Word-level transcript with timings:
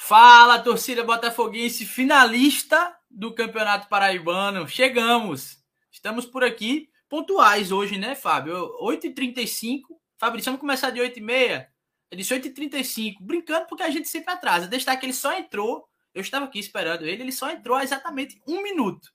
Fala, 0.00 0.60
torcida 0.60 1.02
botafoguense, 1.02 1.84
finalista 1.84 2.96
do 3.10 3.34
Campeonato 3.34 3.88
Paraibano. 3.88 4.66
Chegamos. 4.66 5.58
Estamos 5.90 6.24
por 6.24 6.44
aqui, 6.44 6.88
pontuais 7.08 7.72
hoje, 7.72 7.98
né, 7.98 8.14
Fábio? 8.14 8.72
8h35. 8.80 9.80
Fabrício, 10.16 10.46
vamos 10.46 10.60
começar 10.60 10.90
de 10.90 11.00
8h30? 11.00 11.66
Eu 12.12 12.16
disse 12.16 12.32
8h35, 12.32 13.16
brincando 13.20 13.66
porque 13.66 13.82
a 13.82 13.90
gente 13.90 14.08
sempre 14.08 14.32
atrasa. 14.32 14.68
Destaque, 14.68 15.04
ele 15.04 15.12
só 15.12 15.36
entrou. 15.36 15.86
Eu 16.14 16.22
estava 16.22 16.46
aqui 16.46 16.60
esperando 16.60 17.04
ele, 17.04 17.24
ele 17.24 17.32
só 17.32 17.50
entrou 17.50 17.76
há 17.76 17.82
exatamente 17.82 18.40
um 18.46 18.62
minuto. 18.62 19.12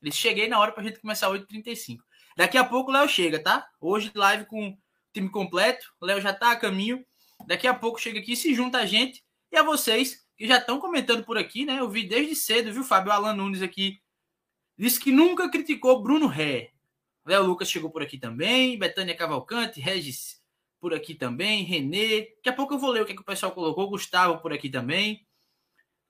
Ele 0.00 0.12
cheguei 0.12 0.48
na 0.48 0.60
hora 0.60 0.70
para 0.70 0.84
a 0.84 0.86
gente 0.86 1.00
começar 1.00 1.28
8h35. 1.28 1.98
Daqui 2.36 2.56
a 2.56 2.64
pouco 2.64 2.90
o 2.90 2.94
Léo 2.94 3.08
chega, 3.08 3.42
tá? 3.42 3.68
Hoje 3.80 4.12
live 4.14 4.46
com 4.46 4.78
time 5.12 5.28
completo. 5.28 5.92
O 6.00 6.06
Léo 6.06 6.20
já 6.20 6.30
está 6.30 6.52
a 6.52 6.56
caminho. 6.56 7.04
Daqui 7.48 7.66
a 7.66 7.74
pouco 7.74 8.00
chega 8.00 8.20
aqui, 8.20 8.36
se 8.36 8.54
junta 8.54 8.78
a 8.78 8.86
gente 8.86 9.23
e 9.54 9.58
a 9.58 9.62
vocês 9.62 10.26
que 10.36 10.46
já 10.46 10.58
estão 10.58 10.80
comentando 10.80 11.24
por 11.24 11.38
aqui, 11.38 11.64
né? 11.64 11.78
Eu 11.78 11.88
vi 11.88 12.06
desde 12.06 12.34
cedo, 12.34 12.72
viu, 12.72 12.84
Fábio 12.84 13.12
Alan 13.12 13.34
Nunes 13.34 13.62
aqui. 13.62 14.00
Disse 14.76 14.98
que 14.98 15.12
nunca 15.12 15.48
criticou 15.48 16.02
Bruno 16.02 16.26
Ré. 16.26 16.72
Léo 17.24 17.44
Lucas 17.44 17.70
chegou 17.70 17.90
por 17.90 18.02
aqui 18.02 18.18
também. 18.18 18.78
Betânia 18.78 19.16
Cavalcante, 19.16 19.80
Regis 19.80 20.42
por 20.80 20.92
aqui 20.92 21.14
também. 21.14 21.62
Renê. 21.62 22.34
Daqui 22.36 22.48
a 22.48 22.52
pouco 22.52 22.74
eu 22.74 22.78
vou 22.78 22.90
ler 22.90 23.02
o 23.02 23.06
que, 23.06 23.12
é 23.12 23.14
que 23.14 23.22
o 23.22 23.24
pessoal 23.24 23.52
colocou. 23.52 23.88
Gustavo 23.88 24.42
por 24.42 24.52
aqui 24.52 24.68
também. 24.68 25.24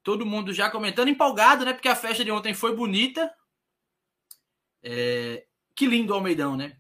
Todo 0.02 0.27
mundo 0.27 0.52
já 0.52 0.70
comentando, 0.70 1.08
empolgado, 1.08 1.64
né? 1.64 1.72
Porque 1.72 1.88
a 1.88 1.97
festa 1.97 2.24
de 2.24 2.30
ontem 2.30 2.55
foi 2.55 2.74
bonita. 2.74 3.33
É... 4.83 5.47
Que 5.74 5.86
lindo 5.86 6.12
o 6.12 6.16
Almeidão, 6.16 6.56
né? 6.56 6.78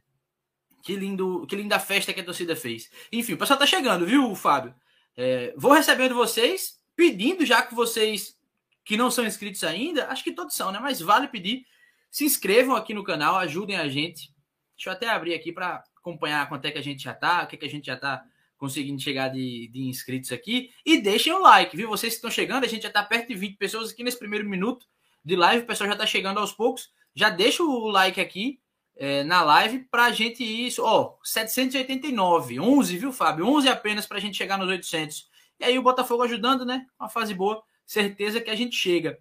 Que 0.82 0.96
lindo, 0.96 1.46
que 1.46 1.56
linda 1.56 1.78
festa 1.78 2.12
que 2.12 2.20
a 2.20 2.24
torcida 2.24 2.54
fez. 2.54 2.90
Enfim, 3.12 3.34
o 3.34 3.38
pessoal 3.38 3.58
tá 3.58 3.66
chegando, 3.66 4.06
viu, 4.06 4.34
Fábio? 4.34 4.74
É, 5.16 5.54
vou 5.56 5.72
recebendo 5.72 6.14
vocês, 6.14 6.80
pedindo 6.96 7.44
já 7.44 7.62
que 7.62 7.74
vocês 7.74 8.36
que 8.84 8.96
não 8.96 9.10
são 9.10 9.24
inscritos 9.24 9.64
ainda, 9.64 10.08
acho 10.08 10.22
que 10.22 10.32
todos 10.32 10.54
são, 10.54 10.70
né? 10.70 10.78
Mas 10.78 11.00
vale 11.00 11.28
pedir, 11.28 11.64
se 12.10 12.24
inscrevam 12.24 12.76
aqui 12.76 12.92
no 12.92 13.02
canal, 13.02 13.36
ajudem 13.36 13.76
a 13.76 13.88
gente. 13.88 14.32
Deixa 14.76 14.90
eu 14.90 14.92
até 14.92 15.08
abrir 15.08 15.34
aqui 15.34 15.52
para 15.52 15.82
acompanhar 15.96 16.48
quanto 16.48 16.66
é 16.66 16.70
que 16.70 16.78
a 16.78 16.82
gente 16.82 17.02
já 17.02 17.14
tá, 17.14 17.44
o 17.44 17.46
que, 17.46 17.56
é 17.56 17.58
que 17.58 17.64
a 17.64 17.70
gente 17.70 17.86
já 17.86 17.96
tá 17.96 18.22
conseguindo 18.58 19.00
chegar 19.00 19.28
de, 19.28 19.68
de 19.68 19.82
inscritos 19.82 20.32
aqui. 20.32 20.70
E 20.84 21.00
deixem 21.00 21.32
o 21.32 21.38
like, 21.38 21.76
viu? 21.76 21.88
Vocês 21.88 22.12
que 22.12 22.16
estão 22.18 22.30
chegando, 22.30 22.64
a 22.64 22.68
gente 22.68 22.82
já 22.82 22.90
tá 22.90 23.02
perto 23.02 23.28
de 23.28 23.34
20 23.34 23.56
pessoas 23.56 23.90
aqui 23.90 24.04
nesse 24.04 24.18
primeiro 24.18 24.48
minuto 24.48 24.86
de 25.24 25.34
live, 25.34 25.64
o 25.64 25.66
pessoal 25.66 25.88
já 25.88 25.96
tá 25.96 26.06
chegando 26.06 26.38
aos 26.38 26.52
poucos. 26.52 26.90
Já 27.14 27.30
deixa 27.30 27.62
o 27.62 27.88
like 27.88 28.20
aqui 28.20 28.60
é, 28.96 29.24
na 29.24 29.42
live 29.42 29.80
para 29.90 30.04
a 30.04 30.12
gente 30.12 30.42
ir. 30.42 30.72
Ó, 30.78 31.16
789, 31.22 32.60
11, 32.60 32.98
viu, 32.98 33.12
Fábio? 33.12 33.46
11 33.46 33.68
apenas 33.68 34.06
para 34.06 34.18
a 34.18 34.20
gente 34.20 34.36
chegar 34.36 34.58
nos 34.58 34.68
800. 34.68 35.28
E 35.60 35.64
aí 35.64 35.78
o 35.78 35.82
Botafogo 35.82 36.22
ajudando, 36.22 36.64
né? 36.64 36.86
Uma 36.98 37.08
fase 37.08 37.34
boa, 37.34 37.62
certeza 37.86 38.40
que 38.40 38.50
a 38.50 38.56
gente 38.56 38.76
chega. 38.76 39.18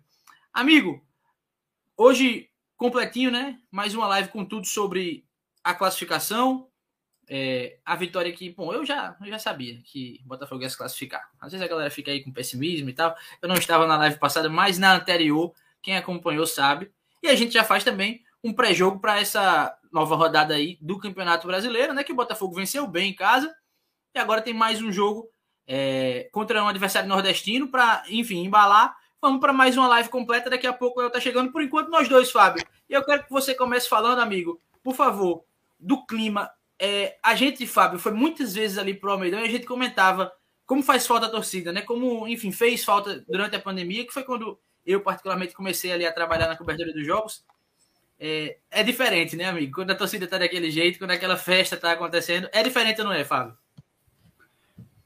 Amigo, 0.51 1.03
hoje 1.97 2.49
completinho, 2.77 3.31
né? 3.31 3.59
Mais 3.71 3.95
uma 3.95 4.07
live 4.07 4.29
com 4.29 4.45
tudo 4.45 4.67
sobre 4.67 5.25
a 5.63 5.73
classificação. 5.73 6.67
É, 7.29 7.79
a 7.85 7.95
vitória 7.95 8.31
aqui, 8.31 8.49
bom, 8.49 8.73
eu 8.73 8.85
já, 8.85 9.15
eu 9.21 9.27
já 9.27 9.39
sabia 9.39 9.81
que 9.85 10.19
o 10.25 10.27
Botafogo 10.27 10.61
ia 10.61 10.69
se 10.69 10.77
classificar. 10.77 11.29
Às 11.39 11.53
vezes 11.53 11.65
a 11.65 11.69
galera 11.69 11.89
fica 11.89 12.11
aí 12.11 12.21
com 12.23 12.33
pessimismo 12.33 12.89
e 12.89 12.93
tal. 12.93 13.15
Eu 13.41 13.47
não 13.47 13.55
estava 13.55 13.87
na 13.87 13.97
live 13.97 14.19
passada, 14.19 14.49
mas 14.49 14.77
na 14.77 14.95
anterior, 14.95 15.53
quem 15.81 15.95
acompanhou 15.95 16.45
sabe. 16.45 16.91
E 17.21 17.29
a 17.29 17.35
gente 17.35 17.53
já 17.53 17.63
faz 17.63 17.83
também 17.83 18.21
um 18.43 18.53
pré-jogo 18.53 18.99
para 18.99 19.19
essa 19.19 19.77
nova 19.91 20.15
rodada 20.15 20.53
aí 20.53 20.77
do 20.81 20.99
Campeonato 20.99 21.47
Brasileiro, 21.47 21.93
né? 21.93 22.03
Que 22.03 22.11
o 22.11 22.15
Botafogo 22.15 22.55
venceu 22.55 22.85
bem 22.85 23.11
em 23.11 23.15
casa 23.15 23.53
e 24.13 24.19
agora 24.19 24.41
tem 24.41 24.53
mais 24.53 24.81
um 24.81 24.91
jogo 24.91 25.29
é, 25.65 26.29
contra 26.31 26.61
um 26.61 26.67
adversário 26.67 27.07
nordestino 27.07 27.69
para, 27.69 28.03
enfim, 28.09 28.43
embalar. 28.43 28.95
Vamos 29.21 29.39
para 29.39 29.53
mais 29.53 29.77
uma 29.77 29.87
live 29.87 30.09
completa. 30.09 30.49
Daqui 30.49 30.67
a 30.67 30.73
pouco 30.73 31.01
eu 31.01 31.09
tá 31.09 31.19
chegando. 31.19 31.51
Por 31.51 31.61
enquanto, 31.61 31.89
nós 31.89 32.09
dois, 32.09 32.29
Fábio. 32.29 32.65
E 32.89 32.93
eu 32.93 33.05
quero 33.05 33.23
que 33.23 33.31
você 33.31 33.55
comece 33.55 33.87
falando, 33.87 34.19
amigo, 34.19 34.59
por 34.83 34.93
favor, 34.93 35.45
do 35.79 36.05
clima. 36.05 36.51
É, 36.77 37.17
a 37.23 37.33
gente, 37.33 37.65
Fábio, 37.65 37.97
foi 37.97 38.11
muitas 38.11 38.53
vezes 38.53 38.77
ali 38.77 38.93
pro 38.93 39.11
Almeidão 39.11 39.39
e 39.39 39.45
a 39.45 39.49
gente 39.49 39.65
comentava 39.65 40.33
como 40.65 40.83
faz 40.83 41.07
falta 41.07 41.27
a 41.27 41.29
torcida, 41.29 41.71
né? 41.71 41.81
Como, 41.81 42.27
enfim, 42.27 42.51
fez 42.51 42.83
falta 42.83 43.23
durante 43.27 43.55
a 43.55 43.61
pandemia, 43.61 44.05
que 44.05 44.13
foi 44.13 44.23
quando 44.23 44.59
eu, 44.85 44.99
particularmente, 44.99 45.53
comecei 45.53 45.93
ali 45.93 46.05
a 46.05 46.11
trabalhar 46.11 46.47
na 46.47 46.57
cobertura 46.57 46.91
dos 46.91 47.05
jogos 47.05 47.45
é, 48.25 48.57
é 48.71 48.83
diferente, 48.83 49.35
né, 49.35 49.49
amigo? 49.49 49.73
Quando 49.75 49.91
a 49.91 49.95
torcida 49.95 50.25
tá 50.25 50.37
daquele 50.37 50.71
jeito, 50.71 50.97
quando 50.97 51.11
aquela 51.11 51.35
festa 51.35 51.75
tá 51.75 51.91
acontecendo, 51.91 52.47
é 52.53 52.63
diferente 52.63 53.01
ou 53.01 53.07
não 53.07 53.13
é, 53.13 53.25
Fábio? 53.25 53.57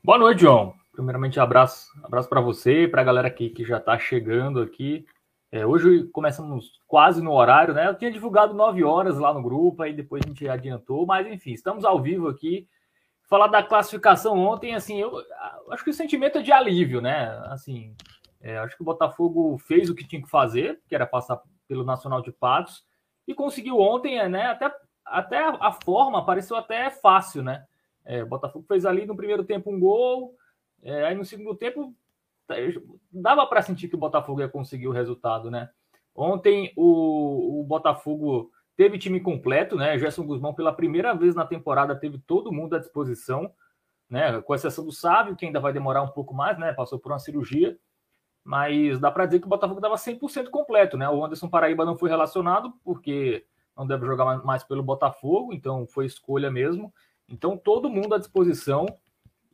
Boa 0.03 0.19
noite, 0.19 0.41
João. 0.41 0.75
Primeiramente, 0.93 1.39
abraço, 1.39 1.87
abraço 2.03 2.29
para 2.29 2.41
você, 2.41 2.87
para 2.87 3.01
a 3.01 3.03
galera 3.03 3.31
que, 3.31 3.49
que 3.49 3.65
já 3.65 3.77
está 3.77 3.97
chegando 3.97 4.61
aqui. 4.61 5.03
É, 5.51 5.65
hoje 5.65 6.03
começamos 6.13 6.79
quase 6.85 7.19
no 7.19 7.31
horário, 7.31 7.73
né? 7.73 7.87
Eu 7.87 7.95
tinha 7.95 8.11
divulgado 8.11 8.53
9 8.53 8.83
horas 8.83 9.17
lá 9.17 9.33
no 9.33 9.41
grupo, 9.41 9.81
aí 9.81 9.93
depois 9.93 10.21
a 10.23 10.27
gente 10.27 10.47
adiantou, 10.47 11.03
mas 11.07 11.25
enfim, 11.25 11.53
estamos 11.53 11.85
ao 11.85 11.99
vivo 11.99 12.27
aqui. 12.27 12.67
Falar 13.23 13.47
da 13.47 13.63
classificação 13.63 14.37
ontem, 14.37 14.75
assim, 14.75 15.01
eu 15.01 15.23
acho 15.71 15.83
que 15.83 15.89
o 15.89 15.93
sentimento 15.93 16.37
é 16.37 16.41
de 16.43 16.51
alívio, 16.51 17.01
né? 17.01 17.29
Assim, 17.45 17.95
é, 18.39 18.59
acho 18.59 18.75
que 18.75 18.83
o 18.83 18.85
Botafogo 18.85 19.57
fez 19.57 19.89
o 19.89 19.95
que 19.95 20.07
tinha 20.07 20.21
que 20.21 20.29
fazer, 20.29 20.79
que 20.87 20.93
era 20.93 21.07
passar 21.07 21.41
pelo 21.67 21.83
Nacional 21.83 22.21
de 22.21 22.31
Patos 22.31 22.85
e 23.27 23.33
conseguiu 23.33 23.79
ontem, 23.79 24.17
é, 24.17 24.29
né? 24.29 24.45
Até, 24.45 24.73
até 25.05 25.39
a 25.39 25.71
forma 25.71 26.25
pareceu 26.25 26.55
até 26.55 26.89
fácil, 26.89 27.43
né? 27.43 27.65
É, 28.05 28.23
o 28.23 28.27
Botafogo 28.27 28.65
fez 28.67 28.85
ali 28.85 29.05
no 29.05 29.17
primeiro 29.17 29.43
tempo 29.43 29.69
um 29.69 29.79
gol, 29.79 30.33
é, 30.81 31.05
aí 31.05 31.15
no 31.15 31.25
segundo 31.25 31.53
tempo 31.55 31.93
dava 33.11 33.45
para 33.45 33.61
sentir 33.61 33.89
que 33.89 33.95
o 33.95 33.99
Botafogo 33.99 34.39
ia 34.39 34.47
conseguir 34.47 34.87
o 34.87 34.93
resultado, 34.93 35.51
né? 35.51 35.69
Ontem 36.15 36.71
o, 36.77 37.59
o 37.59 37.63
Botafogo 37.65 38.49
teve 38.77 38.97
time 38.97 39.19
completo, 39.19 39.75
né? 39.75 39.97
Gerson 39.99 40.25
Guzmão, 40.25 40.53
pela 40.53 40.71
primeira 40.71 41.13
vez 41.13 41.35
na 41.35 41.45
temporada, 41.45 41.95
teve 41.95 42.17
todo 42.19 42.53
mundo 42.53 42.75
à 42.75 42.79
disposição, 42.79 43.51
né? 44.09 44.41
Com 44.41 44.55
exceção 44.55 44.85
do 44.85 44.91
Sávio, 44.93 45.35
que 45.35 45.45
ainda 45.45 45.59
vai 45.59 45.73
demorar 45.73 46.01
um 46.01 46.09
pouco 46.09 46.33
mais, 46.33 46.57
né? 46.57 46.71
Passou 46.71 46.97
por 46.97 47.11
uma 47.11 47.19
cirurgia 47.19 47.77
mas 48.47 48.97
dá 48.97 49.11
para 49.11 49.25
dizer 49.25 49.41
que 49.41 49.45
o 49.45 49.49
Botafogo 49.49 49.79
estava 49.79 49.95
100% 49.95 50.49
completo, 50.49 50.95
né? 50.95 51.09
O 51.09 51.21
Anderson 51.21 51.49
Paraíba 51.49 51.83
não 51.83 51.97
foi 51.97 52.09
relacionado 52.09 52.71
porque 52.81 53.45
não 53.75 53.85
deve 53.85 54.05
jogar 54.05 54.41
mais 54.45 54.63
pelo 54.63 54.81
Botafogo, 54.81 55.51
então 55.51 55.85
foi 55.85 56.05
escolha 56.05 56.49
mesmo. 56.49 56.93
Então 57.27 57.57
todo 57.57 57.89
mundo 57.89 58.15
à 58.15 58.17
disposição 58.17 58.85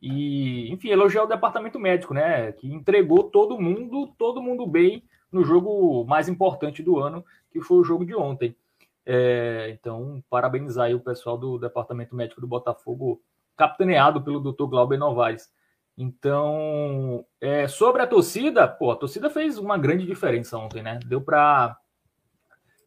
e, 0.00 0.72
enfim, 0.72 0.90
elogiar 0.90 1.24
o 1.24 1.26
departamento 1.26 1.76
médico, 1.76 2.14
né? 2.14 2.52
Que 2.52 2.72
entregou 2.72 3.24
todo 3.24 3.60
mundo, 3.60 4.14
todo 4.16 4.40
mundo 4.40 4.64
bem 4.64 5.02
no 5.32 5.42
jogo 5.42 6.04
mais 6.04 6.28
importante 6.28 6.80
do 6.80 6.96
ano, 7.00 7.24
que 7.50 7.60
foi 7.60 7.78
o 7.78 7.84
jogo 7.84 8.06
de 8.06 8.14
ontem. 8.14 8.56
É, 9.04 9.70
então, 9.76 10.22
parabenizar 10.30 10.86
aí 10.86 10.94
o 10.94 11.00
pessoal 11.00 11.36
do 11.36 11.58
departamento 11.58 12.14
médico 12.14 12.40
do 12.40 12.46
Botafogo, 12.46 13.20
capitaneado 13.56 14.22
pelo 14.22 14.38
Dr. 14.38 14.66
Glauber 14.66 14.98
Novaes. 14.98 15.52
Então, 15.96 17.24
é, 17.40 17.68
sobre 17.68 18.02
a 18.02 18.06
torcida, 18.06 18.66
pô, 18.66 18.90
a 18.90 18.96
torcida 18.96 19.30
fez 19.30 19.58
uma 19.58 19.78
grande 19.78 20.04
diferença 20.04 20.58
ontem, 20.58 20.82
né? 20.82 20.98
Deu 21.06 21.20
para 21.20 21.76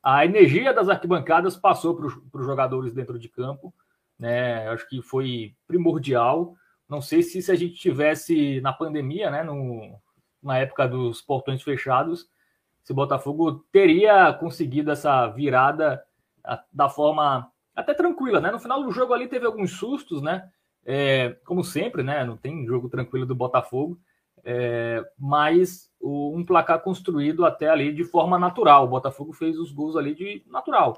a 0.04 0.26
energia 0.26 0.74
das 0.74 0.90
arquibancadas 0.90 1.56
passou 1.58 1.96
para 1.96 2.06
os 2.06 2.46
jogadores 2.46 2.94
dentro 2.94 3.18
de 3.18 3.30
campo, 3.30 3.74
né? 4.20 4.68
Acho 4.70 4.88
que 4.88 5.02
foi 5.02 5.56
primordial. 5.68 6.54
Não 6.88 7.02
sei 7.02 7.22
se 7.22 7.42
se 7.42 7.52
a 7.52 7.56
gente 7.56 7.76
tivesse 7.76 8.62
na 8.62 8.74
pandemia, 8.74 9.30
né, 9.30 9.44
no, 9.44 10.00
na 10.42 10.58
época 10.58 10.88
dos 10.88 11.22
portões 11.22 11.62
fechados, 11.62 12.30
se 12.84 12.92
o 12.92 12.96
Botafogo 12.96 13.66
teria 13.72 14.34
conseguido 14.34 14.92
essa 14.92 15.28
virada 15.28 16.02
da 16.72 16.88
forma 16.90 17.52
até 17.76 17.94
tranquila, 17.94 18.40
né? 18.40 18.52
No 18.52 18.60
final 18.60 18.82
do 18.84 18.92
jogo 18.92 19.14
ali 19.14 19.28
teve 19.28 19.46
alguns 19.46 19.72
sustos, 19.72 20.22
né? 20.22 20.50
É, 20.90 21.36
como 21.44 21.66
sempre, 21.66 22.02
né? 22.02 22.24
Não 22.24 22.38
tem 22.38 22.66
jogo 22.66 22.88
tranquilo 22.88 23.26
do 23.26 23.36
Botafogo, 23.36 24.00
é, 24.42 25.04
mas 25.20 25.92
o, 26.00 26.34
um 26.34 26.46
placar 26.46 26.80
construído 26.82 27.46
até 27.46 27.68
ali 27.68 27.92
de 27.92 28.06
forma 28.06 28.40
natural. 28.40 28.86
O 28.86 28.88
Botafogo 28.88 29.34
fez 29.34 29.60
os 29.60 29.70
gols 29.70 29.98
ali 29.98 30.16
de 30.16 30.46
natural, 30.48 30.98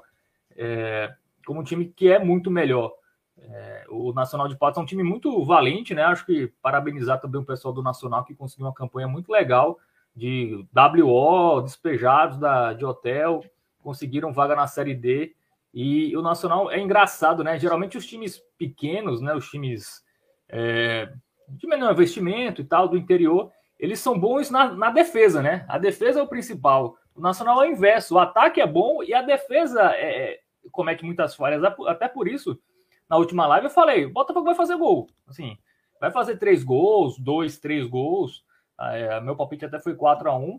é, 0.56 1.12
como 1.44 1.58
um 1.58 1.64
time 1.64 1.86
que 1.86 2.08
é 2.08 2.20
muito 2.20 2.52
melhor. 2.52 2.92
É, 3.36 3.84
o 3.88 4.12
Nacional 4.12 4.46
de 4.46 4.56
Patos 4.56 4.78
é 4.78 4.80
um 4.80 4.86
time 4.86 5.02
muito 5.02 5.44
valente, 5.44 5.92
né? 5.92 6.04
Acho 6.04 6.24
que 6.24 6.52
parabenizar 6.62 7.20
também 7.20 7.40
o 7.40 7.44
pessoal 7.44 7.74
do 7.74 7.82
Nacional 7.82 8.22
que 8.24 8.32
conseguiu 8.32 8.66
uma 8.66 8.72
campanha 8.74 9.08
muito 9.08 9.32
legal 9.32 9.76
de 10.14 10.64
WO, 10.72 11.62
despejados 11.62 12.38
da, 12.38 12.72
de 12.74 12.84
hotel, 12.84 13.42
conseguiram 13.82 14.32
vaga 14.32 14.54
na 14.54 14.68
Série 14.68 14.94
D 14.94 15.34
e 15.72 16.16
o 16.16 16.22
Nacional 16.22 16.70
é 16.70 16.80
engraçado, 16.80 17.44
né? 17.44 17.58
Geralmente 17.58 17.96
os 17.96 18.06
times 18.06 18.42
pequenos, 18.58 19.20
né? 19.20 19.34
Os 19.34 19.48
times 19.48 20.02
é, 20.48 21.12
de 21.48 21.66
menor 21.66 21.92
investimento 21.92 22.60
e 22.60 22.64
tal, 22.64 22.88
do 22.88 22.96
interior, 22.96 23.52
eles 23.78 24.00
são 24.00 24.18
bons 24.18 24.50
na, 24.50 24.72
na, 24.74 24.90
defesa, 24.90 25.40
né? 25.40 25.64
A 25.68 25.78
defesa 25.78 26.20
é 26.20 26.22
o 26.22 26.28
principal. 26.28 26.96
O 27.14 27.20
Nacional 27.20 27.62
é 27.62 27.68
o 27.68 27.70
inverso. 27.70 28.14
O 28.14 28.18
ataque 28.18 28.60
é 28.60 28.66
bom 28.66 29.02
e 29.02 29.14
a 29.14 29.22
defesa 29.22 29.92
é, 29.94 30.32
é 30.32 30.40
comete 30.72 31.04
muitas 31.04 31.34
falhas. 31.34 31.62
Até 31.86 32.08
por 32.08 32.28
isso, 32.28 32.58
na 33.08 33.16
última 33.16 33.46
live 33.46 33.66
eu 33.66 33.72
falei: 33.72 34.04
o 34.04 34.12
Botafogo 34.12 34.46
vai 34.46 34.54
fazer 34.54 34.76
gol. 34.76 35.08
Assim, 35.26 35.56
vai 36.00 36.10
fazer 36.10 36.36
três 36.36 36.64
gols, 36.64 37.18
dois, 37.18 37.58
três 37.58 37.86
gols. 37.86 38.44
É, 38.78 39.20
meu 39.20 39.36
palpite 39.36 39.64
até 39.64 39.78
foi 39.78 39.94
4 39.94 40.30
a 40.30 40.36
1 40.36 40.58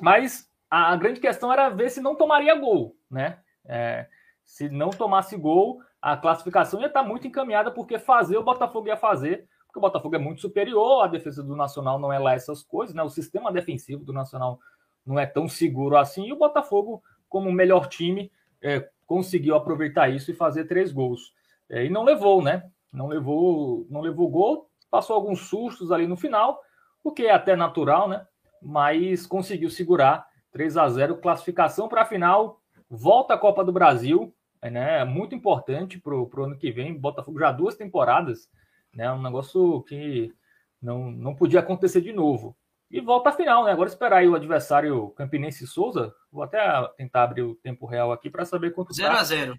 Mas 0.00 0.48
a 0.70 0.94
grande 0.94 1.18
questão 1.18 1.52
era 1.52 1.68
ver 1.68 1.90
se 1.90 2.00
não 2.00 2.14
tomaria 2.14 2.54
gol, 2.54 2.96
né? 3.10 3.40
É, 3.70 4.08
se 4.44 4.68
não 4.68 4.90
tomasse 4.90 5.36
gol, 5.36 5.80
a 6.02 6.16
classificação 6.16 6.80
ia 6.80 6.88
estar 6.88 7.04
muito 7.04 7.26
encaminhada, 7.28 7.70
porque 7.70 8.00
fazer 8.00 8.36
o 8.36 8.42
Botafogo 8.42 8.88
ia 8.88 8.96
fazer, 8.96 9.46
porque 9.66 9.78
o 9.78 9.82
Botafogo 9.82 10.16
é 10.16 10.18
muito 10.18 10.40
superior, 10.40 11.04
a 11.04 11.06
defesa 11.06 11.40
do 11.40 11.54
Nacional 11.54 12.00
não 12.00 12.12
é 12.12 12.18
lá 12.18 12.34
essas 12.34 12.64
coisas, 12.64 12.94
né? 12.94 13.02
O 13.04 13.08
sistema 13.08 13.52
defensivo 13.52 14.04
do 14.04 14.12
Nacional 14.12 14.58
não 15.06 15.20
é 15.20 15.24
tão 15.24 15.48
seguro 15.48 15.96
assim, 15.96 16.26
e 16.26 16.32
o 16.32 16.36
Botafogo, 16.36 17.00
como 17.28 17.52
melhor 17.52 17.86
time, 17.86 18.32
é, 18.60 18.88
conseguiu 19.06 19.54
aproveitar 19.54 20.08
isso 20.08 20.32
e 20.32 20.34
fazer 20.34 20.64
três 20.64 20.92
gols. 20.92 21.32
É, 21.68 21.84
e 21.84 21.88
não 21.88 22.02
levou, 22.02 22.42
né? 22.42 22.68
Não 22.92 23.06
levou, 23.06 23.86
não 23.88 24.00
levou 24.00 24.28
gol, 24.28 24.68
passou 24.90 25.14
alguns 25.14 25.48
sustos 25.48 25.92
ali 25.92 26.08
no 26.08 26.16
final, 26.16 26.60
o 27.04 27.12
que 27.12 27.26
é 27.26 27.32
até 27.32 27.54
natural, 27.54 28.08
né? 28.08 28.26
Mas 28.60 29.26
conseguiu 29.26 29.70
segurar 29.70 30.26
3 30.50 30.76
a 30.76 30.88
0 30.88 31.18
classificação 31.18 31.88
para 31.88 32.02
a 32.02 32.06
final, 32.06 32.59
volta 32.90 33.34
à 33.34 33.38
Copa 33.38 33.64
do 33.64 33.72
Brasil, 33.72 34.34
né? 34.60 35.04
Muito 35.04 35.34
importante 35.34 35.98
para 36.00 36.14
o 36.14 36.44
ano 36.44 36.58
que 36.58 36.72
vem. 36.72 36.98
Botafogo 36.98 37.38
já 37.38 37.52
duas 37.52 37.76
temporadas, 37.76 38.50
né? 38.92 39.10
Um 39.12 39.22
negócio 39.22 39.82
que 39.84 40.34
não, 40.82 41.10
não 41.10 41.34
podia 41.34 41.60
acontecer 41.60 42.00
de 42.00 42.12
novo. 42.12 42.56
E 42.90 43.00
volta 43.00 43.28
à 43.28 43.32
final, 43.32 43.64
né? 43.64 43.70
Agora 43.70 43.88
esperar 43.88 44.18
aí 44.18 44.28
o 44.28 44.34
adversário 44.34 45.10
Campinense 45.10 45.64
Souza. 45.66 46.12
Vou 46.32 46.42
até 46.42 46.60
tentar 46.96 47.22
abrir 47.22 47.42
o 47.42 47.54
tempo 47.54 47.86
real 47.86 48.10
aqui 48.10 48.28
para 48.28 48.44
saber 48.44 48.72
quanto 48.72 48.92
0 48.92 49.14
tá. 49.14 49.20
a 49.20 49.24
0 49.24 49.58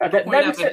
é, 0.00 0.08
deve, 0.08 0.54
ser, 0.54 0.72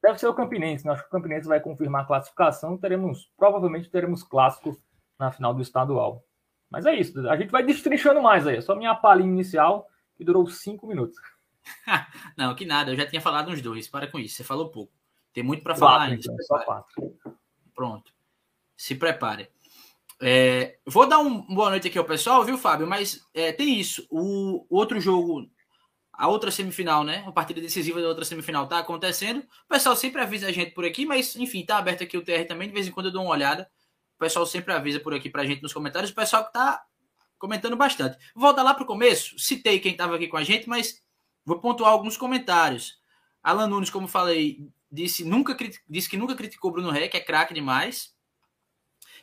deve 0.00 0.18
ser 0.18 0.28
o 0.28 0.34
Campinense. 0.34 0.84
Né? 0.84 0.92
Acho 0.92 1.02
que 1.02 1.08
o 1.08 1.12
Campinense 1.12 1.48
vai 1.48 1.60
confirmar 1.60 2.02
a 2.02 2.06
classificação. 2.06 2.76
Teremos, 2.76 3.32
provavelmente 3.36 3.90
teremos 3.90 4.22
clássico 4.22 4.78
na 5.18 5.32
final 5.32 5.54
do 5.54 5.62
estadual. 5.62 6.22
Mas 6.70 6.86
é 6.86 6.94
isso. 6.94 7.26
A 7.28 7.36
gente 7.36 7.50
vai 7.50 7.64
destrinchando 7.64 8.22
mais 8.22 8.46
aí. 8.46 8.58
É 8.58 8.60
só 8.60 8.76
minha 8.76 8.94
palhinha 8.94 9.32
inicial, 9.32 9.88
que 10.22 10.26
durou 10.26 10.46
cinco 10.48 10.86
minutos. 10.86 11.18
Não, 12.38 12.54
que 12.54 12.64
nada. 12.64 12.92
Eu 12.92 12.96
já 12.96 13.06
tinha 13.06 13.20
falado 13.20 13.50
uns 13.50 13.60
dois. 13.60 13.88
Para 13.88 14.06
com 14.06 14.18
isso. 14.18 14.36
Você 14.36 14.44
falou 14.44 14.70
pouco. 14.70 14.92
Tem 15.32 15.42
muito 15.42 15.62
para 15.62 15.74
falar 15.74 16.02
ainda. 16.02 16.20
Então, 16.20 16.36
só 16.42 16.58
quatro. 16.60 17.18
Pronto. 17.74 18.12
Se 18.76 18.94
prepare. 18.94 19.50
É, 20.20 20.78
vou 20.86 21.08
dar 21.08 21.18
um 21.18 21.42
boa 21.42 21.70
noite 21.70 21.88
aqui 21.88 21.98
ao 21.98 22.04
pessoal, 22.04 22.44
viu, 22.44 22.56
Fábio? 22.56 22.86
Mas 22.86 23.26
é, 23.34 23.50
tem 23.52 23.80
isso. 23.80 24.06
O, 24.08 24.64
o 24.68 24.76
outro 24.76 25.00
jogo, 25.00 25.50
a 26.12 26.28
outra 26.28 26.50
semifinal, 26.50 27.02
né? 27.02 27.24
A 27.26 27.32
partida 27.32 27.60
decisiva 27.60 28.00
da 28.00 28.08
outra 28.08 28.24
semifinal 28.24 28.68
tá 28.68 28.78
acontecendo. 28.78 29.40
O 29.40 29.68
pessoal 29.68 29.96
sempre 29.96 30.20
avisa 30.20 30.46
a 30.46 30.52
gente 30.52 30.72
por 30.72 30.84
aqui, 30.84 31.04
mas 31.04 31.34
enfim, 31.34 31.64
tá 31.64 31.78
aberto 31.78 32.04
aqui 32.04 32.16
o 32.16 32.22
TR 32.22 32.46
também. 32.46 32.68
De 32.68 32.74
vez 32.74 32.86
em 32.86 32.92
quando 32.92 33.06
eu 33.06 33.12
dou 33.12 33.22
uma 33.22 33.32
olhada. 33.32 33.68
O 34.16 34.18
pessoal 34.18 34.46
sempre 34.46 34.72
avisa 34.72 35.00
por 35.00 35.12
aqui 35.12 35.28
pra 35.28 35.44
gente 35.44 35.62
nos 35.62 35.72
comentários. 35.72 36.12
O 36.12 36.14
pessoal 36.14 36.44
que 36.44 36.52
tá 36.52 36.84
comentando 37.42 37.74
bastante. 37.74 38.16
Volta 38.36 38.62
lá 38.62 38.72
pro 38.72 38.86
começo. 38.86 39.36
Citei 39.36 39.80
quem 39.80 39.96
tava 39.96 40.14
aqui 40.14 40.28
com 40.28 40.36
a 40.36 40.44
gente, 40.44 40.68
mas 40.68 41.02
vou 41.44 41.58
pontuar 41.58 41.90
alguns 41.90 42.16
comentários. 42.16 43.00
Alan 43.42 43.66
Nunes, 43.66 43.90
como 43.90 44.06
falei, 44.06 44.68
disse, 44.88 45.24
nunca, 45.24 45.56
disse 45.90 46.08
que 46.08 46.16
nunca 46.16 46.36
criticou 46.36 46.70
Bruno 46.70 46.90
Ré, 46.90 47.08
que 47.08 47.16
é 47.16 47.20
craque 47.20 47.52
demais. 47.52 48.14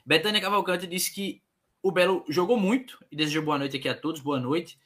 Betânia 0.05 0.41
Cavalcante 0.41 0.85
disse 0.85 1.13
que 1.13 1.41
o 1.81 1.93
Belo 1.93 2.25
jogou 2.27 2.59
muito 2.59 3.01
e 3.09 3.15
desejou 3.15 3.41
boa 3.41 3.57
noite 3.57 3.77
aqui 3.77 3.87
a 3.87 3.95
todos. 3.95 4.19
Boa 4.19 4.37
noite. 4.37 4.77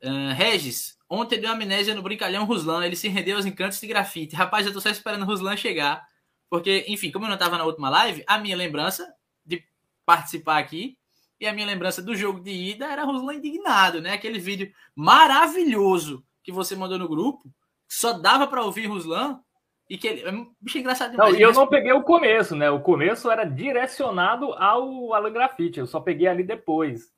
Uh, 0.00 0.32
Regis, 0.36 0.96
ontem 1.10 1.40
deu 1.40 1.50
amnésia 1.50 1.92
no 1.92 2.02
brincalhão 2.02 2.44
Ruslan. 2.44 2.86
Ele 2.86 2.94
se 2.94 3.08
rendeu 3.08 3.36
aos 3.36 3.46
encantos 3.46 3.80
de 3.80 3.86
grafite. 3.88 4.36
Rapaz, 4.36 4.64
eu 4.64 4.72
tô 4.72 4.80
só 4.80 4.90
esperando 4.90 5.22
o 5.22 5.26
Ruslan 5.26 5.56
chegar. 5.56 6.06
Porque, 6.48 6.84
enfim, 6.86 7.10
como 7.10 7.24
eu 7.24 7.30
não 7.30 7.34
estava 7.34 7.58
na 7.58 7.64
última 7.64 7.90
live, 7.90 8.22
a 8.28 8.38
minha 8.38 8.56
lembrança 8.56 9.12
de 9.44 9.64
participar 10.04 10.58
aqui 10.58 10.96
e 11.40 11.46
a 11.46 11.52
minha 11.52 11.66
lembrança 11.66 12.02
do 12.02 12.16
jogo 12.16 12.40
de 12.40 12.50
ida 12.50 12.86
era 12.86 13.04
Ruslan 13.04 13.34
indignado, 13.34 14.00
né? 14.00 14.12
Aquele 14.12 14.38
vídeo 14.38 14.70
maravilhoso 14.94 16.24
que 16.42 16.52
você 16.52 16.74
mandou 16.74 16.98
no 16.98 17.08
grupo. 17.08 17.42
Só 17.88 18.12
dava 18.12 18.46
para 18.46 18.64
ouvir 18.64 18.86
Ruslan 18.86 19.40
e 19.88 19.96
que 19.96 20.08
ele. 20.08 20.22
É 20.22 20.32
bicho 20.60 20.78
engraçado 20.78 21.12
demais. 21.12 21.32
Não, 21.32 21.38
e 21.38 21.42
eu 21.42 21.52
não 21.52 21.66
peguei 21.66 21.92
o 21.92 22.02
começo, 22.02 22.56
né? 22.56 22.70
O 22.70 22.80
começo 22.80 23.30
era 23.30 23.44
direcionado 23.44 24.52
ao 24.54 25.12
Alan 25.14 25.32
Graffiti. 25.32 25.78
Eu 25.78 25.86
só 25.86 26.00
peguei 26.00 26.26
ali 26.26 26.42
depois. 26.42 27.12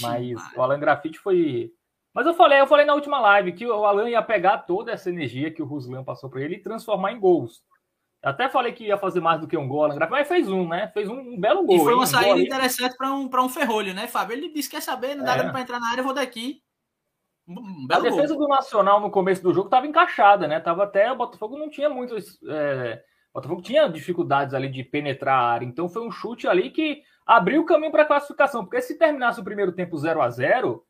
Mas 0.00 0.38
o 0.56 0.62
Alan 0.62 0.78
Graffiti 0.78 1.18
foi. 1.18 1.70
Mas 2.14 2.26
eu 2.26 2.34
falei, 2.34 2.60
eu 2.60 2.66
falei 2.66 2.86
na 2.86 2.94
última 2.94 3.20
live 3.20 3.52
que 3.52 3.66
o 3.66 3.84
Alan 3.84 4.08
ia 4.08 4.22
pegar 4.22 4.58
toda 4.58 4.92
essa 4.92 5.10
energia 5.10 5.50
que 5.50 5.60
o 5.60 5.66
Ruslan 5.66 6.04
passou 6.04 6.30
para 6.30 6.42
ele 6.42 6.56
e 6.56 6.62
transformar 6.62 7.12
em 7.12 7.18
gols. 7.18 7.62
Até 8.24 8.48
falei 8.48 8.72
que 8.72 8.84
ia 8.84 8.96
fazer 8.96 9.20
mais 9.20 9.40
do 9.40 9.46
que 9.46 9.56
um 9.56 9.68
gol, 9.68 9.88
mas 10.10 10.26
fez 10.26 10.48
um, 10.48 10.66
né? 10.66 10.88
Fez 10.94 11.08
um, 11.08 11.18
um 11.18 11.38
belo 11.38 11.64
gol. 11.64 11.76
E 11.76 11.80
foi 11.80 11.92
uma 11.92 12.04
hein? 12.04 12.08
saída 12.08 12.34
um 12.34 12.38
interessante 12.38 12.96
para 12.96 13.12
um, 13.12 13.28
um 13.28 13.48
ferrolho, 13.48 13.92
né, 13.92 14.06
Fábio? 14.06 14.34
Ele 14.34 14.52
disse: 14.52 14.70
quer 14.70 14.80
saber, 14.80 15.14
não 15.14 15.24
dá 15.24 15.36
é. 15.36 15.50
para 15.50 15.60
entrar 15.60 15.78
na 15.78 15.90
área, 15.90 16.00
eu 16.00 16.04
vou 16.04 16.14
daqui. 16.14 16.62
Um 17.46 17.86
a 17.90 18.00
defesa 18.00 18.34
gol. 18.34 18.46
do 18.46 18.48
Nacional 18.48 19.00
no 19.00 19.10
começo 19.10 19.42
do 19.42 19.52
jogo 19.52 19.66
estava 19.66 19.86
encaixada, 19.86 20.48
né? 20.48 20.58
Tava 20.58 20.84
até 20.84 21.12
o 21.12 21.16
Botafogo 21.16 21.58
não 21.58 21.68
tinha 21.68 21.90
muitos. 21.90 22.38
É... 22.48 23.02
O 23.30 23.34
Botafogo 23.34 23.60
tinha 23.60 23.88
dificuldades 23.88 24.54
ali 24.54 24.70
de 24.70 24.82
penetrar 24.82 25.38
a 25.38 25.48
área, 25.48 25.66
então 25.66 25.88
foi 25.88 26.06
um 26.06 26.10
chute 26.10 26.48
ali 26.48 26.70
que 26.70 27.02
abriu 27.26 27.62
o 27.62 27.66
caminho 27.66 27.92
para 27.92 28.04
a 28.04 28.06
classificação. 28.06 28.64
Porque 28.64 28.80
se 28.80 28.96
terminasse 28.96 29.40
o 29.40 29.44
primeiro 29.44 29.72
tempo 29.72 29.98
0 29.98 30.22
a 30.22 30.30
0 30.30 30.82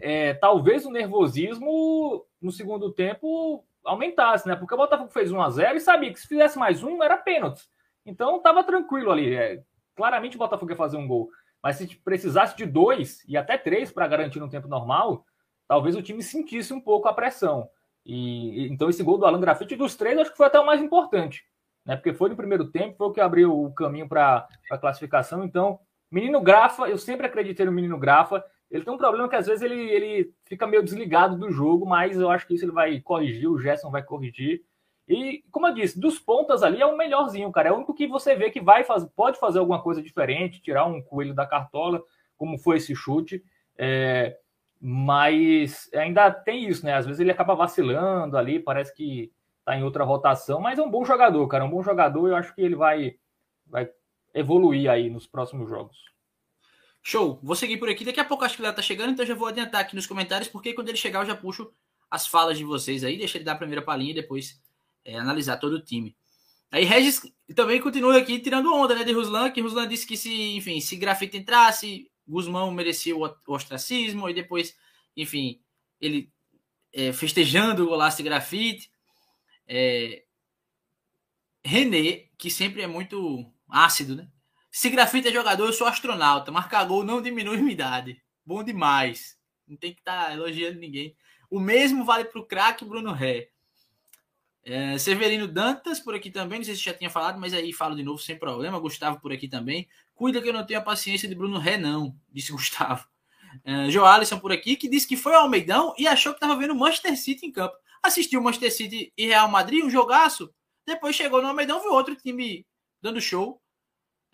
é, 0.00 0.34
talvez 0.34 0.84
o 0.84 0.90
nervosismo 0.90 2.26
no 2.42 2.50
segundo 2.50 2.92
tempo 2.92 3.64
aumentasse, 3.84 4.48
né? 4.48 4.56
Porque 4.56 4.74
o 4.74 4.76
Botafogo 4.78 5.10
fez 5.10 5.30
1 5.30 5.40
a 5.40 5.50
0 5.50 5.76
e 5.76 5.80
sabia 5.80 6.12
que 6.12 6.20
se 6.20 6.26
fizesse 6.26 6.58
mais 6.58 6.82
um 6.82 7.02
era 7.02 7.16
pênalti. 7.16 7.62
Então 8.04 8.36
estava 8.36 8.64
tranquilo 8.64 9.10
ali. 9.10 9.34
É, 9.34 9.62
claramente 9.94 10.36
o 10.36 10.38
Botafogo 10.38 10.72
ia 10.72 10.76
fazer 10.76 10.96
um 10.96 11.06
gol. 11.06 11.30
Mas 11.62 11.76
se 11.76 11.86
precisasse 11.96 12.56
de 12.56 12.66
dois 12.66 13.24
e 13.26 13.36
até 13.36 13.56
três 13.56 13.90
para 13.90 14.06
garantir 14.06 14.38
no 14.38 14.50
tempo 14.50 14.68
normal, 14.68 15.24
talvez 15.66 15.96
o 15.96 16.02
time 16.02 16.22
sentisse 16.22 16.74
um 16.74 16.80
pouco 16.80 17.08
a 17.08 17.14
pressão. 17.14 17.68
E 18.04 18.68
então 18.70 18.90
esse 18.90 19.02
gol 19.02 19.16
do 19.16 19.24
Alan 19.24 19.40
Grafite 19.40 19.76
dos 19.76 19.96
três 19.96 20.18
acho 20.18 20.30
que 20.30 20.36
foi 20.36 20.46
até 20.46 20.60
o 20.60 20.66
mais 20.66 20.82
importante, 20.82 21.42
né? 21.84 21.96
Porque 21.96 22.12
foi 22.12 22.28
no 22.28 22.36
primeiro 22.36 22.66
tempo, 22.70 22.96
foi 22.98 23.06
o 23.06 23.12
que 23.12 23.20
abriu 23.20 23.64
o 23.64 23.72
caminho 23.72 24.06
para 24.06 24.46
a 24.70 24.76
classificação. 24.76 25.42
Então, 25.42 25.78
menino 26.10 26.40
Grafa, 26.40 26.86
eu 26.86 26.98
sempre 26.98 27.26
acreditei 27.26 27.64
no 27.64 27.72
menino 27.72 27.98
Grafa. 27.98 28.44
Ele 28.74 28.84
tem 28.84 28.92
um 28.92 28.98
problema 28.98 29.28
que 29.28 29.36
às 29.36 29.46
vezes 29.46 29.62
ele, 29.62 29.80
ele 29.88 30.34
fica 30.46 30.66
meio 30.66 30.82
desligado 30.82 31.38
do 31.38 31.48
jogo, 31.48 31.86
mas 31.86 32.18
eu 32.18 32.28
acho 32.28 32.44
que 32.44 32.54
isso 32.54 32.64
ele 32.64 32.72
vai 32.72 33.00
corrigir, 33.00 33.48
o 33.48 33.56
Gerson 33.56 33.88
vai 33.88 34.02
corrigir. 34.02 34.64
E, 35.08 35.44
como 35.52 35.68
eu 35.68 35.74
disse, 35.74 36.00
dos 36.00 36.18
pontas 36.18 36.60
ali 36.60 36.80
é 36.80 36.86
o 36.86 36.96
melhorzinho, 36.96 37.52
cara. 37.52 37.68
É 37.68 37.72
o 37.72 37.76
único 37.76 37.94
que 37.94 38.08
você 38.08 38.34
vê 38.34 38.50
que 38.50 38.60
vai 38.60 38.82
fazer, 38.82 39.08
pode 39.14 39.38
fazer 39.38 39.60
alguma 39.60 39.80
coisa 39.80 40.02
diferente, 40.02 40.60
tirar 40.60 40.86
um 40.86 41.00
coelho 41.00 41.32
da 41.32 41.46
cartola, 41.46 42.02
como 42.36 42.58
foi 42.58 42.78
esse 42.78 42.96
chute. 42.96 43.44
É, 43.78 44.36
mas 44.80 45.88
ainda 45.94 46.28
tem 46.32 46.68
isso, 46.68 46.84
né? 46.84 46.94
Às 46.94 47.06
vezes 47.06 47.20
ele 47.20 47.30
acaba 47.30 47.54
vacilando 47.54 48.36
ali, 48.36 48.58
parece 48.58 48.92
que 48.92 49.30
tá 49.64 49.76
em 49.76 49.84
outra 49.84 50.02
rotação, 50.02 50.60
mas 50.60 50.80
é 50.80 50.82
um 50.82 50.90
bom 50.90 51.04
jogador, 51.04 51.46
cara. 51.46 51.62
É 51.62 51.66
um 51.66 51.70
bom 51.70 51.82
jogador 51.82 52.26
e 52.26 52.32
eu 52.32 52.36
acho 52.36 52.52
que 52.52 52.60
ele 52.60 52.74
vai, 52.74 53.14
vai 53.68 53.88
evoluir 54.34 54.90
aí 54.90 55.08
nos 55.08 55.28
próximos 55.28 55.68
jogos. 55.68 56.13
Show. 57.06 57.38
Vou 57.42 57.54
seguir 57.54 57.76
por 57.76 57.90
aqui. 57.90 58.02
Daqui 58.02 58.18
a 58.18 58.24
pouco 58.24 58.44
acho 58.44 58.56
que 58.56 58.62
ele 58.62 58.72
tá 58.72 58.80
chegando, 58.80 59.12
então 59.12 59.26
já 59.26 59.34
vou 59.34 59.46
adiantar 59.46 59.82
aqui 59.82 59.94
nos 59.94 60.06
comentários, 60.06 60.48
porque 60.48 60.72
quando 60.72 60.88
ele 60.88 60.96
chegar 60.96 61.20
eu 61.20 61.26
já 61.26 61.36
puxo 61.36 61.70
as 62.10 62.26
falas 62.26 62.56
de 62.56 62.64
vocês 62.64 63.04
aí, 63.04 63.18
deixa 63.18 63.36
ele 63.36 63.44
dar 63.44 63.52
a 63.52 63.56
primeira 63.56 63.82
palhinha 63.82 64.12
e 64.12 64.14
depois 64.14 64.58
é, 65.04 65.18
analisar 65.18 65.58
todo 65.58 65.74
o 65.74 65.84
time. 65.84 66.16
Aí 66.70 66.84
Regis 66.84 67.20
também 67.54 67.78
continua 67.78 68.16
aqui 68.16 68.38
tirando 68.38 68.72
onda, 68.72 68.94
né, 68.94 69.04
de 69.04 69.12
Ruslan, 69.12 69.50
que 69.50 69.60
Ruslan 69.60 69.86
disse 69.86 70.06
que 70.06 70.16
se, 70.16 70.56
enfim, 70.56 70.80
se 70.80 70.96
grafite 70.96 71.36
entrasse, 71.36 72.10
Guzmão 72.26 72.70
merecia 72.70 73.14
o 73.14 73.30
ostracismo, 73.48 74.28
e 74.30 74.34
depois, 74.34 74.74
enfim, 75.14 75.60
ele 76.00 76.32
é, 76.90 77.12
festejando 77.12 77.84
o 77.84 77.88
golaço 77.88 78.16
de 78.16 78.22
grafite. 78.22 78.90
É, 79.68 80.24
René, 81.62 82.28
que 82.38 82.50
sempre 82.50 82.80
é 82.80 82.86
muito 82.86 83.44
ácido, 83.68 84.16
né? 84.16 84.28
Se 84.74 84.90
grafite 84.90 85.28
é 85.28 85.32
jogador, 85.32 85.66
eu 85.66 85.72
sou 85.72 85.86
astronauta. 85.86 86.50
Marcar 86.50 86.84
gol 86.84 87.04
não 87.04 87.22
diminui 87.22 87.58
minha 87.58 87.70
idade. 87.70 88.20
Bom 88.44 88.64
demais. 88.64 89.38
Não 89.68 89.76
tem 89.76 89.94
que 89.94 90.00
estar 90.00 90.26
tá 90.26 90.32
elogiando 90.32 90.80
ninguém. 90.80 91.16
O 91.48 91.60
mesmo 91.60 92.04
vale 92.04 92.24
para 92.24 92.40
o 92.40 92.44
craque 92.44 92.84
Bruno 92.84 93.12
Ré. 93.12 93.50
É, 94.64 94.98
Severino 94.98 95.46
Dantas 95.46 96.00
por 96.00 96.12
aqui 96.12 96.28
também, 96.28 96.58
não 96.58 96.64
sei 96.64 96.74
se 96.74 96.82
já 96.82 96.92
tinha 96.92 97.08
falado, 97.08 97.38
mas 97.38 97.54
aí 97.54 97.72
falo 97.72 97.94
de 97.94 98.02
novo 98.02 98.18
sem 98.20 98.36
problema. 98.36 98.80
Gustavo 98.80 99.20
por 99.20 99.32
aqui 99.32 99.46
também. 99.46 99.88
Cuida 100.12 100.42
que 100.42 100.48
eu 100.48 100.52
não 100.52 100.66
tenho 100.66 100.80
a 100.80 100.82
paciência 100.82 101.28
de 101.28 101.36
Bruno 101.36 101.60
Ré, 101.60 101.78
não, 101.78 102.12
disse 102.32 102.50
Gustavo. 102.50 103.06
É, 103.64 103.88
Joalisson 103.90 104.40
por 104.40 104.50
aqui, 104.50 104.74
que 104.74 104.88
disse 104.88 105.06
que 105.06 105.16
foi 105.16 105.36
ao 105.36 105.42
Almeidão 105.42 105.94
e 105.96 106.08
achou 106.08 106.32
que 106.32 106.38
estava 106.38 106.58
vendo 106.58 106.74
Manchester 106.74 107.16
City 107.16 107.46
em 107.46 107.52
campo. 107.52 107.76
Assistiu 108.02 108.42
Manchester 108.42 108.74
City 108.74 109.12
e 109.16 109.26
Real 109.26 109.48
Madrid, 109.48 109.84
um 109.84 109.90
jogaço. 109.90 110.52
Depois 110.84 111.14
chegou 111.14 111.40
no 111.40 111.46
Almeidão, 111.46 111.80
viu 111.80 111.92
outro 111.92 112.16
time 112.16 112.66
dando 113.00 113.20
show. 113.20 113.62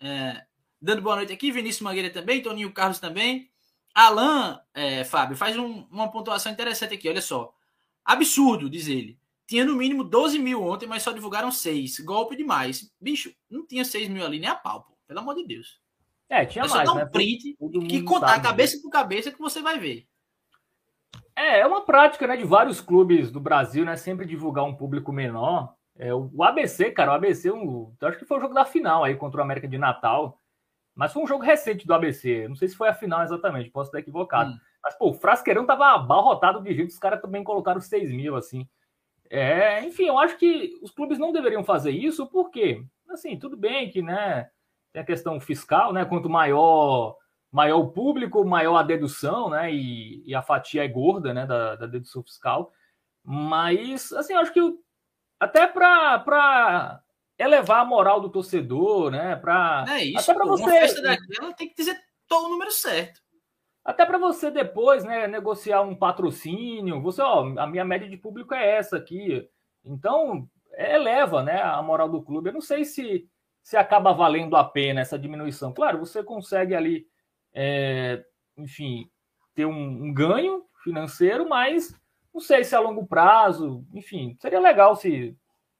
É, 0.01 0.43
dando 0.81 1.01
boa 1.01 1.17
noite 1.17 1.31
aqui. 1.31 1.51
Vinícius 1.51 1.81
Mangueira 1.81 2.09
também, 2.09 2.41
Toninho 2.41 2.73
Carlos 2.73 2.99
também. 2.99 3.49
Alan, 3.93 4.59
é, 4.73 5.03
Fábio, 5.03 5.37
faz 5.37 5.55
um, 5.57 5.85
uma 5.91 6.09
pontuação 6.09 6.51
interessante 6.51 6.93
aqui, 6.95 7.07
olha 7.07 7.21
só. 7.21 7.53
Absurdo, 8.03 8.69
diz 8.69 8.87
ele. 8.87 9.19
Tinha 9.45 9.65
no 9.65 9.75
mínimo 9.75 10.03
12 10.03 10.39
mil 10.39 10.63
ontem, 10.63 10.87
mas 10.87 11.03
só 11.03 11.11
divulgaram 11.11 11.51
6. 11.51 11.99
Golpe 11.99 12.35
demais. 12.35 12.91
Bicho, 12.99 13.33
não 13.49 13.65
tinha 13.67 13.83
6 13.83 14.09
mil 14.09 14.25
ali 14.25 14.39
nem 14.39 14.49
a 14.49 14.55
pau, 14.55 14.83
pô. 14.83 14.97
Pelo 15.05 15.19
amor 15.19 15.35
de 15.35 15.45
Deus. 15.45 15.79
É, 16.29 16.45
tinha 16.45 16.63
é 16.63 16.67
mais, 16.67 16.87
só 16.87 16.93
dar 16.93 16.93
um 16.93 17.03
né? 17.03 17.05
print 17.05 17.57
que 17.89 18.01
contar 18.03 18.29
sabe, 18.29 18.43
cabeça 18.43 18.81
por 18.81 18.89
cabeça 18.89 19.31
que 19.31 19.39
você 19.39 19.61
vai 19.61 19.77
ver. 19.77 20.07
É, 21.35 21.59
é 21.59 21.67
uma 21.67 21.81
prática, 21.81 22.25
né, 22.25 22.37
de 22.37 22.45
vários 22.45 22.79
clubes 22.79 23.29
do 23.29 23.41
Brasil, 23.41 23.83
né, 23.83 23.97
sempre 23.97 24.25
divulgar 24.25 24.63
um 24.63 24.73
público 24.73 25.11
menor. 25.11 25.75
É, 26.01 26.11
o 26.11 26.43
ABC, 26.43 26.89
cara, 26.89 27.11
o 27.11 27.13
ABC, 27.13 27.51
um, 27.51 27.93
eu 28.01 28.07
acho 28.07 28.17
que 28.17 28.25
foi 28.25 28.39
o 28.39 28.41
jogo 28.41 28.55
da 28.55 28.65
final 28.65 29.03
aí 29.03 29.15
contra 29.15 29.39
o 29.39 29.43
América 29.43 29.67
de 29.67 29.77
Natal, 29.77 30.41
mas 30.95 31.13
foi 31.13 31.21
um 31.21 31.27
jogo 31.27 31.43
recente 31.43 31.85
do 31.85 31.93
ABC. 31.93 32.47
Não 32.47 32.55
sei 32.55 32.69
se 32.69 32.75
foi 32.75 32.89
a 32.89 32.93
final 32.95 33.21
exatamente, 33.21 33.69
posso 33.69 33.89
estar 33.89 33.99
equivocado. 33.99 34.49
Hum. 34.49 34.59
Mas, 34.83 34.97
pô, 34.97 35.11
o 35.11 35.13
Frasqueirão 35.13 35.63
tava 35.63 35.93
abarrotado 35.93 36.59
de 36.59 36.73
gente, 36.73 36.89
os 36.89 36.97
caras 36.97 37.21
também 37.21 37.43
colocaram 37.43 37.79
6 37.79 38.11
mil, 38.11 38.35
assim. 38.35 38.67
É, 39.29 39.83
enfim, 39.85 40.07
eu 40.07 40.17
acho 40.17 40.39
que 40.39 40.79
os 40.81 40.89
clubes 40.89 41.19
não 41.19 41.31
deveriam 41.31 41.63
fazer 41.63 41.91
isso, 41.91 42.25
porque, 42.25 42.83
assim, 43.11 43.37
tudo 43.37 43.55
bem 43.55 43.91
que, 43.91 44.01
né, 44.01 44.49
tem 44.91 45.03
a 45.03 45.05
questão 45.05 45.39
fiscal, 45.39 45.93
né? 45.93 46.03
Quanto 46.03 46.27
maior 46.27 47.15
maior 47.51 47.77
o 47.77 47.91
público, 47.91 48.43
maior 48.43 48.77
a 48.77 48.83
dedução, 48.83 49.51
né? 49.51 49.71
E, 49.71 50.23
e 50.25 50.33
a 50.33 50.41
fatia 50.41 50.83
é 50.83 50.87
gorda, 50.87 51.31
né? 51.31 51.45
Da, 51.45 51.75
da, 51.75 51.85
dedução 51.85 52.23
fiscal. 52.23 52.73
Mas, 53.23 54.11
assim, 54.13 54.33
eu 54.33 54.39
acho 54.39 54.51
que 54.51 54.59
até 55.41 55.67
para 55.67 57.01
elevar 57.37 57.81
a 57.81 57.85
moral 57.85 58.21
do 58.21 58.29
torcedor, 58.29 59.09
né? 59.09 59.35
Para 59.35 59.85
é 59.89 60.05
isso. 60.05 60.19
Até 60.19 60.33
para 60.33 60.45
você. 60.45 60.63
Uma 60.63 60.71
festa 60.71 61.01
daquela 61.01 61.53
tem 61.53 61.69
que 61.69 61.75
dizer 61.75 61.99
todo 62.27 62.45
o 62.45 62.49
número 62.49 62.71
certo. 62.71 63.19
Até 63.83 64.05
para 64.05 64.19
você 64.19 64.51
depois, 64.51 65.03
né, 65.03 65.27
negociar 65.27 65.81
um 65.81 65.95
patrocínio. 65.95 67.01
Você, 67.01 67.21
ó, 67.21 67.41
a 67.57 67.65
minha 67.65 67.83
média 67.83 68.07
de 68.07 68.15
público 68.15 68.53
é 68.53 68.77
essa 68.77 68.97
aqui. 68.97 69.49
Então, 69.83 70.47
eleva, 70.77 71.41
né, 71.41 71.61
a 71.61 71.81
moral 71.81 72.07
do 72.07 72.21
clube. 72.21 72.49
Eu 72.49 72.53
não 72.53 72.61
sei 72.61 72.85
se 72.85 73.27
se 73.63 73.77
acaba 73.77 74.11
valendo 74.11 74.55
a 74.55 74.63
pena 74.63 75.01
essa 75.01 75.19
diminuição. 75.19 75.73
Claro, 75.73 75.99
você 75.99 76.23
consegue 76.23 76.73
ali, 76.73 77.05
é, 77.53 78.23
enfim, 78.57 79.09
ter 79.53 79.65
um, 79.65 80.05
um, 80.05 80.13
ganho 80.13 80.65
financeiro, 80.83 81.47
mas 81.47 81.95
não 82.33 82.41
sei 82.41 82.63
se 82.63 82.75
a 82.75 82.79
longo 82.79 83.05
prazo, 83.05 83.85
enfim, 83.93 84.37
seria 84.39 84.59
legal 84.59 84.95
se 84.95 85.35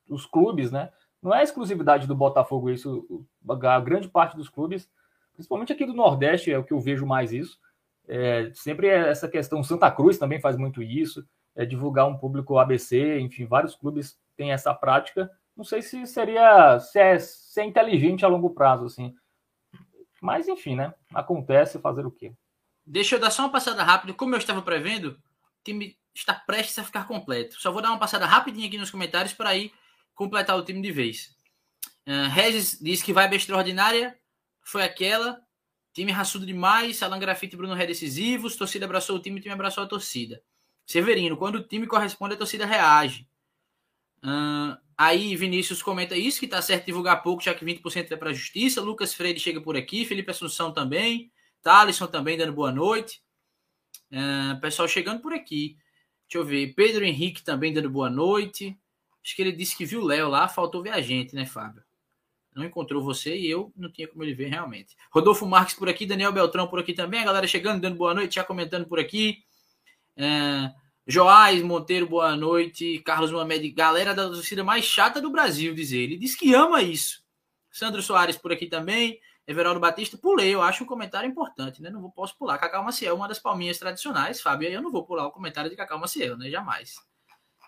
os 0.10 0.26
clubes, 0.26 0.72
né? 0.72 0.92
Não 1.22 1.34
é 1.34 1.44
exclusividade 1.44 2.08
do 2.08 2.16
Botafogo 2.16 2.70
isso, 2.70 3.26
a 3.48 3.80
grande 3.80 4.10
parte 4.10 4.36
dos 4.36 4.50
clubes, 4.50 4.90
principalmente 5.34 5.72
aqui 5.72 5.86
do 5.86 5.94
Nordeste, 5.94 6.52
é 6.52 6.58
o 6.58 6.64
que 6.64 6.74
eu 6.74 6.80
vejo 6.80 7.06
mais 7.06 7.32
isso. 7.32 7.60
É, 8.08 8.52
sempre 8.54 8.88
é 8.88 9.10
essa 9.10 9.28
questão, 9.28 9.64
Santa 9.64 9.90
Cruz 9.92 10.18
também 10.18 10.42
faz 10.42 10.58
muito 10.58 10.82
isso, 10.82 11.26
é 11.56 11.66
divulgar 11.66 12.08
um 12.08 12.18
público 12.18 12.58
ABC, 12.58 13.20
enfim, 13.20 13.46
vários 13.46 13.76
clubes 13.76 14.20
têm 14.36 14.52
essa 14.52 14.74
prática 14.74 15.30
não 15.56 15.64
sei 15.64 15.82
se 15.82 16.06
seria 16.08 16.80
se 16.80 17.00
é, 17.00 17.20
se 17.20 17.62
é 17.62 17.66
inteligente 17.66 18.26
a 18.26 18.28
longo 18.28 18.50
prazo, 18.52 18.86
assim. 18.86 19.14
Mas 20.22 20.48
enfim, 20.48 20.76
né? 20.76 20.94
Acontece 21.14 21.80
fazer 21.80 22.06
o 22.06 22.12
quê? 22.12 22.34
Deixa 22.86 23.16
eu 23.16 23.20
dar 23.20 23.32
só 23.32 23.44
uma 23.44 23.52
passada 23.52 23.84
rápida. 23.84 24.14
Como 24.14 24.34
eu 24.34 24.40
estava 24.40 24.62
prevendo, 24.62 25.20
time 25.64 25.96
está 26.14 26.34
prestes 26.34 26.78
a 26.80 26.84
ficar 26.84 27.08
completo. 27.08 27.60
Só 27.60 27.72
vou 27.72 27.82
dar 27.82 27.90
uma 27.90 28.00
passada 28.00 28.26
rapidinha 28.26 28.68
aqui 28.68 28.78
nos 28.78 28.92
comentários 28.92 29.34
para 29.34 29.56
ir 29.56 29.72
completar 30.14 30.58
o 30.58 30.64
time 30.64 30.82
de 30.82 30.92
vez. 30.92 31.36
Uh, 32.08 32.30
Regis 32.30 32.80
diz 32.82 33.02
que 33.02 33.14
vai 33.14 33.28
a 33.28 33.36
extraordinária. 33.36 34.18
Foi 34.62 34.84
aquela. 34.84 35.42
Time 35.94 36.12
raçudo 36.12 36.46
demais. 36.46 37.02
Alan 37.04 37.20
Grafite 37.20 37.56
e 37.56 37.58
Bruno 37.58 37.74
Ré 37.74 37.86
decisivos. 37.86 38.56
Torcida 38.56 38.86
abraçou 38.86 39.16
o 39.16 39.20
time, 39.20 39.40
o 39.40 39.42
time 39.42 39.54
abraçou 39.54 39.84
a 39.84 39.88
torcida. 39.88 40.42
Severino, 40.86 41.38
quando 41.38 41.56
o 41.56 41.64
time 41.64 41.88
corresponde, 41.88 42.34
a 42.34 42.38
torcida 42.38 42.66
reage. 42.66 43.28
Uh, 44.24 44.78
Aí 45.04 45.36
Vinícius 45.36 45.82
comenta 45.82 46.16
isso, 46.16 46.40
que 46.40 46.48
tá 46.48 46.62
certo 46.62 46.86
divulgar 46.86 47.24
pouco, 47.24 47.42
já 47.42 47.56
que 47.56 47.66
20% 47.66 48.08
vai 48.08 48.18
para 48.20 48.30
a 48.30 48.34
justiça. 48.34 48.80
Lucas 48.80 49.16
Freire 49.16 49.40
chega 49.40 49.60
por 49.60 49.76
aqui, 49.76 50.06
Felipe 50.06 50.30
Assunção 50.30 50.72
também, 50.72 51.32
Thalisson 51.64 52.06
também 52.06 52.38
dando 52.38 52.54
boa 52.54 52.72
noite. 52.72 53.20
Uh, 54.12 54.62
pessoal 54.62 54.88
chegando 54.88 55.20
por 55.20 55.34
aqui. 55.34 55.76
Deixa 56.32 56.38
eu 56.38 56.46
ver. 56.46 56.74
Pedro 56.74 57.04
Henrique 57.04 57.44
também 57.44 57.74
dando 57.74 57.90
boa 57.90 58.10
noite. 58.10 58.78
Acho 59.22 59.36
que 59.36 59.42
ele 59.42 59.52
disse 59.52 59.76
que 59.76 59.84
viu 59.84 60.00
o 60.00 60.06
Léo 60.06 60.30
lá, 60.30 60.48
faltou 60.48 60.82
ver 60.82 60.92
a 60.92 61.02
gente, 61.02 61.36
né, 61.36 61.46
Fábio? 61.46 61.84
Não 62.56 62.64
encontrou 62.64 63.04
você 63.04 63.36
e 63.36 63.50
eu 63.50 63.70
não 63.76 63.92
tinha 63.92 64.08
como 64.08 64.24
ele 64.24 64.34
ver 64.34 64.48
realmente. 64.48 64.96
Rodolfo 65.12 65.46
Marques 65.46 65.76
por 65.76 65.90
aqui, 65.90 66.06
Daniel 66.06 66.32
Beltrão 66.32 66.70
por 66.70 66.80
aqui 66.80 66.94
também. 66.94 67.20
A 67.20 67.26
galera 67.26 67.46
chegando, 67.48 67.82
dando 67.82 67.98
boa 67.98 68.14
noite, 68.14 68.36
já 68.36 68.46
comentando 68.46 68.86
por 68.86 68.98
aqui. 68.98 69.44
Uh, 70.18 70.74
Joás 71.06 71.62
Monteiro, 71.62 72.08
boa 72.08 72.34
noite. 72.34 73.00
Carlos 73.00 73.30
Mohamed, 73.30 73.70
galera 73.72 74.16
da 74.16 74.30
torcida 74.30 74.64
mais 74.64 74.86
chata 74.86 75.20
do 75.20 75.32
Brasil, 75.32 75.74
diz 75.74 75.92
ele. 75.92 76.16
Diz 76.16 76.34
que 76.34 76.54
ama 76.54 76.82
isso. 76.82 77.22
Sandro 77.70 78.02
Soares 78.02 78.38
por 78.38 78.54
aqui 78.54 78.68
também. 78.68 79.20
Everaldo 79.52 79.80
Batista, 79.80 80.18
pulei, 80.18 80.54
eu 80.54 80.62
acho 80.62 80.84
um 80.84 80.88
comentário 80.88 81.30
importante, 81.30 81.82
né? 81.82 81.90
Não 81.90 82.02
vou, 82.02 82.12
posso 82.12 82.38
pular. 82.38 82.58
Cacau 82.58 82.84
Maciel, 82.84 83.16
uma 83.16 83.28
das 83.28 83.40
palminhas 83.40 83.78
tradicionais. 83.78 84.42
Fábio, 84.42 84.70
eu 84.70 84.82
não 84.82 84.92
vou 84.92 85.06
pular 85.06 85.28
o 85.28 85.32
comentário 85.32 85.70
de 85.70 85.76
Cacau 85.76 86.00
Maciel, 86.00 86.38
né? 86.38 86.50
Jamais. 86.50 86.96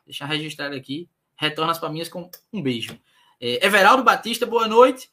Deixa 0.06 0.26
registrado 0.26 0.76
aqui. 0.76 1.10
Retorna 1.36 1.72
as 1.72 1.80
palminhas 1.80 2.10
com 2.10 2.30
um 2.52 2.62
beijo. 2.62 3.00
É, 3.40 3.66
Everaldo 3.66 4.04
Batista, 4.04 4.46
boa 4.46 4.68
noite. 4.68 5.12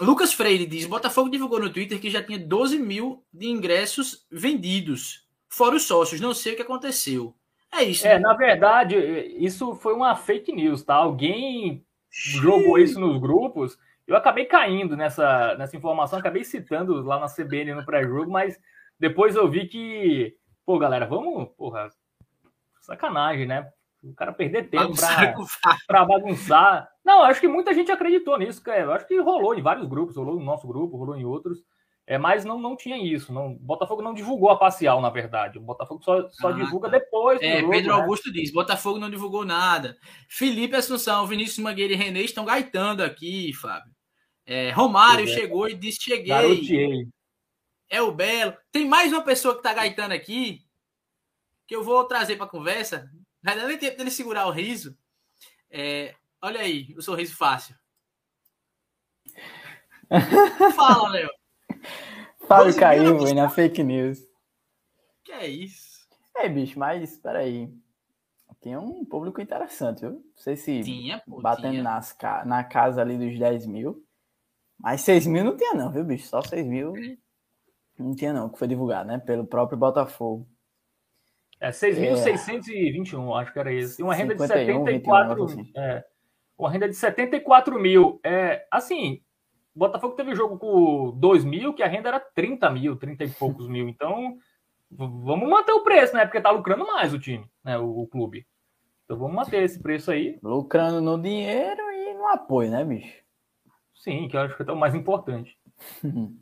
Lucas 0.00 0.32
Freire 0.32 0.66
diz: 0.66 0.86
Botafogo 0.86 1.30
divulgou 1.30 1.60
no 1.60 1.70
Twitter 1.72 2.00
que 2.00 2.10
já 2.10 2.22
tinha 2.22 2.38
12 2.38 2.78
mil 2.78 3.24
de 3.32 3.46
ingressos 3.46 4.26
vendidos 4.30 5.24
fora 5.48 5.76
os 5.76 5.84
sócios. 5.84 6.20
Não 6.20 6.34
sei 6.34 6.54
o 6.54 6.56
que 6.56 6.62
aconteceu. 6.62 7.34
É 7.72 7.82
isso. 7.82 8.06
É, 8.06 8.14
né? 8.14 8.20
na 8.20 8.34
verdade, 8.34 8.96
isso 9.38 9.74
foi 9.76 9.94
uma 9.94 10.14
fake 10.14 10.52
news, 10.52 10.82
tá? 10.82 10.94
Alguém. 10.94 11.83
Jogou 12.14 12.78
isso 12.78 13.00
nos 13.00 13.18
grupos. 13.18 13.76
Eu 14.06 14.16
acabei 14.16 14.44
caindo 14.44 14.96
nessa, 14.96 15.56
nessa 15.56 15.76
informação, 15.76 16.18
acabei 16.18 16.44
citando 16.44 17.02
lá 17.02 17.18
na 17.18 17.26
CBN 17.26 17.74
no 17.74 17.84
pré-jogo, 17.84 18.30
mas 18.30 18.58
depois 18.98 19.34
eu 19.34 19.50
vi 19.50 19.66
que, 19.66 20.36
pô, 20.64 20.78
galera, 20.78 21.06
vamos, 21.06 21.48
porra, 21.56 21.88
sacanagem, 22.80 23.46
né? 23.46 23.68
O 24.02 24.14
cara 24.14 24.32
perder 24.32 24.68
tempo 24.68 24.92
para 25.86 26.04
bagunçar. 26.04 26.88
Não, 27.02 27.22
acho 27.22 27.40
que 27.40 27.48
muita 27.48 27.72
gente 27.72 27.90
acreditou 27.90 28.38
nisso, 28.38 28.62
cara. 28.62 28.82
Eu 28.82 28.92
acho 28.92 29.06
que 29.06 29.18
rolou 29.18 29.54
em 29.54 29.62
vários 29.62 29.86
grupos, 29.86 30.16
rolou 30.16 30.34
no 30.34 30.44
nosso 30.44 30.66
grupo, 30.66 30.96
rolou 30.96 31.16
em 31.16 31.24
outros. 31.24 31.64
É, 32.06 32.18
mas 32.18 32.44
não, 32.44 32.58
não 32.60 32.76
tinha 32.76 32.98
isso. 32.98 33.32
Não, 33.32 33.52
o 33.52 33.58
Botafogo 33.58 34.02
não 34.02 34.12
divulgou 34.12 34.50
a 34.50 34.58
parcial, 34.58 35.00
na 35.00 35.08
verdade. 35.08 35.58
O 35.58 35.62
Botafogo 35.62 36.02
só, 36.04 36.28
só 36.30 36.48
ah, 36.48 36.52
divulga 36.52 36.90
tá. 36.90 36.98
depois. 36.98 37.40
É, 37.40 37.60
jogo, 37.60 37.70
Pedro 37.70 37.96
né? 37.96 38.00
Augusto 38.02 38.32
diz: 38.32 38.52
Botafogo 38.52 38.98
não 38.98 39.08
divulgou 39.08 39.44
nada. 39.44 39.96
Felipe 40.28 40.76
Assunção, 40.76 41.26
Vinícius 41.26 41.58
Mangueira 41.58 41.94
e 41.94 41.96
René 41.96 42.20
estão 42.20 42.44
gaitando 42.44 43.02
aqui, 43.02 43.52
Fábio. 43.54 43.90
É, 44.44 44.70
Romário 44.70 45.24
é. 45.24 45.28
chegou 45.28 45.66
e 45.66 45.74
disse: 45.74 46.02
Cheguei. 46.02 46.28
Garoteei. 46.28 47.08
É 47.88 48.02
o 48.02 48.12
Belo. 48.12 48.54
Tem 48.70 48.86
mais 48.86 49.12
uma 49.12 49.22
pessoa 49.22 49.54
que 49.54 49.60
está 49.60 49.72
gaitando 49.72 50.12
aqui 50.12 50.62
que 51.66 51.74
eu 51.74 51.82
vou 51.82 52.04
trazer 52.04 52.36
para 52.36 52.46
conversa. 52.46 53.10
Vai 53.42 53.56
dar 53.56 53.66
nem 53.66 53.78
tempo 53.78 53.96
dele 53.96 54.10
segurar 54.10 54.46
o 54.46 54.50
riso. 54.50 54.96
É, 55.70 56.14
olha 56.42 56.60
aí, 56.60 56.94
o 56.96 57.02
sorriso 57.02 57.34
fácil. 57.36 57.74
Fala, 60.76 61.08
Léo. 61.08 61.30
Fábio 62.46 62.76
caiu, 62.76 63.18
foi 63.18 63.32
na 63.32 63.48
fake 63.48 63.82
news. 63.82 64.18
Que 65.24 65.32
é 65.32 65.46
isso? 65.46 66.06
É, 66.36 66.48
bicho, 66.48 66.78
mas 66.78 67.02
espera 67.02 67.40
aí. 67.40 67.72
Tinha 68.60 68.80
um 68.80 69.04
público 69.04 69.40
interessante, 69.40 70.00
viu? 70.00 70.12
Não 70.12 70.22
sei 70.36 70.56
se 70.56 70.82
tinha, 70.82 71.22
pô, 71.26 71.40
batendo 71.40 71.72
tinha. 71.72 71.82
Nas, 71.82 72.16
na 72.46 72.64
casa 72.64 73.02
ali 73.02 73.18
dos 73.18 73.38
10 73.38 73.66
mil. 73.66 74.02
Mas 74.78 75.02
6 75.02 75.26
mil 75.26 75.44
não 75.44 75.56
tinha, 75.56 75.74
não, 75.74 75.90
viu, 75.90 76.04
bicho? 76.04 76.26
Só 76.26 76.40
6 76.40 76.66
mil 76.66 76.94
não 77.98 78.14
tinha, 78.14 78.32
não, 78.32 78.48
que 78.48 78.58
foi 78.58 78.66
divulgado, 78.66 79.06
né? 79.08 79.18
Pelo 79.18 79.46
próprio 79.46 79.78
Botafogo. 79.78 80.48
É 81.60 81.70
6.621, 81.70 83.36
é. 83.36 83.40
acho 83.40 83.52
que 83.52 83.58
era 83.58 83.72
isso. 83.72 84.00
E 84.00 84.02
uma 84.02 84.14
renda 84.14 84.36
51, 84.36 84.84
de 84.84 84.90
74 84.92 85.46
21, 85.46 85.62
assim. 85.62 85.72
é, 85.76 86.04
Uma 86.58 86.70
renda 86.70 86.88
de 86.88 86.94
74 86.94 87.78
mil. 87.78 88.20
É, 88.24 88.66
assim, 88.70 89.22
o 89.74 89.78
Botafogo 89.78 90.14
teve 90.14 90.34
jogo 90.34 90.56
com 90.56 91.10
2 91.18 91.44
mil, 91.44 91.74
que 91.74 91.82
a 91.82 91.88
renda 91.88 92.08
era 92.08 92.20
30 92.20 92.70
mil, 92.70 92.96
30 92.96 93.24
e 93.24 93.30
poucos 93.30 93.68
mil. 93.68 93.88
Então, 93.88 94.38
vamos 94.88 95.48
manter 95.48 95.72
o 95.72 95.82
preço, 95.82 96.14
né? 96.14 96.24
Porque 96.24 96.40
tá 96.40 96.50
lucrando 96.50 96.86
mais 96.86 97.12
o 97.12 97.18
time, 97.18 97.44
né? 97.62 97.76
O, 97.78 98.02
o, 98.02 98.06
clube. 98.06 98.46
Então 99.04 99.18
vamos 99.18 99.34
manter 99.34 99.62
esse 99.62 99.82
preço 99.82 100.12
aí. 100.12 100.38
Lucrando 100.42 101.00
no 101.00 101.20
dinheiro 101.20 101.82
e 101.90 102.14
no 102.14 102.28
apoio, 102.28 102.70
né, 102.70 102.84
bicho? 102.84 103.22
Sim, 103.94 104.28
que 104.28 104.36
eu 104.36 104.42
acho 104.42 104.56
que 104.56 104.62
é 104.62 104.72
o 104.72 104.76
mais 104.76 104.94
importante. 104.94 105.58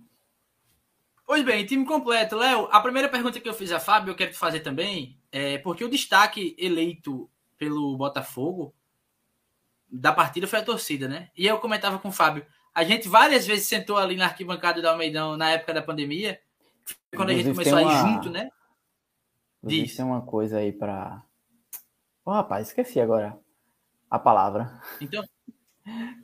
pois 1.26 1.42
bem, 1.42 1.64
time 1.64 1.86
completo. 1.86 2.36
Léo, 2.36 2.68
a 2.70 2.80
primeira 2.80 3.08
pergunta 3.08 3.40
que 3.40 3.48
eu 3.48 3.54
fiz 3.54 3.72
a 3.72 3.80
Fábio, 3.80 4.10
eu 4.10 4.16
quero 4.16 4.32
te 4.32 4.38
fazer 4.38 4.60
também, 4.60 5.18
é 5.30 5.58
porque 5.58 5.84
o 5.84 5.88
destaque 5.88 6.54
eleito 6.58 7.30
pelo 7.56 7.96
Botafogo 7.96 8.74
da 9.90 10.12
partida 10.12 10.46
foi 10.46 10.58
a 10.58 10.64
torcida, 10.64 11.08
né? 11.08 11.30
E 11.36 11.46
eu 11.46 11.58
comentava 11.58 11.98
com 11.98 12.08
o 12.08 12.12
Fábio, 12.12 12.44
a 12.74 12.84
gente 12.84 13.08
várias 13.08 13.46
vezes 13.46 13.66
sentou 13.66 13.96
ali 13.96 14.16
na 14.16 14.24
arquibancada 14.24 14.80
do 14.80 14.88
Almeidão 14.88 15.36
na 15.36 15.50
época 15.50 15.74
da 15.74 15.82
pandemia, 15.82 16.40
quando 17.14 17.30
a 17.30 17.34
gente 17.34 17.50
começou 17.50 17.78
a 17.78 17.82
ir 17.82 17.98
junto, 17.98 18.30
né? 18.30 18.48
Diz. 19.62 19.94
Tem 19.94 20.04
uma 20.04 20.22
coisa 20.22 20.58
aí 20.58 20.72
para. 20.72 21.22
Ô, 22.24 22.30
oh, 22.30 22.34
rapaz, 22.34 22.68
esqueci 22.68 23.00
agora 23.00 23.38
a 24.10 24.18
palavra. 24.18 24.80
Então. 25.00 25.24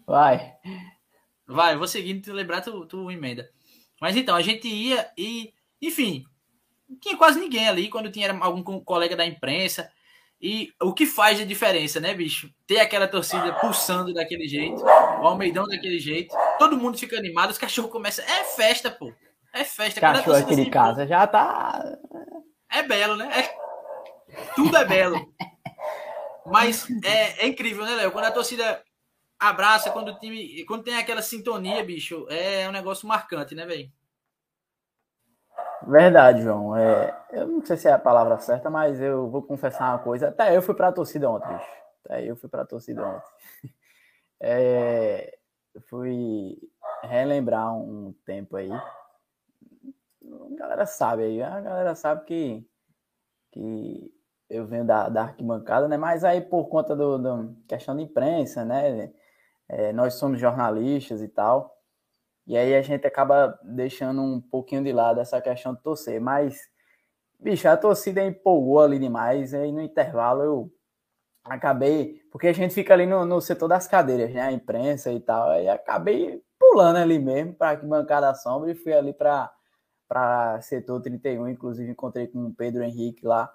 Vai. 0.07 0.55
Vai, 1.47 1.75
eu 1.75 1.78
vou 1.78 1.88
seguindo, 1.88 2.23
tu 2.23 2.33
lembrar, 2.33 2.61
tu, 2.61 2.87
tu 2.87 3.11
emenda. 3.11 3.50
Mas 4.00 4.17
então, 4.17 4.37
a 4.37 4.43
gente 4.43 4.69
ia 4.69 5.11
e, 5.17 5.52
enfim, 5.81 6.25
tinha 7.00 7.17
quase 7.17 7.40
ninguém 7.40 7.69
ali 7.69 7.88
quando 7.88 8.11
tinha 8.11 8.33
algum 8.38 8.81
colega 8.81 9.17
da 9.17 9.26
imprensa. 9.26 9.90
E 10.40 10.73
o 10.81 10.93
que 10.93 11.05
faz 11.05 11.40
a 11.40 11.45
diferença, 11.45 11.99
né, 11.99 12.14
bicho? 12.14 12.52
Ter 12.67 12.78
aquela 12.78 13.09
torcida 13.09 13.52
pulsando 13.55 14.14
daquele 14.14 14.47
jeito, 14.47 14.85
o 15.21 15.27
Almeidão 15.27 15.67
daquele 15.67 15.99
jeito, 15.99 16.35
todo 16.59 16.77
mundo 16.77 16.99
fica 16.99 17.17
animado, 17.17 17.51
os 17.51 17.59
cachorros 17.59 17.91
começam. 17.91 18.25
É 18.25 18.45
festa, 18.45 18.91
pô. 18.91 19.13
É 19.53 19.65
festa. 19.65 20.01
Cachorro 20.01 20.37
aqui 20.37 20.57
de 20.57 20.71
casa 20.71 21.07
já 21.07 21.27
tá. 21.27 21.99
É 22.71 22.83
belo, 22.83 23.17
né? 23.17 23.29
É... 23.33 24.55
Tudo 24.55 24.77
é 24.77 24.85
belo. 24.85 25.33
Mas 26.47 26.87
é, 27.05 27.45
é 27.45 27.47
incrível, 27.47 27.85
né, 27.85 27.95
Léo? 27.95 28.13
Quando 28.13 28.27
a 28.27 28.31
torcida 28.31 28.83
abraça, 29.39 29.91
quando 29.91 30.09
o 30.09 30.19
time. 30.19 30.65
Quando 30.65 30.85
tem 30.85 30.97
aquela 30.97 31.23
sintonia, 31.23 31.85
bicho, 31.85 32.27
é 32.31 32.69
um 32.69 32.73
negócio 32.73 33.07
marcante, 33.07 33.55
né, 33.55 33.67
velho? 33.67 33.91
Verdade, 35.87 36.43
João. 36.43 36.77
É, 36.77 37.17
eu 37.33 37.47
não 37.47 37.65
sei 37.65 37.77
se 37.77 37.89
é 37.89 37.93
a 37.93 37.99
palavra 37.99 38.39
certa, 38.39 38.69
mas 38.69 39.01
eu 39.01 39.29
vou 39.31 39.43
confessar 39.43 39.91
uma 39.91 39.99
coisa. 39.99 40.29
Até 40.29 40.57
eu 40.57 40.63
fui 40.63 40.75
para 40.75 40.89
a 40.89 40.93
torcida 40.93 41.31
ontem, 41.31 41.49
bicho. 41.49 41.71
Até 42.05 42.25
eu 42.25 42.37
fui 42.37 42.49
para 42.49 42.63
a 42.63 42.67
torcida 42.67 43.07
ontem. 43.07 43.73
É, 44.40 45.38
fui 45.88 46.57
relembrar 47.02 47.75
um 47.76 48.14
tempo 48.25 48.57
aí. 48.57 48.71
A 48.71 50.57
galera 50.57 50.87
sabe 50.87 51.23
aí, 51.25 51.42
a 51.42 51.61
galera 51.61 51.95
sabe 51.95 52.25
que, 52.25 52.68
que 53.52 54.14
eu 54.49 54.66
venho 54.66 54.85
da, 54.85 55.09
da 55.09 55.23
arquibancada, 55.23 55.88
né? 55.88 55.97
Mas 55.97 56.25
aí 56.25 56.40
por 56.40 56.68
conta 56.68 56.95
do, 56.95 57.18
do 57.18 57.57
questão 57.66 57.97
de 57.97 58.02
imprensa, 58.02 58.64
né? 58.64 59.12
É, 59.68 59.92
nós 59.92 60.14
somos 60.14 60.40
jornalistas 60.40 61.23
e 61.23 61.28
tal. 61.28 61.76
E 62.47 62.57
aí 62.57 62.75
a 62.75 62.80
gente 62.80 63.07
acaba 63.07 63.59
deixando 63.62 64.23
um 64.23 64.40
pouquinho 64.40 64.83
de 64.83 64.92
lado 64.92 65.21
essa 65.21 65.40
questão 65.40 65.75
de 65.75 65.83
torcer. 65.83 66.18
Mas, 66.21 66.59
bicho, 67.38 67.68
a 67.68 67.76
torcida 67.76 68.25
empolgou 68.25 68.80
ali 68.80 68.99
demais. 68.99 69.52
Aí 69.52 69.71
no 69.71 69.83
intervalo 69.83 70.42
eu 70.42 70.73
acabei. 71.45 72.23
Porque 72.30 72.49
a 72.49 72.52
gente 72.52 72.75
fica 72.75 72.95
ali 72.95 73.07
no, 73.07 73.25
no 73.25 73.40
setor 73.40 73.68
das 73.68 73.87
cadeiras, 73.88 74.33
né? 74.33 74.42
A 74.42 74.52
imprensa 74.52 75.12
e 75.12 75.21
tal. 75.21 75.50
Aí 75.50 75.68
acabei 75.68 76.42
pulando 76.59 76.97
ali 76.97 77.18
mesmo 77.18 77.54
para 77.54 77.76
que 77.76 77.87
bancada 77.87 78.35
sombra 78.35 78.71
e 78.71 78.75
fui 78.75 78.92
ali 78.92 79.12
para 79.12 79.52
para 80.09 80.59
setor 80.62 81.02
31, 81.02 81.49
inclusive 81.49 81.90
encontrei 81.90 82.26
com 82.26 82.47
o 82.47 82.54
Pedro 82.54 82.83
Henrique 82.83 83.26
lá. 83.26 83.52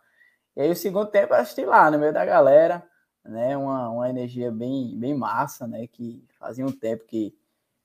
E 0.55 0.61
aí 0.61 0.69
o 0.69 0.75
segundo 0.75 1.07
tempo 1.09 1.33
eu 1.33 1.37
assisti 1.39 1.65
lá 1.65 1.89
no 1.89 1.97
meio 1.97 2.13
da 2.13 2.23
galera, 2.23 2.87
né? 3.25 3.57
Uma, 3.57 3.89
uma 3.89 4.09
energia 4.09 4.51
bem, 4.51 4.95
bem 4.99 5.15
massa, 5.15 5.67
né? 5.67 5.87
Que 5.87 6.23
fazia 6.37 6.65
um 6.65 6.71
tempo 6.71 7.05
que 7.05 7.35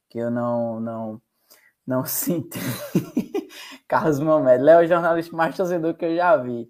que 0.09 0.19
eu 0.19 0.31
não 0.31 0.81
não 0.81 1.23
não 1.87 2.05
sinto. 2.07 2.59
Carlos 3.89 4.21
Mamed, 4.21 4.63
Léo 4.63 4.83
é 4.83 4.85
o 4.85 4.89
jornalista 4.89 5.35
mais 5.35 5.57
torcedor 5.57 5.95
que 5.95 6.05
eu 6.05 6.17
já 6.17 6.37
vi. 6.37 6.69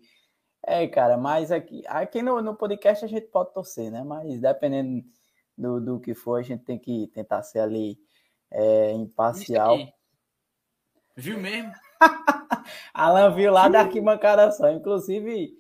É, 0.67 0.87
cara, 0.87 1.17
mas 1.17 1.51
aqui, 1.51 1.83
aqui 1.87 2.23
no, 2.23 2.43
no 2.43 2.55
podcast 2.55 3.05
a 3.05 3.09
gente 3.09 3.27
pode 3.29 3.53
torcer, 3.53 3.91
né? 3.91 4.03
Mas 4.05 4.41
dependendo 4.41 5.05
do, 5.57 5.81
do 5.81 6.01
que 6.01 6.15
for, 6.15 6.39
a 6.39 6.43
gente 6.43 6.65
tem 6.65 6.79
que 6.79 7.09
tentar 7.15 7.43
ser 7.43 7.61
ali 7.61 7.99
é, 8.51 8.93
imparcial. 8.93 9.79
Viu 11.17 11.39
mesmo? 11.39 11.73
Alan 12.95 13.35
viu 13.35 13.53
lá 13.53 13.69
da 13.69 13.81
arquibancada 13.81 14.51
só. 14.53 14.71
Inclusive, 14.71 15.53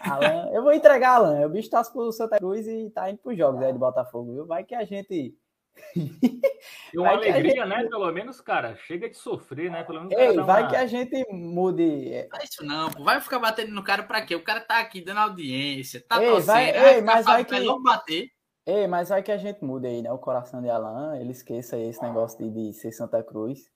Alan, 0.00 0.50
eu 0.52 0.62
vou 0.62 0.72
entregar, 0.72 1.16
Alan. 1.16 1.46
O 1.46 1.50
bicho 1.50 1.70
tá 1.70 1.82
pro 1.84 2.10
Santa 2.12 2.38
Cruz 2.38 2.66
e 2.66 2.90
tá 2.90 3.10
indo 3.10 3.18
pros 3.18 3.36
jogos 3.36 3.62
aí 3.62 3.72
do 3.72 3.78
Botafogo, 3.78 4.32
viu? 4.32 4.46
Vai 4.46 4.64
que 4.64 4.74
a 4.74 4.84
gente 4.84 5.36
e 5.94 6.98
uma 6.98 7.10
alegria, 7.10 7.64
gente... 7.64 7.66
né? 7.66 7.84
Pelo 7.84 8.10
menos, 8.12 8.40
cara, 8.40 8.76
chega 8.76 9.08
de 9.08 9.16
sofrer, 9.16 9.70
né? 9.70 9.84
Pelo 9.84 10.00
menos 10.00 10.12
Ei, 10.12 10.36
vai 10.36 10.62
uma... 10.62 10.70
que 10.70 10.76
a 10.76 10.86
gente 10.86 11.26
mude. 11.32 12.28
Não 12.30 12.38
é 12.38 12.44
isso 12.44 12.64
não, 12.64 12.90
pô. 12.90 13.04
vai 13.04 13.20
ficar 13.20 13.38
batendo 13.38 13.72
no 13.72 13.82
cara 13.82 14.02
pra 14.02 14.22
quê? 14.22 14.34
O 14.34 14.44
cara 14.44 14.60
tá 14.60 14.80
aqui 14.80 15.00
dando 15.00 15.18
audiência, 15.18 16.04
tá 16.06 16.22
ei, 16.22 16.30
torcendo, 16.30 16.46
vai, 16.46 16.94
ei, 16.94 17.02
mas 17.02 17.24
vai 17.24 17.44
que 17.44 17.60
não 17.60 17.82
bater. 17.82 18.30
Ei, 18.66 18.86
mas 18.86 19.10
vai 19.10 19.22
que 19.22 19.30
a 19.30 19.36
gente 19.36 19.64
mude 19.64 19.86
aí, 19.86 20.02
né? 20.02 20.10
O 20.10 20.18
coração 20.18 20.60
de 20.60 20.68
Alan, 20.68 21.16
ele 21.18 21.30
esqueça 21.30 21.78
esse 21.78 22.02
negócio 22.02 22.38
de, 22.38 22.50
de 22.50 22.72
ser 22.72 22.90
Santa 22.90 23.22
Cruz. 23.22 23.70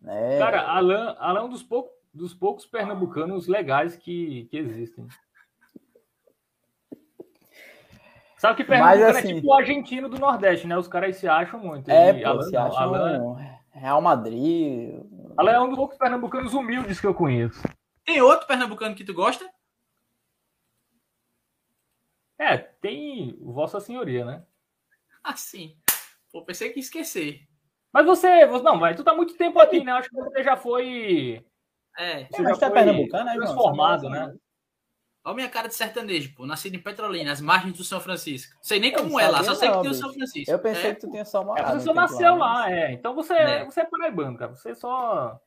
Né? 0.00 0.38
Cara, 0.38 0.62
Alan, 0.62 1.16
Alan 1.18 1.40
é 1.40 1.42
um 1.44 1.48
dos 1.48 1.62
poucos, 1.62 1.92
dos 2.12 2.34
poucos 2.34 2.66
pernambucanos 2.66 3.46
legais 3.46 3.94
que, 3.94 4.46
que 4.50 4.56
existem. 4.56 5.06
Sabe 8.42 8.56
que 8.56 8.64
Pernambuco 8.64 8.98
Mas, 8.98 9.00
é 9.00 9.18
assim, 9.20 9.30
é 9.30 9.34
tipo 9.36 9.46
o 9.46 9.54
argentino 9.54 10.08
do 10.08 10.18
Nordeste, 10.18 10.66
né? 10.66 10.76
Os 10.76 10.88
caras 10.88 11.14
se 11.16 11.28
acham 11.28 11.60
muito. 11.60 11.88
É, 11.88 12.12
pô, 12.12 12.28
Alan, 12.28 12.42
se 12.42 12.56
acham 12.56 12.76
Alan... 12.76 13.36
Real 13.70 14.02
Madrid. 14.02 15.00
Alan 15.36 15.52
é 15.52 15.60
um 15.60 15.68
dos 15.68 15.76
poucos 15.76 15.96
pernambucanos 15.96 16.52
humildes 16.52 17.00
que 17.00 17.06
eu 17.06 17.14
conheço. 17.14 17.62
Tem 18.04 18.20
outro 18.20 18.48
pernambucano 18.48 18.96
que 18.96 19.04
tu 19.04 19.14
gosta? 19.14 19.48
É, 22.36 22.58
tem 22.58 23.38
Vossa 23.40 23.78
Senhoria, 23.78 24.24
né? 24.24 24.42
Ah, 25.22 25.36
sim. 25.36 25.76
Pô, 26.32 26.44
pensei 26.44 26.70
que 26.70 26.80
ia 26.80 26.84
esquecer. 26.84 27.42
Mas 27.92 28.04
você, 28.04 28.44
não, 28.44 28.74
mas 28.74 28.96
tu 28.96 29.04
tá 29.04 29.14
muito 29.14 29.36
tempo 29.36 29.60
aqui, 29.60 29.84
né? 29.84 29.92
Acho 29.92 30.10
que 30.10 30.16
você 30.16 30.42
já 30.42 30.56
foi. 30.56 31.46
É, 31.96 32.24
você 32.24 32.42
já 32.42 32.56
tá 32.56 32.66
foi 32.66 32.70
pernambucano, 32.72 33.24
né, 33.24 33.34
transformado, 33.34 34.10
né? 34.10 34.34
Olha 35.24 35.32
a 35.32 35.36
minha 35.36 35.48
cara 35.48 35.68
de 35.68 35.74
sertanejo, 35.74 36.34
pô. 36.34 36.44
Nascido 36.44 36.74
em 36.74 36.82
Petrolina, 36.82 37.30
as 37.30 37.40
margens 37.40 37.76
do 37.76 37.84
São 37.84 38.00
Francisco. 38.00 38.56
Sei 38.60 38.80
nem 38.80 38.92
como 38.92 39.20
é 39.20 39.28
lá, 39.28 39.44
só 39.44 39.54
sei 39.54 39.70
que 39.70 39.80
tem 39.80 39.90
o 39.90 39.94
São 39.94 40.12
Francisco. 40.12 40.50
Eu 40.50 40.58
pensei 40.58 40.90
é. 40.90 40.94
que 40.94 41.00
tu 41.00 41.10
tinha 41.10 41.24
só 41.24 41.44
morado. 41.44 41.76
É, 41.76 41.78
você 41.78 41.84
só 41.84 41.94
nasceu 41.94 42.36
lá, 42.36 42.54
lá, 42.54 42.72
é. 42.72 42.92
Então 42.92 43.14
você 43.14 43.34
é, 43.34 43.64
você 43.64 43.82
é 43.82 43.84
paraibano, 43.84 44.36
cara. 44.36 44.52
Você 44.52 44.74
só. 44.74 45.40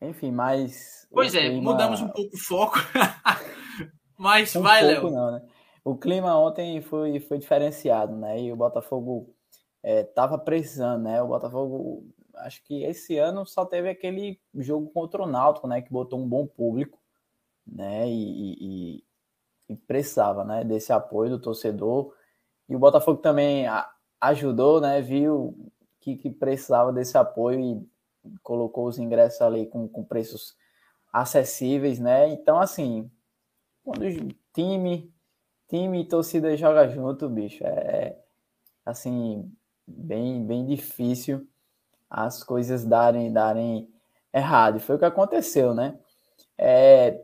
Enfim, 0.00 0.30
mas. 0.30 1.08
Pois 1.10 1.34
é, 1.34 1.48
clima... 1.48 1.72
mudamos 1.72 2.00
um 2.00 2.08
pouco 2.08 2.36
o 2.36 2.38
foco. 2.38 2.78
mas 4.16 4.54
um 4.54 4.62
vai, 4.62 4.82
Léo. 4.82 5.10
Né? 5.10 5.42
O 5.84 5.96
clima 5.96 6.38
ontem 6.38 6.80
foi, 6.80 7.18
foi 7.18 7.38
diferenciado, 7.38 8.14
né? 8.14 8.40
E 8.40 8.52
o 8.52 8.56
Botafogo 8.56 9.34
é, 9.82 10.04
tava 10.04 10.38
precisando, 10.38 11.02
né? 11.02 11.20
O 11.20 11.26
Botafogo, 11.26 12.06
acho 12.36 12.62
que 12.62 12.84
esse 12.84 13.18
ano 13.18 13.44
só 13.44 13.64
teve 13.64 13.88
aquele 13.90 14.40
jogo 14.54 14.88
contra 14.92 15.20
o 15.20 15.26
Náutico, 15.26 15.66
né? 15.66 15.82
Que 15.82 15.90
botou 15.90 16.20
um 16.20 16.28
bom 16.28 16.46
público 16.46 17.01
né? 17.66 18.08
E, 18.08 18.98
e, 18.98 19.04
e, 19.68 19.76
precisava, 19.76 20.44
né? 20.44 20.64
Desse 20.64 20.92
apoio 20.92 21.30
do 21.30 21.40
torcedor. 21.40 22.14
E 22.68 22.76
o 22.76 22.78
Botafogo 22.78 23.20
também 23.20 23.66
ajudou, 24.20 24.80
né? 24.80 25.00
Viu 25.00 25.70
que, 26.00 26.16
que 26.16 26.30
precisava 26.30 26.92
desse 26.92 27.16
apoio 27.16 27.60
e 27.60 28.38
colocou 28.42 28.86
os 28.86 28.98
ingressos 28.98 29.40
ali 29.40 29.66
com, 29.66 29.88
com 29.88 30.04
preços 30.04 30.56
acessíveis, 31.12 31.98
né? 31.98 32.28
Então, 32.28 32.58
assim, 32.58 33.10
quando 33.84 34.04
time, 34.52 35.12
time 35.68 36.02
e 36.02 36.08
torcida 36.08 36.56
joga 36.56 36.88
junto, 36.88 37.28
bicho, 37.28 37.64
é 37.64 38.18
assim 38.84 39.50
bem, 39.86 40.44
bem 40.44 40.66
difícil 40.66 41.46
as 42.08 42.42
coisas 42.44 42.84
darem, 42.84 43.32
darem 43.32 43.88
errado. 44.32 44.76
E 44.76 44.80
foi 44.80 44.96
o 44.96 44.98
que 44.98 45.04
aconteceu, 45.04 45.74
né? 45.74 45.98
É, 46.58 47.22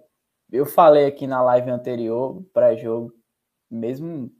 eu 0.50 0.66
falei 0.66 1.06
aqui 1.06 1.26
na 1.26 1.42
live 1.42 1.70
anterior, 1.70 2.42
pré-jogo, 2.52 3.12
mesmo 3.70 4.30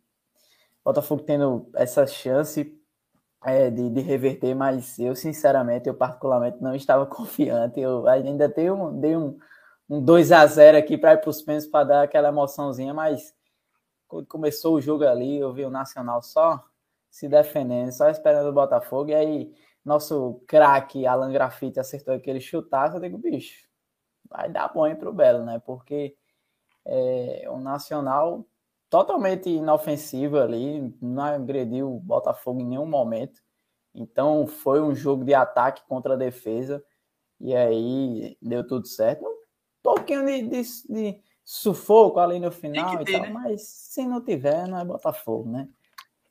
Botafogo 0.85 1.23
tendo 1.23 1.71
essa 1.75 2.07
chance 2.07 2.75
é, 3.45 3.71
de, 3.71 3.91
de, 3.91 4.01
reverter, 4.01 4.55
mas 4.55 4.99
eu, 4.99 5.15
sinceramente, 5.15 5.87
eu 5.87 5.95
particularmente 5.95 6.63
não 6.63 6.75
estava 6.75 7.05
confiante. 7.07 7.79
Eu 7.79 8.07
ainda 8.09 8.49
dei 8.49 8.71
um, 8.71 8.99
dei 8.99 9.17
um, 9.17 9.39
um 9.89 10.03
2 10.03 10.33
a 10.33 10.47
0 10.47 10.79
aqui 10.79 10.97
para 10.97 11.13
ir 11.15 11.21
para 11.21 11.31
os 11.31 11.43
pênaltis 11.43 11.69
para 11.71 11.85
dar 11.85 12.03
aquela 12.03 12.29
emoçãozinha, 12.29 12.95
mas 12.95 13.35
quando 14.07 14.27
começou 14.27 14.77
o 14.77 14.81
jogo 14.81 15.05
ali, 15.05 15.39
eu 15.39 15.53
vi 15.53 15.65
o 15.65 15.71
Nacional 15.71 16.23
só 16.23 16.65
se 17.11 17.29
defendendo, 17.29 17.93
só 17.93 18.09
esperando 18.09 18.49
o 18.49 18.53
Botafogo, 18.53 19.11
e 19.11 19.15
aí 19.15 19.55
nosso 19.85 20.43
craque 20.47 21.07
Alan 21.07 21.33
Grafite 21.33 21.79
acertou 21.81 22.15
aquele 22.15 22.41
chutaço, 22.41 22.97
eu 22.97 23.01
digo, 23.01 23.19
bicho, 23.19 23.68
vai 24.31 24.49
dar 24.49 24.73
bom 24.73 24.95
para 24.95 25.09
o 25.09 25.13
Belo, 25.13 25.45
né? 25.45 25.61
Porque 25.65 26.17
é 26.85 27.49
um 27.51 27.61
Nacional 27.61 28.47
totalmente 28.89 29.51
inofensivo 29.51 30.39
ali, 30.39 30.95
não 31.01 31.23
agrediu 31.23 31.95
o 31.95 32.01
Botafogo 32.01 32.61
em 32.61 32.67
nenhum 32.67 32.87
momento. 32.87 33.41
Então 33.95 34.47
foi 34.47 34.81
um 34.81 34.95
jogo 34.95 35.25
de 35.25 35.35
ataque 35.35 35.83
contra 35.87 36.15
a 36.15 36.17
defesa 36.17 36.83
e 37.41 37.55
aí 37.55 38.37
deu 38.41 38.67
tudo 38.67 38.87
certo. 38.87 39.25
Um 39.25 39.37
pouquinho 39.83 40.25
de, 40.25 40.43
de, 40.43 40.63
de 40.89 41.23
sufoco 41.45 42.19
ali 42.19 42.39
no 42.39 42.51
final 42.51 42.99
ter, 42.99 43.11
e 43.11 43.13
tal, 43.13 43.23
né? 43.23 43.31
mas 43.31 43.63
se 43.63 44.07
não 44.07 44.23
tiver, 44.23 44.67
não 44.67 44.79
é 44.79 44.85
Botafogo, 44.85 45.51
né? 45.51 45.69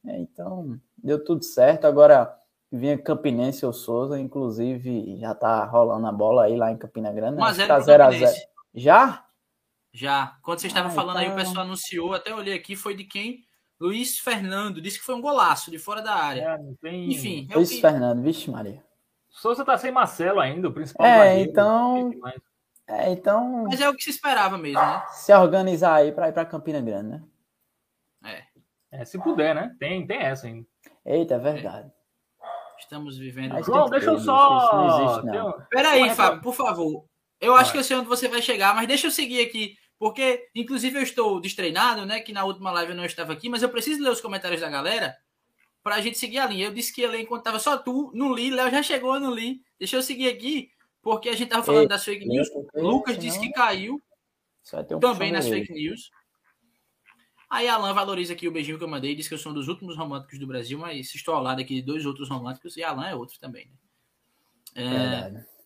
É, 0.06 0.18
então 0.20 0.80
deu 0.98 1.24
tudo 1.24 1.44
certo. 1.44 1.86
Agora 1.86 2.38
vinha 2.78 2.98
Campinense 2.98 3.66
ou 3.66 3.74
Souza, 3.74 4.20
inclusive 4.20 5.18
já 5.20 5.34
tá 5.34 5.66
rolando 5.66 6.08
a 6.08 6.12
bola 6.12 6.46
aí 6.46 6.56
lá 6.56 6.72
em 6.72 6.78
Campina 6.78 7.12
Grande. 7.12 7.42
1x0 7.42 7.58
né? 7.58 7.68
tá 7.68 7.80
0 7.80 8.04
a 8.04 8.12
0 8.12 8.32
Já? 8.74 9.26
Já. 9.92 10.38
Quando 10.42 10.60
você 10.60 10.68
estava 10.68 10.88
ah, 10.88 10.92
falando 10.92 11.18
então... 11.18 11.22
aí, 11.22 11.30
o 11.30 11.34
então. 11.34 11.46
pessoal 11.46 11.66
anunciou, 11.66 12.14
até 12.14 12.34
olhei 12.34 12.54
aqui, 12.54 12.76
foi 12.76 12.96
de 12.96 13.04
quem? 13.04 13.44
Luiz 13.80 14.18
Fernando 14.20 14.82
disse 14.82 15.00
que 15.00 15.06
foi 15.06 15.16
um 15.16 15.22
golaço 15.22 15.70
de 15.70 15.78
fora 15.78 16.02
da 16.02 16.14
área. 16.14 16.42
É, 16.42 16.58
tem... 16.82 17.12
Enfim. 17.12 17.48
É 17.50 17.56
Luiz 17.56 17.70
que... 17.70 17.82
Fernando, 17.82 18.22
vixe, 18.22 18.50
Maria. 18.50 18.84
Souza 19.30 19.64
tá 19.64 19.78
sem 19.78 19.92
Marcelo 19.92 20.40
ainda, 20.40 20.68
o 20.68 20.74
principal. 20.74 21.06
É, 21.06 21.42
então. 21.42 22.12
É, 22.88 23.12
então. 23.12 23.66
Mas 23.66 23.80
é 23.82 23.90
o 23.90 23.94
que 23.94 24.04
se 24.04 24.10
esperava 24.10 24.58
mesmo, 24.58 24.80
né? 24.80 25.04
Se 25.12 25.34
organizar 25.34 25.96
aí 25.96 26.12
para 26.12 26.30
ir 26.30 26.34
para 26.34 26.46
Campina 26.46 26.82
Grande, 26.82 27.10
né? 27.10 27.24
É. 28.24 29.00
é. 29.02 29.06
Se 29.06 29.20
puder, 29.20 29.54
né? 29.54 29.76
Tem, 29.80 30.08
tem 30.08 30.18
essa 30.18 30.48
ainda. 30.48 30.66
Eita, 31.06 31.36
é 31.36 31.40
verdade. 31.40 31.92
É. 32.78 32.82
Estamos 32.82 33.18
vivendo. 33.18 33.54
Mas 33.54 33.66
João, 33.66 33.90
deixa 33.90 34.12
eu 34.12 34.20
só. 34.20 35.22
Não. 35.24 35.54
Peraí, 35.70 36.10
Fábio, 36.14 36.42
por 36.42 36.54
favor. 36.54 37.06
Eu 37.40 37.56
acho 37.56 37.66
vai. 37.66 37.72
que 37.74 37.78
eu 37.80 37.84
sei 37.84 37.98
onde 37.98 38.08
você 38.08 38.28
vai 38.28 38.42
chegar, 38.42 38.74
mas 38.74 38.88
deixa 38.88 39.08
eu 39.08 39.12
seguir 39.12 39.42
aqui. 39.42 39.78
Porque, 40.00 40.48
inclusive, 40.54 40.98
eu 40.98 41.04
estou 41.04 41.42
destreinado, 41.42 42.06
né? 42.06 42.20
Que 42.20 42.32
na 42.32 42.46
última 42.46 42.72
live 42.72 42.92
eu 42.92 42.98
não 42.98 43.06
estava 43.06 43.34
aqui, 43.34 43.50
mas 43.50 43.64
eu 43.64 43.70
preciso 43.70 44.04
ler 44.04 44.12
os 44.12 44.22
comentários 44.22 44.62
da 44.62 44.70
galera 44.70 45.16
para 45.84 45.96
a 45.96 46.02
gente 46.02 46.18
seguir 46.18 46.38
a 46.38 46.46
linha. 46.46 46.68
Eu 46.68 46.74
disse 46.74 46.94
que 46.94 47.02
ia 47.02 47.10
ler 47.10 47.22
enquanto 47.22 47.42
estava 47.42 47.60
só 47.60 47.78
tu, 47.78 48.12
não 48.14 48.34
li. 48.34 48.52
Léo 48.52 48.70
já 48.70 48.84
chegou, 48.84 49.16
eu 49.16 49.20
não 49.20 49.34
li. 49.34 49.62
Deixa 49.80 49.96
eu 49.96 50.02
seguir 50.04 50.30
aqui, 50.30 50.70
porque 51.02 51.30
a 51.30 51.32
gente 51.32 51.46
estava 51.46 51.64
falando 51.64 51.84
Ei, 51.84 51.88
das 51.88 52.04
fake 52.04 52.28
news. 52.28 52.48
Lucas 52.76 53.18
disse 53.18 53.40
que 53.40 53.52
caiu 53.52 54.02
um 54.92 55.00
também 55.00 55.32
nas 55.32 55.48
fake 55.48 55.72
news. 55.72 56.12
Aí 57.50 57.68
Alan 57.68 57.94
valoriza 57.94 58.34
aqui 58.34 58.48
o 58.48 58.52
beijinho 58.52 58.78
que 58.78 58.84
eu 58.84 58.90
mandei, 58.90 59.16
diz 59.16 59.28
que 59.28 59.34
eu 59.34 59.38
sou 59.38 59.52
um 59.52 59.56
dos 59.56 59.68
últimos 59.70 59.96
românticos 59.96 60.38
do 60.38 60.46
Brasil, 60.46 60.78
mas 60.78 61.14
estou 61.16 61.34
ao 61.34 61.42
lado 61.42 61.62
aqui 61.62 61.76
de 61.76 61.82
dois 61.82 62.06
outros 62.06 62.30
românticos 62.30 62.76
e 62.76 62.84
Alan 62.84 63.08
é 63.08 63.16
outro 63.16 63.40
também. 63.40 63.72
Né? 64.76 65.44
É... 65.44 65.58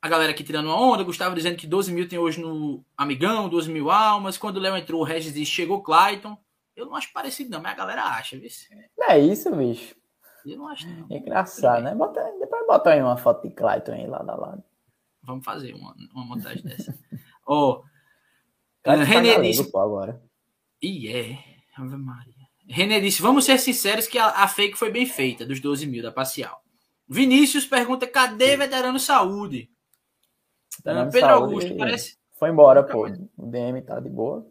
A 0.00 0.08
galera 0.08 0.32
aqui 0.32 0.42
tirando 0.42 0.66
uma 0.66 0.80
onda, 0.80 1.04
Gustavo 1.04 1.36
dizendo 1.36 1.56
que 1.56 1.66
12 1.66 1.92
mil 1.92 2.08
tem 2.08 2.18
hoje 2.18 2.40
no 2.40 2.84
Amigão, 2.96 3.48
12 3.48 3.70
mil 3.70 3.88
almas. 3.88 4.36
Quando 4.36 4.56
o 4.56 4.60
Léo 4.60 4.76
entrou, 4.76 5.00
o 5.00 5.04
Regis 5.04 5.32
disse 5.32 5.52
chegou 5.52 5.80
Clayton. 5.80 6.36
Eu 6.74 6.86
não 6.86 6.96
acho 6.96 7.12
parecido, 7.12 7.50
não, 7.50 7.62
mas 7.62 7.72
a 7.72 7.76
galera 7.76 8.02
acha, 8.02 8.36
viu? 8.36 8.48
É 9.02 9.18
isso, 9.20 9.54
bicho. 9.54 9.94
Eu 10.44 10.56
não 10.56 10.66
acho, 10.66 10.88
não. 10.88 11.06
É 11.08 11.18
engraçado, 11.18 11.84
né? 11.84 11.94
Bota, 11.94 12.20
depois 12.40 12.66
bota 12.66 12.90
aí 12.90 13.00
uma 13.00 13.16
foto 13.16 13.46
de 13.46 13.54
Clayton 13.54 13.92
aí 13.92 14.08
lá 14.08 14.18
da 14.24 14.34
lado. 14.34 14.64
Vamos 15.22 15.44
fazer 15.44 15.72
uma, 15.72 15.94
uma 16.12 16.24
montagem 16.24 16.64
dessa. 16.64 16.98
Ó. 17.46 17.84
oh, 18.84 18.90
René 18.90 19.40
disse. 19.40 19.70
Agora. 19.76 20.20
E 20.82 21.08
é, 21.08 21.38
Ave 21.76 21.96
Maria. 21.96 22.48
René 22.66 23.00
disse: 23.00 23.22
vamos 23.22 23.44
ser 23.44 23.58
sinceros 23.58 24.06
que 24.06 24.18
a, 24.18 24.26
a, 24.26 24.48
fake 24.48 24.76
foi 24.76 24.90
bem 24.90 25.06
feita, 25.06 25.46
dos 25.46 25.60
12 25.60 25.86
mil 25.86 26.02
da 26.02 26.10
parcial. 26.10 26.62
Vinícius 27.08 27.64
pergunta: 27.64 28.06
cadê 28.06 28.56
veterano 28.56 28.98
saúde? 28.98 29.70
Veterano 30.76 31.12
Pedro 31.12 31.28
saúde, 31.28 31.44
Augusto, 31.44 31.76
parece. 31.76 32.18
Foi 32.32 32.50
embora, 32.50 32.82
pô. 32.82 33.06
O 33.36 33.46
DM 33.46 33.80
tá 33.82 34.00
de 34.00 34.08
boa. 34.08 34.46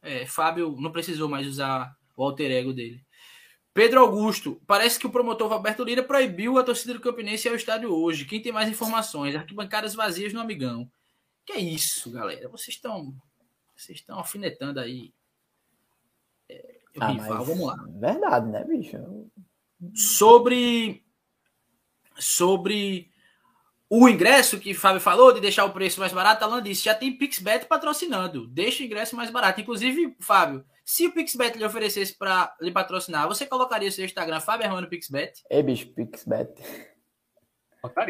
É, 0.00 0.24
Fábio 0.24 0.76
não 0.80 0.90
precisou 0.90 1.28
mais 1.28 1.46
usar 1.46 1.94
o 2.16 2.24
alter 2.24 2.50
ego 2.50 2.72
dele. 2.72 3.04
Pedro 3.74 4.00
Augusto, 4.00 4.60
parece 4.66 4.98
que 4.98 5.06
o 5.06 5.10
promotor 5.10 5.48
Roberto 5.48 5.84
Lira 5.84 6.02
proibiu 6.02 6.58
a 6.58 6.64
torcida 6.64 6.94
do 6.94 7.00
Campinense 7.00 7.48
ao 7.48 7.54
estádio 7.54 7.94
hoje. 7.94 8.24
Quem 8.24 8.40
tem 8.40 8.50
mais 8.50 8.68
informações? 8.68 9.36
Arquibancadas 9.36 9.94
vazias 9.94 10.32
no 10.32 10.40
Amigão. 10.40 10.90
Que 11.44 11.52
é 11.52 11.60
isso, 11.60 12.10
galera? 12.10 12.48
Vocês 12.48 12.76
estão 12.76 13.14
vocês 13.76 13.98
estão 13.98 14.18
alfinetando 14.18 14.80
aí 14.80 15.12
ah, 16.98 17.08
rival. 17.08 17.44
Vamos 17.44 17.66
lá. 17.66 17.76
Verdade, 17.88 18.48
né, 18.48 18.64
bicho? 18.64 18.96
Sobre 19.94 21.04
sobre 22.18 23.10
o 23.88 24.08
ingresso 24.08 24.60
que 24.60 24.70
o 24.70 24.78
Fábio 24.78 25.00
falou 25.00 25.32
de 25.32 25.40
deixar 25.40 25.64
o 25.64 25.72
preço 25.72 25.98
mais 25.98 26.12
barato, 26.12 26.44
Alan 26.44 26.62
disse, 26.62 26.84
já 26.84 26.94
tem 26.94 27.16
Pixbet 27.16 27.66
patrocinando. 27.66 28.46
Deixa 28.46 28.82
o 28.82 28.86
ingresso 28.86 29.16
mais 29.16 29.30
barato. 29.30 29.60
Inclusive, 29.60 30.16
Fábio, 30.20 30.64
se 30.84 31.06
o 31.06 31.12
Pixbet 31.12 31.58
lhe 31.58 31.64
oferecesse 31.64 32.16
para 32.16 32.54
lhe 32.60 32.70
patrocinar, 32.70 33.26
você 33.26 33.46
colocaria 33.46 33.90
seu 33.90 34.04
Instagram 34.04 34.38
Fábio 34.40 34.64
Hermano 34.66 34.88
Pixbet? 34.88 35.42
Ei, 35.50 35.62
bicho, 35.62 35.92
Pixbet. 35.92 36.52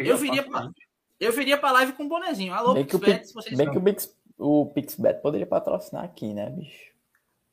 eu 0.04 0.18
viria 0.18 0.42
para 0.42 0.70
eu 1.18 1.32
viria 1.32 1.58
para 1.58 1.72
live 1.72 1.92
com 1.92 2.04
um 2.04 2.08
bonezinho. 2.08 2.54
Alô, 2.54 2.74
bem 2.74 2.84
Pixbet, 2.84 3.20
que 3.20 3.38
o, 3.38 3.42
Pix, 3.42 3.56
bem 3.56 3.70
que 3.70 3.78
o, 3.78 3.82
Pix, 3.82 4.16
o 4.38 4.66
Pixbet 4.66 5.20
poderia 5.20 5.46
patrocinar 5.46 6.04
aqui, 6.04 6.32
né, 6.32 6.48
bicho? 6.48 6.90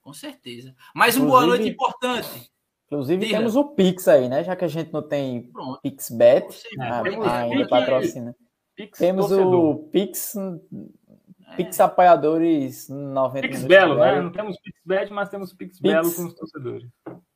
Com 0.07 0.13
certeza. 0.13 0.73
Mais 0.95 1.17
um 1.17 1.27
boa 1.27 1.45
noite 1.45 1.67
importante. 1.67 2.49
Inclusive 2.85 3.25
Diga. 3.25 3.39
temos 3.39 3.57
o 3.57 3.65
Pix 3.75 4.07
aí, 4.07 4.29
né? 4.29 4.41
Já 4.41 4.55
que 4.55 4.63
a 4.63 4.67
gente 4.69 4.93
não 4.93 5.01
tem 5.01 5.51
Pronto. 5.51 5.81
PixBet 5.81 6.63
ah, 6.79 7.41
ainda 7.41 7.67
patrocina. 7.67 8.33
Pix 8.73 8.97
temos 8.97 9.27
torcedor. 9.27 9.53
o 9.53 9.89
Pix 9.89 10.33
é. 10.37 11.55
Pix 11.57 11.81
apoiadores 11.81 12.87
90 12.87 13.49
Pix 13.49 13.65
Belo, 13.65 13.95
né? 13.97 14.21
Não 14.21 14.31
temos 14.31 14.57
PixBet, 14.61 15.11
mas 15.11 15.27
temos 15.27 15.51
Pix, 15.51 15.77
Pix 15.77 15.81
Belo 15.81 16.15
com 16.15 16.23
os 16.23 16.33
torcedores. 16.33 16.87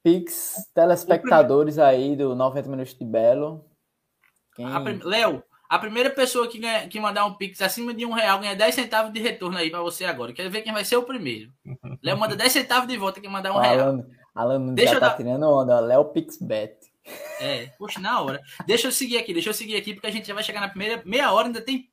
Pix 0.02 0.56
telespectadores 0.74 1.78
aí 1.78 2.16
do 2.16 2.34
90 2.34 2.70
minutos 2.70 2.94
de 2.98 3.04
Belo. 3.04 3.66
Quem... 4.56 4.66
Léo, 5.04 5.44
a 5.72 5.80
primeira 5.80 6.10
pessoa 6.10 6.50
que, 6.50 6.60
ganha, 6.60 6.86
que 6.90 7.00
mandar 7.00 7.26
um 7.26 7.34
Pix 7.34 7.62
acima 7.62 7.94
de 7.94 8.06
um 8.06 8.12
real 8.12 8.40
ganha 8.40 8.54
10 8.54 8.76
centavos 8.76 9.14
de 9.14 9.22
retorno 9.22 9.58
aí 9.58 9.72
para 9.72 9.82
você 9.82 10.04
agora. 10.04 10.34
Quero 10.34 10.52
ver 10.52 10.64
quem 10.64 10.74
vai 10.74 10.84
ser 10.84 10.98
o 10.98 11.04
primeiro. 11.04 11.50
Léo 12.04 12.18
manda 12.18 12.36
10 12.36 12.52
centavos 12.52 12.90
de 12.90 12.98
volta 12.98 13.22
quem 13.22 13.30
mandar 13.30 13.54
um 13.54 13.58
Alan, 13.58 13.68
real. 13.68 14.06
Alan 14.36 14.74
deixa 14.74 14.96
já 14.96 15.00
tá 15.00 15.08
dar... 15.08 15.16
tirando 15.16 15.44
onda. 15.44 15.80
Léo 15.80 16.04
Pixbet. 16.10 16.76
É, 17.40 17.68
poxa, 17.80 18.02
na 18.02 18.20
hora. 18.20 18.42
Deixa 18.68 18.90
eu 18.90 18.92
seguir 18.92 19.18
aqui, 19.18 19.32
deixa 19.32 19.48
eu 19.48 19.54
seguir 19.54 19.78
aqui, 19.78 19.94
porque 19.94 20.08
a 20.08 20.12
gente 20.12 20.28
já 20.28 20.34
vai 20.34 20.44
chegar 20.44 20.60
na 20.60 20.68
primeira 20.68 21.02
meia 21.06 21.32
hora, 21.32 21.48
ainda 21.48 21.62
tem 21.62 21.90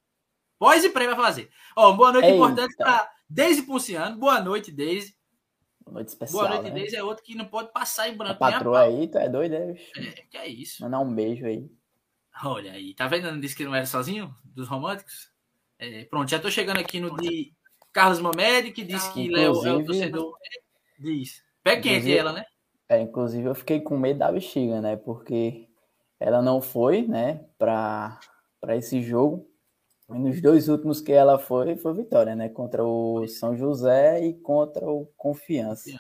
pós 0.59 0.83
e 0.83 0.89
pré 0.89 1.07
para 1.07 1.15
fazer. 1.15 1.49
Ó, 1.77 1.93
boa 1.93 2.11
noite 2.11 2.25
Eita. 2.25 2.37
importante 2.37 2.75
para 2.77 3.09
Deise 3.31 3.63
Punciano. 3.63 4.19
Boa 4.19 4.41
noite, 4.41 4.73
Deise. 4.73 5.15
Boa 5.85 5.95
noite 5.95 6.09
especial. 6.09 6.49
Boa 6.49 6.55
noite, 6.57 6.75
né? 6.75 6.81
Deise 6.81 6.97
é 6.97 7.05
outro 7.05 7.23
que 7.23 7.37
não 7.37 7.45
pode 7.45 7.73
passar 7.73 8.09
em 8.09 8.17
branco. 8.17 8.43
A 8.43 8.51
patroa 8.51 8.81
aí, 8.81 9.07
tu 9.07 9.19
é 9.19 9.29
doido, 9.29 9.55
é? 9.55 9.77
É, 9.97 10.25
que 10.29 10.37
é 10.37 10.49
isso. 10.49 10.83
Mandar 10.83 10.99
um 10.99 11.15
beijo 11.15 11.47
aí. 11.47 11.71
Olha 12.45 12.73
aí, 12.73 12.95
tá 12.95 13.07
vendo? 13.09 13.31
Não 13.31 13.41
disse 13.41 13.57
que 13.57 13.65
não 13.65 13.75
era 13.75 13.87
sozinho 13.87 14.35
dos 14.45 14.69
românticos? 14.69 15.33
É, 15.79 16.05
pronto, 16.05 16.31
já 16.31 16.39
tô 16.39 16.51
chegando 16.51 16.79
aqui 16.79 17.01
no 17.01 17.17
de 17.17 17.53
Carlos 17.93 18.21
Mamede, 18.21 18.73
que 18.73 18.85
disse 18.85 19.13
que 19.13 19.29
Léo 19.29 19.67
é 19.67 19.73
o 19.73 19.85
torcedor. 19.85 20.37
Diz. 20.99 21.43
Pé 21.63 21.81
quente 21.81 22.17
ela, 22.17 22.33
né? 22.33 22.45
É, 22.89 23.01
inclusive 23.01 23.47
eu 23.47 23.55
fiquei 23.55 23.81
com 23.81 23.97
medo 23.97 24.21
da 24.21 24.33
bexiga, 24.33 24.81
né? 24.81 24.97
Porque 24.97 25.69
ela 26.19 26.41
não 26.41 26.61
foi, 26.61 27.03
né, 27.07 27.45
para 27.59 28.19
esse 28.71 29.03
jogo. 29.03 29.49
E 30.09 30.19
nos 30.19 30.41
dois 30.41 30.69
últimos 30.69 31.01
que 31.01 31.13
ela 31.13 31.39
foi, 31.39 31.77
foi 31.77 31.95
vitória, 31.95 32.35
né? 32.35 32.49
Contra 32.49 32.83
o 32.85 33.27
São 33.29 33.57
José 33.57 34.25
e 34.25 34.35
contra 34.35 34.89
o 34.89 35.07
Confiança. 35.17 35.91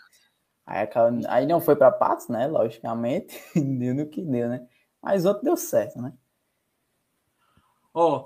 Aí, 0.64 0.88
aí 1.28 1.46
não 1.46 1.60
foi 1.60 1.76
para 1.76 1.90
Patos, 1.90 2.28
né? 2.28 2.46
Logicamente, 2.46 3.38
deu 3.54 3.94
no 3.94 4.06
que 4.06 4.22
deu, 4.22 4.48
né? 4.48 4.66
Mas 5.02 5.24
outro 5.24 5.44
deu 5.44 5.56
certo, 5.56 6.00
né? 6.00 6.12
Ó, 8.00 8.22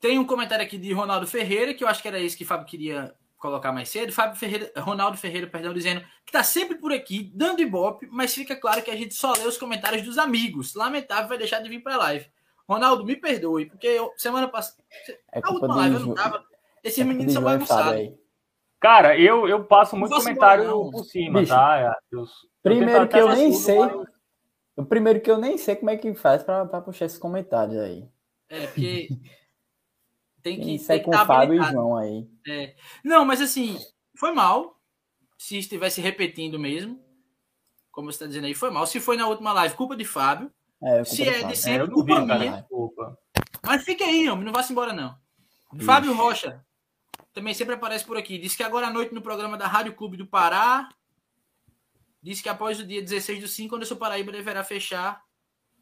tem 0.00 0.18
um 0.18 0.26
comentário 0.26 0.64
aqui 0.64 0.76
de 0.76 0.92
Ronaldo 0.92 1.24
Ferreira, 1.24 1.72
que 1.72 1.84
eu 1.84 1.88
acho 1.88 2.02
que 2.02 2.08
era 2.08 2.18
esse 2.18 2.36
que 2.36 2.42
o 2.42 2.46
Fábio 2.46 2.66
queria 2.66 3.14
colocar 3.38 3.70
mais 3.70 3.88
cedo. 3.88 4.12
Fábio 4.12 4.36
Ferreira, 4.36 4.72
Ronaldo 4.76 5.16
Ferreira, 5.16 5.46
perdão, 5.46 5.72
dizendo 5.72 6.04
que 6.26 6.32
tá 6.32 6.42
sempre 6.42 6.76
por 6.76 6.92
aqui, 6.92 7.30
dando 7.32 7.62
ibope, 7.62 8.08
mas 8.10 8.34
fica 8.34 8.56
claro 8.56 8.82
que 8.82 8.90
a 8.90 8.96
gente 8.96 9.14
só 9.14 9.32
lê 9.34 9.44
os 9.44 9.56
comentários 9.56 10.02
dos 10.02 10.18
amigos. 10.18 10.74
Lamentável, 10.74 11.28
vai 11.28 11.38
deixar 11.38 11.60
de 11.60 11.68
vir 11.68 11.80
para 11.80 11.96
live. 11.96 12.26
Ronaldo, 12.68 13.04
me 13.04 13.14
perdoe, 13.14 13.66
porque 13.66 13.86
eu, 13.86 14.12
semana 14.16 14.48
passada. 14.48 14.82
É 15.32 15.40
a 15.40 15.50
última 15.52 15.76
live 15.76 15.94
eu 15.94 16.06
não 16.06 16.14
tava. 16.14 16.44
Esses 16.82 16.98
é 16.98 17.04
meninos 17.04 17.32
são 17.32 17.44
bagunçados. 17.44 18.12
Cara, 18.80 19.16
eu, 19.16 19.46
eu 19.46 19.62
passo 19.62 19.96
muito 19.96 20.12
comentário 20.12 20.64
embora, 20.64 20.90
por 20.90 21.04
cima, 21.04 21.38
Bicho, 21.38 21.52
tá? 21.52 21.96
Eu, 22.10 22.24
primeiro 22.64 23.06
que 23.06 23.16
eu 23.16 23.28
nem 23.28 23.52
sei. 23.52 23.78
O 24.74 24.84
primeiro 24.84 25.20
que 25.20 25.30
eu 25.30 25.38
nem 25.38 25.56
sei 25.56 25.76
como 25.76 25.90
é 25.90 25.96
que 25.96 26.12
faz 26.14 26.42
para 26.42 26.80
puxar 26.80 27.04
esses 27.04 27.18
comentários 27.18 27.78
aí. 27.78 28.08
É, 28.50 28.66
porque 28.66 29.08
tem 30.42 30.60
que. 30.60 30.78
Sai 30.78 31.00
com 31.00 31.10
o 31.10 31.26
Fábio 31.26 31.62
e 31.62 31.64
João 31.70 31.96
aí. 31.96 32.28
É. 32.46 32.74
Não, 33.02 33.24
mas 33.24 33.40
assim, 33.40 33.78
foi 34.16 34.32
mal. 34.32 34.78
Se 35.38 35.56
estivesse 35.56 36.02
repetindo 36.02 36.58
mesmo, 36.58 37.02
como 37.90 38.12
você 38.12 38.16
está 38.16 38.26
dizendo 38.26 38.44
aí, 38.44 38.54
foi 38.54 38.70
mal. 38.70 38.86
Se 38.86 39.00
foi 39.00 39.16
na 39.16 39.26
última 39.26 39.54
live, 39.54 39.74
culpa 39.74 39.96
de 39.96 40.04
Fábio. 40.04 40.52
É, 40.82 41.02
Se 41.04 41.22
é 41.22 41.44
de 41.44 41.56
sempre, 41.56 41.86
é, 41.86 41.90
culpa 41.90 42.20
minha. 42.20 42.66
Cara, 42.66 43.18
Mas 43.64 43.84
fica 43.84 44.04
aí, 44.04 44.28
homem, 44.28 44.44
não 44.44 44.52
vá-se 44.52 44.72
embora, 44.72 44.92
não. 44.92 45.16
Ixi. 45.74 45.84
Fábio 45.84 46.12
Rocha 46.12 46.62
também 47.32 47.54
sempre 47.54 47.74
aparece 47.74 48.04
por 48.04 48.16
aqui. 48.16 48.38
Diz 48.38 48.56
que 48.56 48.62
agora 48.62 48.88
à 48.88 48.92
noite 48.92 49.14
no 49.14 49.22
programa 49.22 49.56
da 49.56 49.66
Rádio 49.66 49.94
Clube 49.94 50.16
do 50.16 50.26
Pará. 50.26 50.88
Diz 52.22 52.42
que 52.42 52.48
após 52.48 52.78
o 52.80 52.86
dia 52.86 53.00
16 53.00 53.40
do 53.40 53.48
5, 53.48 53.76
o 53.76 53.96
Paraíba 53.96 54.32
deverá 54.32 54.62
fechar 54.62 55.22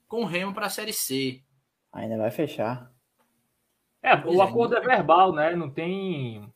com 0.06 0.22
o 0.22 0.26
Remo 0.26 0.54
para 0.54 0.66
a 0.66 0.70
Série 0.70 0.92
C. 0.92 1.42
Ainda 1.92 2.16
vai 2.16 2.30
fechar. 2.30 2.90
É, 4.02 4.16
pois 4.16 4.36
o 4.36 4.42
é, 4.42 4.44
acordo 4.44 4.76
é 4.76 4.80
verbal, 4.80 5.32
né? 5.32 5.54
Não 5.54 5.70
tem. 5.70 6.52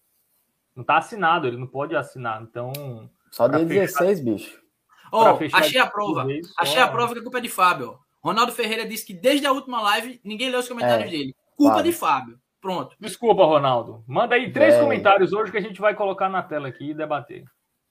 Não 0.75 0.85
tá 0.85 0.99
assinado, 0.99 1.47
ele 1.47 1.57
não 1.57 1.67
pode 1.67 1.95
assinar. 1.97 2.43
Então. 2.43 3.11
Só 3.31 3.49
dia 3.49 3.65
16, 3.65 4.21
bicho. 4.21 4.63
Ó, 5.11 5.35
oh, 5.35 5.57
achei 5.57 5.81
a 5.81 5.87
prova. 5.87 6.25
Vez, 6.25 6.53
achei 6.59 6.81
a 6.81 6.89
prova 6.89 7.13
que 7.13 7.21
a 7.21 7.23
culpa 7.23 7.39
é 7.39 7.43
de 7.43 7.49
Fábio. 7.49 7.99
Ronaldo 8.23 8.53
Ferreira 8.53 8.87
disse 8.87 9.05
que 9.05 9.13
desde 9.13 9.47
a 9.47 9.53
última 9.53 9.83
live 9.83 10.21
ninguém 10.25 10.49
leu 10.49 10.61
os 10.61 10.69
comentários 10.69 11.09
é, 11.09 11.11
dele. 11.11 11.37
Culpa 11.57 11.77
Fábio. 11.77 11.93
de 11.93 11.99
Fábio. 11.99 12.41
Pronto. 12.61 12.97
Desculpa, 12.99 13.45
Ronaldo. 13.45 14.05
Manda 14.07 14.37
aí 14.37 14.53
três 14.53 14.75
é. 14.75 14.81
comentários 14.81 15.33
hoje 15.33 15.51
que 15.51 15.59
a 15.59 15.63
gente 15.63 15.81
vai 15.81 15.95
colocar 15.95 16.29
na 16.29 16.43
tela 16.43 16.69
aqui 16.69 16.91
e 16.91 16.95
debater. 16.95 17.45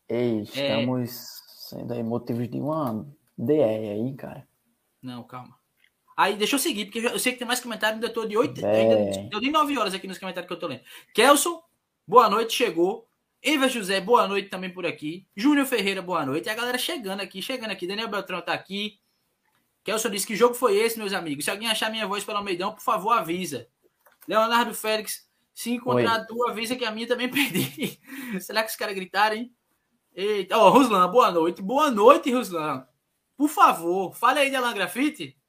Ei, 0.07 0.39
é. 0.39 0.41
estamos 0.41 1.09
é... 1.09 1.13
sendo 1.69 1.93
aí 1.93 2.01
motivos 2.01 2.49
de 2.49 2.59
uma 2.59 3.05
DR 3.37 3.91
aí, 3.91 4.15
cara. 4.15 4.47
Não, 5.01 5.23
calma. 5.23 5.60
Aí, 6.21 6.35
deixa 6.35 6.53
eu 6.53 6.59
seguir, 6.59 6.85
porque 6.85 6.99
eu 6.99 7.17
sei 7.17 7.31
que 7.31 7.39
tem 7.39 7.47
mais 7.47 7.59
comentário, 7.59 7.95
ainda 7.95 8.07
tô 8.07 8.27
de 8.27 8.37
8, 8.37 8.63
ainda 8.63 9.27
deu 9.27 9.39
de 9.39 9.49
9 9.49 9.75
horas 9.79 9.91
aqui 9.95 10.05
nos 10.05 10.19
comentários 10.19 10.47
que 10.47 10.53
eu 10.53 10.59
tô 10.59 10.67
lendo. 10.67 10.83
Kelson, 11.15 11.63
boa 12.07 12.29
noite, 12.29 12.53
chegou. 12.53 13.09
Eva 13.41 13.67
José, 13.67 13.99
boa 13.99 14.27
noite 14.27 14.47
também 14.47 14.71
por 14.71 14.85
aqui. 14.85 15.25
Júnior 15.35 15.65
Ferreira, 15.65 15.99
boa 15.99 16.23
noite. 16.23 16.45
E 16.45 16.49
a 16.51 16.53
galera 16.53 16.77
chegando 16.77 17.21
aqui, 17.21 17.41
chegando 17.41 17.71
aqui. 17.71 17.87
Daniel 17.87 18.07
Beltrão 18.07 18.39
tá 18.39 18.53
aqui. 18.53 18.99
Kelson 19.83 20.11
disse 20.11 20.27
que 20.27 20.35
jogo 20.35 20.53
foi 20.53 20.77
esse, 20.77 20.99
meus 20.99 21.11
amigos. 21.11 21.43
Se 21.43 21.49
alguém 21.49 21.67
achar 21.67 21.89
minha 21.89 22.05
voz 22.05 22.23
pelo 22.23 22.37
Almeidão, 22.37 22.71
por 22.71 22.83
favor, 22.83 23.13
avisa. 23.13 23.67
Leonardo 24.27 24.75
Félix, 24.75 25.27
se 25.55 25.71
encontrar 25.71 26.17
Oi. 26.17 26.21
a 26.21 26.23
tua, 26.23 26.51
avisa 26.51 26.75
que 26.75 26.85
a 26.85 26.91
minha 26.91 27.07
também 27.07 27.29
perdi. 27.33 27.99
Será 28.39 28.61
que 28.61 28.69
os 28.69 28.75
caras 28.75 28.93
gritaram, 28.93 29.37
hein? 29.37 29.51
Eita, 30.13 30.55
ó, 30.55 30.67
oh, 30.67 30.69
Ruslan, 30.69 31.09
boa 31.09 31.31
noite. 31.31 31.63
Boa 31.63 31.89
noite, 31.89 32.31
Ruslan. 32.31 32.85
Por 33.35 33.49
favor, 33.49 34.13
fale 34.13 34.37
aí 34.37 34.51
de 34.51 34.55
Alan 34.55 34.75
Grafite. 34.75 35.40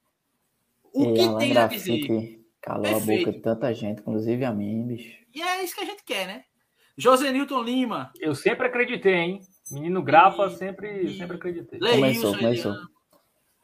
O 0.93 1.05
Ei, 1.05 1.15
que 1.15 1.21
Alan 1.23 1.39
tem 1.39 1.51
Grafite 1.51 1.91
a 1.91 1.97
dizer? 1.97 2.43
Calou 2.61 2.83
Perfeito. 2.83 3.13
a 3.13 3.17
boca 3.19 3.33
de 3.33 3.43
tanta 3.43 3.75
gente, 3.75 4.01
inclusive 4.01 4.45
a 4.45 4.53
mim, 4.53 4.87
bicho. 4.87 5.19
E 5.35 5.43
é 5.43 5.65
isso 5.65 5.75
que 5.75 5.81
a 5.81 5.85
gente 5.85 6.05
quer, 6.05 6.27
né? 6.27 6.45
José 6.97 7.33
Newton 7.33 7.63
Lima. 7.63 8.13
Eu 8.21 8.35
sempre 8.35 8.67
acreditei, 8.67 9.15
hein? 9.15 9.41
Menino 9.71 10.03
Grafa, 10.03 10.47
e... 10.47 10.57
sempre, 10.57 11.03
e... 11.03 11.19
sempre 11.19 11.37
acreditei. 11.37 11.81
Começou, 11.81 12.37
começou. 12.37 12.77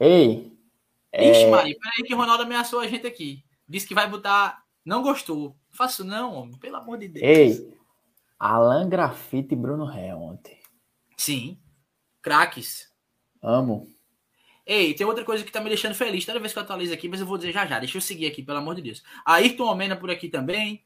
Ei! 0.01 0.57
Ixi, 1.13 1.45
é... 1.45 1.51
Maria, 1.51 1.77
peraí 1.81 2.07
que 2.07 2.15
o 2.15 2.17
Ronaldo 2.17 2.43
ameaçou 2.43 2.81
a 2.81 2.87
gente 2.87 3.07
aqui. 3.07 3.45
Disse 3.69 3.87
que 3.87 3.95
vai 3.95 4.09
botar. 4.09 4.63
Não 4.85 5.03
gostou. 5.03 5.55
Faço 5.71 6.03
não, 6.03 6.35
homem. 6.35 6.59
Pelo 6.59 6.77
amor 6.77 6.99
de 6.99 7.09
Deus. 7.09 7.25
Ei! 7.25 7.79
Alan 8.39 8.89
Grafite 8.89 9.53
e 9.53 9.57
Bruno 9.57 9.85
Ré 9.85 10.15
ontem. 10.15 10.59
Sim. 11.17 11.59
Craques. 12.23 12.89
Amo. 13.43 13.87
Ei, 14.69 14.93
tem 14.93 15.07
outra 15.07 15.25
coisa 15.25 15.43
que 15.43 15.51
tá 15.51 15.63
me 15.63 15.71
deixando 15.71 15.95
feliz. 15.95 16.27
Toda 16.27 16.39
vez 16.39 16.53
que 16.53 16.59
eu 16.59 16.63
atualizo 16.63 16.93
aqui, 16.93 17.09
mas 17.09 17.21
eu 17.21 17.27
vou 17.27 17.39
dizer 17.39 17.53
já 17.53 17.65
já. 17.65 17.79
Deixa 17.79 17.97
eu 17.97 18.03
seguir 18.03 18.27
aqui, 18.27 18.43
pelo 18.43 18.59
amor 18.59 18.75
de 18.75 18.83
Deus. 18.83 19.03
Ayrton 19.25 19.65
Omena 19.65 19.97
por 19.97 20.11
aqui 20.11 20.29
também. 20.29 20.85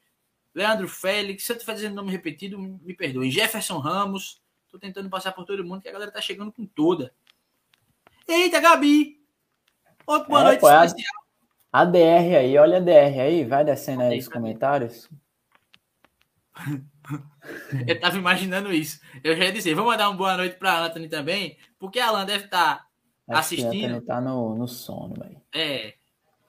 Leandro 0.55 0.87
Félix, 0.87 1.43
se 1.43 1.51
eu 1.51 1.57
estiver 1.57 1.73
dizendo 1.73 1.95
nome 1.95 2.09
repetido, 2.09 2.57
me 2.57 2.93
perdoe. 2.93 3.29
Jefferson 3.29 3.79
Ramos, 3.79 4.41
tô 4.69 4.79
tentando 4.79 5.09
passar 5.09 5.33
por 5.33 5.43
todo 5.43 5.65
mundo, 5.65 5.81
que 5.81 5.89
a 5.89 5.91
galera 5.91 6.09
tá 6.11 6.21
chegando 6.21 6.49
com 6.49 6.65
toda. 6.65 7.13
Eita, 8.25 8.61
Gabi! 8.61 9.21
Outra 10.07 10.29
boa 10.29 10.39
é, 10.39 10.43
noite 10.45 10.59
pô, 10.61 10.71
especial. 10.71 11.23
A, 11.69 11.81
a 11.81 11.85
DR 11.85 12.37
aí, 12.39 12.57
olha 12.57 12.77
a 12.77 12.79
DR 12.79 13.19
aí, 13.19 13.43
vai 13.43 13.65
descendo 13.65 14.03
aí 14.03 14.17
os 14.17 14.29
comentários. 14.29 15.09
eu 17.85 17.99
tava 17.99 18.17
imaginando 18.17 18.71
isso. 18.71 19.01
Eu 19.21 19.35
já 19.35 19.43
ia 19.43 19.51
dizer, 19.51 19.73
vamos 19.73 19.91
mandar 19.91 20.07
uma 20.07 20.15
boa 20.15 20.37
noite 20.37 20.55
pra 20.55 20.85
Anthony 20.85 21.09
também, 21.09 21.57
porque 21.77 21.99
a 21.99 22.07
Alan 22.07 22.25
deve 22.25 22.45
estar 22.45 22.77
tá 22.77 22.92
assistindo. 23.27 24.01
Tá 24.01 24.19
no, 24.19 24.55
no 24.55 24.67
sono, 24.67 25.15
velho. 25.15 25.41
É. 25.53 25.95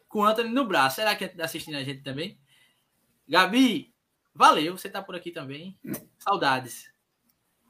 Com 0.09 0.21
o 0.21 0.25
Anthony 0.25 0.51
no 0.51 0.67
braço. 0.67 0.97
Será 0.97 1.15
que 1.15 1.29
tá 1.29 1.45
assistindo 1.45 1.77
a 1.77 1.83
gente 1.83 2.03
também? 2.03 2.39
Gabi, 3.29 3.95
Valeu, 4.35 4.77
você 4.77 4.91
tá 4.91 5.01
por 5.01 5.15
aqui 5.15 5.31
também. 5.31 5.79
Saudades. 6.19 6.93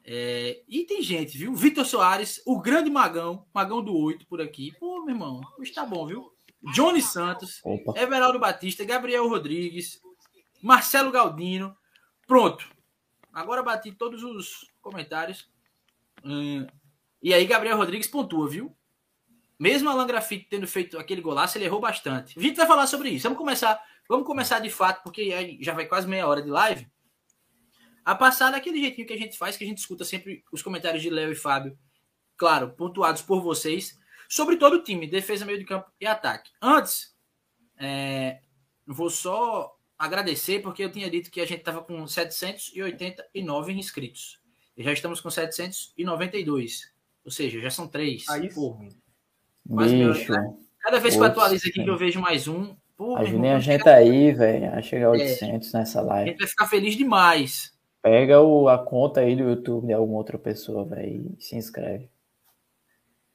É, 0.02 0.62
e 0.66 0.84
tem 0.84 1.02
gente, 1.02 1.36
viu? 1.36 1.54
Vitor 1.54 1.84
Soares, 1.84 2.42
o 2.46 2.58
grande 2.58 2.90
Magão, 2.90 3.46
Magão 3.52 3.84
do 3.84 3.94
8 3.94 4.26
por 4.26 4.40
aqui. 4.40 4.72
Pô, 4.80 5.04
meu 5.04 5.14
irmão, 5.14 5.42
está 5.60 5.84
bom, 5.84 6.06
viu? 6.06 6.32
Johnny 6.72 7.02
Santos, 7.02 7.60
Opa. 7.62 7.92
Everaldo 8.00 8.38
Batista, 8.38 8.84
Gabriel 8.84 9.28
Rodrigues, 9.28 10.00
Marcelo 10.62 11.10
Galdino. 11.10 11.76
Pronto. 12.26 12.66
Agora 13.30 13.62
bati 13.62 13.92
todos 13.92 14.22
os 14.22 14.70
comentários. 14.80 15.50
Hum, 16.24 16.66
e 17.22 17.34
aí, 17.34 17.44
Gabriel 17.44 17.76
Rodrigues 17.76 18.06
pontua, 18.06 18.48
viu? 18.48 18.74
Mesmo 19.58 19.88
Alan 19.88 20.06
Grafite 20.06 20.46
tendo 20.50 20.66
feito 20.66 20.98
aquele 20.98 21.20
golaço, 21.20 21.56
ele 21.56 21.64
errou 21.64 21.80
bastante. 21.80 22.38
Vitor 22.38 22.58
vai 22.58 22.66
falar 22.66 22.86
sobre 22.86 23.10
isso. 23.10 23.24
Vamos 23.24 23.38
começar 23.38 23.80
Vamos 24.08 24.26
começar 24.26 24.58
de 24.58 24.68
fato, 24.68 25.02
porque 25.02 25.58
já 25.60 25.72
vai 25.72 25.86
quase 25.86 26.06
meia 26.06 26.26
hora 26.26 26.42
de 26.42 26.50
live. 26.50 26.86
A 28.04 28.14
passar 28.14 28.50
daquele 28.50 28.78
jeitinho 28.78 29.06
que 29.06 29.14
a 29.14 29.18
gente 29.18 29.38
faz, 29.38 29.56
que 29.56 29.64
a 29.64 29.66
gente 29.66 29.78
escuta 29.78 30.04
sempre 30.04 30.44
os 30.52 30.62
comentários 30.62 31.02
de 31.02 31.08
Léo 31.08 31.32
e 31.32 31.34
Fábio, 31.34 31.78
claro, 32.36 32.74
pontuados 32.74 33.22
por 33.22 33.40
vocês, 33.40 33.98
sobre 34.28 34.56
todo 34.56 34.74
o 34.74 34.82
time, 34.82 35.06
defesa, 35.06 35.46
meio 35.46 35.58
de 35.58 35.64
campo 35.64 35.90
e 35.98 36.06
ataque. 36.06 36.50
Antes, 36.60 37.16
é, 37.78 38.42
vou 38.86 39.08
só 39.08 39.74
agradecer, 39.98 40.60
porque 40.60 40.84
eu 40.84 40.92
tinha 40.92 41.08
dito 41.08 41.30
que 41.30 41.40
a 41.40 41.46
gente 41.46 41.60
estava 41.60 41.82
com 41.82 42.06
789 42.06 43.72
inscritos. 43.72 44.38
E 44.76 44.82
já 44.82 44.92
estamos 44.92 45.18
com 45.20 45.30
792. 45.30 46.92
Ou 47.24 47.30
seja, 47.30 47.58
já 47.58 47.70
são 47.70 47.88
três. 47.88 48.28
Aí, 48.28 48.52
porra. 48.52 48.86
Bicho. 49.64 50.33
Cada 50.81 50.98
vez 50.98 51.14
que 51.14 51.20
eu 51.20 51.24
atualizo 51.24 51.68
aqui, 51.68 51.83
que 51.83 51.90
eu 51.90 51.96
vejo 51.96 52.20
mais 52.20 52.46
um, 52.46 52.74
Pô, 52.96 53.16
Ajudem 53.16 53.53
a 53.53 53.59
gente 53.59 53.88
aí, 53.88 54.33
velho, 54.33 54.72
a 54.72 54.81
chegar 54.81 55.07
a 55.07 55.11
800 55.11 55.74
é, 55.74 55.79
nessa 55.79 56.00
live. 56.00 56.29
A 56.29 56.33
gente 56.33 56.38
vai 56.38 56.48
ficar 56.48 56.66
feliz 56.66 56.96
demais. 56.96 57.74
Pega 58.00 58.40
o, 58.40 58.68
a 58.68 58.79
conta 58.79 59.20
aí 59.20 59.35
do 59.35 59.42
YouTube 59.42 59.88
de 59.88 59.92
alguma 59.92 60.18
outra 60.18 60.38
pessoa, 60.38 60.85
velho, 60.85 61.35
e 61.37 61.42
se 61.42 61.57
inscreve. 61.57 62.09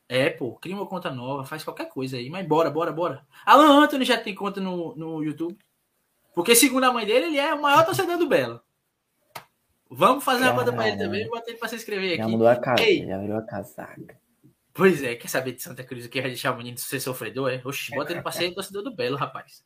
É, 0.08 0.30
pô, 0.30 0.54
cria 0.54 0.76
uma 0.76 0.86
conta 0.86 1.12
nova, 1.12 1.44
faz 1.44 1.64
qualquer 1.64 1.90
coisa 1.90 2.18
aí, 2.18 2.30
mas 2.30 2.48
bora, 2.48 2.70
bora, 2.70 2.92
bora. 2.92 3.26
Alan 3.46 3.84
Anthony 3.84 4.06
já 4.06 4.18
tem 4.18 4.34
conta 4.34 4.62
no, 4.62 4.96
no 4.96 5.24
YouTube. 5.24 5.58
Porque, 6.34 6.56
segundo 6.56 6.86
a 6.86 6.94
mãe 6.94 7.06
dele, 7.06 7.26
ele 7.28 7.38
é 7.38 7.54
o 7.54 7.62
maior 7.62 7.86
torcedor 7.86 8.18
do 8.18 8.28
Belo. 8.28 8.62
Vamos 9.90 10.24
fazer 10.24 10.44
uma 10.44 10.56
conta 10.56 10.72
pra 10.72 10.88
ele 10.88 10.98
também, 10.98 11.28
bota 11.28 11.50
ele 11.50 11.60
pra 11.60 11.68
se 11.68 11.76
inscrever 11.76 12.14
aqui. 12.14 12.18
Já 12.18 12.28
mudou 12.28 12.48
a 12.48 12.56
casa, 12.56 12.84
já 12.84 13.18
virou 13.18 13.38
a 13.38 13.42
casaca. 13.42 14.19
Pois 14.80 15.04
é, 15.04 15.14
quer 15.14 15.28
saber 15.28 15.52
de 15.52 15.62
Santa 15.62 15.84
Cruz 15.84 16.06
o 16.06 16.10
que 16.10 16.22
vai 16.22 16.30
deixar 16.30 16.54
o 16.54 16.58
menino 16.58 16.78
ser 16.78 17.02
sofredor? 17.02 17.52
É? 17.52 17.62
Oxi, 17.66 17.94
bota 17.94 18.14
ele 18.14 18.22
pra 18.22 18.32
ser 18.32 18.54
torcedor 18.54 18.82
do 18.82 18.96
Belo, 18.96 19.18
rapaz. 19.18 19.62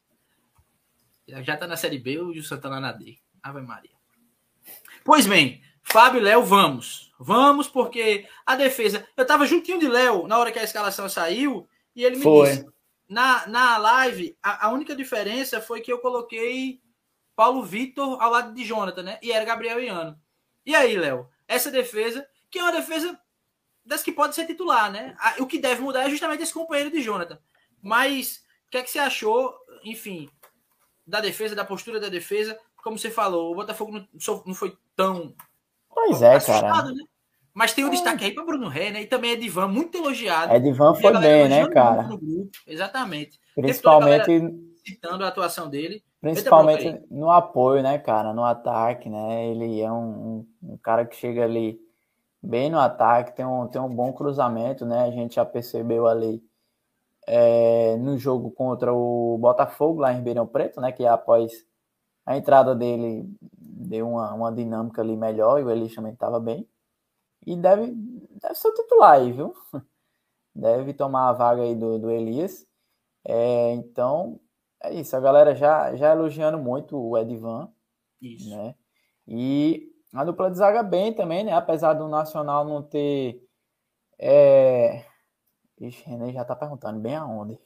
Já 1.27 1.55
tá 1.55 1.67
na 1.67 1.77
Série 1.77 1.99
B 1.99 2.13
e 2.13 2.39
o 2.39 2.43
Santana 2.43 2.79
na 2.79 2.91
D. 2.91 3.19
Ave 3.43 3.61
Maria. 3.61 3.91
Pois 5.05 5.27
bem, 5.27 5.61
Fábio 5.83 6.19
e 6.19 6.23
Léo, 6.23 6.43
vamos. 6.43 7.13
Vamos, 7.19 7.67
porque 7.67 8.27
a 8.43 8.55
defesa. 8.55 9.07
Eu 9.15 9.23
tava 9.23 9.45
juntinho 9.45 9.79
de 9.79 9.87
Léo 9.87 10.27
na 10.27 10.35
hora 10.39 10.51
que 10.51 10.57
a 10.57 10.63
escalação 10.63 11.07
saiu 11.07 11.69
e 11.95 12.03
ele 12.03 12.15
me 12.15 12.23
foi. 12.23 12.49
disse. 12.49 12.65
Na, 13.07 13.45
na 13.45 13.77
live, 13.77 14.35
a, 14.41 14.65
a 14.65 14.71
única 14.71 14.95
diferença 14.95 15.61
foi 15.61 15.81
que 15.81 15.93
eu 15.93 15.99
coloquei 15.99 16.81
Paulo 17.35 17.61
Vitor 17.61 18.19
ao 18.19 18.31
lado 18.31 18.51
de 18.51 18.65
Jonathan, 18.65 19.03
né? 19.03 19.19
E 19.21 19.31
era 19.31 19.45
Gabriel 19.45 19.79
Iano. 19.79 20.19
E 20.65 20.73
aí, 20.73 20.97
Léo? 20.97 21.29
Essa 21.47 21.69
defesa, 21.69 22.27
que 22.49 22.57
é 22.57 22.63
uma 22.63 22.71
defesa 22.71 23.15
das 23.85 24.01
que 24.01 24.11
pode 24.11 24.35
ser 24.35 24.45
titular, 24.45 24.91
né? 24.91 25.15
O 25.39 25.45
que 25.45 25.59
deve 25.59 25.81
mudar 25.81 26.05
é 26.05 26.09
justamente 26.09 26.43
esse 26.43 26.53
companheiro 26.53 26.91
de 26.91 27.01
Jonathan. 27.01 27.37
Mas 27.81 28.43
o 28.67 28.71
que 28.71 28.77
é 28.77 28.83
que 28.83 28.89
você 28.89 28.99
achou, 28.99 29.53
enfim, 29.83 30.29
da 31.05 31.19
defesa, 31.19 31.55
da 31.55 31.65
postura 31.65 31.99
da 31.99 32.09
defesa? 32.09 32.57
Como 32.83 32.97
você 32.97 33.09
falou, 33.09 33.51
o 33.51 33.55
Botafogo 33.55 33.91
não, 33.91 34.07
não 34.45 34.53
foi 34.53 34.77
tão. 34.95 35.33
Pois 35.89 36.21
é, 36.21 36.39
cara. 36.39 36.83
Né? 36.83 37.03
Mas 37.53 37.73
tem 37.73 37.83
o 37.83 37.87
um 37.87 37.91
destaque 37.91 38.25
aí 38.25 38.33
para 38.33 38.43
Bruno 38.43 38.67
Ré, 38.67 38.91
né? 38.91 39.01
E 39.03 39.05
também 39.05 39.31
Edivan, 39.31 39.67
muito 39.67 39.97
elogiado. 39.97 40.53
Edivan 40.53 40.95
foi 40.95 41.17
bem, 41.19 41.47
né, 41.47 41.67
cara? 41.69 42.09
Exatamente. 42.65 43.39
Principalmente. 43.55 44.73
Citando 44.85 45.23
a 45.23 45.29
atuação 45.29 45.69
dele. 45.69 46.03
Principalmente 46.19 47.01
no 47.09 47.29
apoio, 47.29 47.81
né, 47.81 47.97
cara? 47.97 48.33
No 48.33 48.43
ataque, 48.43 49.09
né? 49.09 49.47
Ele 49.47 49.79
é 49.79 49.91
um, 49.91 50.45
um, 50.61 50.73
um 50.73 50.77
cara 50.77 51.05
que 51.05 51.15
chega 51.15 51.43
ali 51.43 51.79
bem 52.43 52.69
no 52.69 52.79
ataque, 52.79 53.35
tem 53.35 53.45
um, 53.45 53.67
tem 53.67 53.81
um 53.81 53.93
bom 53.95 54.11
cruzamento, 54.11 54.85
né? 54.85 55.03
A 55.03 55.11
gente 55.11 55.35
já 55.35 55.45
percebeu 55.45 56.07
ali 56.07 56.43
é, 57.25 57.95
no 57.97 58.17
jogo 58.17 58.51
contra 58.51 58.93
o 58.93 59.37
Botafogo, 59.39 60.01
lá 60.01 60.11
em 60.11 60.17
Ribeirão 60.17 60.45
Preto, 60.45 60.81
né? 60.81 60.91
Que 60.91 61.05
após 61.05 61.51
a 62.25 62.37
entrada 62.37 62.75
dele 62.75 63.25
deu 63.41 64.09
uma, 64.09 64.33
uma 64.33 64.51
dinâmica 64.51 65.01
ali 65.01 65.15
melhor 65.15 65.59
e 65.59 65.63
o 65.63 65.69
Elias 65.69 65.95
também 65.95 66.13
estava 66.13 66.39
bem. 66.39 66.67
E 67.45 67.55
deve, 67.55 67.93
deve 68.41 68.55
ser 68.55 68.67
o 68.69 68.73
titular 68.73 69.13
aí, 69.13 69.31
viu? 69.31 69.53
Deve 70.55 70.93
tomar 70.93 71.29
a 71.29 71.33
vaga 71.33 71.63
aí 71.63 71.73
do, 71.73 71.97
do 71.97 72.11
Elias. 72.11 72.67
É, 73.25 73.71
então, 73.73 74.39
é 74.83 74.93
isso. 74.93 75.15
A 75.15 75.19
galera 75.19 75.55
já, 75.55 75.95
já 75.95 76.11
elogiando 76.11 76.59
muito 76.59 76.95
o 76.95 77.17
Edivan. 77.17 77.73
Isso. 78.21 78.51
Né? 78.51 78.75
E 79.27 79.92
a 80.13 80.23
dupla 80.23 80.51
de 80.51 80.57
zaga 80.57 80.83
bem 80.83 81.13
também, 81.13 81.43
né? 81.43 81.53
Apesar 81.53 81.93
do 81.93 82.07
Nacional 82.07 82.63
não 82.65 82.81
ter. 82.83 83.41
É... 84.19 85.05
Ixi, 85.79 86.03
René 86.05 86.31
já 86.31 86.45
tá 86.45 86.55
perguntando 86.55 86.99
bem 86.99 87.15
aonde. 87.15 87.59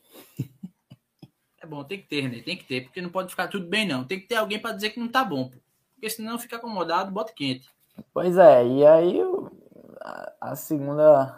É 1.62 1.66
bom, 1.66 1.84
tem 1.84 2.00
que 2.00 2.08
ter, 2.08 2.22
René, 2.22 2.42
tem 2.42 2.56
que 2.56 2.64
ter, 2.64 2.82
porque 2.82 3.02
não 3.02 3.10
pode 3.10 3.30
ficar 3.30 3.48
tudo 3.48 3.68
bem, 3.68 3.86
não. 3.86 4.06
Tem 4.06 4.20
que 4.20 4.28
ter 4.28 4.36
alguém 4.36 4.60
para 4.60 4.74
dizer 4.74 4.92
que 4.92 5.00
não 5.00 5.10
tá 5.10 5.26
bom. 5.26 5.52
Porque 5.94 6.10
senão 6.10 6.40
fica 6.40 6.56
acomodado, 6.56 7.12
bota 7.12 7.34
quente. 7.34 7.70
Pois 8.14 8.38
é, 8.38 8.66
e 8.66 8.86
aí 8.86 9.22
a, 10.40 10.56
segunda. 10.56 11.36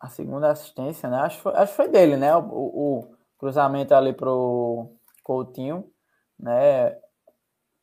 A 0.00 0.08
segunda 0.08 0.50
assistência, 0.50 1.08
né? 1.08 1.18
Acho, 1.18 1.48
acho 1.48 1.72
que 1.72 1.76
foi 1.76 1.88
dele, 1.88 2.16
né? 2.16 2.34
O, 2.36 2.40
o 2.40 3.16
cruzamento 3.38 3.94
ali 3.94 4.12
pro 4.12 4.90
Coutinho, 5.22 5.90
né? 6.38 6.96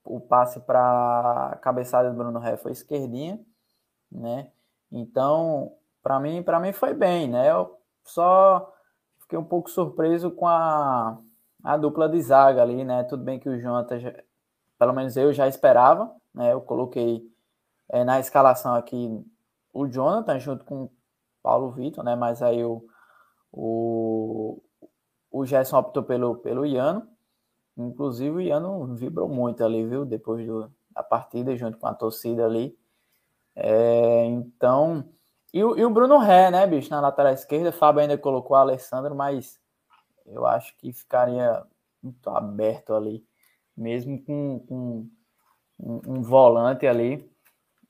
O 0.03 0.19
passe 0.19 0.59
para 0.61 1.57
cabeçada 1.61 2.09
do 2.09 2.17
Bruno 2.17 2.39
Ré 2.39 2.57
foi 2.57 2.71
esquerdinha, 2.71 3.39
né? 4.11 4.51
Então, 4.91 5.73
para 6.01 6.19
mim, 6.19 6.43
para 6.43 6.59
mim 6.59 6.73
foi 6.73 6.93
bem, 6.93 7.27
né? 7.29 7.49
Eu 7.49 7.79
só 8.03 8.71
fiquei 9.19 9.37
um 9.37 9.43
pouco 9.43 9.69
surpreso 9.69 10.29
com 10.31 10.47
a, 10.47 11.17
a 11.63 11.77
dupla 11.77 12.09
de 12.09 12.21
zaga 12.21 12.61
ali, 12.61 12.83
né? 12.83 13.03
Tudo 13.05 13.23
bem 13.23 13.39
que 13.39 13.49
o 13.49 13.59
Jonathan, 13.59 13.99
já, 13.99 14.13
pelo 14.77 14.93
menos 14.93 15.15
eu 15.17 15.33
já 15.33 15.47
esperava, 15.47 16.13
né? 16.33 16.53
Eu 16.53 16.61
coloquei 16.61 17.23
é, 17.89 18.03
na 18.03 18.19
escalação 18.19 18.75
aqui 18.75 19.09
o 19.71 19.87
Jonathan 19.87 20.39
junto 20.39 20.65
com 20.65 20.83
o 20.83 20.91
Paulo 21.41 21.71
Vitor, 21.71 22.03
né? 22.03 22.15
Mas 22.15 22.41
aí 22.41 22.63
o, 22.63 22.85
o, 23.51 24.61
o 25.31 25.45
Gerson 25.45 25.77
optou 25.77 26.03
pelo, 26.03 26.37
pelo 26.37 26.65
Iano. 26.65 27.07
Inclusive 27.77 28.29
o 28.29 28.41
Iano 28.41 28.95
vibrou 28.95 29.27
muito 29.27 29.63
ali, 29.63 29.85
viu? 29.85 30.05
Depois 30.05 30.45
do, 30.45 30.71
da 30.91 31.03
partida, 31.03 31.55
junto 31.55 31.77
com 31.77 31.87
a 31.87 31.93
torcida 31.93 32.45
ali. 32.45 32.77
É, 33.55 34.25
então, 34.25 35.09
e 35.53 35.63
o, 35.63 35.77
e 35.77 35.85
o 35.85 35.89
Bruno 35.89 36.17
Ré, 36.17 36.49
né, 36.49 36.65
bicho, 36.65 36.89
na 36.89 36.99
lateral 36.99 37.33
esquerda. 37.33 37.71
Fábio 37.71 38.01
ainda 38.01 38.17
colocou 38.17 38.55
o 38.57 38.59
Alessandro, 38.59 39.15
mas 39.15 39.59
eu 40.25 40.45
acho 40.45 40.75
que 40.77 40.91
ficaria 40.91 41.63
muito 42.01 42.29
aberto 42.29 42.93
ali, 42.93 43.25
mesmo 43.75 44.21
com, 44.23 44.59
com 44.67 45.09
um, 45.79 46.01
um, 46.07 46.21
volante 46.21 46.87
ali. 46.87 47.29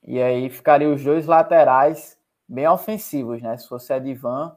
E 0.04 0.22
aí 0.22 0.50
ficaria 0.50 0.90
os 0.90 1.04
dois 1.04 1.26
laterais 1.26 2.18
bem 2.48 2.68
ofensivos, 2.68 3.42
né? 3.42 3.58
Se 3.58 3.68
fosse 3.68 3.94
Edivan 3.94 4.56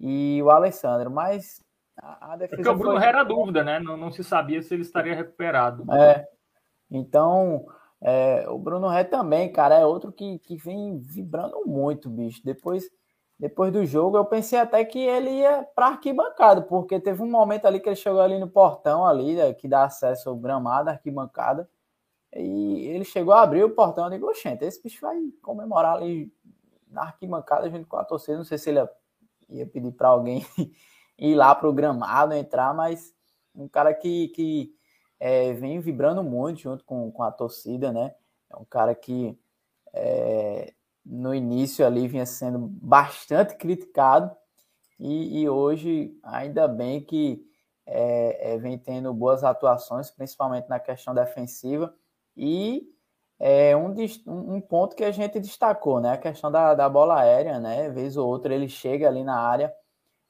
e 0.00 0.40
o 0.42 0.50
Alessandro. 0.50 1.10
Mas 1.10 1.62
a, 2.08 2.32
a 2.32 2.36
defesa. 2.36 2.56
Porque 2.56 2.68
o 2.68 2.78
Bruno 2.78 2.98
foi... 2.98 3.06
era 3.06 3.22
dúvida, 3.22 3.62
né? 3.62 3.78
Não, 3.78 3.96
não 3.96 4.10
se 4.10 4.24
sabia 4.24 4.62
se 4.62 4.72
ele 4.72 4.82
estaria 4.82 5.14
recuperado. 5.14 5.84
É. 5.92 6.26
Então, 6.90 7.66
é, 8.00 8.48
o 8.48 8.58
Bruno 8.58 8.88
Ré 8.88 9.04
também, 9.04 9.52
cara, 9.52 9.76
é 9.78 9.84
outro 9.84 10.10
que, 10.10 10.38
que 10.38 10.56
vem 10.56 10.98
vibrando 10.98 11.64
muito, 11.66 12.08
bicho. 12.08 12.40
Depois, 12.42 12.88
depois 13.38 13.72
do 13.72 13.84
jogo, 13.84 14.16
eu 14.16 14.24
pensei 14.24 14.58
até 14.58 14.84
que 14.84 14.98
ele 14.98 15.30
ia 15.30 15.66
para 15.74 15.88
arquibancada, 15.88 16.62
porque 16.62 16.98
teve 16.98 17.22
um 17.22 17.30
momento 17.30 17.66
ali 17.66 17.80
que 17.80 17.88
ele 17.88 17.96
chegou 17.96 18.20
ali 18.20 18.38
no 18.38 18.48
portão 18.48 19.06
ali, 19.06 19.34
né, 19.34 19.52
que 19.52 19.68
dá 19.68 19.84
acesso 19.84 20.30
ao 20.30 20.36
gramado, 20.36 20.88
arquibancada, 20.88 21.68
e 22.34 22.86
ele 22.86 23.04
chegou 23.04 23.34
a 23.34 23.42
abrir 23.42 23.64
o 23.64 23.70
portão. 23.70 24.04
Eu 24.04 24.10
digo, 24.10 24.32
gente, 24.34 24.64
esse 24.64 24.82
bicho 24.82 25.00
vai 25.00 25.16
comemorar 25.42 25.96
ali 25.96 26.32
na 26.90 27.02
arquibancada 27.02 27.70
junto 27.70 27.86
com 27.86 27.96
a 27.96 28.04
torcida. 28.04 28.36
Não 28.36 28.44
sei 28.44 28.58
se 28.58 28.70
ele 28.70 28.78
ia, 28.78 28.90
ia 29.50 29.66
pedir 29.66 29.92
para 29.92 30.08
alguém 30.08 30.44
ir 31.18 31.34
lá 31.34 31.54
para 31.54 31.68
o 31.68 31.72
gramado, 31.72 32.34
entrar, 32.34 32.72
mas 32.74 33.12
um 33.54 33.68
cara 33.68 33.92
que, 33.92 34.28
que 34.28 34.72
é, 35.18 35.52
vem 35.52 35.80
vibrando 35.80 36.22
muito 36.22 36.60
junto 36.60 36.84
com, 36.84 37.10
com 37.10 37.22
a 37.22 37.32
torcida, 37.32 37.92
né? 37.92 38.14
É 38.50 38.56
um 38.56 38.64
cara 38.64 38.94
que 38.94 39.38
é, 39.92 40.72
no 41.04 41.34
início 41.34 41.84
ali 41.84 42.06
vinha 42.06 42.26
sendo 42.26 42.58
bastante 42.58 43.56
criticado 43.56 44.34
e, 44.98 45.40
e 45.40 45.48
hoje 45.48 46.16
ainda 46.22 46.68
bem 46.68 47.00
que 47.00 47.44
é, 47.86 48.54
é, 48.54 48.58
vem 48.58 48.78
tendo 48.78 49.12
boas 49.12 49.42
atuações, 49.42 50.10
principalmente 50.10 50.68
na 50.68 50.78
questão 50.78 51.14
defensiva 51.14 51.94
e 52.36 52.86
é 53.40 53.76
um, 53.76 53.94
um 54.26 54.60
ponto 54.60 54.96
que 54.96 55.04
a 55.04 55.12
gente 55.12 55.38
destacou, 55.40 56.00
né? 56.00 56.12
A 56.12 56.18
questão 56.18 56.50
da, 56.50 56.74
da 56.74 56.88
bola 56.88 57.20
aérea, 57.20 57.58
né? 57.60 57.88
Vez 57.90 58.16
ou 58.16 58.28
outra 58.28 58.54
ele 58.54 58.68
chega 58.68 59.08
ali 59.08 59.24
na 59.24 59.40
área 59.40 59.72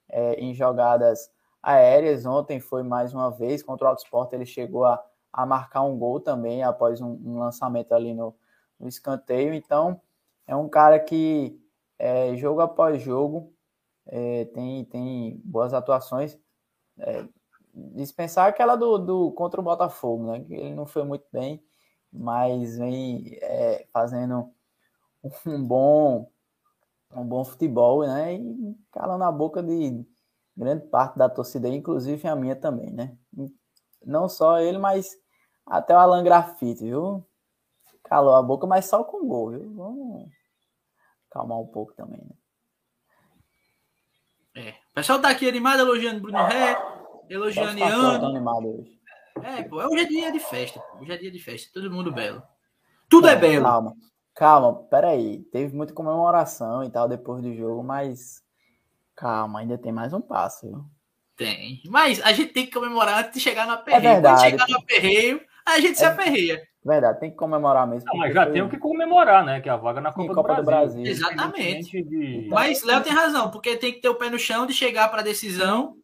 é, 0.09 0.35
em 0.35 0.55
jogadas 0.55 1.31
aéreas. 1.63 2.27
Ontem 2.27 2.61
foi 2.61 2.83
mais 2.83 3.13
uma 3.13 3.31
vez 3.31 3.63
contra 3.63 3.87
o 3.87 3.91
Autosport, 3.91 4.33
ele 4.33 4.47
chegou 4.47 4.85
a, 4.85 5.03
a 5.33 5.47
marcar 5.47 5.83
um 5.83 5.99
gol 5.99 6.21
também 6.21 6.63
após 6.63 7.01
um, 7.01 7.13
um 7.25 7.39
lançamento 7.39 7.93
ali 7.93 8.15
no, 8.15 8.35
no, 8.79 8.89
escanteio. 8.89 9.55
Então, 9.55 10.01
é 10.47 10.57
um 10.57 10.69
cara 10.69 10.99
que 10.99 11.61
é, 11.99 12.35
jogo 12.37 12.61
após 12.61 13.01
jogo 13.03 13.53
é, 14.07 14.47
tem, 14.47 14.85
tem 14.85 15.41
boas 15.45 15.75
atuações. 15.75 16.39
É, 16.99 17.27
dispensar 17.95 18.49
aquela 18.49 18.77
do, 18.77 18.99
do 18.99 19.33
contra 19.33 19.61
o 19.61 19.65
Botafogo, 19.65 20.33
né? 20.33 20.45
Ele 20.49 20.75
não 20.75 20.87
foi 20.87 21.05
muito 21.05 21.27
bem, 21.33 21.63
mas 22.13 22.79
vem 22.79 23.39
é, 23.43 23.87
fazendo 23.93 24.51
um 25.47 25.63
bom 25.63 26.31
um 27.15 27.25
bom 27.25 27.45
futebol, 27.45 28.07
né? 28.07 28.35
E 28.35 28.77
calando 28.93 29.25
a 29.25 29.33
boca 29.33 29.63
de 29.63 30.05
grande 30.57 30.87
parte 30.87 31.17
da 31.19 31.29
torcida, 31.29 31.69
inclusive 31.69 32.27
a 32.29 32.37
minha 32.37 32.57
também, 32.57 32.93
né? 32.93 33.17
Não 34.05 34.29
só 34.29 34.61
ele, 34.61 34.79
mas 34.79 35.17
até 35.67 35.95
o 35.95 35.99
Alan 35.99 36.23
Grafite, 36.23 36.85
viu? 36.85 37.27
Calou 38.05 38.35
a 38.35 38.43
boca, 38.43 38.67
mas 38.67 38.87
só 38.87 39.05
com 39.05 39.27
gol, 39.27 39.51
viu? 39.51 39.75
Vamos 39.75 40.29
calmar 41.31 41.59
um 41.59 41.67
pouco 41.67 41.93
também, 41.95 42.21
né? 42.21 42.35
É. 44.55 44.71
O 44.71 44.95
pessoal 44.95 45.21
tá 45.21 45.29
aqui 45.29 45.49
animado, 45.49 45.81
elogiando 45.81 46.21
Bruno 46.21 46.45
Ré, 46.45 46.77
elogiando 47.29 47.79
Ian. 47.79 48.27
animado 48.27 48.81
hoje. 48.81 48.99
É, 49.45 49.63
pô, 49.63 49.77
hoje 49.77 50.03
é 50.03 50.09
dia 50.09 50.33
de 50.33 50.41
festa. 50.41 50.83
Hoje 51.01 51.13
é 51.13 51.17
dia 51.17 51.31
de 51.31 51.39
festa, 51.39 51.71
todo 51.73 51.91
mundo 51.91 52.11
belo. 52.11 52.43
Tudo 53.09 53.29
é, 53.29 53.35
é 53.35 53.37
belo. 53.37 53.65
Calma, 53.65 53.95
calma, 54.39 54.75
peraí. 54.85 55.41
Teve 55.53 55.75
muita 55.75 55.93
comemoração 55.93 56.85
e 56.85 56.91
tal 56.91 57.09
depois 57.09 57.43
do 57.43 57.53
jogo, 57.55 57.83
mas 57.83 58.43
Calma, 59.19 59.59
ainda 59.59 59.77
tem 59.77 59.91
mais 59.91 60.13
um 60.13 60.21
passo, 60.21 60.69
viu? 60.69 60.85
Tem. 61.37 61.83
Mas 61.87 62.23
a 62.23 62.33
gente 62.33 62.53
tem 62.53 62.65
que 62.65 62.73
comemorar 62.73 63.19
antes 63.19 63.33
de 63.33 63.41
chegar 63.41 63.67
no 63.67 63.73
aperreio. 63.73 64.07
É 64.07 64.13
verdade. 64.13 64.37
Quando 64.37 64.51
chegar 64.51 64.69
no 64.69 64.77
aperreio, 64.79 65.41
a 65.67 65.81
gente 65.81 65.93
é... 65.93 65.95
se 65.95 66.05
aperreia. 66.05 66.69
Verdade, 66.85 67.19
tem 67.19 67.31
que 67.31 67.37
comemorar 67.37 67.85
mesmo. 67.85 68.09
Não, 68.13 68.17
mas 68.17 68.33
já 68.33 68.45
foi... 68.45 68.53
tem 68.53 68.63
o 68.63 68.69
que 68.69 68.79
comemorar, 68.79 69.45
né? 69.45 69.61
Que 69.61 69.69
é 69.69 69.73
a 69.73 69.77
vaga 69.77 70.01
na 70.01 70.13
Copa, 70.13 70.35
Copa 70.35 70.55
do, 70.55 70.63
Brasil. 70.63 70.99
do, 70.99 71.03
Brasil. 71.03 71.31
Exatamente. 71.31 72.03
De... 72.05 72.47
Mas 72.49 72.85
Léo 72.85 73.03
tem 73.03 73.13
razão, 73.13 73.51
porque 73.51 73.77
tem 73.77 73.93
que 73.93 74.01
ter 74.01 74.09
o 74.09 74.15
pé 74.15 74.31
no 74.31 74.39
chão 74.39 74.67
de 74.67 74.73
chegar 74.73 75.09
para 75.09 75.21
a 75.21 75.25
decisão. 75.25 75.97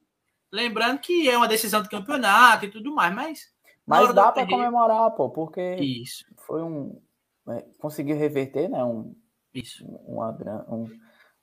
Lembrando 0.51 0.99
que 0.99 1.31
é 1.31 1.37
uma 1.37 1.47
decisão 1.47 1.83
de 1.83 1.88
campeonato 1.88 2.64
e 2.64 2.70
tudo 2.70 2.92
mais, 2.92 3.14
mas. 3.14 3.40
Mas 3.87 4.12
dá 4.12 4.33
para 4.33 4.44
comemorar, 4.44 5.12
pô, 5.12 5.31
porque 5.31 5.77
Isso. 5.77 6.25
foi 6.38 6.62
um. 6.62 7.01
É, 7.48 7.64
conseguiu 7.78 8.16
reverter, 8.16 8.68
né? 8.68 8.83
Um, 8.83 9.14
Isso. 9.52 9.85
Uma, 10.07 10.37
um, 10.68 10.88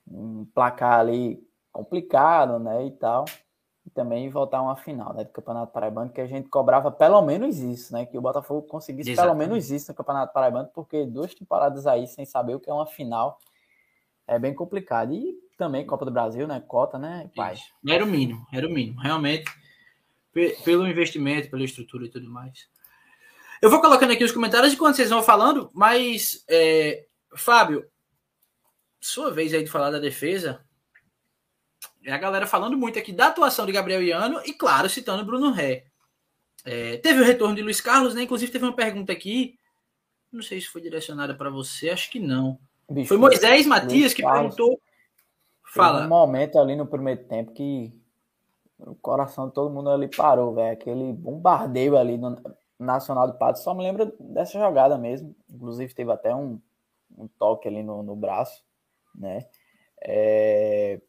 um 0.06 0.44
placar 0.46 1.00
ali 1.00 1.40
complicado, 1.70 2.58
né, 2.58 2.86
e 2.86 2.90
tal. 2.92 3.24
E 3.84 3.90
também 3.90 4.30
voltar 4.30 4.58
a 4.58 4.62
uma 4.62 4.76
final, 4.76 5.12
né, 5.12 5.24
do 5.24 5.30
Campeonato 5.30 5.72
Paraibano, 5.72 6.12
que 6.12 6.20
a 6.20 6.26
gente 6.26 6.48
cobrava 6.48 6.90
pelo 6.92 7.20
menos 7.22 7.58
isso, 7.58 7.92
né, 7.92 8.06
que 8.06 8.16
o 8.16 8.20
Botafogo 8.20 8.62
conseguisse 8.62 9.10
Exatamente. 9.10 9.38
pelo 9.38 9.48
menos 9.48 9.70
isso 9.70 9.90
no 9.90 9.96
Campeonato 9.96 10.32
Paraibano, 10.32 10.68
porque 10.72 11.04
duas 11.04 11.34
temporadas 11.34 11.86
aí 11.86 12.06
sem 12.06 12.24
saber 12.24 12.54
o 12.54 12.60
que 12.60 12.70
é 12.70 12.72
uma 12.72 12.86
final 12.86 13.40
é 14.26 14.38
bem 14.38 14.54
complicado. 14.54 15.12
E 15.12 15.34
também 15.58 15.84
Copa 15.84 16.04
do 16.04 16.12
Brasil, 16.12 16.46
né, 16.46 16.60
cota, 16.60 16.98
né. 16.98 17.28
Isso. 17.52 17.72
Era 17.88 18.04
o 18.04 18.06
mínimo, 18.06 18.46
era 18.52 18.68
o 18.68 18.70
mínimo, 18.70 19.00
realmente, 19.00 19.50
pelo 20.64 20.86
investimento, 20.86 21.50
pela 21.50 21.64
estrutura 21.64 22.06
e 22.06 22.08
tudo 22.08 22.30
mais. 22.30 22.68
Eu 23.62 23.70
vou 23.70 23.80
colocando 23.80 24.10
aqui 24.10 24.24
os 24.24 24.32
comentários 24.32 24.72
enquanto 24.72 24.96
vocês 24.96 25.08
vão 25.08 25.22
falando, 25.22 25.70
mas, 25.72 26.44
é, 26.50 27.06
Fábio, 27.36 27.88
sua 29.00 29.30
vez 29.30 29.54
aí 29.54 29.62
de 29.62 29.70
falar 29.70 29.92
da 29.92 30.00
defesa, 30.00 30.64
é 32.04 32.12
a 32.12 32.18
galera 32.18 32.44
falando 32.44 32.76
muito 32.76 32.98
aqui 32.98 33.12
da 33.12 33.28
atuação 33.28 33.64
de 33.64 33.70
Gabriel 33.70 34.02
Iano 34.02 34.40
e, 34.44 34.52
claro, 34.52 34.90
citando 34.90 35.24
Bruno 35.24 35.52
Ré. 35.52 35.84
É, 36.64 36.96
teve 36.96 37.20
o 37.20 37.24
retorno 37.24 37.54
de 37.54 37.62
Luiz 37.62 37.80
Carlos, 37.80 38.16
né? 38.16 38.22
Inclusive, 38.24 38.50
teve 38.50 38.64
uma 38.64 38.74
pergunta 38.74 39.12
aqui. 39.12 39.56
Não 40.32 40.42
sei 40.42 40.60
se 40.60 40.66
foi 40.66 40.80
direcionada 40.80 41.32
para 41.32 41.48
você, 41.48 41.90
acho 41.90 42.10
que 42.10 42.18
não. 42.18 42.58
Bicho, 42.90 43.08
foi 43.08 43.16
Moisés 43.16 43.64
Matias 43.64 44.12
que 44.12 44.22
Carlos, 44.22 44.56
perguntou. 44.56 44.80
Fala. 45.62 46.04
um 46.04 46.08
momento 46.08 46.58
ali 46.58 46.74
no 46.74 46.86
primeiro 46.86 47.22
tempo 47.28 47.52
que 47.52 47.92
o 48.76 48.96
coração 48.96 49.46
de 49.46 49.54
todo 49.54 49.72
mundo 49.72 49.88
ali 49.88 50.08
parou, 50.08 50.52
velho. 50.52 50.72
Aquele 50.72 51.12
bombardeio 51.12 51.96
ali 51.96 52.18
no 52.18 52.36
Nacional 52.78 53.26
do 53.26 53.38
Pato. 53.38 53.58
Só 53.58 53.74
me 53.74 53.82
lembro 53.82 54.14
dessa 54.18 54.58
jogada 54.58 54.98
mesmo. 54.98 55.34
Inclusive, 55.50 55.94
teve 55.94 56.10
até 56.12 56.34
um, 56.34 56.60
um 57.16 57.28
toque 57.28 57.68
ali 57.68 57.82
no, 57.82 58.02
no 58.02 58.16
braço, 58.16 58.64
né? 59.14 59.46
É, 60.04 61.00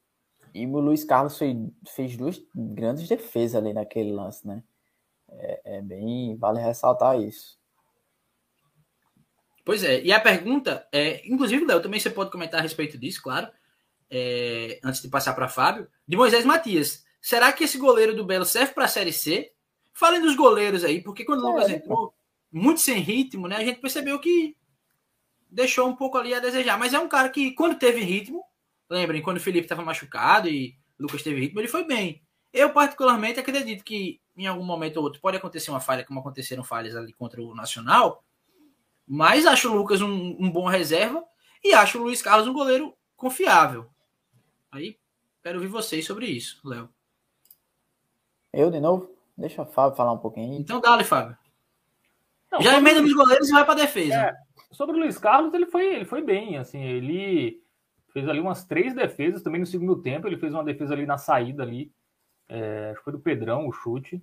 e 0.53 0.67
o 0.67 0.79
Luiz 0.79 1.03
Carlos 1.03 1.37
fez, 1.37 1.57
fez 1.95 2.15
duas 2.15 2.41
grandes 2.53 3.07
defesas 3.07 3.55
ali 3.55 3.73
naquele 3.73 4.11
lance, 4.11 4.47
né? 4.47 4.63
É, 5.29 5.77
é 5.77 5.81
bem. 5.81 6.35
Vale 6.37 6.59
ressaltar 6.59 7.19
isso. 7.19 7.57
Pois 9.65 9.83
é, 9.83 10.01
e 10.01 10.11
a 10.11 10.19
pergunta 10.19 10.87
é, 10.91 11.25
inclusive, 11.27 11.65
Léo, 11.65 11.81
também 11.81 11.99
você 11.99 12.09
pode 12.09 12.29
comentar 12.29 12.59
a 12.59 12.63
respeito 12.63 12.97
disso, 12.97 13.23
claro, 13.23 13.49
é, 14.11 14.79
antes 14.83 15.01
de 15.01 15.07
passar 15.07 15.33
para 15.33 15.47
Fábio, 15.47 15.87
de 16.07 16.17
Moisés 16.17 16.43
Matias. 16.43 17.05
Será 17.21 17.51
que 17.53 17.63
esse 17.63 17.77
goleiro 17.77 18.13
do 18.13 18.25
Belo 18.25 18.43
serve 18.43 18.73
para 18.73 18.85
a 18.85 18.89
Série 18.89 19.13
C? 19.13 19.53
Falem 19.93 20.21
dos 20.21 20.35
goleiros 20.35 20.83
aí, 20.83 21.01
porque 21.01 21.23
quando 21.23 21.43
o 21.43 21.51
Lucas 21.51 21.69
é, 21.69 21.75
entrou, 21.75 22.13
muito 22.51 22.79
sem 22.79 22.99
ritmo, 22.99 23.47
né? 23.47 23.57
A 23.57 23.65
gente 23.65 23.79
percebeu 23.79 24.19
que 24.19 24.55
deixou 25.49 25.87
um 25.87 25.95
pouco 25.95 26.17
ali 26.17 26.33
a 26.33 26.39
desejar. 26.39 26.77
Mas 26.77 26.93
é 26.93 26.99
um 26.99 27.07
cara 27.07 27.29
que, 27.29 27.51
quando 27.51 27.77
teve 27.77 28.01
ritmo, 28.01 28.43
Lembrem, 28.93 29.23
quando 29.23 29.37
o 29.37 29.41
Felipe 29.41 29.65
estava 29.65 29.83
machucado 29.83 30.47
e 30.47 30.77
o 30.99 31.03
Lucas 31.03 31.23
teve 31.23 31.39
ritmo, 31.39 31.59
ele 31.59 31.67
foi 31.67 31.83
bem. 31.83 32.21
Eu, 32.53 32.71
particularmente, 32.71 33.39
acredito 33.39 33.83
que 33.83 34.21
em 34.37 34.45
algum 34.45 34.63
momento 34.63 34.97
ou 34.97 35.03
outro 35.03 35.19
pode 35.19 35.37
acontecer 35.37 35.71
uma 35.71 35.79
falha, 35.79 36.03
como 36.03 36.19
aconteceram 36.19 36.63
falhas 36.63 36.95
ali 36.95 37.11
contra 37.11 37.41
o 37.41 37.55
Nacional. 37.55 38.23
Mas 39.07 39.47
acho 39.47 39.71
o 39.71 39.75
Lucas 39.75 40.01
um, 40.01 40.37
um 40.39 40.51
bom 40.51 40.67
reserva 40.67 41.23
e 41.63 41.73
acho 41.73 41.97
o 41.97 42.03
Luiz 42.03 42.21
Carlos 42.21 42.47
um 42.47 42.53
goleiro 42.53 42.95
confiável. 43.15 43.89
Aí, 44.71 44.97
quero 45.41 45.57
ouvir 45.57 45.69
vocês 45.69 46.05
sobre 46.05 46.27
isso, 46.27 46.61
Léo. 46.63 46.87
Eu 48.53 48.69
de 48.69 48.79
novo? 48.79 49.12
Deixa 49.37 49.61
o 49.61 49.65
Fábio 49.65 49.97
falar 49.97 50.13
um 50.13 50.17
pouquinho. 50.17 50.59
Então 50.59 50.79
dá-lhe, 50.79 51.03
Fábio. 51.03 51.37
Não, 52.51 52.61
Já 52.61 52.77
emenda 52.77 53.01
nos 53.01 53.13
goleiros 53.13 53.49
e 53.49 53.51
vai 53.51 53.65
para 53.65 53.73
defesa. 53.73 54.13
É, 54.13 54.35
sobre 54.71 54.95
o 54.95 54.99
Luiz 54.99 55.17
Carlos, 55.17 55.53
ele 55.53 55.65
foi, 55.65 55.95
ele 55.95 56.05
foi 56.05 56.21
bem. 56.21 56.57
Assim, 56.57 56.81
ele 56.81 57.61
fez 58.11 58.29
ali 58.29 58.39
umas 58.39 58.63
três 58.63 58.93
defesas 58.93 59.41
também 59.41 59.59
no 59.59 59.65
segundo 59.65 60.01
tempo. 60.01 60.27
Ele 60.27 60.37
fez 60.37 60.53
uma 60.53 60.63
defesa 60.63 60.93
ali 60.93 61.05
na 61.05 61.17
saída 61.17 61.63
ali. 61.63 61.91
É, 62.47 62.89
acho 62.91 62.99
que 62.99 63.03
foi 63.03 63.13
do 63.13 63.19
Pedrão 63.19 63.67
o 63.67 63.71
chute. 63.71 64.21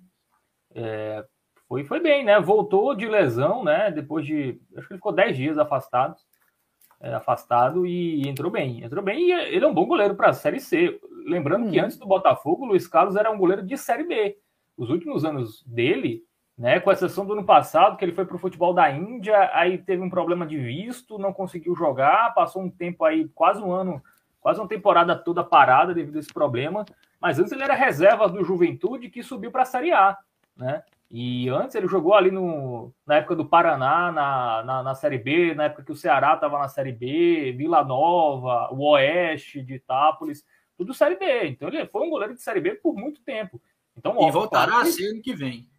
É, 0.73 1.25
foi, 1.67 1.83
foi 1.83 1.99
bem, 1.99 2.23
né? 2.23 2.39
Voltou 2.39 2.95
de 2.95 3.05
lesão, 3.05 3.63
né? 3.63 3.91
Depois 3.91 4.25
de. 4.25 4.61
Acho 4.77 4.87
que 4.87 4.93
ele 4.93 4.99
ficou 4.99 5.11
10 5.11 5.35
dias 5.35 5.57
afastado. 5.57 6.15
É, 7.01 7.13
afastado 7.15 7.85
e 7.85 8.27
entrou 8.29 8.51
bem. 8.51 8.83
Entrou 8.83 9.03
bem 9.03 9.29
e 9.29 9.31
ele 9.31 9.65
é 9.65 9.67
um 9.67 9.73
bom 9.73 9.87
goleiro 9.87 10.15
para 10.15 10.29
a 10.29 10.33
Série 10.33 10.59
C. 10.59 10.99
Lembrando 11.25 11.65
hum. 11.65 11.71
que 11.71 11.79
antes 11.79 11.97
do 11.97 12.05
Botafogo, 12.05 12.63
o 12.63 12.67
Luiz 12.67 12.87
Carlos 12.87 13.15
era 13.15 13.31
um 13.31 13.37
goleiro 13.37 13.63
de 13.63 13.75
Série 13.77 14.03
B. 14.03 14.37
Os 14.77 14.89
últimos 14.89 15.25
anos 15.25 15.63
dele, 15.65 16.23
né, 16.57 16.79
com 16.79 16.91
exceção 16.91 17.25
do 17.25 17.33
ano 17.33 17.45
passado, 17.45 17.97
que 17.97 18.05
ele 18.05 18.13
foi 18.13 18.25
para 18.25 18.35
o 18.35 18.39
futebol 18.39 18.73
da 18.73 18.89
Índia, 18.91 19.49
aí 19.53 19.77
teve 19.77 20.01
um 20.01 20.09
problema 20.09 20.45
de 20.45 20.57
visto, 20.57 21.17
não 21.17 21.33
conseguiu 21.33 21.75
jogar, 21.75 22.33
passou 22.33 22.61
um 22.61 22.69
tempo 22.69 23.03
aí, 23.03 23.27
quase 23.29 23.61
um 23.61 23.71
ano, 23.71 24.01
quase 24.39 24.59
uma 24.59 24.67
temporada 24.67 25.15
toda 25.15 25.43
parada 25.43 25.93
devido 25.93 26.17
a 26.17 26.19
esse 26.19 26.33
problema. 26.33 26.85
Mas 27.19 27.39
antes 27.39 27.51
ele 27.51 27.63
era 27.63 27.73
reserva 27.73 28.27
do 28.27 28.43
Juventude 28.43 29.09
que 29.09 29.23
subiu 29.23 29.51
para 29.51 29.61
a 29.61 29.65
Série 29.65 29.91
A, 29.91 30.17
né? 30.55 30.83
E 31.13 31.49
antes 31.49 31.75
ele 31.75 31.89
jogou 31.89 32.13
ali 32.13 32.31
no, 32.31 32.93
na 33.05 33.15
época 33.15 33.35
do 33.35 33.45
Paraná, 33.45 34.11
na, 34.13 34.63
na, 34.63 34.83
na 34.83 34.95
Série 34.95 35.17
B, 35.17 35.53
na 35.53 35.65
época 35.65 35.83
que 35.83 35.91
o 35.91 35.95
Ceará 35.95 36.35
estava 36.35 36.57
na 36.57 36.69
Série 36.69 36.93
B, 36.93 37.53
Vila 37.57 37.83
Nova, 37.83 38.69
o 38.71 38.91
Oeste 38.91 39.61
de 39.61 39.73
Itápolis, 39.73 40.45
tudo 40.77 40.93
Série 40.93 41.17
B. 41.17 41.47
Então 41.47 41.67
ele 41.67 41.85
foi 41.87 42.07
um 42.07 42.09
goleiro 42.09 42.33
de 42.33 42.41
Série 42.41 42.61
B 42.61 42.75
por 42.75 42.95
muito 42.95 43.21
tempo. 43.23 43.61
Então, 44.01 44.27
e 44.27 44.31
voltará 44.31 44.81
a 44.81 44.85
ser 44.85 45.11
ano 45.11 45.21
que 45.21 45.35
vem. 45.35 45.69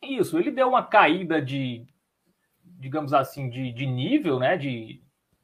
Isso, 0.00 0.38
ele 0.38 0.52
deu 0.52 0.68
uma 0.68 0.84
caída 0.84 1.42
de, 1.42 1.84
digamos 2.62 3.12
assim, 3.12 3.50
de, 3.50 3.72
de 3.72 3.84
nível, 3.84 4.38
né? 4.38 4.56
De, 4.56 5.02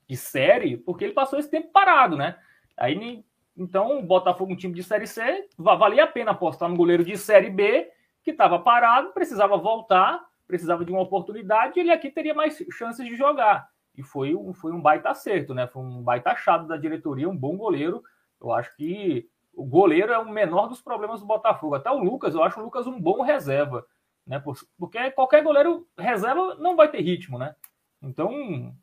de 0.09 0.17
série, 0.17 0.77
porque 0.77 1.03
ele 1.03 1.13
passou 1.13 1.41
esse 1.41 1.51
tempo 1.51 1.73
parado, 1.73 2.17
né? 2.17 2.39
Aí 2.77 3.25
então, 3.57 3.99
o 3.99 4.03
Botafogo, 4.03 4.53
um 4.53 4.57
time 4.57 4.75
de 4.75 4.83
Série 4.83 5.07
C, 5.07 5.49
valia 5.57 6.05
a 6.05 6.09
pena 6.09 6.33
apostar 6.33 6.69
no 6.69 6.77
goleiro 6.77 7.05
de 7.05 7.17
Série 7.17 7.51
B 7.51 7.91
que 8.23 8.31
estava 8.31 8.59
parado, 8.59 9.13
precisava 9.13 9.57
voltar, 9.57 10.25
precisava 10.47 10.85
de 10.85 10.91
uma 10.91 11.03
oportunidade, 11.03 11.79
e 11.79 11.81
ele 11.81 11.93
aqui 11.93 12.11
teria 12.11 12.33
mais 12.33 12.57
chances 12.73 13.07
de 13.07 13.17
jogar. 13.17 13.69
E 13.97 14.03
foi 14.03 14.35
um, 14.35 14.53
foi 14.55 14.73
um 14.73 14.81
baita 14.81 15.11
acerto, 15.11 15.53
né? 15.53 15.67
Foi 15.67 15.83
um 15.83 16.03
baita 16.03 16.31
achado 16.31 16.67
da 16.67 16.77
diretoria, 16.77 17.29
um 17.29 17.37
bom 17.37 17.57
goleiro. 17.57 18.03
Eu 18.41 18.51
acho 18.51 18.75
que 18.77 19.29
o 19.57 19.65
goleiro 19.65 20.13
é 20.13 20.19
o 20.19 20.29
menor 20.29 20.69
dos 20.69 20.81
problemas 20.81 21.21
do 21.21 21.27
Botafogo. 21.27 21.75
Até 21.75 21.91
o 21.91 22.03
Lucas, 22.03 22.35
eu 22.35 22.43
acho 22.43 22.61
o 22.61 22.65
Lucas 22.65 22.87
um 22.87 23.01
bom 23.01 23.23
reserva, 23.23 23.87
né? 24.27 24.43
Porque 24.79 25.11
qualquer 25.13 25.43
goleiro 25.43 25.87
reserva 25.99 26.55
não 26.57 26.77
vai 26.77 26.91
ter 26.91 27.01
ritmo, 27.01 27.39
né? 27.39 27.55
Então, 28.03 28.75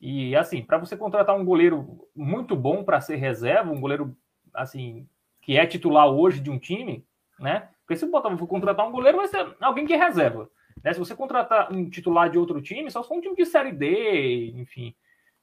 e 0.00 0.36
assim, 0.36 0.62
para 0.62 0.78
você 0.78 0.96
contratar 0.96 1.36
um 1.36 1.44
goleiro 1.44 2.08
muito 2.14 2.54
bom 2.54 2.84
para 2.84 3.00
ser 3.00 3.16
reserva, 3.16 3.70
um 3.70 3.80
goleiro 3.80 4.16
assim 4.54 5.08
que 5.42 5.56
é 5.56 5.66
titular 5.66 6.08
hoje 6.08 6.40
de 6.40 6.50
um 6.50 6.58
time, 6.58 7.06
né? 7.38 7.68
Porque 7.80 7.96
se 7.96 8.04
o 8.04 8.10
Botafogo 8.10 8.46
contratar 8.46 8.86
um 8.86 8.92
goleiro, 8.92 9.16
vai 9.16 9.28
ser 9.28 9.56
alguém 9.60 9.86
que 9.86 9.94
é 9.94 9.96
reserva. 9.96 10.50
Né? 10.84 10.92
Se 10.92 10.98
você 10.98 11.16
contratar 11.16 11.72
um 11.72 11.88
titular 11.88 12.28
de 12.28 12.38
outro 12.38 12.60
time, 12.60 12.90
só 12.90 13.02
se 13.02 13.08
for 13.08 13.16
um 13.16 13.20
time 13.20 13.34
de 13.34 13.46
Série 13.46 13.72
D, 13.72 14.52
enfim. 14.56 14.94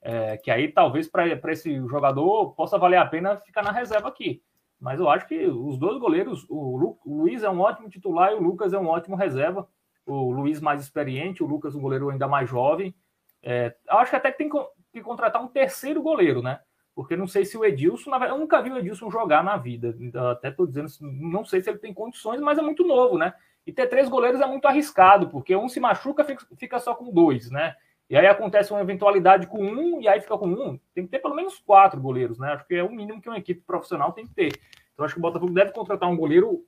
É, 0.02 0.38
que 0.38 0.52
aí 0.52 0.68
talvez 0.68 1.08
para 1.08 1.52
esse 1.52 1.76
jogador 1.88 2.54
possa 2.54 2.78
valer 2.78 2.98
a 2.98 3.06
pena 3.06 3.38
ficar 3.38 3.64
na 3.64 3.72
reserva 3.72 4.08
aqui. 4.08 4.44
Mas 4.80 5.00
eu 5.00 5.10
acho 5.10 5.28
que 5.28 5.46
os 5.48 5.78
dois 5.78 5.98
goleiros, 5.98 6.46
o, 6.50 6.78
Lu, 6.78 7.00
o 7.06 7.18
Luiz 7.22 7.44
é 7.44 7.50
um 7.50 7.60
ótimo 7.60 7.90
titular 7.90 8.32
e 8.32 8.36
o 8.36 8.42
Lucas 8.42 8.74
é 8.74 8.80
um 8.80 8.88
ótimo 8.88 9.16
reserva. 9.16 9.68
O 10.06 10.32
Luiz 10.32 10.62
mais 10.62 10.82
experiente, 10.82 11.44
o 11.44 11.48
Lucas 11.48 11.76
um 11.76 11.82
goleiro 11.82 12.10
ainda 12.10 12.28
mais 12.28 12.50
jovem. 12.50 12.94
É, 13.42 13.76
eu 13.90 13.98
acho 13.98 14.12
que 14.12 14.18
até 14.18 14.32
que 14.32 14.38
tem 14.38 14.50
que 14.94 15.02
contratar 15.02 15.44
um 15.44 15.48
terceiro 15.48 16.02
goleiro, 16.02 16.42
né? 16.42 16.60
porque 16.96 17.18
não 17.18 17.28
sei 17.28 17.44
se 17.44 17.58
o 17.58 17.66
Edilson, 17.66 18.10
na 18.10 18.18
verdade, 18.18 18.40
eu 18.40 18.42
nunca 18.42 18.62
vi 18.62 18.72
o 18.72 18.78
Edilson 18.78 19.12
jogar 19.12 19.44
na 19.44 19.58
vida. 19.58 19.94
Então, 20.00 20.30
até 20.30 20.48
estou 20.48 20.66
dizendo, 20.66 20.88
não 21.02 21.44
sei 21.44 21.62
se 21.62 21.70
ele 21.70 21.78
tem 21.78 21.94
condições, 21.94 22.40
mas 22.40 22.58
é 22.58 22.62
muito 22.62 22.88
novo, 22.88 23.18
né? 23.18 23.34
E 23.68 23.74
ter 23.74 23.88
três 23.88 24.08
goleiros 24.08 24.40
é 24.40 24.46
muito 24.46 24.66
arriscado, 24.66 25.28
porque 25.28 25.54
um 25.56 25.68
se 25.68 25.80
machuca, 25.82 26.26
fica 26.58 26.80
só 26.80 26.96
com 26.96 27.12
dois, 27.12 27.52
né? 27.52 27.76
E 28.10 28.16
aí 28.16 28.28
acontece 28.28 28.72
uma 28.72 28.82
eventualidade 28.82 29.48
com 29.48 29.64
um, 29.64 30.02
e 30.02 30.08
aí 30.08 30.22
fica 30.22 30.38
com 30.38 30.48
um. 30.48 30.80
Tem 30.94 31.06
que 31.06 31.12
ter 31.12 31.20
pelo 31.20 31.36
menos 31.36 31.58
quatro 31.60 32.00
goleiros, 32.00 32.38
né? 32.38 32.54
Acho 32.54 32.68
que 32.68 32.76
é 32.76 32.84
o 32.84 32.92
mínimo 32.92 33.22
que 33.22 33.30
uma 33.30 33.38
equipe 33.38 33.62
profissional 33.62 34.12
tem 34.12 34.28
que 34.28 34.34
ter. 34.34 34.60
Então 34.94 35.06
acho 35.06 35.16
que 35.16 35.20
o 35.20 35.22
Botafogo 35.22 35.52
deve 35.52 35.72
contratar 35.72 36.10
um 36.10 36.16
goleiro 36.16 36.64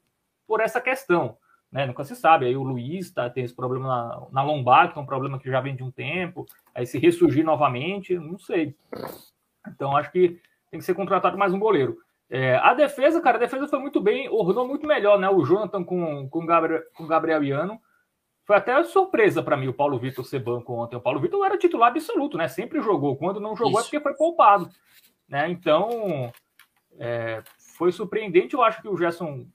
por 0.48 0.62
essa 0.62 0.82
questão. 0.82 1.38
Né? 1.72 1.86
Nunca 1.86 2.04
se 2.04 2.16
sabe. 2.16 2.46
Aí 2.46 2.56
o 2.56 2.64
Luiz 2.64 3.12
tá, 3.12 3.30
tem 3.30 3.44
esse 3.44 3.54
problema 3.54 3.88
na, 3.88 4.28
na 4.32 4.44
lombar, 4.44 4.92
que 4.92 4.98
é 4.98 5.02
um 5.02 5.06
problema 5.06 5.38
que 5.38 5.50
já 5.50 5.62
vem 5.62 5.76
de 5.76 5.84
um 5.84 5.92
tempo. 5.92 6.46
Aí 6.74 6.86
se 6.86 6.98
ressurgir 6.98 7.46
novamente, 7.46 8.18
não 8.18 8.40
sei. 8.40 8.76
Então, 9.68 9.96
acho 9.96 10.12
que 10.12 10.40
tem 10.72 10.80
que 10.80 10.86
ser 10.86 10.96
contratado 10.96 11.38
mais 11.38 11.54
um 11.54 11.60
goleiro. 11.60 11.98
É, 12.30 12.56
a 12.58 12.74
defesa, 12.74 13.22
cara, 13.22 13.38
a 13.38 13.40
defesa 13.40 13.68
foi 13.68 13.80
muito 13.80 14.02
bem, 14.02 14.28
ornou 14.30 14.68
muito 14.68 14.86
melhor, 14.86 15.18
né? 15.18 15.30
O 15.30 15.46
Jonathan 15.46 15.84
com, 15.84 16.28
com, 16.30 16.46
Gabriel, 16.46 16.84
com. 16.96 17.80
Foi 18.48 18.56
até 18.56 18.82
surpresa 18.86 19.44
para 19.44 19.58
mim 19.58 19.68
o 19.68 19.74
Paulo 19.74 20.00
Vitor 20.00 20.24
ser 20.24 20.40
banco 20.40 20.72
ontem. 20.72 20.96
O 20.96 21.02
Paulo 21.02 21.20
Vitor 21.20 21.46
era 21.46 21.58
titular 21.58 21.92
absoluto, 21.92 22.38
né? 22.38 22.48
Sempre 22.48 22.82
jogou. 22.82 23.18
Quando 23.18 23.42
não 23.42 23.58
jogou 23.58 23.78
é 23.78 23.82
Isso. 23.82 23.90
é 23.94 24.00
porque 24.00 24.00
foi 24.00 24.14
poupado. 24.14 24.70
Né? 25.28 25.50
Então, 25.50 26.32
é, 26.98 27.44
foi 27.76 27.92
surpreendente. 27.92 28.54
Eu 28.54 28.64
acho 28.64 28.82
que 28.82 28.88
o 28.88 28.96
Gerson 28.96 29.46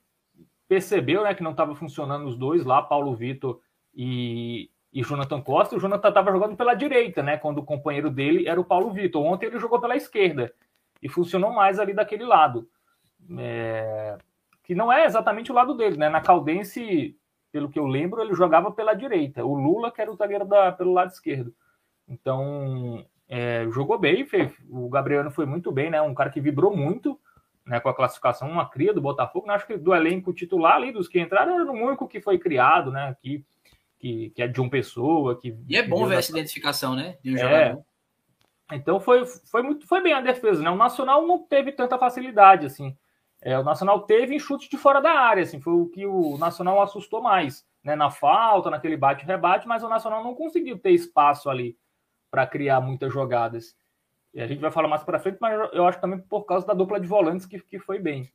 percebeu 0.68 1.22
né, 1.22 1.34
que 1.34 1.42
não 1.42 1.52
estava 1.52 1.74
funcionando 1.74 2.26
os 2.26 2.36
dois 2.36 2.66
lá, 2.66 2.82
Paulo 2.82 3.16
Vitor 3.16 3.60
e, 3.94 4.70
e 4.92 5.02
Jonathan 5.02 5.40
Costa. 5.40 5.74
O 5.74 5.80
Jonathan 5.80 6.10
estava 6.10 6.30
jogando 6.30 6.54
pela 6.54 6.74
direita, 6.74 7.22
né? 7.22 7.38
Quando 7.38 7.58
o 7.58 7.64
companheiro 7.64 8.10
dele 8.10 8.46
era 8.46 8.60
o 8.60 8.64
Paulo 8.64 8.92
Vitor. 8.92 9.24
Ontem 9.24 9.46
ele 9.46 9.58
jogou 9.58 9.80
pela 9.80 9.96
esquerda 9.96 10.52
e 11.02 11.08
funcionou 11.08 11.50
mais 11.50 11.78
ali 11.78 11.94
daquele 11.94 12.26
lado. 12.26 12.68
É... 13.38 14.18
Que 14.62 14.74
não 14.74 14.92
é 14.92 15.06
exatamente 15.06 15.50
o 15.50 15.54
lado 15.54 15.74
dele, 15.74 15.96
né? 15.96 16.10
Na 16.10 16.20
Caldense, 16.20 17.16
pelo 17.52 17.68
que 17.68 17.78
eu 17.78 17.86
lembro, 17.86 18.20
ele 18.20 18.34
jogava 18.34 18.72
pela 18.72 18.94
direita. 18.94 19.44
O 19.44 19.54
Lula, 19.54 19.92
que 19.92 20.00
era 20.00 20.10
o 20.10 20.16
zagueiro 20.16 20.44
da, 20.44 20.72
pelo 20.72 20.92
lado 20.92 21.12
esquerdo. 21.12 21.54
Então, 22.08 23.04
é, 23.28 23.66
jogou 23.70 23.98
bem. 23.98 24.24
Fez, 24.24 24.52
o 24.68 24.88
Gabriel 24.88 25.30
foi 25.30 25.46
muito 25.46 25.70
bem, 25.70 25.90
né? 25.90 26.00
Um 26.00 26.14
cara 26.14 26.30
que 26.30 26.40
vibrou 26.40 26.76
muito 26.76 27.20
né, 27.64 27.78
com 27.78 27.88
a 27.88 27.94
classificação, 27.94 28.50
uma 28.50 28.68
cria 28.68 28.92
do 28.92 29.00
Botafogo. 29.00 29.50
Acho 29.50 29.66
que 29.66 29.76
do 29.76 29.94
elenco 29.94 30.32
titular 30.32 30.76
ali, 30.76 30.90
dos 30.90 31.06
que 31.06 31.20
entraram, 31.20 31.60
era 31.60 31.70
o 31.70 31.74
único 31.74 32.08
que 32.08 32.20
foi 32.20 32.38
criado, 32.38 32.90
né? 32.90 33.14
Que 33.20 33.44
que, 34.02 34.30
que 34.30 34.42
é 34.42 34.48
de 34.48 34.60
uma 34.60 34.68
pessoa. 34.68 35.38
Que, 35.38 35.56
e 35.68 35.76
é 35.76 35.82
bom 35.82 36.04
ver 36.06 36.18
essa 36.18 36.32
identificação, 36.32 36.96
né? 36.96 37.16
De 37.22 37.30
um 37.30 37.36
é. 37.36 37.38
jogador. 37.38 37.84
Então 38.72 38.98
foi, 38.98 39.24
foi, 39.24 39.62
muito, 39.62 39.86
foi 39.86 40.02
bem 40.02 40.12
a 40.12 40.20
defesa, 40.20 40.60
né? 40.60 40.70
O 40.70 40.76
Nacional 40.76 41.24
não 41.24 41.38
teve 41.38 41.70
tanta 41.70 41.96
facilidade, 41.96 42.66
assim. 42.66 42.96
É, 43.44 43.58
o 43.58 43.64
Nacional 43.64 44.02
teve 44.02 44.36
em 44.36 44.38
chute 44.38 44.70
de 44.70 44.78
fora 44.78 45.00
da 45.00 45.10
área, 45.10 45.42
assim, 45.42 45.60
foi 45.60 45.72
o 45.72 45.88
que 45.88 46.06
o 46.06 46.38
Nacional 46.38 46.80
assustou 46.80 47.20
mais, 47.20 47.66
né? 47.82 47.96
Na 47.96 48.08
falta, 48.08 48.70
naquele 48.70 48.96
bate-rebate, 48.96 49.66
mas 49.66 49.82
o 49.82 49.88
Nacional 49.88 50.22
não 50.22 50.34
conseguiu 50.34 50.78
ter 50.78 50.92
espaço 50.92 51.50
ali 51.50 51.76
para 52.30 52.46
criar 52.46 52.80
muitas 52.80 53.12
jogadas. 53.12 53.76
E 54.32 54.40
a 54.40 54.46
gente 54.46 54.60
vai 54.60 54.70
falar 54.70 54.86
mais 54.86 55.02
para 55.02 55.18
frente, 55.18 55.38
mas 55.40 55.70
eu 55.72 55.86
acho 55.86 56.00
também 56.00 56.20
por 56.20 56.44
causa 56.44 56.66
da 56.66 56.72
dupla 56.72 57.00
de 57.00 57.06
volantes 57.06 57.44
que, 57.44 57.58
que 57.58 57.80
foi 57.80 57.98
bem. 57.98 58.32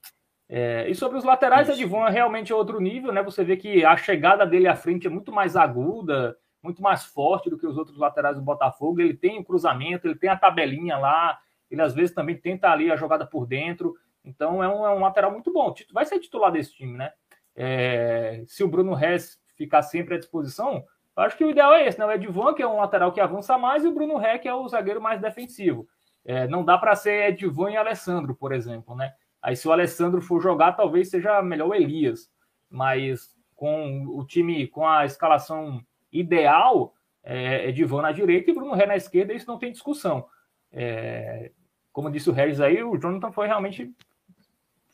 É, 0.49 0.89
e 0.89 0.93
sobre 0.93 1.17
os 1.17 1.23
laterais, 1.23 1.67
Isso. 1.67 1.77
Edivon 1.77 2.05
é 2.05 2.11
realmente 2.11 2.53
outro 2.53 2.79
nível, 2.79 3.11
né? 3.11 3.23
Você 3.23 3.43
vê 3.43 3.57
que 3.57 3.83
a 3.83 3.95
chegada 3.95 4.45
dele 4.45 4.67
à 4.67 4.75
frente 4.75 5.07
é 5.07 5.09
muito 5.09 5.31
mais 5.31 5.55
aguda, 5.55 6.37
muito 6.61 6.81
mais 6.81 7.05
forte 7.05 7.49
do 7.49 7.57
que 7.57 7.65
os 7.65 7.77
outros 7.77 7.97
laterais 7.97 8.35
do 8.35 8.41
Botafogo. 8.41 9.01
Ele 9.01 9.13
tem 9.13 9.39
o 9.39 9.43
cruzamento, 9.43 10.07
ele 10.07 10.15
tem 10.15 10.29
a 10.29 10.37
tabelinha 10.37 10.97
lá, 10.97 11.39
ele 11.71 11.81
às 11.81 11.93
vezes 11.93 12.13
também 12.13 12.37
tenta 12.37 12.69
ali 12.69 12.91
a 12.91 12.95
jogada 12.95 13.25
por 13.25 13.45
dentro. 13.45 13.95
Então 14.23 14.63
é 14.63 14.67
um, 14.67 14.85
é 14.85 14.93
um 14.93 14.99
lateral 14.99 15.31
muito 15.31 15.51
bom. 15.51 15.73
Vai 15.93 16.05
ser 16.05 16.19
titular 16.19 16.51
desse 16.51 16.73
time, 16.73 16.97
né? 16.97 17.11
É, 17.55 18.43
se 18.45 18.63
o 18.63 18.67
Bruno 18.67 18.93
Rez 18.93 19.39
ficar 19.55 19.81
sempre 19.81 20.15
à 20.15 20.17
disposição, 20.17 20.83
eu 21.15 21.23
acho 21.23 21.37
que 21.37 21.43
o 21.43 21.49
ideal 21.49 21.73
é 21.73 21.87
esse, 21.87 21.97
né? 21.97 22.05
O 22.05 22.11
Edvan, 22.11 22.53
que 22.53 22.61
é 22.61 22.67
um 22.67 22.77
lateral 22.77 23.11
que 23.11 23.21
avança 23.21 23.57
mais, 23.57 23.83
e 23.83 23.87
o 23.87 23.93
Bruno 23.93 24.17
Ré, 24.17 24.37
que 24.37 24.47
é 24.47 24.53
o 24.53 24.67
zagueiro 24.67 25.01
mais 25.01 25.19
defensivo. 25.19 25.87
É, 26.23 26.47
não 26.47 26.63
dá 26.63 26.77
para 26.77 26.95
ser 26.95 27.29
Edvan 27.29 27.71
e 27.71 27.77
Alessandro, 27.77 28.35
por 28.35 28.51
exemplo, 28.51 28.95
né? 28.95 29.13
Aí, 29.41 29.55
se 29.55 29.67
o 29.67 29.71
Alessandro 29.71 30.21
for 30.21 30.41
jogar, 30.41 30.73
talvez 30.73 31.09
seja 31.09 31.41
melhor 31.41 31.69
o 31.69 31.73
Elias. 31.73 32.29
Mas 32.69 33.35
com 33.55 34.05
o 34.07 34.25
time, 34.25 34.67
com 34.67 34.87
a 34.87 35.05
escalação 35.05 35.81
ideal, 36.11 36.93
é, 37.23 37.69
é 37.69 37.71
de 37.71 37.83
Van 37.83 38.01
na 38.01 38.11
direita 38.11 38.51
e 38.51 38.53
Bruno 38.53 38.73
Ré 38.73 38.85
na 38.85 38.95
esquerda, 38.95 39.33
isso 39.33 39.47
não 39.47 39.57
tem 39.57 39.71
discussão. 39.71 40.25
É, 40.71 41.51
como 41.91 42.11
disse 42.11 42.29
o 42.29 42.33
Regis 42.33 42.61
aí, 42.61 42.83
o 42.83 42.97
Jonathan 42.97 43.31
foi 43.31 43.47
realmente. 43.47 43.91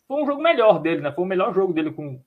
Foi 0.07 0.21
um 0.21 0.25
jogo 0.25 0.41
melhor 0.41 0.79
dele, 0.79 1.01
né? 1.01 1.11
Foi 1.11 1.23
o 1.23 1.27
melhor 1.27 1.53
jogo 1.53 1.73
dele 1.73 1.91
com, 1.91 2.21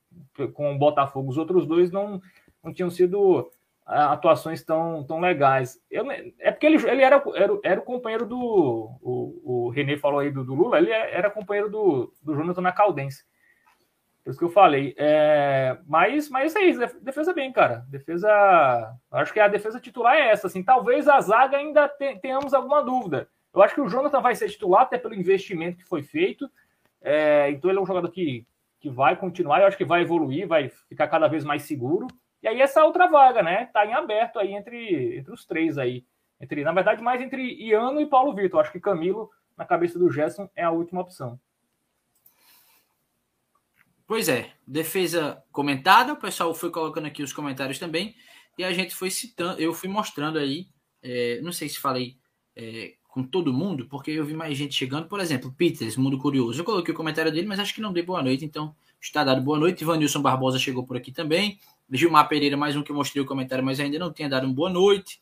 com 0.55 0.75
o 0.75 0.79
Botafogo. 0.79 1.29
Os 1.29 1.39
outros 1.39 1.67
dois 1.67 1.91
não, 1.91 2.21
não 2.63 2.73
tinham 2.73 2.91
sido 2.91 3.51
atuações 3.87 4.65
tão, 4.65 5.05
tão 5.05 5.21
legais. 5.21 5.81
Eu, 5.91 6.11
é 6.11 6.51
porque 6.51 6.67
ele, 6.67 6.77
ele 6.89 7.03
era, 7.03 7.23
era, 7.35 7.59
era 7.63 7.81
o 7.81 7.85
companheiro 7.85 8.27
do. 8.27 8.91
O, 9.01 9.67
o 9.67 9.69
René 9.71 9.97
falou 9.97 10.19
aí 10.19 10.31
do, 10.31 10.45
do 10.45 10.55
Lula, 10.55 10.79
ele 10.79 10.91
era 10.91 11.31
companheiro 11.31 11.71
do, 11.71 12.13
do 12.23 12.35
Jonathan 12.35 12.63
na 12.63 12.73
Caldense. 12.73 13.25
Por 14.25 14.31
isso 14.31 14.39
que 14.41 14.45
eu 14.45 14.51
falei. 14.51 14.93
É, 14.99 15.79
mas, 15.87 16.29
mas 16.29 16.57
é 16.57 16.65
isso, 16.65 16.81
defesa 17.01 17.33
bem, 17.33 17.53
cara. 17.53 17.87
Defesa. 17.89 18.29
Acho 19.09 19.33
que 19.33 19.39
a 19.39 19.47
defesa 19.47 19.79
titular 19.79 20.17
é 20.17 20.31
essa. 20.31 20.49
Assim, 20.49 20.65
talvez 20.65 21.07
a 21.07 21.21
zaga 21.21 21.57
ainda 21.57 21.89
tenhamos 22.21 22.53
alguma 22.53 22.83
dúvida. 22.83 23.29
Eu 23.55 23.63
acho 23.63 23.73
que 23.73 23.81
o 23.81 23.89
Jonathan 23.89 24.21
vai 24.21 24.35
ser 24.35 24.51
titular, 24.51 24.83
até 24.83 24.99
pelo 24.99 25.15
investimento 25.15 25.79
que 25.79 25.89
foi 25.89 26.03
feito. 26.03 26.51
É, 27.03 27.51
então 27.51 27.71
ele 27.71 27.79
é 27.79 27.83
um 27.83 27.87
jogador 27.87 28.11
que, 28.11 28.47
que 28.81 28.91
vai 28.91 29.17
continuar, 29.17 29.61
eu 29.61 29.67
acho 29.67 29.77
que 29.77 29.85
vai 29.85 30.03
evoluir, 30.03 30.47
vai 30.47 30.69
ficar 30.89 31.09
cada 31.09 31.29
vez 31.29 31.45
mais 31.45 31.63
seguro. 31.63 32.07
E 32.43 32.49
aí 32.49 32.61
essa 32.61 32.85
outra 32.85 33.07
vaga, 33.07 33.43
né? 33.43 33.67
Tá 33.73 33.85
em 33.87 33.95
aberto 33.95 34.39
aí 34.39 34.55
entre, 34.55 35.19
entre 35.19 35.33
os 35.33 35.45
três 35.45 35.79
aí. 35.79 36.05
Entre, 36.41 36.63
na 36.63 36.73
verdade, 36.73 37.03
mais 37.03 37.21
entre 37.21 37.43
Iano 37.43 38.01
e 38.01 38.07
Paulo 38.07 38.35
Vitor. 38.35 38.61
Acho 38.61 38.73
que 38.73 38.81
Camilo, 38.81 39.31
na 39.57 39.65
cabeça 39.65 39.99
do 39.99 40.11
Gerson, 40.11 40.49
é 40.55 40.63
a 40.63 40.71
última 40.71 41.01
opção. 41.01 41.41
Pois 44.07 44.29
é, 44.29 44.53
defesa 44.65 45.43
comentada, 45.51 46.13
o 46.13 46.17
pessoal 46.17 46.55
foi 46.55 46.71
colocando 46.71 47.07
aqui 47.07 47.25
os 47.25 47.33
comentários 47.33 47.79
também, 47.79 48.15
e 48.57 48.63
a 48.63 48.73
gente 48.73 48.95
foi 48.95 49.11
citando, 49.11 49.61
eu 49.61 49.75
fui 49.75 49.89
mostrando 49.89 50.39
aí, 50.39 50.69
é, 51.03 51.41
não 51.43 51.51
sei 51.51 51.69
se 51.69 51.81
falei 51.81 52.17
é, 52.55 52.95
com 53.17 53.23
todo 53.23 53.51
mundo, 53.51 53.87
porque 53.87 54.11
eu 54.11 54.27
vi 54.27 54.35
mais 54.35 54.59
gente 54.59 54.75
chegando, 54.75 55.09
por 55.09 55.21
exemplo, 55.21 55.51
Peters, 55.51 55.97
Mundo 55.97 56.19
Curioso, 56.19 56.61
eu 56.61 56.65
coloquei 56.67 56.93
o 56.93 56.97
comentário 56.97 57.33
dele, 57.33 57.47
mas 57.47 57.59
acho 57.59 57.75
que 57.75 57.81
não 57.81 57.91
dei 57.91 58.03
boa 58.03 58.23
noite, 58.23 58.45
então 58.45 58.77
está 59.01 59.25
dado 59.25 59.41
boa 59.41 59.59
noite, 59.59 59.81
Ivanilson 59.81 60.21
Barbosa 60.21 60.59
chegou 60.59 60.85
por 60.85 60.99
aqui 60.99 61.11
também, 61.11 61.59
Gilmar 61.91 62.29
Pereira, 62.29 62.59
mais 62.59 62.77
um 62.77 62.83
que 62.83 62.93
eu 62.93 62.95
mostrei 62.95 63.23
o 63.23 63.27
comentário, 63.27 63.65
mas 63.65 63.81
ainda 63.81 63.99
não 63.99 64.13
tinha 64.13 64.29
dado 64.29 64.45
uma 64.45 64.53
boa 64.53 64.69
noite, 64.69 65.19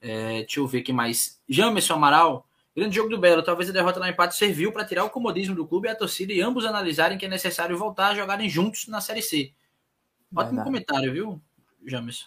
é, 0.00 0.42
deixa 0.42 0.60
eu 0.60 0.68
ver 0.68 0.82
que 0.82 0.92
mais, 0.92 1.40
Jamerson 1.48 1.94
Amaral, 1.94 2.46
Grande 2.76 2.94
jogo 2.94 3.08
do 3.08 3.16
Belo. 3.16 3.42
Talvez 3.42 3.70
a 3.70 3.72
derrota 3.72 3.98
no 3.98 4.06
empate 4.06 4.36
serviu 4.36 4.70
para 4.70 4.84
tirar 4.84 5.02
o 5.02 5.08
comodismo 5.08 5.54
do 5.54 5.66
clube 5.66 5.88
e 5.88 5.90
a 5.90 5.96
torcida 5.96 6.30
e 6.30 6.42
ambos 6.42 6.66
analisarem 6.66 7.16
que 7.16 7.24
é 7.24 7.28
necessário 7.28 7.78
voltar 7.78 8.08
a 8.08 8.14
jogarem 8.14 8.50
juntos 8.50 8.86
na 8.86 9.00
Série 9.00 9.22
C. 9.22 9.50
Ótimo 10.34 10.62
comentário, 10.62 11.10
viu, 11.10 11.40
Jamerson? 11.86 12.26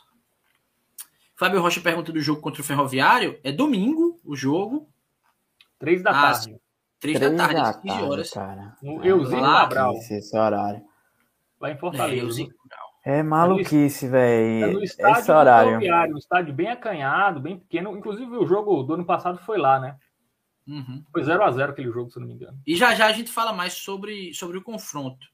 Fábio 1.35 1.61
Rocha 1.61 1.79
pergunta 1.79 2.11
do 2.11 2.19
jogo 2.19 2.41
contra 2.41 2.63
o 2.63 2.65
Ferroviário. 2.65 3.39
É 3.43 3.51
domingo 3.51 4.08
o 4.29 4.35
jogo. 4.35 4.87
Três 5.79 6.03
da 6.03 6.11
ah, 6.11 6.33
tarde. 6.33 6.55
Três, 6.99 7.19
da 7.19 7.35
tarde, 7.35 7.55
às 7.55 7.77
15 7.77 8.01
horas. 8.03 8.29
Cara. 8.29 8.77
No 8.83 9.03
Euzinho 9.03 9.41
Cabral. 9.41 9.95
Esse 9.95 10.37
horário. 10.37 10.81
Lá 11.59 11.71
em 11.71 11.77
Fortaleza. 11.77 12.43
É, 13.03 13.19
é 13.19 13.23
maluquice, 13.23 14.07
velho. 14.07 14.79
É 14.79 14.83
esse 14.83 15.31
horário. 15.31 15.79
Um 16.13 16.17
estádio 16.17 16.53
bem 16.53 16.69
acanhado, 16.69 17.39
bem 17.39 17.57
pequeno. 17.57 17.97
Inclusive, 17.97 18.37
o 18.37 18.45
jogo 18.45 18.83
do 18.83 18.93
ano 18.93 19.05
passado 19.05 19.39
foi 19.39 19.57
lá, 19.57 19.79
né? 19.79 19.97
Uhum. 20.67 21.03
Foi 21.11 21.23
0 21.23 21.43
a 21.43 21.51
0 21.51 21.71
aquele 21.71 21.91
jogo, 21.91 22.11
se 22.11 22.19
não 22.19 22.27
me 22.27 22.35
engano. 22.35 22.59
E 22.67 22.75
já 22.75 22.93
já 22.93 23.07
a 23.07 23.11
gente 23.11 23.31
fala 23.31 23.51
mais 23.51 23.73
sobre, 23.73 24.31
sobre 24.35 24.59
o 24.59 24.61
confronto. 24.61 25.25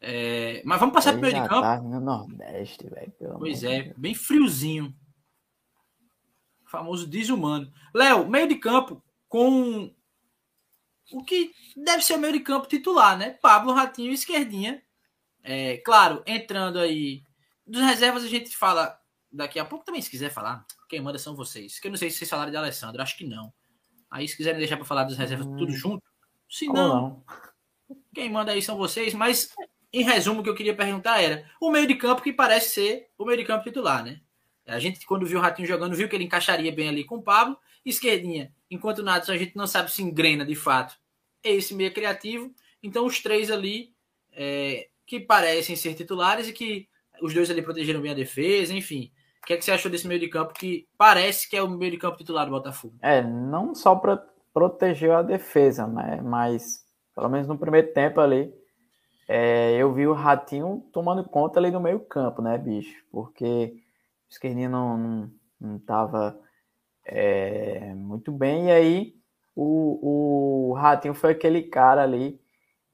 É... 0.00 0.62
Mas 0.64 0.80
vamos 0.80 0.94
passar 0.94 1.10
para 1.10 1.18
o 1.18 1.22
meio 1.22 1.34
de 1.34 1.48
campo. 1.48 1.60
Tá 1.60 1.82
no 1.82 2.00
Nordeste, 2.00 2.88
velho. 2.88 3.12
Pois 3.38 3.62
é, 3.62 3.92
bem 3.98 4.14
friozinho. 4.14 4.94
Famoso 6.68 7.06
desumano. 7.06 7.72
Léo, 7.94 8.28
meio 8.28 8.48
de 8.48 8.56
campo 8.56 9.02
com 9.28 9.92
o 11.12 11.24
que 11.24 11.52
deve 11.76 12.02
ser 12.02 12.14
o 12.14 12.18
meio 12.18 12.34
de 12.34 12.40
campo 12.40 12.68
titular, 12.68 13.16
né? 13.16 13.30
Pablo, 13.40 13.72
Ratinho 13.72 14.10
e 14.10 14.14
Esquerdinha. 14.14 14.82
É, 15.42 15.78
claro, 15.78 16.22
entrando 16.26 16.78
aí. 16.78 17.22
Dos 17.66 17.82
reservas 17.82 18.24
a 18.24 18.28
gente 18.28 18.56
fala 18.56 18.98
daqui 19.30 19.58
a 19.58 19.64
pouco 19.64 19.84
também, 19.84 20.02
se 20.02 20.10
quiser 20.10 20.30
falar. 20.30 20.66
Quem 20.88 21.00
manda 21.00 21.18
são 21.18 21.34
vocês. 21.34 21.78
Que 21.78 21.88
eu 21.88 21.90
não 21.90 21.98
sei 21.98 22.10
se 22.10 22.18
vocês 22.18 22.30
falaram 22.30 22.50
de 22.50 22.56
Alessandro, 22.56 23.00
acho 23.00 23.16
que 23.16 23.26
não. 23.26 23.52
Aí, 24.10 24.26
se 24.26 24.36
quiserem 24.36 24.58
deixar 24.58 24.76
para 24.76 24.86
falar 24.86 25.04
das 25.04 25.18
reservas 25.18 25.46
hum, 25.46 25.56
tudo 25.56 25.72
junto, 25.72 26.02
se 26.48 26.66
não, 26.66 26.74
não, 26.74 27.24
quem 28.14 28.30
manda 28.30 28.52
aí 28.52 28.62
são 28.62 28.76
vocês. 28.76 29.12
Mas, 29.12 29.50
em 29.92 30.02
resumo, 30.02 30.40
o 30.40 30.42
que 30.42 30.48
eu 30.48 30.54
queria 30.54 30.74
perguntar 30.74 31.20
era 31.20 31.48
o 31.60 31.70
meio 31.70 31.86
de 31.86 31.94
campo 31.94 32.22
que 32.22 32.32
parece 32.32 32.70
ser 32.70 33.10
o 33.18 33.24
meio 33.24 33.38
de 33.38 33.44
campo 33.44 33.64
titular, 33.64 34.02
né? 34.02 34.20
A 34.68 34.78
gente, 34.78 35.04
quando 35.06 35.26
viu 35.26 35.38
o 35.38 35.42
Ratinho 35.42 35.66
jogando, 35.66 35.96
viu 35.96 36.08
que 36.08 36.16
ele 36.16 36.24
encaixaria 36.24 36.72
bem 36.72 36.88
ali 36.88 37.04
com 37.04 37.16
o 37.16 37.22
Pablo. 37.22 37.56
Esquerdinha, 37.84 38.52
enquanto 38.70 39.02
nada, 39.02 39.32
a 39.32 39.36
gente 39.36 39.56
não 39.56 39.66
sabe 39.66 39.90
se 39.90 40.02
engrena 40.02 40.44
de 40.44 40.54
fato. 40.54 40.96
É 41.42 41.50
esse 41.50 41.74
meio 41.74 41.92
criativo. 41.92 42.52
Então, 42.82 43.06
os 43.06 43.20
três 43.20 43.50
ali 43.50 43.92
é, 44.32 44.88
que 45.06 45.18
parecem 45.18 45.74
ser 45.74 45.94
titulares 45.94 46.48
e 46.48 46.52
que 46.52 46.88
os 47.20 47.32
dois 47.32 47.50
ali 47.50 47.62
protegeram 47.62 48.00
bem 48.00 48.12
a 48.12 48.14
defesa, 48.14 48.74
enfim 48.74 49.10
que 49.48 49.54
é 49.54 49.56
que 49.56 49.64
você 49.64 49.72
achou 49.72 49.90
desse 49.90 50.06
meio 50.06 50.20
de 50.20 50.28
campo 50.28 50.52
que 50.52 50.86
parece 50.98 51.48
que 51.48 51.56
é 51.56 51.62
o 51.62 51.70
meio 51.70 51.90
de 51.90 51.96
campo 51.96 52.18
titular 52.18 52.44
do 52.44 52.50
Botafogo? 52.50 52.94
É, 53.00 53.22
não 53.22 53.74
só 53.74 53.94
para 53.96 54.22
proteger 54.52 55.10
a 55.10 55.22
defesa, 55.22 55.86
né, 55.86 56.20
mas 56.22 56.84
pelo 57.14 57.30
menos 57.30 57.48
no 57.48 57.56
primeiro 57.56 57.90
tempo 57.94 58.20
ali, 58.20 58.52
é, 59.26 59.74
eu 59.78 59.90
vi 59.94 60.06
o 60.06 60.12
Ratinho 60.12 60.84
tomando 60.92 61.24
conta 61.24 61.58
ali 61.58 61.70
no 61.70 61.80
meio 61.80 61.98
campo, 61.98 62.42
né, 62.42 62.58
bicho? 62.58 63.02
Porque 63.10 63.74
o 64.28 64.30
esquerdinho 64.30 64.70
não, 64.70 64.98
não, 64.98 65.32
não 65.60 66.40
é, 67.04 67.94
muito 67.94 68.30
bem, 68.32 68.66
e 68.66 68.70
aí 68.70 69.14
o, 69.56 70.70
o 70.70 70.72
Ratinho 70.74 71.14
foi 71.14 71.32
aquele 71.32 71.62
cara 71.62 72.02
ali, 72.02 72.40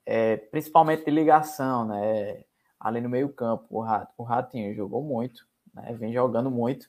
é, 0.07 0.37
principalmente 0.37 1.05
de 1.05 1.11
ligação, 1.11 1.87
né? 1.87 2.45
Ali 2.79 3.01
no 3.01 3.09
meio 3.09 3.33
campo, 3.33 3.67
o, 3.71 3.81
Rat, 3.81 4.09
o 4.17 4.23
Ratinho 4.23 4.75
jogou 4.75 5.03
muito 5.03 5.47
né? 5.75 5.93
Vem 5.95 6.13
jogando 6.13 6.51
muito. 6.51 6.89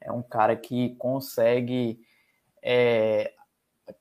É 0.00 0.12
um 0.12 0.22
cara 0.22 0.54
que 0.54 0.94
consegue 0.96 1.98
é, 2.62 3.32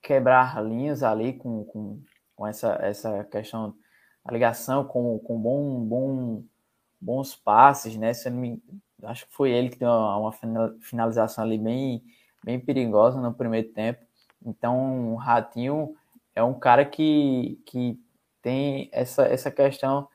quebrar 0.02 0.62
linhas 0.64 1.02
ali 1.02 1.34
com, 1.34 1.64
com, 1.66 2.02
com, 2.36 2.46
essa, 2.46 2.74
essa 2.82 3.24
questão, 3.26 3.74
a 4.26 4.32
ligação 4.32 4.84
com, 4.84 5.18
com 5.20 5.40
bom, 5.40 5.86
bom, 5.86 6.44
bons 7.00 7.36
passes, 7.36 7.96
né? 7.96 8.14
Se 8.14 8.30
me, 8.30 8.62
acho 9.08 9.28
que 9.28 9.34
foi 9.34 9.52
ele 9.52 9.70
que 9.70 9.80
deu 9.80 9.90
uma, 9.90 10.18
uma 10.18 10.32
finalização 10.82 11.44
ali 11.44 11.58
bem, 11.58 12.04
bem 12.44 12.60
perigosa 12.60 13.20
no 13.20 13.34
primeiro 13.34 13.70
tempo. 13.70 14.02
Então, 14.46 15.14
o 15.14 15.16
Ratinho 15.16 15.96
é 16.36 16.44
um 16.44 16.54
cara 16.54 16.86
que, 16.86 17.62
que 17.66 18.00
tem 18.42 18.90
essa, 18.92 19.24
essa 19.24 19.50
questão 19.50 20.08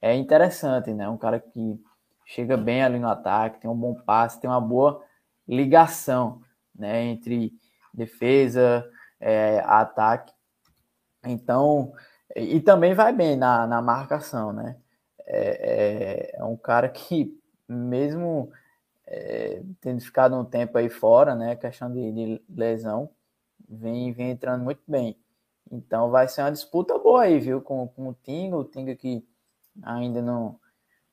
é 0.00 0.14
interessante, 0.14 0.92
né? 0.92 1.08
Um 1.08 1.16
cara 1.16 1.38
que 1.38 1.80
chega 2.24 2.56
bem 2.56 2.82
ali 2.82 2.98
no 2.98 3.08
ataque, 3.08 3.60
tem 3.60 3.70
um 3.70 3.76
bom 3.76 3.94
passe, 3.94 4.40
tem 4.40 4.48
uma 4.48 4.60
boa 4.60 5.02
ligação 5.46 6.40
né, 6.74 7.04
entre 7.04 7.52
defesa, 7.92 8.88
é, 9.20 9.60
ataque. 9.66 10.32
Então, 11.24 11.92
e 12.34 12.60
também 12.60 12.94
vai 12.94 13.12
bem 13.12 13.36
na, 13.36 13.66
na 13.66 13.82
marcação, 13.82 14.52
né? 14.52 14.76
É, 15.26 16.32
é, 16.34 16.40
é 16.40 16.44
um 16.44 16.56
cara 16.56 16.88
que, 16.88 17.38
mesmo 17.72 18.50
é, 19.06 19.62
tendo 19.80 20.00
ficado 20.00 20.36
um 20.36 20.44
tempo 20.44 20.78
aí 20.78 20.88
fora, 20.88 21.34
né? 21.34 21.56
Questão 21.56 21.92
de, 21.92 22.12
de, 22.12 22.42
lesão, 22.48 23.10
vem, 23.68 24.12
vem 24.12 24.30
entrando 24.30 24.64
muito 24.64 24.82
bem. 24.86 25.18
Então 25.70 26.10
vai 26.10 26.28
ser 26.28 26.42
uma 26.42 26.52
disputa 26.52 26.98
boa 26.98 27.22
aí, 27.22 27.38
viu? 27.38 27.60
Com, 27.60 27.88
com 27.88 28.08
o 28.08 28.14
Tinga, 28.14 28.56
o 28.56 28.64
Tinga 28.64 28.94
que 28.94 29.26
ainda 29.82 30.20
não, 30.20 30.58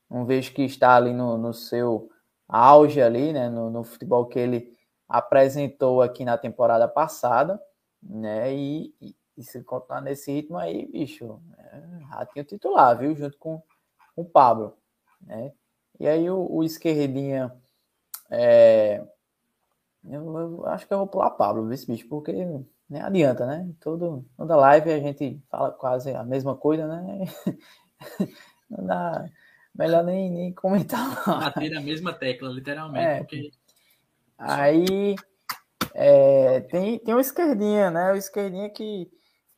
não 0.08 0.24
vejo 0.24 0.52
que 0.52 0.62
está 0.62 0.96
ali 0.96 1.12
no, 1.12 1.38
no 1.38 1.54
seu 1.54 2.10
auge 2.48 3.00
ali, 3.00 3.32
né, 3.32 3.48
no, 3.48 3.70
no, 3.70 3.84
futebol 3.84 4.26
que 4.26 4.38
ele 4.38 4.76
apresentou 5.08 6.02
aqui 6.02 6.24
na 6.24 6.36
temporada 6.36 6.88
passada, 6.88 7.60
né, 8.02 8.52
e, 8.52 8.94
e, 9.00 9.16
e 9.36 9.44
se 9.44 9.62
continuar 9.62 10.00
nesse 10.00 10.32
ritmo 10.32 10.58
aí, 10.58 10.86
bicho, 10.86 11.40
é, 11.56 12.04
ratinho 12.04 12.44
titular, 12.44 12.98
viu, 12.98 13.14
junto 13.14 13.38
com, 13.38 13.62
com 14.14 14.22
o 14.22 14.24
Pablo, 14.24 14.76
né, 15.20 15.52
e 16.00 16.08
aí 16.08 16.30
o, 16.30 16.50
o 16.50 16.64
esquerdinha, 16.64 17.54
é, 18.30 19.04
eu, 20.04 20.38
eu, 20.38 20.66
acho 20.66 20.86
que 20.86 20.94
eu 20.94 20.98
vou 20.98 21.06
pular 21.06 21.30
Pablo, 21.30 21.68
viu, 21.68 21.86
bicho, 21.86 22.08
porque 22.08 22.32
nem 22.88 23.00
adianta, 23.02 23.46
né, 23.46 23.70
Todo, 23.78 24.24
toda 24.36 24.56
live 24.56 24.90
a 24.90 24.98
gente 24.98 25.40
fala 25.50 25.70
quase 25.70 26.12
a 26.12 26.24
mesma 26.24 26.56
coisa, 26.56 26.88
né, 26.88 27.24
não 28.68 28.86
dá 28.86 29.28
melhor 29.74 30.02
nem, 30.02 30.30
nem 30.30 30.52
comentar. 30.52 31.22
Bater 31.24 31.70
na 31.70 31.80
mesma 31.80 32.12
tecla, 32.12 32.48
literalmente. 32.48 33.06
É. 33.06 33.18
Porque... 33.18 33.50
Aí 34.38 35.14
é, 35.94 36.60
tem, 36.60 36.98
tem 36.98 37.14
o 37.14 37.20
esquerdinha, 37.20 37.90
né? 37.90 38.12
O 38.12 38.16
esquerdinha 38.16 38.70
que 38.70 39.10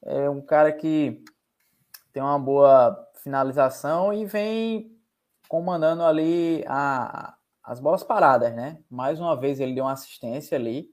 é 0.04 0.28
um 0.28 0.42
cara 0.42 0.72
que 0.72 1.22
tem 2.12 2.22
uma 2.22 2.38
boa 2.38 3.08
finalização 3.22 4.12
e 4.12 4.24
vem 4.24 4.91
comandando 5.52 6.02
ali 6.02 6.64
a, 6.66 7.36
as 7.62 7.78
bolas 7.78 8.02
paradas, 8.02 8.54
né? 8.54 8.82
Mais 8.88 9.20
uma 9.20 9.38
vez 9.38 9.60
ele 9.60 9.74
deu 9.74 9.84
uma 9.84 9.92
assistência 9.92 10.56
ali. 10.56 10.90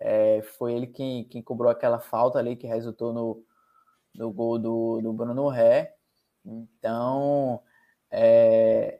É, 0.00 0.40
foi 0.40 0.72
ele 0.72 0.86
quem, 0.86 1.24
quem 1.24 1.42
cobrou 1.42 1.70
aquela 1.70 2.00
falta 2.00 2.38
ali 2.38 2.56
que 2.56 2.66
resultou 2.66 3.12
no, 3.12 3.44
no 4.14 4.32
gol 4.32 4.58
do, 4.58 4.98
do 5.02 5.12
Bruno 5.12 5.46
Ré. 5.48 5.94
Então, 6.42 7.62
é, 8.10 8.98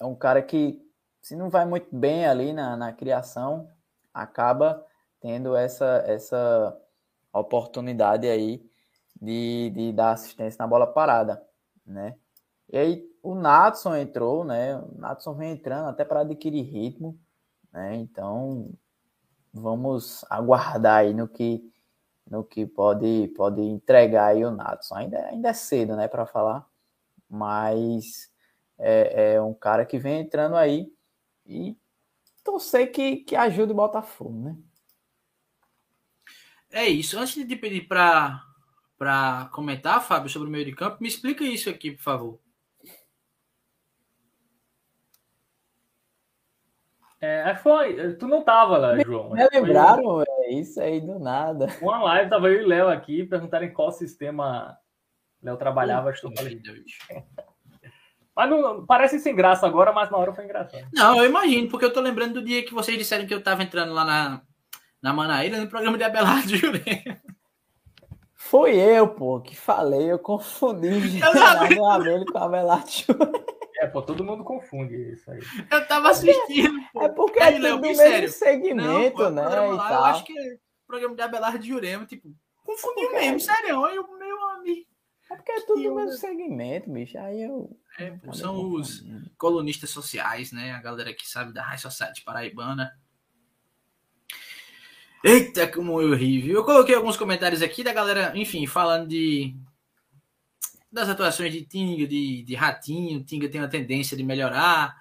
é 0.00 0.04
um 0.06 0.14
cara 0.14 0.40
que 0.40 0.82
se 1.20 1.36
não 1.36 1.50
vai 1.50 1.66
muito 1.66 1.94
bem 1.94 2.24
ali 2.24 2.54
na, 2.54 2.78
na 2.78 2.94
criação, 2.94 3.68
acaba 4.14 4.82
tendo 5.20 5.54
essa, 5.54 6.02
essa 6.06 6.74
oportunidade 7.30 8.26
aí 8.26 8.66
de, 9.20 9.68
de 9.68 9.92
dar 9.92 10.12
assistência 10.12 10.56
na 10.58 10.66
bola 10.66 10.86
parada, 10.86 11.46
né? 11.84 12.16
E 12.72 12.78
aí 12.78 13.07
o 13.22 13.34
Natson 13.34 13.94
entrou, 13.96 14.44
né? 14.44 14.76
O 14.76 14.98
Natson 14.98 15.34
vem 15.34 15.52
entrando 15.52 15.88
até 15.88 16.04
para 16.04 16.20
adquirir 16.20 16.62
ritmo, 16.62 17.18
né? 17.72 17.96
Então 17.96 18.70
vamos 19.52 20.24
aguardar 20.30 20.98
aí 20.98 21.14
no 21.14 21.28
que 21.28 21.62
no 22.30 22.44
que 22.44 22.66
pode 22.66 23.32
pode 23.36 23.60
entregar 23.60 24.26
aí 24.26 24.44
o 24.44 24.50
Natson. 24.50 24.94
Ainda, 24.96 25.18
ainda 25.26 25.48
é 25.48 25.52
cedo, 25.52 25.96
né, 25.96 26.06
para 26.08 26.26
falar, 26.26 26.66
mas 27.28 28.30
é, 28.78 29.34
é, 29.34 29.42
um 29.42 29.54
cara 29.54 29.86
que 29.86 29.98
vem 29.98 30.20
entrando 30.20 30.56
aí 30.56 30.92
e 31.46 31.76
torcer 32.44 32.92
que, 32.92 33.16
que 33.16 33.34
ajude 33.34 33.72
o 33.72 33.76
Botafogo, 33.76 34.38
né? 34.40 34.56
É 36.70 36.86
isso. 36.86 37.18
Antes 37.18 37.46
de 37.46 37.56
pedir 37.56 37.88
para 37.88 38.44
para 38.98 39.48
comentar, 39.52 40.04
Fábio, 40.04 40.28
sobre 40.28 40.48
o 40.48 40.50
meio 40.50 40.64
de 40.64 40.74
campo, 40.74 40.98
me 41.00 41.06
explica 41.06 41.44
isso 41.44 41.70
aqui, 41.70 41.92
por 41.92 42.02
favor. 42.02 42.40
É, 47.20 47.54
foi. 47.56 48.14
Tu 48.14 48.28
não 48.28 48.42
tava 48.42 48.78
lá, 48.78 48.98
João. 49.00 49.30
Me 49.30 49.48
lembraram, 49.52 50.22
é 50.22 50.52
isso 50.52 50.80
aí 50.80 51.00
do 51.00 51.18
nada. 51.18 51.66
Uma 51.82 52.02
live, 52.04 52.30
tava 52.30 52.48
eu 52.48 52.62
e 52.62 52.66
Léo 52.66 52.88
aqui, 52.88 53.24
perguntaram 53.24 53.66
em 53.66 53.72
qual 53.72 53.90
sistema 53.90 54.78
Léo 55.42 55.56
trabalhava, 55.56 56.10
acho 56.10 56.20
que 56.20 56.26
eu 56.26 56.36
falei. 56.36 56.62
Mas 58.36 58.50
não, 58.50 58.86
parece 58.86 59.18
sem 59.18 59.34
graça 59.34 59.66
agora, 59.66 59.92
mas 59.92 60.10
na 60.10 60.16
hora 60.16 60.32
foi 60.32 60.44
engraçado. 60.44 60.86
Não, 60.92 61.18
eu 61.18 61.28
imagino, 61.28 61.68
porque 61.68 61.84
eu 61.84 61.92
tô 61.92 62.00
lembrando 62.00 62.34
do 62.34 62.44
dia 62.44 62.64
que 62.64 62.72
vocês 62.72 62.96
disseram 62.96 63.26
que 63.26 63.34
eu 63.34 63.42
tava 63.42 63.64
entrando 63.64 63.92
lá 63.92 64.04
na, 64.04 64.42
na 65.02 65.12
Manaíra, 65.12 65.58
no 65.58 65.66
programa 65.66 65.98
de 65.98 66.04
Abelardo 66.04 66.48
Jurema. 66.56 67.20
Foi 68.36 68.76
eu, 68.76 69.08
pô, 69.08 69.40
que 69.40 69.56
falei, 69.56 70.12
eu 70.12 70.20
confundi 70.20 71.18
o 71.20 71.84
Abel 71.84 72.24
com 72.26 72.38
Abelardo 72.38 72.88
Jurema. 72.88 73.57
É, 73.80 73.86
pô, 73.86 74.02
todo 74.02 74.24
mundo 74.24 74.42
confunde 74.42 74.94
isso 75.12 75.30
aí. 75.30 75.40
Eu 75.70 75.86
tava 75.86 76.10
assistindo. 76.10 76.80
Pô. 76.92 77.02
É 77.02 77.08
porque 77.08 77.38
é, 77.38 77.52
tudo 77.52 77.80
mesmo 77.80 77.96
sério. 77.96 78.28
segmento, 78.28 78.76
não, 78.76 79.10
pô, 79.10 79.30
né? 79.30 79.42
Lá, 79.42 79.92
eu 79.92 80.04
acho 80.04 80.24
que 80.24 80.36
é 80.36 80.56
programa 80.86 81.14
de 81.14 81.22
Abelardo 81.22 81.64
Jurema, 81.64 82.04
tipo, 82.06 82.34
confundiu 82.64 83.12
mesmo, 83.12 83.36
é... 83.36 83.38
sério. 83.38 83.86
Eu, 83.86 84.18
meu 84.18 84.46
amigo. 84.48 84.88
É 85.30 85.36
porque 85.36 85.52
é 85.52 85.60
tudo 85.60 85.82
do 85.82 85.94
mesmo 85.94 86.12
segmento, 86.12 86.90
bicho. 86.90 87.18
Aí 87.18 87.42
eu. 87.42 87.78
É, 87.98 88.10
pô, 88.10 88.32
são 88.32 88.72
os 88.72 89.04
colunistas 89.36 89.90
sociais, 89.90 90.50
né? 90.50 90.72
A 90.72 90.80
galera 90.80 91.12
que 91.12 91.28
sabe 91.28 91.52
da 91.52 91.62
High 91.62 91.78
Society 91.78 92.24
paraibana. 92.24 92.98
Eita, 95.22 95.68
como 95.68 96.00
eu 96.00 96.14
ri, 96.14 96.40
viu? 96.40 96.56
Eu 96.56 96.64
coloquei 96.64 96.94
alguns 96.94 97.16
comentários 97.16 97.60
aqui 97.60 97.84
da 97.84 97.92
galera, 97.92 98.32
enfim, 98.36 98.66
falando 98.66 99.08
de 99.08 99.54
das 100.90 101.08
atuações 101.08 101.52
de 101.52 101.64
Tinga, 101.64 102.06
de, 102.06 102.42
de 102.42 102.54
Ratinho. 102.54 103.24
Tinga 103.24 103.48
tem 103.48 103.60
uma 103.60 103.68
tendência 103.68 104.16
de 104.16 104.22
melhorar. 104.22 104.96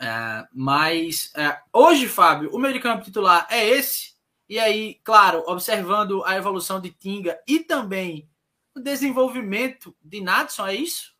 É, 0.00 0.46
mas 0.52 1.32
é, 1.36 1.58
hoje, 1.72 2.08
Fábio, 2.08 2.50
o 2.52 2.58
meio 2.58 2.74
de 2.74 2.80
campo 2.80 3.04
titular 3.04 3.46
é 3.50 3.68
esse. 3.68 4.14
E 4.48 4.58
aí, 4.58 4.98
claro, 5.04 5.44
observando 5.46 6.24
a 6.24 6.36
evolução 6.36 6.80
de 6.80 6.90
Tinga 6.90 7.38
e 7.46 7.60
também 7.60 8.28
o 8.74 8.80
desenvolvimento 8.80 9.94
de 10.02 10.20
Natson, 10.20 10.66
é 10.66 10.74
isso? 10.74 11.14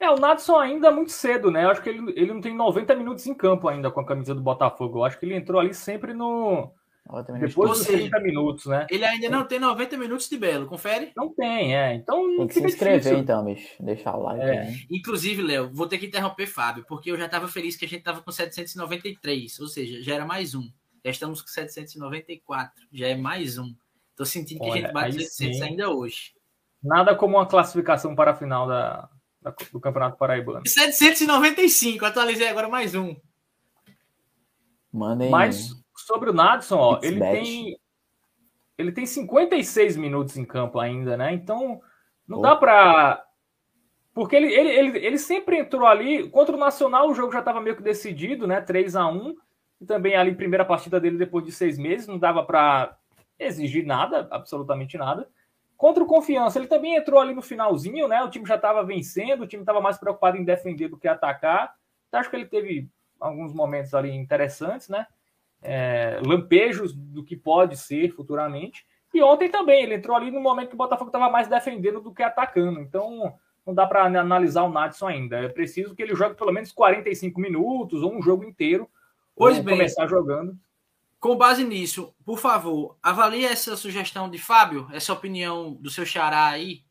É, 0.00 0.10
o 0.10 0.16
Natson 0.16 0.56
ainda 0.58 0.88
é 0.88 0.90
muito 0.90 1.10
cedo, 1.10 1.50
né? 1.50 1.64
Eu 1.64 1.70
acho 1.70 1.82
que 1.82 1.88
ele, 1.88 2.12
ele 2.14 2.32
não 2.32 2.40
tem 2.40 2.54
90 2.54 2.94
minutos 2.94 3.26
em 3.26 3.34
campo 3.34 3.68
ainda 3.68 3.90
com 3.90 4.00
a 4.00 4.06
camisa 4.06 4.34
do 4.34 4.40
Botafogo. 4.40 4.98
Eu 4.98 5.04
acho 5.04 5.18
que 5.18 5.26
ele 5.26 5.34
entrou 5.34 5.60
ali 5.60 5.74
sempre 5.74 6.14
no, 6.14 6.72
depois 7.40 7.70
dos 7.70 7.86
30 7.86 8.20
minutos, 8.20 8.66
né? 8.66 8.86
Ele 8.90 9.04
ainda 9.04 9.30
não 9.30 9.46
tem 9.46 9.58
90 9.58 9.96
minutos 9.96 10.28
de 10.28 10.36
Belo, 10.36 10.66
confere? 10.66 11.10
Não 11.16 11.32
tem, 11.32 11.74
é. 11.74 11.94
Então 11.94 12.36
tem 12.36 12.46
que 12.46 12.54
se 12.54 12.64
inscrever, 12.64 12.98
difícil. 12.98 13.18
então, 13.18 13.44
bicho. 13.44 13.82
Deixar 13.82 14.14
o 14.14 14.22
like. 14.22 14.44
É. 14.44 14.74
Inclusive, 14.90 15.42
Léo, 15.42 15.70
vou 15.72 15.86
ter 15.86 15.96
que 15.96 16.06
interromper 16.06 16.46
Fábio, 16.46 16.84
porque 16.86 17.10
eu 17.10 17.16
já 17.16 17.24
estava 17.24 17.48
feliz 17.48 17.76
que 17.76 17.86
a 17.86 17.88
gente 17.88 18.00
estava 18.00 18.20
com 18.20 18.30
793, 18.30 19.58
ou 19.60 19.68
seja, 19.68 20.02
já 20.02 20.16
era 20.16 20.26
mais 20.26 20.54
um. 20.54 20.70
Já 21.02 21.10
estamos 21.10 21.40
com 21.40 21.48
794, 21.48 22.86
já 22.92 23.06
é 23.06 23.16
mais 23.16 23.56
um. 23.56 23.74
Tô 24.14 24.26
sentindo 24.26 24.58
que 24.58 24.64
Olha, 24.64 24.72
a 24.72 24.82
gente 24.82 24.92
bate 24.92 25.16
800 25.16 25.62
ainda 25.62 25.90
hoje. 25.90 26.32
Nada 26.82 27.14
como 27.14 27.36
uma 27.36 27.46
classificação 27.46 28.14
para 28.14 28.32
a 28.32 28.36
final 28.36 28.68
da, 28.68 29.08
da 29.40 29.54
do 29.72 29.80
Campeonato 29.80 30.18
Paraibano. 30.18 30.66
795, 30.66 32.04
atualizei 32.04 32.48
agora 32.48 32.68
mais 32.68 32.94
um. 32.94 33.16
Mandem. 34.92 35.30
Mais 35.30 35.74
sobre 36.00 36.30
o 36.30 36.32
Nadson, 36.32 36.76
ó, 36.76 37.00
ele 37.02 37.20
tem 37.20 37.78
ele 38.76 38.92
tem 38.92 39.04
56 39.04 39.96
minutos 39.96 40.36
em 40.36 40.44
campo 40.44 40.78
ainda, 40.78 41.16
né? 41.16 41.32
Então 41.32 41.80
não 42.26 42.38
oh. 42.38 42.42
dá 42.42 42.54
para 42.54 43.24
porque 44.14 44.34
ele, 44.34 44.52
ele, 44.52 44.68
ele, 44.70 44.98
ele 44.98 45.18
sempre 45.18 45.58
entrou 45.58 45.86
ali 45.86 46.28
contra 46.30 46.56
o 46.56 46.58
Nacional, 46.58 47.08
o 47.08 47.14
jogo 47.14 47.32
já 47.32 47.38
estava 47.38 47.60
meio 47.60 47.76
que 47.76 47.82
decidido, 47.82 48.46
né? 48.46 48.60
3 48.60 48.96
a 48.96 49.06
1 49.06 49.36
e 49.80 49.86
também 49.86 50.16
ali 50.16 50.34
primeira 50.34 50.64
partida 50.64 51.00
dele 51.00 51.16
depois 51.16 51.44
de 51.44 51.52
seis 51.52 51.78
meses, 51.78 52.08
não 52.08 52.18
dava 52.18 52.44
para 52.44 52.96
exigir 53.38 53.86
nada, 53.86 54.26
absolutamente 54.30 54.98
nada. 54.98 55.28
Contra 55.76 56.02
o 56.02 56.06
Confiança, 56.06 56.58
ele 56.58 56.66
também 56.66 56.96
entrou 56.96 57.20
ali 57.20 57.32
no 57.32 57.42
finalzinho, 57.42 58.08
né? 58.08 58.20
O 58.24 58.28
time 58.28 58.44
já 58.44 58.56
estava 58.56 58.82
vencendo, 58.82 59.42
o 59.42 59.46
time 59.46 59.62
estava 59.62 59.80
mais 59.80 59.96
preocupado 59.96 60.36
em 60.36 60.44
defender 60.44 60.88
do 60.88 60.98
que 60.98 61.06
atacar. 61.06 61.72
Então, 62.08 62.18
acho 62.18 62.28
que 62.28 62.34
ele 62.34 62.46
teve 62.46 62.90
alguns 63.20 63.54
momentos 63.54 63.94
ali 63.94 64.10
interessantes, 64.10 64.88
né? 64.88 65.06
É, 65.62 66.20
lampejos 66.24 66.94
do 66.94 67.24
que 67.24 67.36
pode 67.36 67.76
ser 67.76 68.10
futuramente. 68.10 68.86
E 69.12 69.22
ontem 69.22 69.48
também, 69.48 69.82
ele 69.82 69.94
entrou 69.94 70.16
ali 70.16 70.30
no 70.30 70.40
momento 70.40 70.68
que 70.68 70.74
o 70.74 70.78
Botafogo 70.78 71.08
estava 71.08 71.30
mais 71.30 71.48
defendendo 71.48 72.00
do 72.00 72.12
que 72.12 72.22
atacando. 72.22 72.80
Então, 72.80 73.34
não 73.66 73.74
dá 73.74 73.86
para 73.86 74.04
analisar 74.04 74.62
o 74.62 74.70
Natson 74.70 75.08
ainda. 75.08 75.38
É 75.38 75.48
preciso 75.48 75.94
que 75.94 76.02
ele 76.02 76.14
jogue 76.14 76.36
pelo 76.36 76.52
menos 76.52 76.72
45 76.72 77.40
minutos 77.40 78.02
ou 78.02 78.14
um 78.14 78.22
jogo 78.22 78.44
inteiro. 78.44 78.88
Pois 79.34 79.58
bem, 79.58 79.76
começar 79.76 80.06
jogando. 80.06 80.58
Com 81.20 81.36
base 81.36 81.64
nisso, 81.64 82.14
por 82.24 82.38
favor, 82.38 82.96
avalie 83.02 83.44
essa 83.44 83.76
sugestão 83.76 84.30
de 84.30 84.38
Fábio, 84.38 84.88
essa 84.92 85.12
opinião 85.12 85.74
do 85.74 85.90
seu 85.90 86.06
xará 86.06 86.46
aí. 86.46 86.82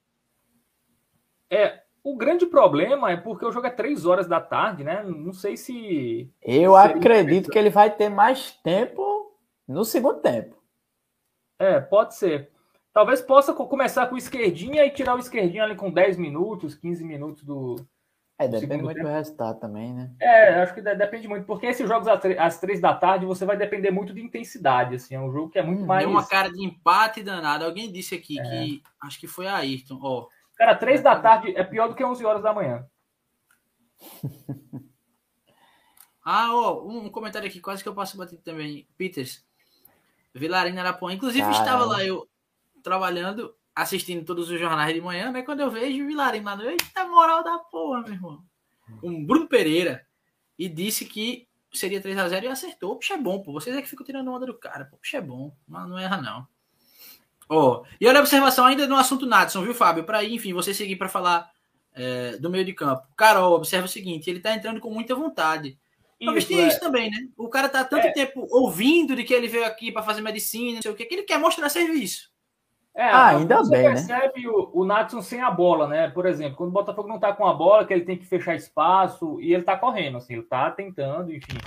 É, 1.50 1.82
o 2.08 2.16
grande 2.16 2.46
problema 2.46 3.12
é 3.12 3.18
porque 3.18 3.46
o 3.46 3.52
jogo 3.52 3.68
é 3.68 3.70
três 3.70 4.06
horas 4.06 4.28
da 4.28 4.40
tarde, 4.40 4.84
né? 4.84 5.04
Não 5.04 5.34
sei 5.34 5.58
se. 5.58 6.32
Eu 6.42 6.76
acredito 6.76 7.50
que 7.50 7.60
ele 7.60 7.70
vai 7.70 7.90
ter 7.90 8.08
mais 8.08 8.52
tempo 8.64 9.36
no 9.68 9.84
segundo 9.84 10.22
tempo. 10.22 10.56
É, 11.60 11.82
pode 11.82 12.16
ser. 12.16 12.50
Talvez 12.94 13.22
possa 13.22 13.54
começar 13.54 14.08
com 14.08 14.16
o 14.16 14.18
esquerdinha 14.18 14.86
e 14.86 14.90
tirar 14.90 15.16
o 15.16 15.20
esquerdinho 15.20 15.64
ali 15.64 15.76
com 15.76 15.92
10 15.92 16.18
minutos, 16.18 16.76
15 16.76 17.04
minutos 17.04 17.44
do. 17.44 17.76
É, 18.40 18.48
depende 18.48 18.84
muito 18.84 18.96
tempo. 18.96 19.08
do 19.08 19.14
resultado 19.14 19.60
também, 19.60 19.94
né? 19.94 20.12
É, 20.22 20.62
acho 20.62 20.74
que 20.74 20.82
depende 20.82 21.28
muito, 21.28 21.46
porque 21.46 21.66
esses 21.66 21.88
jogos 21.88 22.08
às 22.08 22.60
três 22.60 22.80
da 22.80 22.94
tarde 22.94 23.26
você 23.26 23.46
vai 23.46 23.58
depender 23.58 23.92
muito 23.92 24.14
de 24.14 24.22
intensidade, 24.22 24.96
assim, 24.96 25.16
é 25.16 25.20
um 25.20 25.32
jogo 25.32 25.50
que 25.50 25.60
é 25.60 25.64
muito 25.64 25.84
hum, 25.84 25.88
mais. 25.88 26.06
Tem 26.06 26.14
uma 26.14 26.26
cara 26.26 26.50
de 26.50 26.64
empate 26.64 27.22
danada. 27.22 27.66
Alguém 27.66 27.92
disse 27.92 28.16
aqui 28.16 28.40
é. 28.40 28.44
que 28.44 28.84
acho 29.02 29.20
que 29.20 29.28
foi 29.28 29.48
a 29.48 29.58
Ayrton, 29.58 30.00
ó. 30.02 30.28
Cara, 30.58 30.76
três 30.76 31.02
da 31.02 31.20
tarde 31.20 31.56
é 31.56 31.64
pior 31.64 31.88
do 31.88 31.96
que 31.96 32.04
11 32.04 32.26
horas 32.26 32.42
da 32.42 32.54
manhã. 32.54 32.86
ah, 36.26 36.54
ó, 36.54 36.84
um 36.88 37.10
comentário 37.10 37.48
aqui, 37.48 37.60
quase 37.60 37.84
que 37.84 37.90
eu 37.90 37.94
passo 37.94 38.18
batido 38.18 38.42
também. 38.42 38.88
Peters, 38.98 39.46
Vilarina 40.34 40.82
Arapuã. 40.82 41.14
Inclusive, 41.14 41.42
Caramba. 41.42 41.60
estava 41.60 41.86
lá 41.86 42.04
eu 42.04 42.28
trabalhando, 42.82 43.56
assistindo 43.76 44.26
todos 44.26 44.50
os 44.50 44.60
jornais 44.60 44.94
de 44.94 45.02
manhã, 45.02 45.32
né? 45.32 45.44
Quando 45.44 45.60
eu 45.60 45.70
vejo 45.70 46.04
o 46.04 46.08
Vilarina 46.08 46.56
lá, 46.56 46.66
eita 46.66 47.08
moral 47.08 47.44
da 47.44 47.60
porra, 47.60 48.02
meu 48.02 48.14
irmão. 48.14 48.44
Um 49.04 49.24
Bruno 49.24 49.48
Pereira. 49.48 50.06
E 50.58 50.68
disse 50.68 51.06
que 51.06 51.48
seria 51.72 52.02
3 52.02 52.18
a 52.18 52.30
0 52.30 52.46
e 52.46 52.50
acertou. 52.50 52.96
Puxa, 52.96 53.14
é 53.14 53.18
bom, 53.18 53.44
pô. 53.44 53.54
Vocês 53.54 53.76
é 53.76 53.82
que 53.82 53.88
ficam 53.88 54.06
tirando 54.06 54.32
onda 54.32 54.48
do 54.48 54.58
cara. 54.58 54.86
Pô. 54.86 54.98
Puxa, 54.98 55.18
é 55.18 55.22
bom. 55.22 55.56
Mas 55.68 55.88
não 55.88 56.00
erra, 56.00 56.20
não. 56.20 56.48
Oh, 57.50 57.84
e 58.00 58.08
olha 58.08 58.20
a 58.20 58.22
observação 58.22 58.66
ainda 58.66 58.88
no 58.88 58.98
assunto 58.98 59.26
Natson, 59.26 59.64
viu, 59.64 59.74
Fábio? 59.74 60.04
Para 60.04 60.24
enfim, 60.24 60.54
você 60.54 60.74
seguir 60.74 60.98
para 60.98 61.08
falar 61.08 61.50
é, 61.94 62.38
do 62.38 62.50
meio 62.50 62.66
de 62.66 62.74
campo. 62.74 63.08
Carol, 63.16 63.54
observa 63.54 63.86
o 63.86 63.90
seguinte: 63.90 64.30
ele 64.30 64.40
tá 64.40 64.54
entrando 64.54 64.80
com 64.80 64.90
muita 64.90 65.16
vontade. 65.16 65.78
Talvez 66.24 66.46
tenha 66.46 66.64
é. 66.64 66.68
isso 66.68 66.80
também, 66.80 67.12
né? 67.12 67.28
O 67.38 67.48
cara 67.48 67.70
tá 67.70 67.84
tanto 67.84 68.08
é. 68.08 68.12
tempo 68.12 68.48
ouvindo 68.50 69.16
de 69.16 69.24
que 69.24 69.34
ele 69.34 69.48
veio 69.48 69.66
aqui 69.66 69.92
para 69.92 70.02
fazer 70.02 70.22
medicina, 70.22 70.76
não 70.76 70.82
sei 70.82 70.92
o 70.92 70.96
que, 70.96 71.06
que 71.06 71.14
ele 71.14 71.24
quer 71.24 71.38
mostrar 71.38 71.70
serviço. 71.70 72.32
É, 72.96 73.04
ah, 73.04 73.28
ainda 73.28 73.58
você 73.58 73.70
bem, 73.70 73.84
né? 73.84 73.90
percebe 73.90 74.42
né? 74.42 74.50
o, 74.50 74.82
o 74.82 74.84
Natson 74.84 75.22
sem 75.22 75.40
a 75.40 75.52
bola, 75.52 75.88
né? 75.88 76.10
Por 76.10 76.26
exemplo, 76.26 76.58
quando 76.58 76.70
o 76.70 76.74
Botafogo 76.74 77.08
não 77.08 77.20
tá 77.20 77.32
com 77.32 77.46
a 77.46 77.54
bola, 77.54 77.86
que 77.86 77.94
ele 77.94 78.04
tem 78.04 78.18
que 78.18 78.26
fechar 78.26 78.56
espaço, 78.56 79.40
e 79.40 79.54
ele 79.54 79.62
tá 79.62 79.78
correndo, 79.78 80.18
assim, 80.18 80.34
ele 80.34 80.42
tá 80.42 80.72
tentando, 80.72 81.32
enfim, 81.32 81.60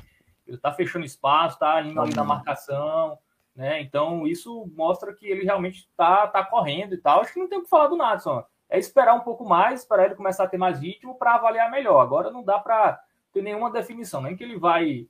ele 0.44 0.58
tá 0.58 0.72
fechando 0.72 1.04
espaço, 1.04 1.56
tá 1.56 1.80
indo 1.82 2.00
ali 2.00 2.12
na 2.12 2.24
marcação. 2.24 3.16
Né? 3.54 3.80
Então, 3.82 4.26
isso 4.26 4.70
mostra 4.74 5.14
que 5.14 5.26
ele 5.26 5.44
realmente 5.44 5.80
está 5.80 6.26
tá 6.26 6.44
correndo 6.44 6.94
e 6.94 6.98
tal. 6.98 7.20
Acho 7.20 7.32
que 7.32 7.40
não 7.40 7.48
tem 7.48 7.58
o 7.58 7.62
que 7.62 7.68
falar 7.68 7.88
do 7.88 7.96
Natson. 7.96 8.44
É 8.68 8.78
esperar 8.78 9.14
um 9.14 9.20
pouco 9.20 9.44
mais 9.44 9.84
para 9.84 10.04
ele 10.04 10.14
começar 10.14 10.44
a 10.44 10.48
ter 10.48 10.56
mais 10.56 10.80
ritmo 10.80 11.18
para 11.18 11.34
avaliar 11.34 11.70
melhor. 11.70 12.00
Agora 12.00 12.30
não 12.30 12.42
dá 12.42 12.58
para 12.58 13.00
tem 13.32 13.42
nenhuma 13.42 13.70
definição, 13.70 14.20
nem 14.20 14.36
que 14.36 14.42
ele 14.42 14.58
vai, 14.58 15.08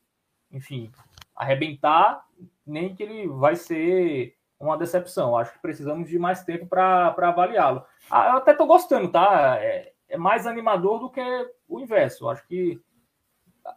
enfim, 0.53 0.91
arrebentar, 1.34 2.24
nem 2.66 2.95
que 2.95 3.03
ele 3.03 3.26
vai 3.28 3.57
ser 3.57 4.36
uma 4.59 4.76
decepção. 4.76 5.36
Acho 5.36 5.53
que 5.55 5.59
precisamos 5.59 6.09
de 6.09 6.18
mais 6.18 6.45
tempo 6.45 6.66
para 6.66 7.14
avaliá-lo. 7.16 7.84
Ah, 8.11 8.32
eu 8.32 8.36
até 8.36 8.53
estou 8.53 8.66
gostando, 8.66 9.09
tá? 9.11 9.57
É, 9.59 9.93
é, 10.09 10.18
mais 10.18 10.47
animador 10.47 11.01
do 11.01 11.11
que 11.11 11.20
o 11.66 11.80
inverso. 11.80 12.28
Acho 12.28 12.47
que 12.47 12.78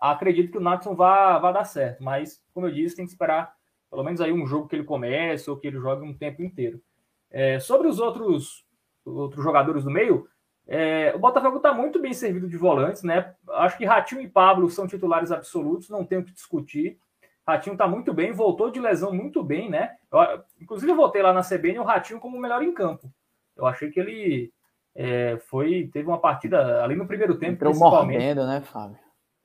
acredito 0.02 0.52
que 0.52 0.58
o 0.58 0.62
Natson 0.62 0.96
vai, 0.96 1.40
vai 1.40 1.54
dar 1.54 1.64
certo, 1.64 2.04
mas, 2.04 2.44
como 2.54 2.68
eu 2.68 2.72
disse, 2.72 2.96
tem 2.96 3.06
que 3.06 3.12
esperar 3.12 3.56
pelo 3.94 4.04
menos 4.04 4.20
aí 4.22 4.34
um 4.34 4.48
jogo 4.48 4.68
que 4.68 4.76
ele 4.76 4.84
comece 4.84 5.48
ou 5.52 5.56
que 5.56 5.68
ele 5.68 5.78
jogue 5.78 6.04
um 6.04 6.18
tempo 6.18 6.42
inteiro. 6.42 6.82
É, 7.30 7.60
sobre 7.60 7.88
os 7.88 8.00
outros, 8.00 8.66
outros 9.06 9.44
jogadores 9.44 9.84
do 9.84 9.92
meio, 9.92 10.28
é, 10.68 11.14
o 11.16 11.20
Botafogo 11.20 11.58
está 11.58 11.72
muito 11.72 12.02
bem 12.02 12.12
servido 12.12 12.50
de 12.50 12.58
volantes, 12.58 13.04
né? 13.04 13.36
Acho 13.52 13.78
que 13.78 13.86
Ratinho 13.86 14.22
e 14.22 14.28
Pablo 14.28 14.68
são 14.68 14.88
titulares 14.88 15.32
absolutos, 15.32 15.90
não 15.90 16.04
tem 16.04 16.18
o 16.18 16.24
que 16.24 16.34
discutir. 16.34 16.98
Ratinho 17.46 17.74
está 17.74 17.88
muito 17.88 18.12
bem, 18.12 18.32
voltou 18.32 18.72
de 18.72 18.80
lesão 18.80 19.14
muito 19.14 19.44
bem, 19.44 19.70
né? 19.70 19.92
Eu, 20.12 20.44
inclusive, 20.60 20.92
eu 20.92 20.96
voltei 20.96 21.22
lá 21.22 21.32
na 21.32 21.42
CBN 21.42 21.78
o 21.78 21.84
Ratinho 21.84 22.20
como 22.20 22.36
o 22.36 22.42
melhor 22.42 22.64
em 22.64 22.74
campo. 22.74 23.14
Eu 23.56 23.68
achei 23.68 23.92
que 23.92 24.00
ele 24.00 24.52
é, 24.96 25.38
foi 25.38 25.88
teve 25.94 26.08
uma 26.08 26.20
partida 26.20 26.84
ali 26.84 26.96
no 26.96 27.06
primeiro 27.06 27.38
tempo. 27.38 27.54
Entrou 27.54 27.74
principalmente. 27.74 28.18
mordendo, 28.18 28.48
né, 28.48 28.60
Fábio? 28.62 28.98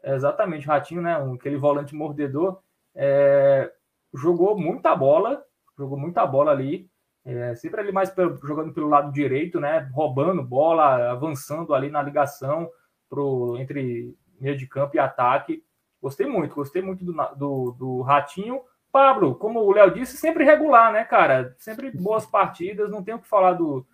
Exatamente, 0.02 0.66
o 0.66 0.70
Ratinho, 0.70 1.02
né? 1.02 1.18
Um, 1.18 1.34
aquele 1.34 1.58
volante 1.58 1.94
mordedor. 1.94 2.62
É, 2.94 3.70
jogou 4.14 4.58
muita 4.58 4.94
bola, 4.94 5.42
jogou 5.76 5.98
muita 5.98 6.26
bola 6.26 6.50
ali. 6.52 6.88
É, 7.24 7.54
sempre 7.54 7.80
ali 7.80 7.92
mais 7.92 8.08
pelo, 8.10 8.36
jogando 8.46 8.72
pelo 8.72 8.88
lado 8.88 9.12
direito, 9.12 9.60
né? 9.60 9.90
Roubando 9.92 10.42
bola, 10.42 11.10
avançando 11.10 11.74
ali 11.74 11.90
na 11.90 12.02
ligação 12.02 12.70
pro, 13.08 13.56
entre 13.58 14.16
meio 14.40 14.56
de 14.56 14.66
campo 14.66 14.96
e 14.96 14.98
ataque. 14.98 15.62
Gostei 16.00 16.26
muito, 16.26 16.54
gostei 16.54 16.80
muito 16.80 17.04
do, 17.04 17.12
do, 17.36 17.72
do 17.72 18.00
Ratinho. 18.02 18.62
Pablo, 18.90 19.34
como 19.34 19.60
o 19.60 19.72
Léo 19.72 19.90
disse, 19.90 20.16
sempre 20.16 20.44
regular, 20.44 20.92
né, 20.92 21.04
cara? 21.04 21.54
Sempre 21.58 21.90
boas 21.90 22.24
partidas, 22.24 22.90
não 22.90 23.02
tenho 23.02 23.18
o 23.18 23.20
que 23.20 23.28
falar 23.28 23.52
do, 23.52 23.86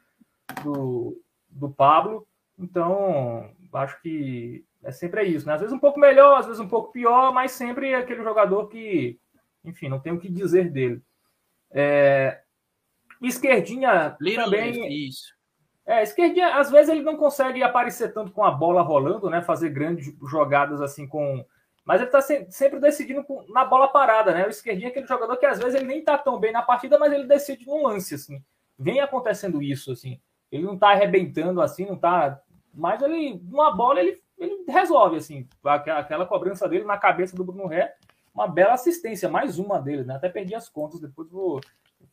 do, 0.62 1.20
do 1.48 1.68
Pablo. 1.70 2.26
Então, 2.58 3.50
acho 3.72 4.00
que 4.00 4.64
é 4.82 4.92
sempre 4.92 5.24
isso, 5.24 5.46
né? 5.46 5.54
Às 5.54 5.60
vezes 5.60 5.74
um 5.74 5.78
pouco 5.78 5.98
melhor, 5.98 6.38
às 6.38 6.46
vezes 6.46 6.60
um 6.60 6.68
pouco 6.68 6.92
pior, 6.92 7.32
mas 7.32 7.52
sempre 7.52 7.90
é 7.90 7.96
aquele 7.96 8.22
jogador 8.22 8.68
que, 8.68 9.18
enfim, 9.64 9.88
não 9.88 10.00
tem 10.00 10.12
o 10.12 10.20
que 10.20 10.28
dizer 10.28 10.70
dele. 10.70 11.02
É, 11.70 12.40
Esquerdinha 13.22 14.16
Little 14.20 14.44
também. 14.44 15.06
Isso. 15.06 15.34
É, 15.86 16.02
esquerdinha, 16.02 16.56
às 16.56 16.70
vezes 16.70 16.88
ele 16.88 17.02
não 17.02 17.16
consegue 17.16 17.62
aparecer 17.62 18.12
tanto 18.12 18.32
com 18.32 18.42
a 18.42 18.50
bola 18.50 18.80
rolando, 18.80 19.28
né? 19.28 19.42
Fazer 19.42 19.68
grandes 19.68 20.14
jogadas 20.30 20.80
assim 20.80 21.06
com. 21.06 21.44
Mas 21.84 22.00
ele 22.00 22.10
tá 22.10 22.22
se, 22.22 22.46
sempre 22.50 22.80
decidindo 22.80 23.24
na 23.50 23.64
bola 23.64 23.88
parada, 23.88 24.32
né? 24.32 24.46
O 24.46 24.50
esquerdinha 24.50 24.88
é 24.88 24.90
aquele 24.90 25.06
jogador 25.06 25.36
que 25.36 25.44
às 25.44 25.58
vezes 25.58 25.74
ele 25.74 25.84
nem 25.84 26.02
tá 26.02 26.16
tão 26.16 26.40
bem 26.40 26.52
na 26.52 26.62
partida, 26.62 26.98
mas 26.98 27.12
ele 27.12 27.26
decide 27.26 27.66
num 27.66 27.86
lance, 27.86 28.14
assim. 28.14 28.42
Vem 28.78 29.00
acontecendo 29.00 29.62
isso, 29.62 29.92
assim. 29.92 30.18
Ele 30.50 30.62
não 30.62 30.78
tá 30.78 30.90
arrebentando 30.90 31.60
assim, 31.60 31.84
não 31.84 31.96
tá. 31.96 32.40
Mas 32.72 33.02
ele, 33.02 33.38
numa 33.44 33.70
bola, 33.70 34.00
ele, 34.00 34.22
ele 34.38 34.64
resolve, 34.66 35.16
assim. 35.16 35.46
Aquela 35.62 36.24
cobrança 36.24 36.66
dele 36.66 36.84
na 36.84 36.96
cabeça 36.96 37.36
do 37.36 37.44
Bruno 37.44 37.66
Ré, 37.66 37.94
uma 38.34 38.48
bela 38.48 38.74
assistência, 38.74 39.28
mais 39.28 39.58
uma 39.58 39.80
dele, 39.80 40.04
né? 40.04 40.16
Até 40.16 40.28
perdi 40.28 40.54
as 40.54 40.68
contas, 40.68 41.00
depois 41.00 41.30
vou 41.30 41.60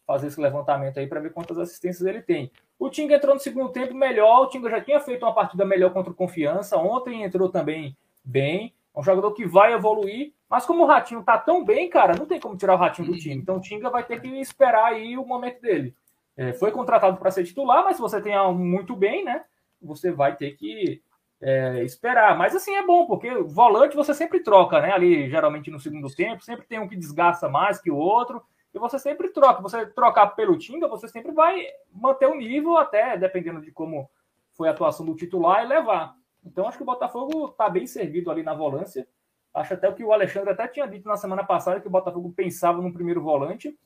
fazer 0.06 0.28
esse 0.28 0.40
levantamento 0.40 1.00
aí 1.00 1.08
para 1.08 1.20
ver 1.20 1.34
quantas 1.34 1.58
assistências 1.58 2.06
ele 2.08 2.22
tem. 2.22 2.52
O 2.78 2.90
Tinga 2.90 3.16
entrou 3.16 3.34
no 3.34 3.40
segundo 3.40 3.70
tempo 3.70 3.94
melhor, 3.94 4.44
o 4.44 4.48
Tinga 4.48 4.70
já 4.70 4.82
tinha 4.82 5.00
feito 5.00 5.26
uma 5.26 5.34
partida 5.34 5.66
melhor 5.66 5.92
contra 5.92 6.12
o 6.12 6.16
Confiança, 6.16 6.78
ontem 6.78 7.24
entrou 7.24 7.50
também 7.50 7.98
bem, 8.24 8.74
é 8.94 9.00
um 9.00 9.04
jogador 9.04 9.32
que 9.34 9.46
vai 9.46 9.74
evoluir, 9.74 10.34
mas 10.50 10.66
como 10.66 10.84
o 10.84 10.86
Ratinho 10.86 11.24
tá 11.24 11.38
tão 11.38 11.64
bem, 11.64 11.90
cara, 11.90 12.16
não 12.16 12.26
tem 12.26 12.40
como 12.40 12.58
tirar 12.58 12.74
o 12.74 12.78
Ratinho 12.78 13.08
do 13.08 13.18
time, 13.18 13.36
então 13.36 13.58
o 13.58 13.62
Tinga 13.62 13.90
vai 13.90 14.04
ter 14.04 14.22
que 14.22 14.28
esperar 14.28 14.86
aí 14.86 15.18
o 15.18 15.26
momento 15.26 15.62
dele. 15.62 15.96
É, 16.36 16.54
foi 16.54 16.72
contratado 16.72 17.18
para 17.18 17.32
ser 17.32 17.44
titular, 17.44 17.84
mas 17.84 17.96
se 17.96 18.02
você 18.02 18.22
tem 18.22 18.34
muito 18.54 18.96
bem, 18.96 19.24
né, 19.24 19.44
você 19.82 20.12
vai 20.12 20.36
ter 20.36 20.52
que 20.52 21.02
é, 21.42 21.84
esperar. 21.84 22.38
Mas 22.38 22.56
assim 22.56 22.76
é 22.76 22.86
bom, 22.86 23.08
porque 23.08 23.34
volante 23.44 23.96
você 23.96 24.14
sempre 24.14 24.42
troca, 24.42 24.80
né? 24.80 24.92
Ali, 24.92 25.30
geralmente 25.30 25.72
no 25.72 25.80
segundo 25.80 26.14
tempo, 26.14 26.44
sempre 26.44 26.66
tem 26.66 26.80
um 26.80 26.88
que 26.88 26.96
desgasta 26.96 27.50
mais 27.50 27.82
que 27.82 27.90
o 27.90 27.98
outro 27.98 28.42
e 28.74 28.80
você 28.80 29.00
sempre 29.00 29.30
troca. 29.30 29.62
Você 29.62 29.86
trocar 29.88 30.28
pelo 30.28 30.58
Tinga, 30.58 30.88
você 30.88 31.08
sempre 31.08 31.32
vai 31.32 31.66
manter 31.92 32.28
o 32.28 32.36
nível, 32.36 32.78
até 32.78 33.18
dependendo 33.18 33.62
de 33.62 33.72
como 33.72 34.10
foi 34.54 34.68
a 34.68 34.72
atuação 34.72 35.06
do 35.06 35.16
titular, 35.16 35.64
e 35.64 35.68
levar. 35.68 36.16
Então, 36.46 36.68
acho 36.68 36.78
que 36.78 36.84
o 36.84 36.86
Botafogo 36.86 37.48
está 37.48 37.70
bem 37.70 37.88
servido 37.88 38.32
ali 38.32 38.44
na 38.44 38.54
volância. 38.54 39.08
Acho 39.54 39.74
até 39.74 39.90
o 39.90 39.94
que 39.94 40.04
o 40.04 40.14
Alexandre 40.14 40.52
até 40.52 40.68
tinha 40.68 40.88
dito 40.88 41.08
na 41.08 41.18
semana 41.18 41.44
passada, 41.44 41.80
que 41.80 41.88
o 41.88 41.92
Botafogo 41.92 42.32
pensava 42.32 42.82
no 42.82 42.94
primeiro 42.94 43.22
volante. 43.22 43.78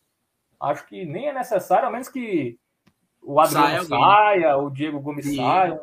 Acho 0.59 0.85
que 0.87 1.05
nem 1.05 1.27
é 1.27 1.33
necessário, 1.33 1.87
a 1.87 1.91
menos 1.91 2.07
que 2.07 2.57
o 3.21 3.39
Adriano 3.39 3.83
saia, 3.83 3.83
saia 3.83 4.57
o 4.57 4.69
Diego 4.69 4.99
Gomes 4.99 5.25
Sim. 5.25 5.37
saia. 5.37 5.81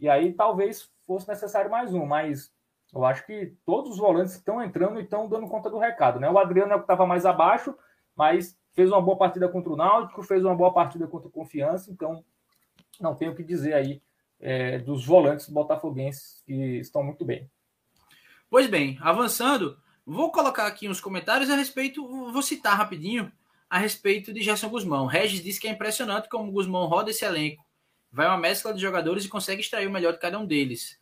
E 0.00 0.08
aí 0.08 0.32
talvez 0.32 0.90
fosse 1.08 1.26
necessário 1.26 1.70
mais 1.70 1.94
um, 1.94 2.04
mas 2.04 2.52
eu 2.94 3.02
acho 3.02 3.24
que 3.24 3.54
todos 3.64 3.92
os 3.92 3.98
volantes 3.98 4.34
estão 4.34 4.62
entrando 4.62 5.00
e 5.00 5.04
estão 5.04 5.26
dando 5.26 5.48
conta 5.48 5.70
do 5.70 5.78
recado. 5.78 6.20
Né? 6.20 6.28
O 6.28 6.38
Adriano 6.38 6.72
é 6.72 6.76
o 6.76 6.80
que 6.80 6.84
estava 6.84 7.06
mais 7.06 7.24
abaixo, 7.24 7.74
mas 8.14 8.58
fez 8.74 8.90
uma 8.90 9.00
boa 9.00 9.16
partida 9.16 9.48
contra 9.48 9.72
o 9.72 9.76
Náutico, 9.76 10.22
fez 10.22 10.44
uma 10.44 10.54
boa 10.54 10.72
partida 10.72 11.06
contra 11.06 11.26
o 11.26 11.32
Confiança, 11.32 11.90
então 11.90 12.22
não 13.00 13.14
tenho 13.14 13.32
o 13.32 13.34
que 13.34 13.42
dizer 13.42 13.72
aí 13.72 14.02
é, 14.38 14.78
dos 14.78 15.06
volantes 15.06 15.48
botafoguenses 15.48 16.42
que 16.44 16.78
estão 16.78 17.02
muito 17.02 17.24
bem. 17.24 17.50
Pois 18.50 18.66
bem, 18.66 18.98
avançando, 19.00 19.78
vou 20.06 20.30
colocar 20.30 20.66
aqui 20.66 20.88
uns 20.88 21.00
comentários 21.00 21.48
a 21.50 21.56
respeito, 21.56 22.06
vou 22.06 22.42
citar 22.42 22.76
rapidinho 22.76 23.32
a 23.68 23.78
respeito 23.78 24.32
de 24.32 24.42
Gerson 24.42 24.68
Guzmão. 24.68 25.06
Regis 25.06 25.42
disse 25.42 25.58
que 25.58 25.68
é 25.68 25.70
impressionante 25.70 26.28
como 26.28 26.50
o 26.50 26.52
Guzmão 26.52 26.86
roda 26.86 27.10
esse 27.10 27.24
elenco. 27.24 27.64
Vai 28.10 28.26
uma 28.26 28.38
mescla 28.38 28.72
de 28.72 28.80
jogadores 28.80 29.24
e 29.24 29.28
consegue 29.28 29.60
extrair 29.60 29.86
o 29.86 29.90
melhor 29.90 30.12
de 30.12 30.18
cada 30.18 30.38
um 30.38 30.46
deles. 30.46 30.98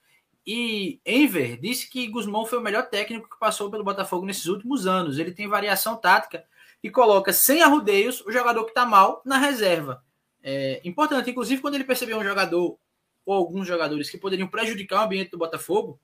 E 0.46 1.00
Enver 1.04 1.58
disse 1.60 1.90
que 1.90 2.06
Guzmão 2.06 2.46
foi 2.46 2.58
o 2.58 2.62
melhor 2.62 2.88
técnico 2.88 3.28
que 3.28 3.38
passou 3.38 3.70
pelo 3.70 3.82
Botafogo 3.82 4.24
nesses 4.24 4.46
últimos 4.46 4.86
anos. 4.86 5.18
Ele 5.18 5.32
tem 5.32 5.48
variação 5.48 5.96
tática 5.96 6.44
e 6.82 6.90
coloca 6.90 7.32
sem 7.32 7.62
arrudeios 7.62 8.20
o 8.20 8.30
jogador 8.30 8.64
que 8.64 8.70
está 8.70 8.86
mal 8.86 9.22
na 9.24 9.38
reserva. 9.38 10.04
É 10.42 10.80
importante, 10.84 11.30
inclusive, 11.30 11.60
quando 11.60 11.74
ele 11.74 11.84
percebeu 11.84 12.16
um 12.18 12.24
jogador 12.24 12.78
ou 13.24 13.34
alguns 13.34 13.66
jogadores 13.66 14.08
que 14.08 14.16
poderiam 14.16 14.46
prejudicar 14.46 15.00
o 15.00 15.04
ambiente 15.04 15.32
do 15.32 15.38
Botafogo, 15.38 15.98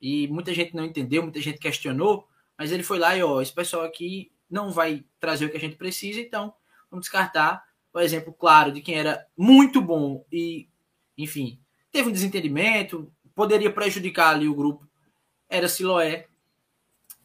e 0.00 0.26
muita 0.28 0.54
gente 0.54 0.74
não 0.74 0.86
entendeu, 0.86 1.22
muita 1.22 1.40
gente 1.40 1.58
questionou, 1.58 2.26
mas 2.56 2.72
ele 2.72 2.82
foi 2.82 2.98
lá 2.98 3.14
e, 3.14 3.22
ó, 3.22 3.42
esse 3.42 3.52
pessoal 3.52 3.84
aqui 3.84 4.32
não 4.48 4.72
vai 4.72 5.04
trazer 5.20 5.44
o 5.44 5.50
que 5.50 5.58
a 5.58 5.60
gente 5.60 5.76
precisa, 5.76 6.20
então 6.20 6.54
vamos 6.90 7.04
descartar 7.04 7.62
o 7.98 8.00
exemplo 8.00 8.32
claro 8.32 8.70
de 8.70 8.80
quem 8.80 8.94
era 8.94 9.26
muito 9.36 9.82
bom 9.82 10.24
e, 10.32 10.68
enfim, 11.16 11.60
teve 11.90 12.08
um 12.08 12.12
desentendimento, 12.12 13.12
poderia 13.34 13.72
prejudicar 13.72 14.34
ali 14.34 14.46
o 14.46 14.54
grupo, 14.54 14.88
era 15.48 15.68
Siloé, 15.68 16.26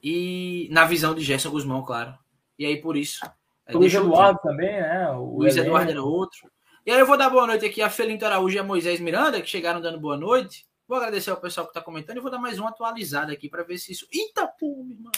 e 0.01 0.67
na 0.71 0.83
visão 0.85 1.13
de 1.13 1.23
Gerson 1.23 1.51
Guzmão, 1.51 1.83
claro. 1.83 2.17
E 2.57 2.65
aí, 2.65 2.81
por 2.81 2.97
isso. 2.97 3.23
O 3.69 3.77
Luiz 3.77 3.93
Eduardo 3.93 4.39
também, 4.41 4.81
né? 4.81 5.11
O 5.11 5.37
Luiz 5.37 5.55
Eduardo 5.55 5.91
era 5.91 6.03
outro. 6.03 6.51
E 6.85 6.91
aí 6.91 6.99
eu 6.99 7.05
vou 7.05 7.17
dar 7.17 7.29
boa 7.29 7.47
noite 7.47 7.65
aqui 7.65 7.81
a 7.81 7.89
Felinto 7.89 8.25
Araújo 8.25 8.55
e 8.55 8.59
a 8.59 8.63
Moisés 8.63 8.99
Miranda, 8.99 9.41
que 9.41 9.49
chegaram 9.49 9.79
dando 9.79 9.99
boa 9.99 10.17
noite. 10.17 10.65
Vou 10.87 10.97
agradecer 10.97 11.29
ao 11.29 11.37
pessoal 11.37 11.67
que 11.67 11.71
está 11.71 11.81
comentando 11.81 12.17
e 12.17 12.19
vou 12.19 12.31
dar 12.31 12.39
mais 12.39 12.59
uma 12.59 12.69
atualizada 12.69 13.31
aqui 13.31 13.47
para 13.47 13.63
ver 13.63 13.77
se 13.77 13.91
isso. 13.91 14.07
Eita, 14.11 14.47
pô, 14.47 14.85
irmão! 14.89 15.11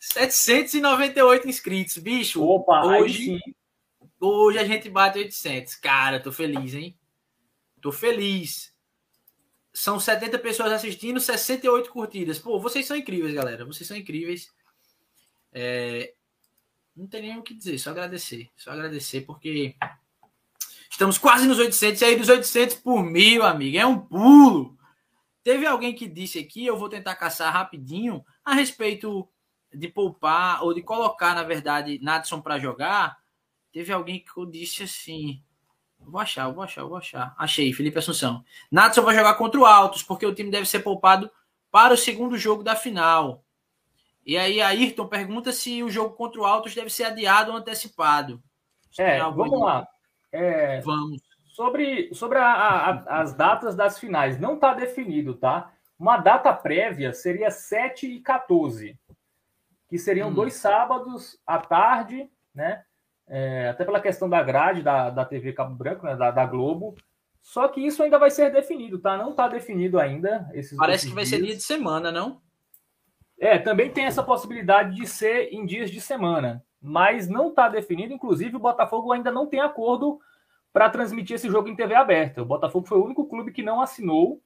798 0.00 1.48
inscritos, 1.48 1.98
bicho. 1.98 2.42
Opa, 2.42 2.86
hoje, 2.86 3.38
hoje 4.28 4.58
a 4.58 4.64
gente 4.64 4.88
bate 4.88 5.18
800. 5.18 5.74
Cara, 5.76 6.20
tô 6.20 6.32
feliz, 6.32 6.74
hein? 6.74 6.98
Tô 7.80 7.92
feliz. 7.92 8.74
São 9.72 9.98
70 9.98 10.38
pessoas 10.38 10.72
assistindo, 10.72 11.20
68 11.20 11.90
curtidas. 11.90 12.38
Pô, 12.38 12.60
vocês 12.60 12.86
são 12.86 12.96
incríveis, 12.96 13.34
galera. 13.34 13.64
Vocês 13.64 13.86
são 13.86 13.96
incríveis. 13.96 14.52
É, 15.52 16.14
não 16.96 17.08
tem 17.08 17.22
nem 17.22 17.38
o 17.38 17.42
que 17.42 17.54
dizer, 17.54 17.78
só 17.78 17.90
agradecer. 17.90 18.50
Só 18.56 18.70
agradecer, 18.70 19.22
porque 19.22 19.74
estamos 20.88 21.18
quase 21.18 21.46
nos 21.46 21.58
800, 21.58 22.00
e 22.00 22.04
aí 22.04 22.16
dos 22.16 22.28
800 22.28 22.76
por 22.76 23.02
mil, 23.02 23.42
amigo, 23.42 23.76
é 23.76 23.84
um 23.84 23.98
pulo. 23.98 24.78
Teve 25.42 25.66
alguém 25.66 25.94
que 25.94 26.08
disse 26.08 26.38
aqui, 26.38 26.64
eu 26.64 26.78
vou 26.78 26.88
tentar 26.88 27.16
caçar 27.16 27.52
rapidinho, 27.52 28.24
a 28.44 28.54
respeito 28.54 29.28
de 29.72 29.88
poupar, 29.88 30.62
ou 30.62 30.72
de 30.72 30.82
colocar, 30.82 31.34
na 31.34 31.42
verdade, 31.42 31.98
Nadson 32.00 32.40
para 32.40 32.60
jogar. 32.60 33.18
Teve 33.74 33.92
alguém 33.92 34.20
que 34.20 34.46
disse 34.46 34.84
assim. 34.84 35.42
Vou 35.98 36.20
achar, 36.20 36.48
vou 36.48 36.62
achar, 36.62 36.84
vou 36.84 36.96
achar. 36.96 37.34
Achei, 37.36 37.72
Felipe 37.72 37.98
Assunção. 37.98 38.44
Nadson 38.70 39.02
vai 39.02 39.16
jogar 39.16 39.34
contra 39.34 39.60
o 39.60 39.66
Altos, 39.66 40.00
porque 40.00 40.24
o 40.24 40.32
time 40.32 40.48
deve 40.48 40.64
ser 40.64 40.78
poupado 40.78 41.28
para 41.72 41.92
o 41.92 41.96
segundo 41.96 42.38
jogo 42.38 42.62
da 42.62 42.76
final. 42.76 43.44
E 44.24 44.38
aí, 44.38 44.62
Ayrton 44.62 45.08
pergunta 45.08 45.50
se 45.50 45.82
o 45.82 45.90
jogo 45.90 46.14
contra 46.14 46.40
o 46.40 46.44
Altos 46.44 46.72
deve 46.72 46.88
ser 46.88 47.02
adiado 47.02 47.50
ou 47.50 47.56
antecipado. 47.56 48.40
É, 48.96 49.18
vamos 49.18 49.60
lá. 49.60 49.88
É, 50.30 50.80
vamos. 50.82 51.20
Sobre, 51.48 52.14
sobre 52.14 52.38
a, 52.38 52.52
a, 52.52 53.22
as 53.22 53.34
datas 53.34 53.74
das 53.74 53.98
finais, 53.98 54.38
não 54.38 54.54
está 54.54 54.72
definido, 54.72 55.34
tá? 55.34 55.72
Uma 55.98 56.16
data 56.18 56.52
prévia 56.52 57.12
seria 57.12 57.50
7 57.50 58.06
e 58.06 58.20
14, 58.20 58.96
que 59.88 59.98
seriam 59.98 60.28
hum. 60.28 60.34
dois 60.34 60.54
sábados 60.54 61.40
à 61.44 61.58
tarde, 61.58 62.30
né? 62.54 62.84
É, 63.26 63.68
até 63.68 63.84
pela 63.84 64.00
questão 64.00 64.28
da 64.28 64.42
grade 64.42 64.82
da, 64.82 65.10
da 65.10 65.24
TV 65.24 65.52
Cabo 65.52 65.74
Branco, 65.74 66.04
né, 66.04 66.14
da, 66.14 66.30
da 66.30 66.44
Globo. 66.44 66.94
Só 67.40 67.68
que 67.68 67.80
isso 67.80 68.02
ainda 68.02 68.18
vai 68.18 68.30
ser 68.30 68.50
definido, 68.50 68.98
tá? 68.98 69.16
Não 69.16 69.30
está 69.30 69.48
definido 69.48 69.98
ainda. 69.98 70.48
Esses, 70.54 70.76
Parece 70.76 71.08
que 71.08 71.14
vai 71.14 71.24
dias. 71.24 71.38
ser 71.38 71.44
dia 71.44 71.56
de 71.56 71.62
semana, 71.62 72.10
não? 72.10 72.40
É, 73.38 73.58
também 73.58 73.90
tem 73.90 74.04
essa 74.04 74.22
possibilidade 74.22 74.96
de 74.96 75.06
ser 75.06 75.52
em 75.52 75.66
dias 75.66 75.90
de 75.90 76.00
semana, 76.00 76.64
mas 76.80 77.28
não 77.28 77.48
está 77.48 77.68
definido. 77.68 78.14
Inclusive, 78.14 78.56
o 78.56 78.60
Botafogo 78.60 79.12
ainda 79.12 79.30
não 79.30 79.46
tem 79.46 79.60
acordo 79.60 80.18
para 80.72 80.88
transmitir 80.90 81.36
esse 81.36 81.48
jogo 81.48 81.68
em 81.68 81.76
TV 81.76 81.94
aberta. 81.94 82.42
O 82.42 82.46
Botafogo 82.46 82.86
foi 82.86 82.98
o 82.98 83.04
único 83.04 83.26
clube 83.28 83.52
que 83.52 83.62
não 83.62 83.80
assinou 83.80 84.40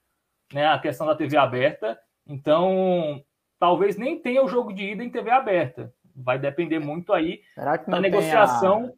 né, 0.52 0.66
a 0.66 0.78
questão 0.78 1.06
da 1.06 1.14
TV 1.14 1.36
aberta. 1.36 1.98
Então, 2.26 3.24
talvez 3.58 3.96
nem 3.96 4.20
tenha 4.20 4.42
o 4.42 4.48
jogo 4.48 4.72
de 4.72 4.92
ida 4.92 5.04
em 5.04 5.10
TV 5.10 5.30
aberta. 5.30 5.94
Vai 6.20 6.38
depender 6.38 6.78
muito 6.78 7.12
aí 7.12 7.40
da 7.86 8.00
negociação. 8.00 8.92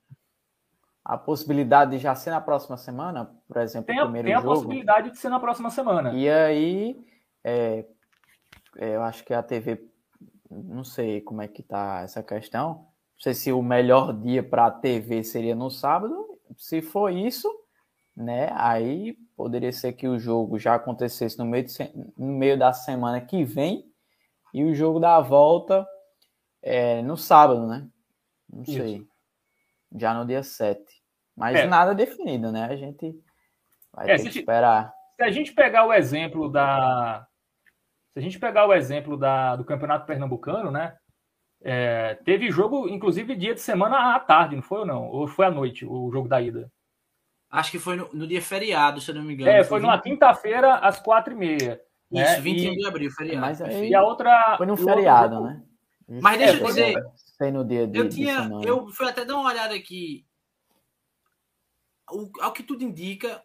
A, 1.05 1.15
a, 1.15 1.19
possibilidade 1.19 1.93
de 1.93 1.99
já 1.99 2.15
ser 2.15 2.31
na 2.31 2.41
próxima 2.41 2.77
semana, 2.77 3.31
por 3.47 3.59
exemplo, 3.59 3.87
tem 3.87 4.01
o 4.01 4.05
primeiro 4.05 4.29
tem 4.29 4.35
jogo. 4.37 4.47
Tem 4.47 4.53
a 4.53 4.55
possibilidade 4.55 5.11
de 5.11 5.19
ser 5.19 5.29
na 5.29 5.41
próxima 5.41 5.71
semana. 5.71 6.13
E 6.15 6.29
aí, 6.29 7.05
é, 7.45 7.85
é, 8.79 8.97
eu 8.97 9.03
acho 9.03 9.25
que 9.25 9.35
a 9.35 9.43
TV, 9.43 9.87
não 10.51 10.85
sei 10.85 11.21
como 11.21 11.43
é 11.43 11.49
que 11.49 11.63
tá 11.63 12.01
essa 12.03 12.23
questão. 12.23 12.69
Não 12.69 13.23
sei 13.23 13.35
se 13.35 13.53
o 13.53 13.63
melhor 13.63 14.13
dia 14.15 14.43
para 14.43 14.67
a 14.67 14.71
TV 14.71 15.23
seria 15.23 15.55
no 15.55 15.71
sábado. 15.71 16.27
Se 16.57 16.81
for 16.81 17.11
isso, 17.11 17.49
né? 18.17 18.51
Aí 18.55 19.17
poderia 19.37 19.73
ser 19.73 19.93
que 19.93 20.09
o 20.09 20.19
jogo 20.19 20.59
já 20.59 20.75
acontecesse 20.75 21.39
no 21.39 21.45
meio, 21.45 21.65
de, 21.65 21.73
no 22.17 22.33
meio 22.33 22.59
da 22.59 22.73
semana 22.73 23.21
que 23.21 23.45
vem 23.45 23.91
e 24.53 24.65
o 24.65 24.75
jogo 24.75 24.99
da 24.99 25.21
volta 25.21 25.87
é, 26.63 27.03
no 27.03 27.17
sábado, 27.17 27.67
né? 27.67 27.89
Não 28.53 28.63
Isso. 28.63 28.73
sei. 28.73 29.07
Já 29.97 30.15
no 30.15 30.27
dia 30.27 30.43
7. 30.43 30.83
Mas 31.37 31.57
é. 31.57 31.67
nada 31.67 31.95
definido, 31.95 32.53
né? 32.53 32.65
A 32.65 32.77
gente 32.77 33.19
vai 33.93 34.11
é, 34.11 34.17
ter 34.17 34.31
que 34.31 34.39
esperar. 34.41 34.93
Se 35.17 35.25
a 35.25 35.31
gente 35.31 35.53
pegar 35.53 35.87
o 35.87 35.93
exemplo 35.93 36.51
da. 36.51 37.27
Se 38.13 38.19
a 38.19 38.23
gente 38.23 38.39
pegar 38.39 38.67
o 38.67 38.75
exemplo 38.75 39.17
da, 39.17 39.57
do 39.57 39.65
Campeonato 39.65 40.07
Pernambucano, 40.07 40.71
né? 40.71 40.97
É, 41.63 42.15
teve 42.25 42.51
jogo, 42.51 42.89
inclusive, 42.89 43.37
dia 43.37 43.55
de 43.55 43.61
semana 43.61 44.15
à 44.15 44.21
tarde, 44.21 44.57
não 44.57 44.63
foi 44.63 44.81
ou 44.81 44.87
não? 44.87 45.09
Ou 45.09 45.29
foi 45.29 45.47
à 45.47 45.51
noite 45.51 45.85
o 45.85 46.11
jogo 46.11 46.29
da 46.29 46.41
ida? 46.41 46.71
Acho 47.51 47.71
que 47.71 47.79
foi 47.79 47.97
no, 47.97 48.09
no 48.13 48.27
dia 48.27 48.41
feriado, 48.41 49.01
se 49.01 49.11
eu 49.11 49.15
não 49.15 49.23
me 49.23 49.35
engano. 49.35 49.51
É, 49.51 49.59
foi, 49.59 49.65
foi 49.65 49.81
numa 49.81 50.01
quinta-feira, 50.01 50.77
às 50.77 51.01
quatro 51.01 51.33
e 51.33 51.37
meia. 51.37 51.81
Isso, 52.11 52.33
né? 52.33 52.41
21 52.41 52.73
e, 52.73 52.77
de 52.77 52.87
abril, 52.87 53.11
feriado. 53.11 53.41
Mas 53.41 53.61
aí, 53.61 53.91
e 53.91 53.95
a 53.95 54.03
outra. 54.03 54.57
Foi 54.57 54.67
no 54.67 54.77
feriado, 54.77 55.37
outro... 55.37 55.51
né? 55.51 55.63
Mas 56.21 56.39
deixa 56.39 56.57
é, 56.57 56.61
eu 56.61 56.67
dizer. 56.67 57.53
No 57.53 57.65
dia 57.65 57.87
de, 57.87 57.99
eu 57.99 58.09
tinha, 58.09 58.51
eu 58.65 58.89
fui 58.89 59.09
até 59.09 59.25
dar 59.25 59.37
uma 59.37 59.49
olhada 59.49 59.75
aqui. 59.75 60.27
O, 62.11 62.29
ao 62.41 62.53
que 62.53 62.63
tudo 62.63 62.83
indica, 62.83 63.43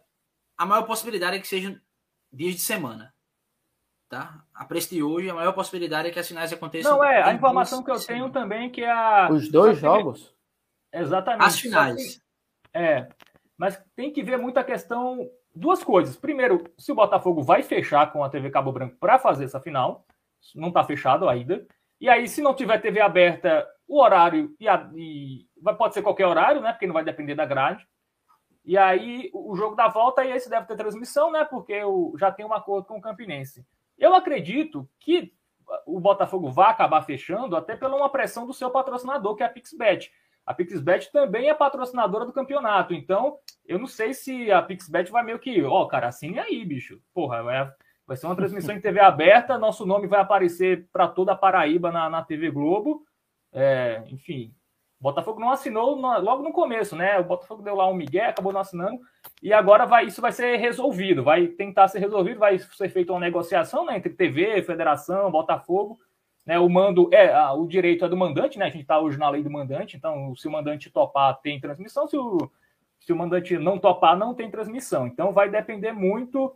a 0.58 0.66
maior 0.66 0.82
possibilidade 0.82 1.36
é 1.36 1.40
que 1.40 1.46
sejam 1.46 1.78
dias 2.32 2.54
de 2.54 2.60
semana. 2.60 3.14
Tá? 4.08 4.44
A 4.54 4.64
preço 4.64 4.90
de 4.90 5.02
hoje, 5.02 5.30
a 5.30 5.34
maior 5.34 5.52
possibilidade 5.52 6.08
é 6.08 6.10
que 6.10 6.18
as 6.18 6.26
finais 6.26 6.52
aconteçam. 6.52 6.96
Não, 6.96 7.04
é, 7.04 7.22
a 7.22 7.32
informação 7.32 7.82
que 7.82 7.90
eu 7.90 7.98
tenho 7.98 8.30
também 8.30 8.70
que 8.70 8.84
a. 8.84 9.28
Os 9.30 9.50
dois 9.50 9.78
jogos? 9.78 10.34
Exatamente. 10.92 11.46
As 11.46 11.60
finais. 11.60 12.16
Que, 12.16 12.78
é. 12.78 13.08
Mas 13.56 13.82
tem 13.94 14.12
que 14.12 14.22
ver 14.22 14.36
muita 14.38 14.62
questão 14.62 15.28
duas 15.54 15.82
coisas. 15.82 16.16
Primeiro, 16.16 16.64
se 16.76 16.92
o 16.92 16.94
Botafogo 16.94 17.42
vai 17.42 17.62
fechar 17.62 18.12
com 18.12 18.22
a 18.22 18.28
TV 18.28 18.50
Cabo 18.50 18.72
Branco 18.72 18.96
para 18.96 19.18
fazer 19.18 19.44
essa 19.44 19.60
final, 19.60 20.06
não 20.54 20.68
está 20.68 20.84
fechado 20.84 21.28
ainda. 21.28 21.66
E 22.00 22.08
aí, 22.08 22.28
se 22.28 22.42
não 22.42 22.54
tiver 22.54 22.80
TV 22.80 23.00
aberta, 23.00 23.66
o 23.88 24.00
horário 24.00 24.54
e, 24.60 24.68
a, 24.68 24.90
e 24.94 25.46
pode 25.78 25.94
ser 25.94 26.02
qualquer 26.02 26.26
horário, 26.26 26.60
né? 26.60 26.72
Porque 26.72 26.86
não 26.86 26.94
vai 26.94 27.04
depender 27.04 27.34
da 27.34 27.46
grade. 27.46 27.86
E 28.64 28.76
aí, 28.76 29.30
o 29.32 29.54
jogo 29.54 29.76
da 29.76 29.88
volta, 29.88 30.24
e 30.24 30.32
esse 30.32 30.50
deve 30.50 30.66
ter 30.66 30.76
transmissão, 30.76 31.30
né? 31.30 31.44
Porque 31.44 31.82
o, 31.84 32.14
já 32.18 32.32
tem 32.32 32.44
um 32.44 32.52
acordo 32.52 32.86
com 32.86 32.98
o 32.98 33.00
Campinense. 33.00 33.64
Eu 33.96 34.14
acredito 34.14 34.88
que 34.98 35.32
o 35.86 35.98
Botafogo 36.00 36.50
vai 36.50 36.70
acabar 36.70 37.02
fechando 37.02 37.56
até 37.56 37.76
pela 37.76 37.96
uma 37.96 38.10
pressão 38.10 38.46
do 38.46 38.52
seu 38.52 38.70
patrocinador, 38.70 39.34
que 39.34 39.42
é 39.42 39.46
a 39.46 39.50
Pixbet. 39.50 40.12
A 40.44 40.54
Pixbet 40.54 41.10
também 41.10 41.48
é 41.48 41.54
patrocinadora 41.54 42.24
do 42.24 42.32
campeonato, 42.32 42.94
então 42.94 43.38
eu 43.66 43.78
não 43.78 43.86
sei 43.86 44.14
se 44.14 44.50
a 44.52 44.62
Pixbet 44.62 45.10
vai 45.10 45.24
meio 45.24 45.40
que, 45.40 45.60
ó, 45.64 45.82
oh, 45.82 45.88
cara, 45.88 46.06
assine 46.06 46.38
aí, 46.38 46.64
bicho. 46.64 47.00
Porra, 47.12 47.42
vai, 47.42 47.68
vai 48.06 48.16
ser 48.16 48.26
uma 48.26 48.36
transmissão 48.36 48.74
em 48.74 48.80
TV 48.80 49.00
aberta, 49.00 49.58
nosso 49.58 49.84
nome 49.84 50.06
vai 50.06 50.20
aparecer 50.20 50.86
para 50.92 51.08
toda 51.08 51.32
a 51.32 51.36
Paraíba 51.36 51.90
na, 51.90 52.08
na 52.08 52.22
TV 52.22 52.50
Globo. 52.50 53.04
É, 53.52 54.04
enfim, 54.08 54.54
o 55.00 55.02
Botafogo 55.02 55.40
não 55.40 55.50
assinou 55.50 55.96
no, 55.96 56.20
logo 56.20 56.42
no 56.42 56.52
começo, 56.52 56.94
né? 56.94 57.18
O 57.18 57.24
Botafogo 57.24 57.62
deu 57.62 57.74
lá 57.74 57.88
um 57.88 57.94
migué, 57.94 58.26
acabou 58.26 58.52
não 58.52 58.60
assinando, 58.60 58.98
e 59.42 59.52
agora 59.52 59.84
vai, 59.84 60.06
isso 60.06 60.22
vai 60.22 60.32
ser 60.32 60.56
resolvido, 60.56 61.22
vai 61.22 61.48
tentar 61.48 61.88
ser 61.88 61.98
resolvido, 61.98 62.38
vai 62.38 62.58
ser 62.58 62.88
feita 62.88 63.12
uma 63.12 63.20
negociação 63.20 63.84
né, 63.84 63.96
entre 63.96 64.14
TV, 64.14 64.62
Federação, 64.62 65.30
Botafogo, 65.30 65.98
né, 66.46 66.58
o 66.58 66.68
mando 66.68 67.10
é 67.12 67.36
o 67.50 67.66
direito 67.66 68.04
é 68.04 68.08
do 68.08 68.16
mandante, 68.16 68.58
né? 68.58 68.66
A 68.66 68.70
gente 68.70 68.82
está 68.82 69.00
hoje 69.00 69.18
na 69.18 69.28
lei 69.28 69.42
do 69.42 69.50
mandante, 69.50 69.96
então 69.96 70.34
se 70.36 70.46
o 70.46 70.50
mandante 70.50 70.90
topar 70.90 71.40
tem 71.40 71.60
transmissão, 71.60 72.06
se 72.06 72.16
o, 72.16 72.50
se 73.00 73.12
o 73.12 73.16
mandante 73.16 73.58
não 73.58 73.78
topar 73.78 74.16
não 74.16 74.32
tem 74.32 74.50
transmissão. 74.50 75.06
Então 75.06 75.32
vai 75.32 75.50
depender 75.50 75.92
muito, 75.92 76.54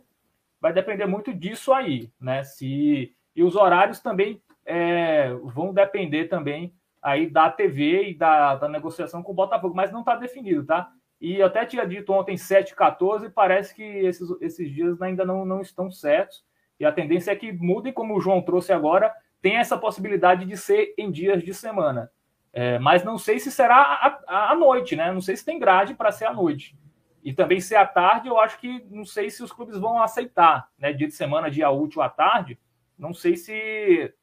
vai 0.61 0.71
depender 0.71 1.07
muito 1.07 1.33
disso 1.33 1.73
aí, 1.73 2.11
né? 2.19 2.43
Se 2.43 3.13
e 3.35 3.43
os 3.43 3.55
horários 3.55 3.99
também 3.99 4.41
é, 4.65 5.33
vão 5.43 5.73
depender 5.73 6.25
também 6.25 6.73
aí 7.01 7.27
da 7.27 7.49
TV 7.49 8.09
e 8.09 8.13
da, 8.13 8.55
da 8.55 8.69
negociação 8.69 9.23
com 9.23 9.31
o 9.31 9.35
Botafogo, 9.35 9.75
mas 9.75 9.91
não 9.91 10.01
está 10.01 10.15
definido, 10.15 10.65
tá? 10.65 10.91
E 11.19 11.39
eu 11.39 11.45
até 11.45 11.65
tinha 11.65 11.85
dito 11.85 12.11
ontem 12.13 12.37
7 12.37 12.75
14, 12.75 13.29
parece 13.29 13.75
que 13.75 13.83
esses, 13.83 14.29
esses 14.41 14.71
dias 14.71 15.01
ainda 15.01 15.25
não, 15.25 15.45
não 15.45 15.61
estão 15.61 15.89
certos. 15.89 16.43
E 16.79 16.85
a 16.85 16.91
tendência 16.91 17.31
é 17.31 17.35
que 17.35 17.51
mudem, 17.51 17.93
como 17.93 18.15
o 18.15 18.21
João 18.21 18.41
trouxe 18.41 18.73
agora, 18.73 19.13
tem 19.41 19.57
essa 19.57 19.77
possibilidade 19.77 20.45
de 20.45 20.57
ser 20.57 20.93
em 20.97 21.11
dias 21.11 21.43
de 21.43 21.53
semana. 21.53 22.11
É, 22.53 22.77
mas 22.79 23.03
não 23.03 23.17
sei 23.17 23.39
se 23.39 23.51
será 23.51 24.19
à 24.27 24.55
noite, 24.55 24.95
né? 24.95 25.11
Não 25.11 25.21
sei 25.21 25.37
se 25.37 25.45
tem 25.45 25.59
grade 25.59 25.93
para 25.93 26.11
ser 26.11 26.25
à 26.25 26.33
noite. 26.33 26.75
E 27.23 27.33
também 27.33 27.61
ser 27.61 27.75
à 27.75 27.85
tarde, 27.85 28.27
eu 28.27 28.39
acho 28.39 28.57
que 28.59 28.85
não 28.89 29.05
sei 29.05 29.29
se 29.29 29.43
os 29.43 29.51
clubes 29.51 29.77
vão 29.77 30.01
aceitar, 30.01 30.69
né? 30.77 30.91
Dia 30.93 31.07
de 31.07 31.13
semana, 31.13 31.51
dia 31.51 31.69
útil 31.69 32.01
à 32.01 32.09
tarde. 32.09 32.59
Não 32.97 33.13
sei 33.13 33.35
se 33.35 34.13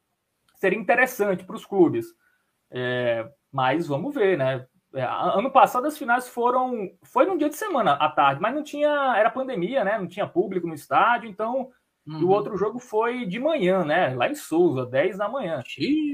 seria 0.55 0.79
interessante 0.79 1.43
para 1.43 1.55
os 1.55 1.65
clubes. 1.65 2.07
É, 2.71 3.29
mas 3.51 3.87
vamos 3.87 4.13
ver, 4.13 4.37
né? 4.37 4.67
É, 4.93 5.03
ano 5.03 5.51
passado 5.51 5.85
as 5.87 5.97
finais 5.97 6.27
foram. 6.27 6.91
Foi 7.03 7.25
num 7.25 7.37
dia 7.37 7.49
de 7.49 7.55
semana 7.55 7.93
à 7.93 8.09
tarde, 8.09 8.41
mas 8.41 8.53
não 8.53 8.63
tinha. 8.63 9.15
Era 9.15 9.29
pandemia, 9.29 9.83
né? 9.83 9.97
Não 9.97 10.07
tinha 10.07 10.27
público 10.27 10.67
no 10.67 10.73
estádio, 10.73 11.29
então 11.29 11.71
Uhum. 12.07 12.19
E 12.19 12.23
o 12.23 12.27
uhum. 12.27 12.33
outro 12.33 12.57
jogo 12.57 12.79
foi 12.79 13.25
de 13.25 13.39
manhã, 13.39 13.83
né? 13.83 14.13
Lá 14.15 14.29
em 14.29 14.35
Souza, 14.35 14.85
10 14.85 15.17
da 15.17 15.29
manhã. 15.29 15.61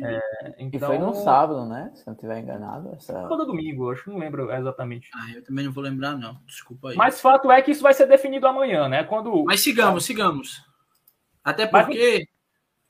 É, 0.03 0.55
então... 0.59 0.79
E 0.79 0.79
foi 0.79 0.97
no 0.97 1.13
sábado, 1.13 1.65
né? 1.65 1.91
Se 1.93 2.05
não 2.05 2.13
estiver 2.13 2.39
enganado. 2.39 2.89
Essa... 2.93 3.27
Todo 3.27 3.45
domingo, 3.45 3.91
acho 3.91 4.03
que 4.03 4.09
não 4.09 4.17
lembro 4.17 4.51
exatamente. 4.51 5.09
Ah, 5.13 5.31
eu 5.33 5.43
também 5.43 5.65
não 5.65 5.71
vou 5.71 5.83
lembrar, 5.83 6.17
não. 6.17 6.37
Desculpa 6.45 6.89
aí. 6.89 6.95
Mas 6.95 7.21
fato 7.21 7.51
é 7.51 7.61
que 7.61 7.71
isso 7.71 7.83
vai 7.83 7.93
ser 7.93 8.07
definido 8.07 8.47
amanhã, 8.47 8.89
né? 8.89 9.03
Quando... 9.03 9.43
Mas 9.45 9.61
sigamos, 9.61 10.05
sigamos. 10.05 10.65
Até 11.43 11.67
porque. 11.67 12.27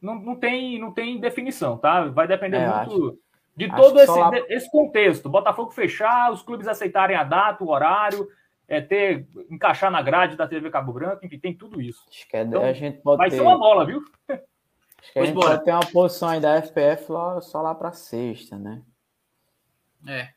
Não, 0.01 0.15
não, 0.15 0.35
tem, 0.35 0.79
não 0.79 0.91
tem 0.91 1.19
definição, 1.19 1.77
tá? 1.77 2.07
Vai 2.07 2.27
depender 2.27 2.57
é, 2.57 2.85
muito. 2.85 3.07
Acho... 3.07 3.25
De 3.55 3.73
todo 3.73 3.99
esse, 3.99 4.19
lá... 4.19 4.31
esse 4.49 4.69
contexto, 4.69 5.29
Botafogo 5.29 5.71
fechar, 5.71 6.31
os 6.31 6.41
clubes 6.41 6.67
aceitarem 6.67 7.15
a 7.15 7.23
data, 7.23 7.63
o 7.63 7.69
horário, 7.69 8.27
é 8.68 8.82
ter 8.82 9.28
encaixar 9.49 9.91
na 9.91 10.01
grade 10.01 10.36
da 10.36 10.47
TV 10.47 10.70
Cabo 10.70 10.93
Branco, 10.93 11.26
enfim, 11.26 11.39
tem 11.39 11.53
tudo 11.53 11.82
isso. 11.82 12.03
Acho 12.09 12.28
que 12.28 12.38
é, 12.38 12.41
então, 12.41 12.63
a 12.63 12.74
gente 12.74 13.01
pode 13.01 13.18
vai 13.18 13.30
ter... 13.30 13.38
ser 13.38 13.41
uma 13.41 13.57
bola, 13.57 13.86
viu? 13.86 14.03
Acho 14.30 15.13
que 15.13 15.20
a 15.20 15.26
gente 15.26 15.36
pode 15.36 15.63
ter 15.63 15.72
uma 15.72 15.86
posição 15.86 16.30
aí 16.30 16.39
da 16.39 16.61
FPF 16.61 17.11
lá, 17.11 17.39
só 17.41 17.61
lá 17.61 17.76
para 17.76 17.91
sexta, 17.91 18.57
né? 18.57 18.82
É. 20.07 20.30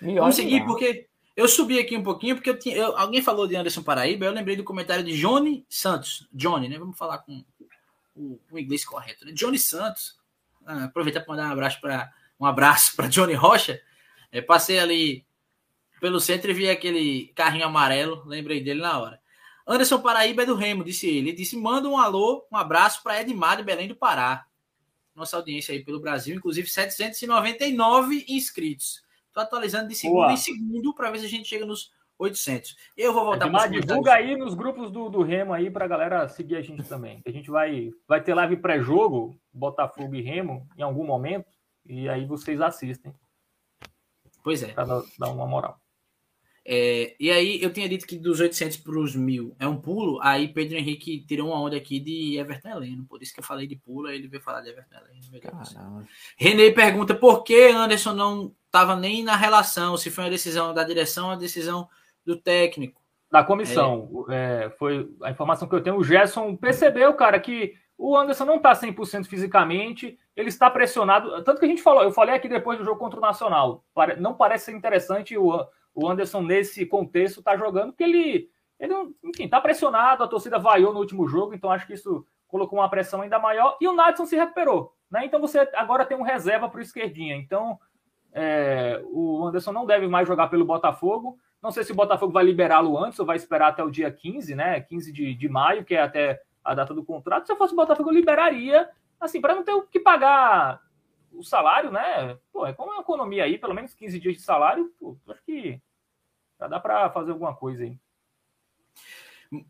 Vamos 0.00 0.36
seguir, 0.36 0.60
lá. 0.60 0.66
porque 0.66 1.06
eu 1.36 1.46
subi 1.46 1.78
aqui 1.78 1.96
um 1.96 2.02
pouquinho, 2.02 2.34
porque 2.34 2.48
eu 2.48 2.58
tinha, 2.58 2.76
eu, 2.76 2.96
alguém 2.96 3.20
falou 3.20 3.46
de 3.46 3.56
Anderson 3.56 3.82
Paraíba, 3.82 4.24
eu 4.24 4.32
lembrei 4.32 4.56
do 4.56 4.64
comentário 4.64 5.04
de 5.04 5.18
Johnny 5.18 5.66
Santos. 5.68 6.26
Johnny, 6.32 6.68
né? 6.68 6.78
Vamos 6.78 6.96
falar 6.96 7.18
com 7.18 7.44
o, 8.14 8.40
o 8.50 8.58
inglês 8.58 8.84
correto, 8.86 9.26
né? 9.26 9.32
Johnny 9.32 9.58
Santos. 9.58 10.18
Ah, 10.64 10.84
aproveitar 10.84 11.20
para 11.20 11.34
mandar 11.34 11.48
um 11.48 11.52
abraço 11.52 11.80
para 11.80 12.10
um 12.40 12.46
abraço 12.46 12.96
para 12.96 13.08
Johnny 13.08 13.34
Rocha. 13.34 13.80
É, 14.32 14.40
passei 14.40 14.78
ali 14.78 15.25
pelo 16.00 16.20
centro 16.20 16.50
e 16.50 16.54
vi 16.54 16.68
aquele 16.68 17.32
carrinho 17.34 17.66
amarelo, 17.66 18.22
lembrei 18.26 18.62
dele 18.62 18.80
na 18.80 18.98
hora. 18.98 19.20
Anderson 19.66 20.00
Paraíba 20.00 20.42
é 20.42 20.46
do 20.46 20.54
Remo, 20.54 20.84
disse 20.84 21.08
ele. 21.08 21.30
Ele 21.30 21.36
disse: 21.36 21.56
manda 21.56 21.88
um 21.88 21.98
alô, 21.98 22.46
um 22.52 22.56
abraço 22.56 23.02
para 23.02 23.20
Edmar 23.20 23.56
de 23.56 23.64
Belém 23.64 23.88
do 23.88 23.96
Pará. 23.96 24.46
Nossa 25.14 25.36
audiência 25.36 25.72
aí 25.72 25.82
pelo 25.82 25.98
Brasil, 25.98 26.36
inclusive 26.36 26.68
799 26.68 28.26
inscritos. 28.28 29.02
Estou 29.26 29.42
atualizando 29.42 29.88
de 29.88 29.94
segundo 29.94 30.20
Boa. 30.20 30.32
em 30.32 30.36
segundo 30.36 30.94
para 30.94 31.10
ver 31.10 31.18
se 31.18 31.26
a 31.26 31.28
gente 31.28 31.48
chega 31.48 31.66
nos 31.66 31.90
800. 32.18 32.76
Eu 32.96 33.12
vou 33.12 33.24
voltar 33.24 33.50
para 33.50 33.66
Divulga 33.66 34.14
aí 34.14 34.36
nos 34.36 34.54
grupos 34.54 34.90
do, 34.90 35.08
do 35.08 35.22
Remo 35.22 35.52
aí 35.52 35.70
para 35.70 35.84
a 35.84 35.88
galera 35.88 36.28
seguir 36.28 36.56
a 36.56 36.62
gente 36.62 36.84
também. 36.84 37.20
A 37.26 37.30
gente 37.30 37.50
vai, 37.50 37.90
vai 38.06 38.22
ter 38.22 38.34
live 38.34 38.56
pré-jogo, 38.56 39.38
Botafogo 39.52 40.14
e 40.14 40.22
Remo, 40.22 40.66
em 40.76 40.82
algum 40.82 41.04
momento, 41.04 41.50
e 41.84 42.08
aí 42.08 42.24
vocês 42.24 42.60
assistem. 42.60 43.14
Pois 44.42 44.62
é. 44.62 44.68
Para 44.68 45.02
dar 45.18 45.30
uma 45.30 45.46
moral. 45.46 45.80
É, 46.68 47.14
e 47.20 47.30
aí 47.30 47.62
eu 47.62 47.72
tinha 47.72 47.88
dito 47.88 48.04
que 48.04 48.18
dos 48.18 48.40
800 48.40 48.78
para 48.78 48.98
os 48.98 49.14
1000 49.14 49.54
é 49.56 49.68
um 49.68 49.80
pulo, 49.80 50.18
aí 50.20 50.48
Pedro 50.48 50.76
Henrique 50.76 51.24
tirou 51.24 51.50
uma 51.50 51.60
onda 51.60 51.76
aqui 51.76 52.00
de 52.00 52.36
Everton 52.38 52.70
Heleno, 52.70 53.04
por 53.04 53.22
isso 53.22 53.32
que 53.32 53.38
eu 53.38 53.44
falei 53.44 53.68
de 53.68 53.76
pulo, 53.76 54.08
aí 54.08 54.16
ele 54.16 54.26
veio 54.26 54.42
falar 54.42 54.62
de 54.62 54.70
Everton 54.70 54.96
Heleno. 54.96 56.06
René 56.36 56.72
pergunta 56.72 57.14
por 57.14 57.44
que 57.44 57.68
Anderson 57.68 58.14
não 58.14 58.52
estava 58.64 58.96
nem 58.96 59.22
na 59.22 59.36
relação, 59.36 59.96
se 59.96 60.10
foi 60.10 60.24
uma 60.24 60.30
decisão 60.30 60.74
da 60.74 60.82
direção 60.82 61.26
ou 61.26 61.30
uma 61.30 61.36
decisão 61.36 61.88
do 62.24 62.36
técnico. 62.36 63.00
Da 63.30 63.44
comissão. 63.44 64.26
É. 64.28 64.64
É, 64.64 64.70
foi 64.70 65.08
a 65.22 65.30
informação 65.30 65.68
que 65.68 65.74
eu 65.74 65.82
tenho. 65.82 65.96
O 65.96 66.04
Gerson 66.04 66.56
percebeu, 66.56 67.14
cara, 67.14 67.38
que 67.38 67.74
o 67.96 68.16
Anderson 68.16 68.44
não 68.44 68.56
está 68.56 68.72
100% 68.72 69.26
fisicamente, 69.26 70.18
ele 70.34 70.48
está 70.48 70.68
pressionado. 70.68 71.44
Tanto 71.44 71.60
que 71.60 71.64
a 71.64 71.68
gente 71.68 71.82
falou, 71.82 72.02
eu 72.02 72.10
falei 72.10 72.34
aqui 72.34 72.48
depois 72.48 72.76
do 72.76 72.84
jogo 72.84 72.98
contra 72.98 73.18
o 73.18 73.22
Nacional. 73.22 73.84
Não 74.18 74.34
parece 74.34 74.66
ser 74.66 74.72
interessante 74.72 75.36
o, 75.36 75.64
o 75.96 76.08
Anderson, 76.08 76.42
nesse 76.42 76.84
contexto, 76.84 77.42
tá 77.42 77.56
jogando, 77.56 77.92
porque 77.92 78.04
ele, 78.04 78.50
ele 78.78 78.94
enfim, 79.24 79.48
tá 79.48 79.60
pressionado, 79.60 80.22
a 80.22 80.28
torcida 80.28 80.58
vaiou 80.58 80.92
no 80.92 81.00
último 81.00 81.26
jogo, 81.26 81.54
então 81.54 81.70
acho 81.70 81.86
que 81.86 81.94
isso 81.94 82.24
colocou 82.46 82.78
uma 82.78 82.90
pressão 82.90 83.22
ainda 83.22 83.38
maior, 83.38 83.78
e 83.80 83.88
o 83.88 83.94
Nadson 83.94 84.26
se 84.26 84.36
recuperou, 84.36 84.94
né? 85.10 85.24
Então 85.24 85.40
você 85.40 85.68
agora 85.74 86.04
tem 86.04 86.16
um 86.16 86.22
reserva 86.22 86.68
para 86.68 86.78
o 86.78 86.82
esquerdinha. 86.82 87.34
Então 87.34 87.78
é, 88.30 89.02
o 89.06 89.46
Anderson 89.46 89.72
não 89.72 89.86
deve 89.86 90.06
mais 90.06 90.28
jogar 90.28 90.48
pelo 90.48 90.66
Botafogo. 90.66 91.38
Não 91.62 91.70
sei 91.70 91.82
se 91.82 91.92
o 91.92 91.94
Botafogo 91.94 92.34
vai 92.34 92.44
liberá-lo 92.44 93.02
antes 93.02 93.18
ou 93.18 93.24
vai 93.24 93.36
esperar 93.36 93.68
até 93.68 93.82
o 93.82 93.90
dia 93.90 94.10
15, 94.10 94.54
né? 94.54 94.80
15 94.82 95.10
de, 95.10 95.34
de 95.34 95.48
maio, 95.48 95.86
que 95.86 95.94
é 95.94 96.02
até 96.02 96.42
a 96.62 96.74
data 96.74 96.92
do 96.92 97.02
contrato. 97.02 97.46
Se 97.46 97.52
eu 97.52 97.56
fosse 97.56 97.72
o 97.72 97.76
Botafogo, 97.76 98.10
eu 98.10 98.14
liberaria, 98.14 98.90
assim, 99.18 99.40
para 99.40 99.54
não 99.54 99.64
ter 99.64 99.74
que 99.90 99.98
pagar 99.98 100.82
o 101.32 101.42
salário, 101.42 101.90
né? 101.90 102.38
Pô, 102.52 102.66
é 102.66 102.72
como 102.72 102.92
uma 102.92 103.00
economia 103.00 103.44
aí, 103.44 103.58
pelo 103.58 103.74
menos 103.74 103.94
15 103.94 104.18
dias 104.18 104.36
de 104.36 104.42
salário, 104.42 104.92
pô, 104.98 105.16
acho 105.28 105.42
que 105.44 105.80
já 106.58 106.66
dá 106.66 106.80
para 106.80 107.10
fazer 107.10 107.32
alguma 107.32 107.54
coisa 107.54 107.84
aí. 107.84 107.98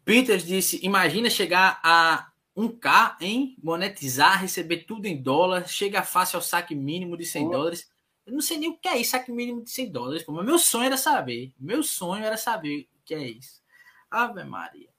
Peters 0.05 0.45
disse: 0.45 0.81
imagina 0.83 1.29
chegar 1.29 1.81
a 1.83 2.31
1K 2.57 3.17
em 3.21 3.57
monetizar, 3.63 4.41
receber 4.41 4.85
tudo 4.85 5.07
em 5.07 5.21
dólar, 5.21 5.69
chega 5.69 6.03
fácil 6.03 6.37
ao 6.37 6.43
saque 6.43 6.75
mínimo 6.75 7.17
de 7.17 7.27
100 7.27 7.45
Pô. 7.45 7.51
dólares. 7.51 7.91
Eu 8.25 8.33
não 8.33 8.41
sei 8.41 8.59
nem 8.59 8.71
o 8.71 8.77
que 8.77 8.89
é 8.89 8.99
isso, 8.99 9.13
saque 9.13 9.31
mínimo 9.31 9.63
de 9.63 9.71
100 9.71 9.91
dólares, 9.93 10.25
mas 10.27 10.45
meu 10.45 10.59
sonho 10.59 10.87
era 10.87 10.97
saber. 10.97 11.53
Meu 11.59 11.83
sonho 11.83 12.25
era 12.25 12.37
saber 12.37 12.89
o 13.01 13.05
que 13.05 13.15
é 13.15 13.29
isso. 13.29 13.63
Ave 14.11 14.43
Maria. 14.45 14.96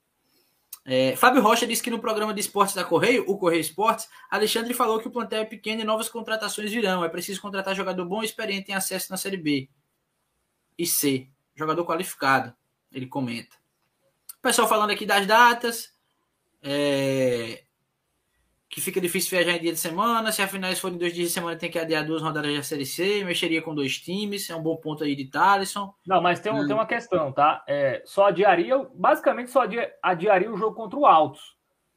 É, 0.90 1.18
Fábio 1.18 1.42
Rocha 1.42 1.68
disse 1.68 1.84
que 1.84 1.92
no 1.92 2.00
programa 2.00 2.34
de 2.34 2.40
esportes 2.40 2.74
da 2.74 2.86
Correio, 2.86 3.26
o 3.28 3.38
Correio 3.38 3.60
Esportes, 3.60 4.08
Alexandre 4.30 4.74
falou 4.74 5.00
que 5.02 5.08
o 5.10 5.12
plantel 5.12 5.42
é 5.42 5.46
pequeno 5.46 5.82
e 5.82 5.84
novas 5.84 6.08
contratações 6.08 6.72
virão. 6.72 7.04
É 7.04 7.10
preciso 7.10 7.42
contratar 7.42 7.76
jogador 7.76 8.06
bom 8.06 8.24
e 8.24 8.26
experiente 8.26 8.72
em 8.72 8.74
acesso 8.74 9.12
na 9.12 9.18
Série 9.18 9.36
B 9.36 9.70
e 10.78 10.88
C 10.88 11.28
jogador 11.58 11.84
qualificado, 11.86 12.56
ele 12.92 13.08
comenta. 13.08 13.56
O 14.38 14.42
pessoal 14.42 14.68
falando 14.68 14.92
aqui 14.92 15.06
das 15.06 15.26
datas, 15.26 15.92
é, 16.62 17.64
que 18.70 18.82
fica 18.82 19.00
difícil 19.00 19.38
viajar 19.38 19.58
em 19.58 19.62
dia 19.62 19.72
de 19.72 19.80
semana, 19.80 20.32
se 20.32 20.42
a 20.42 20.48
finais 20.48 20.80
forem 20.80 20.98
dois 20.98 21.14
dias 21.14 21.30
de 21.30 21.34
semana 21.34 21.58
tem 21.58 21.72
que 21.72 21.80
adiar 21.80 22.06
duas 22.06 22.22
rodadas 22.22 22.54
da 22.54 22.64
Série 22.64 22.86
C, 22.86 23.24
mexeria 23.24 23.62
com 23.62 23.74
dois 23.74 23.98
times, 23.98 24.50
é 24.50 24.56
um 24.56 24.62
bom 24.62 24.76
ponto 24.76 25.04
aí 25.04 25.16
de 25.16 25.26
Thaleson. 25.26 25.94
Não, 26.06 26.22
mas 26.22 26.40
tem, 26.40 26.52
um, 26.52 26.58
hum. 26.58 26.68
tem 26.68 26.76
uma 26.76 26.86
questão, 26.86 27.32
tá? 27.32 27.64
É, 27.68 28.02
só 28.06 28.28
adiaria, 28.28 28.78
basicamente 28.94 29.52
só 29.52 29.64
adiaria 30.04 30.52
o 30.52 30.58
jogo 30.58 30.76
contra 30.76 31.00
o 31.00 31.06
Altos. 31.06 31.56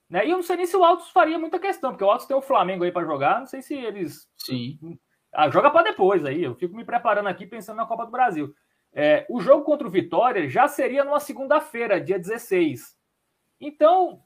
Né? 0.09 0.27
E 0.27 0.31
eu 0.31 0.37
não 0.37 0.43
sei 0.43 0.57
nem 0.57 0.66
se 0.66 0.77
o 0.77 0.85
Altos 0.85 1.11
faria 1.11 1.39
muita 1.39 1.59
questão, 1.59 1.91
porque 1.91 2.05
o 2.05 2.11
Altos 2.11 2.27
tem 2.27 2.37
o 2.37 2.43
Flamengo 2.43 2.85
aí 2.85 2.93
para 2.93 3.07
jogar, 3.07 3.41
não 3.41 3.47
sei 3.47 3.62
se 3.62 3.75
eles... 3.75 4.29
Sim. 4.37 4.79
Ah, 5.33 5.51
joga 5.51 5.71
para 5.71 5.91
depois 5.91 6.25
aí, 6.25 6.43
eu 6.43 6.55
fico 6.55 6.77
me 6.77 6.85
preparando 6.85 7.29
aqui 7.29 7.47
pensando 7.47 7.77
na 7.77 7.87
Copa 7.87 8.05
do 8.05 8.12
Brasil. 8.12 8.53
É, 8.93 9.25
o 9.29 9.41
jogo 9.41 9.64
contra 9.64 9.87
o 9.87 9.91
Vitória 9.91 10.49
já 10.49 10.66
seria 10.66 11.05
numa 11.05 11.21
segunda-feira, 11.21 12.01
dia 12.01 12.18
16. 12.18 12.97
Então, 13.61 14.21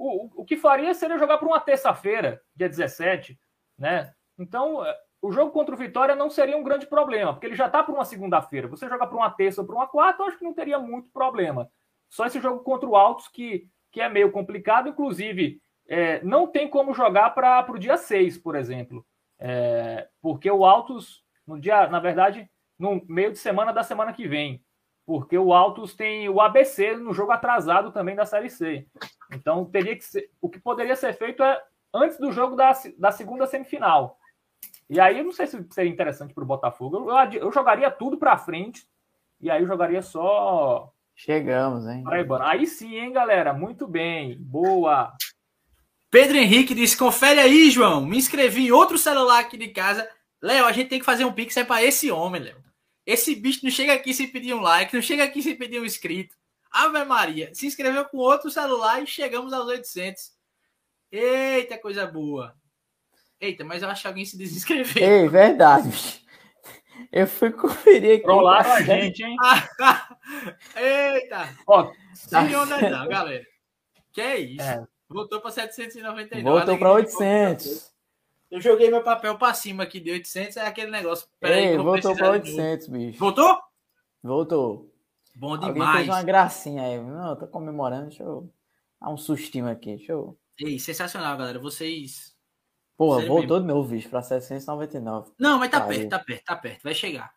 o, 0.00 0.42
o 0.42 0.44
que 0.44 0.56
faria 0.56 0.94
seria 0.94 1.18
jogar 1.18 1.36
para 1.36 1.46
uma 1.46 1.60
terça-feira, 1.60 2.40
dia 2.56 2.68
17, 2.68 3.38
né? 3.78 4.14
Então, 4.38 4.84
é, 4.84 4.96
o 5.20 5.30
jogo 5.30 5.52
contra 5.52 5.74
o 5.74 5.78
Vitória 5.78 6.16
não 6.16 6.30
seria 6.30 6.56
um 6.56 6.62
grande 6.62 6.86
problema, 6.86 7.34
porque 7.34 7.46
ele 7.46 7.54
já 7.54 7.66
está 7.66 7.82
para 7.82 7.94
uma 7.94 8.06
segunda-feira. 8.06 8.66
Você 8.68 8.88
joga 8.88 9.06
para 9.06 9.16
uma 9.16 9.30
terça 9.30 9.60
ou 9.60 9.66
para 9.66 9.76
uma 9.76 9.86
quarta, 9.86 10.22
eu 10.22 10.26
acho 10.26 10.38
que 10.38 10.44
não 10.44 10.54
teria 10.54 10.78
muito 10.78 11.10
problema. 11.10 11.70
Só 12.08 12.24
esse 12.24 12.40
jogo 12.40 12.60
contra 12.64 12.88
o 12.88 12.96
Altos 12.96 13.28
que, 13.28 13.68
que 13.92 14.00
é 14.00 14.08
meio 14.08 14.32
complicado, 14.32 14.88
inclusive, 14.88 15.60
é, 15.86 16.22
não 16.24 16.46
tem 16.46 16.66
como 16.66 16.94
jogar 16.94 17.30
para 17.34 17.70
o 17.70 17.78
dia 17.78 17.98
6, 17.98 18.38
por 18.38 18.56
exemplo. 18.56 19.06
É, 19.38 20.08
porque 20.22 20.50
o 20.50 20.64
Altos, 20.64 21.22
no 21.46 21.60
dia, 21.60 21.86
na 21.88 22.00
verdade, 22.00 22.50
no 22.78 23.04
meio 23.06 23.32
de 23.32 23.38
semana 23.38 23.70
da 23.70 23.82
semana 23.82 24.14
que 24.14 24.26
vem, 24.26 24.64
porque 25.10 25.36
o 25.36 25.52
Altos 25.52 25.92
tem 25.92 26.28
o 26.28 26.40
ABC 26.40 26.94
no 26.94 27.12
jogo 27.12 27.32
atrasado 27.32 27.90
também 27.90 28.14
da 28.14 28.24
Série 28.24 28.48
C. 28.48 28.86
Então 29.34 29.64
teria 29.64 29.96
que 29.96 30.04
ser, 30.04 30.30
o 30.40 30.48
que 30.48 30.60
poderia 30.60 30.94
ser 30.94 31.12
feito 31.14 31.42
é 31.42 31.60
antes 31.92 32.16
do 32.16 32.30
jogo 32.30 32.54
da, 32.54 32.70
da 32.96 33.10
segunda 33.10 33.44
semifinal. 33.44 34.16
E 34.88 35.00
aí 35.00 35.18
eu 35.18 35.24
não 35.24 35.32
sei 35.32 35.48
se 35.48 35.66
seria 35.70 35.90
interessante 35.90 36.32
para 36.32 36.44
o 36.44 36.46
Botafogo. 36.46 37.10
Eu, 37.10 37.40
eu, 37.40 37.50
jogaria 37.50 37.90
tudo 37.90 38.18
para 38.18 38.38
frente 38.38 38.86
e 39.40 39.50
aí 39.50 39.60
eu 39.62 39.66
jogaria 39.66 40.00
só. 40.00 40.92
Chegamos, 41.16 41.88
hein? 41.88 42.04
Aí 42.42 42.64
sim, 42.64 42.94
hein, 42.94 43.12
galera? 43.12 43.52
Muito 43.52 43.88
bem. 43.88 44.36
Boa. 44.38 45.12
Pedro 46.08 46.36
Henrique 46.36 46.72
disse: 46.72 46.96
confere 46.96 47.40
aí, 47.40 47.68
João. 47.68 48.06
Me 48.06 48.16
inscrevi 48.16 48.68
em 48.68 48.70
outro 48.70 48.96
celular 48.96 49.40
aqui 49.40 49.56
de 49.56 49.70
casa. 49.70 50.08
Léo, 50.40 50.66
a 50.66 50.72
gente 50.72 50.88
tem 50.88 51.00
que 51.00 51.04
fazer 51.04 51.24
um 51.24 51.32
pix 51.32 51.56
é 51.56 51.64
para 51.64 51.82
esse 51.82 52.12
homem, 52.12 52.42
Léo. 52.42 52.69
Esse 53.10 53.34
bicho 53.34 53.64
não 53.64 53.72
chega 53.72 53.92
aqui 53.92 54.14
sem 54.14 54.28
pedir 54.28 54.54
um 54.54 54.60
like, 54.60 54.94
não 54.94 55.02
chega 55.02 55.24
aqui 55.24 55.42
sem 55.42 55.56
pedir 55.56 55.80
um 55.80 55.84
inscrito. 55.84 56.36
Ave 56.70 57.04
Maria, 57.04 57.52
se 57.52 57.66
inscreveu 57.66 58.04
com 58.04 58.18
outro 58.18 58.48
celular 58.52 59.02
e 59.02 59.06
chegamos 59.06 59.52
aos 59.52 59.66
800. 59.66 60.30
Eita, 61.10 61.76
coisa 61.76 62.06
boa. 62.06 62.54
Eita, 63.40 63.64
mas 63.64 63.82
eu 63.82 63.88
acho 63.88 64.02
que 64.02 64.06
alguém 64.06 64.24
se 64.24 64.38
desinscreveu. 64.38 65.02
Ei, 65.02 65.28
verdade. 65.28 66.22
Eu 67.10 67.26
fui 67.26 67.50
conferir 67.50 68.14
aqui. 68.14 68.22
Trollaram 68.22 68.74
a 68.74 68.82
gente, 68.82 69.24
hein? 69.24 69.34
Eita. 70.76 71.48
Ó, 71.66 71.90
tá 72.30 72.46
se 72.46 72.54
onda 72.54 72.78
não, 72.90 73.08
galera. 73.08 73.44
Que 74.12 74.20
é 74.20 74.38
isso? 74.38 74.62
É. 74.62 74.86
Voltou 75.08 75.40
para 75.40 75.50
799. 75.50 76.42
Voltou 76.44 76.78
para 76.78 76.92
800. 76.92 77.89
Eu 78.50 78.60
joguei 78.60 78.90
meu 78.90 79.02
papel 79.02 79.38
para 79.38 79.54
cima 79.54 79.84
aqui 79.84 80.00
de 80.00 80.10
800, 80.10 80.56
é 80.56 80.66
aquele 80.66 80.90
negócio. 80.90 81.28
Peraí, 81.38 81.68
Ei, 81.68 81.78
voltou 81.78 82.16
para 82.16 82.32
800, 82.32 82.88
bicho. 82.88 83.18
Voltou? 83.18 83.58
Voltou. 84.22 84.92
Bom 85.36 85.56
demais. 85.56 85.78
Alguém 85.78 85.94
fez 85.94 86.08
uma 86.08 86.22
gracinha 86.24 86.82
aí. 86.82 87.00
Não, 87.00 87.30
eu 87.30 87.36
tô 87.36 87.46
comemorando, 87.46 88.08
deixa 88.08 88.24
eu 88.24 88.52
dar 89.00 89.10
um 89.10 89.16
sustinho 89.16 89.68
aqui. 89.68 89.96
Deixa 89.96 90.12
eu... 90.12 90.36
Ei, 90.58 90.78
sensacional, 90.78 91.38
galera. 91.38 91.60
Vocês. 91.60 92.36
Porra, 92.96 93.24
voltou 93.24 93.56
mesmo. 93.56 93.60
de 93.60 93.66
novo, 93.68 93.88
bicho, 93.88 94.10
para 94.10 94.20
799. 94.20 95.32
Não, 95.38 95.58
mas 95.58 95.70
tá 95.70 95.80
perto, 95.80 96.08
tá 96.08 96.18
perto, 96.18 96.44
tá 96.44 96.56
perto. 96.56 96.82
Vai 96.82 96.94
chegar. 96.94 97.32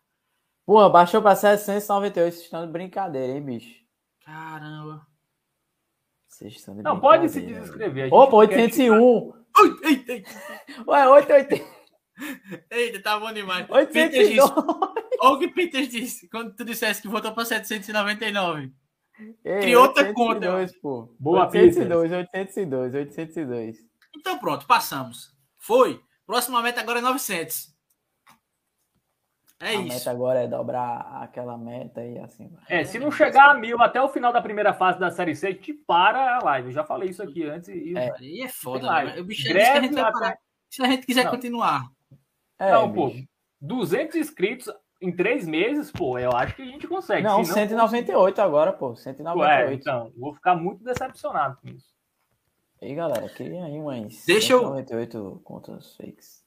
Porra, 0.66 0.90
baixou 0.90 1.22
para 1.22 1.36
798. 1.36 2.34
Vocês 2.34 2.44
estão 2.44 2.66
de 2.66 2.72
brincadeira, 2.72 3.32
hein, 3.32 3.42
bicho? 3.42 3.84
Caramba. 4.24 5.06
Vocês 6.26 6.54
estão 6.54 6.74
de 6.74 6.82
Não, 6.82 6.98
pode 6.98 7.28
se 7.28 7.40
desinscrever. 7.40 8.12
Opa, 8.12 8.36
801. 8.36 9.43
Ui, 9.60 9.78
eita, 9.84 10.12
eita. 10.12 10.30
Ué, 10.86 11.08
880. 11.08 11.74
Eita, 12.70 13.02
tá 13.02 13.18
bom 13.18 13.32
demais. 13.32 13.68
802. 13.68 14.38
Olha 15.20 15.34
o 15.34 15.38
que 15.38 15.48
Peters 15.48 15.88
disse 15.88 16.28
quando 16.28 16.54
tu 16.54 16.64
dissesse 16.64 17.00
que 17.02 17.08
voltou 17.08 17.32
para 17.32 17.44
799. 17.44 18.72
Ei, 19.44 19.60
Criou 19.60 19.84
outra 19.84 20.12
conta. 20.12 20.48
Pô. 20.82 21.14
Boa, 21.18 21.46
802, 21.46 22.12
802, 22.12 22.94
802. 22.94 23.76
Então 24.16 24.38
pronto, 24.38 24.66
passamos. 24.66 25.32
Foi. 25.58 26.00
Próxima 26.26 26.62
meta 26.62 26.80
agora 26.80 26.98
é 26.98 27.02
900. 27.02 27.73
É 29.60 29.68
a 29.68 29.74
isso. 29.74 29.88
meta 29.88 30.10
agora 30.10 30.40
é 30.40 30.48
dobrar 30.48 31.22
aquela 31.22 31.56
meta 31.56 32.04
e 32.04 32.18
assim. 32.18 32.52
É, 32.68 32.84
se 32.84 32.98
não 32.98 33.10
chegar 33.10 33.50
a 33.50 33.54
mil 33.54 33.80
até 33.80 34.00
o 34.02 34.08
final 34.08 34.32
da 34.32 34.42
primeira 34.42 34.74
fase 34.74 34.98
da 34.98 35.10
Série 35.10 35.34
C, 35.34 35.54
te 35.54 35.72
para 35.72 36.36
a 36.36 36.44
live. 36.44 36.68
Eu 36.68 36.74
já 36.74 36.84
falei 36.84 37.10
isso 37.10 37.22
aqui 37.22 37.44
antes. 37.44 37.68
E 37.68 37.96
é, 37.96 38.12
e 38.20 38.42
é 38.42 38.48
foda, 38.48 38.90
né? 39.04 39.20
O 39.20 39.24
bicho 39.24 39.48
é 39.48 39.52
que 39.52 39.60
a 39.60 39.80
gente 39.80 39.94
vai 39.94 40.12
parar. 40.12 40.36
Se 40.68 40.82
a 40.82 40.86
gente 40.86 41.06
quiser 41.06 41.24
não. 41.24 41.30
continuar. 41.30 41.84
É, 42.58 42.72
não, 42.72 42.92
pô, 42.92 43.12
200 43.60 44.16
inscritos 44.16 44.72
em 45.00 45.14
três 45.14 45.46
meses, 45.46 45.90
pô, 45.90 46.18
eu 46.18 46.32
acho 46.32 46.56
que 46.56 46.62
a 46.62 46.66
gente 46.66 46.86
consegue. 46.86 47.22
Não, 47.22 47.38
não 47.38 47.44
198 47.44 48.40
agora, 48.40 48.72
pô. 48.72 48.94
198. 48.96 49.38
Ué, 49.38 49.74
então, 49.74 50.12
vou 50.16 50.34
ficar 50.34 50.56
muito 50.56 50.82
decepcionado 50.82 51.58
com 51.60 51.68
isso. 51.68 51.94
E 52.82 52.86
aí, 52.86 52.94
galera, 52.94 53.28
queria 53.28 53.64
aí 53.64 53.78
umas 53.78 54.24
Deixa 54.26 54.58
198 54.58 55.16
eu... 55.16 55.40
contas 55.44 55.96
fakes. 55.96 56.43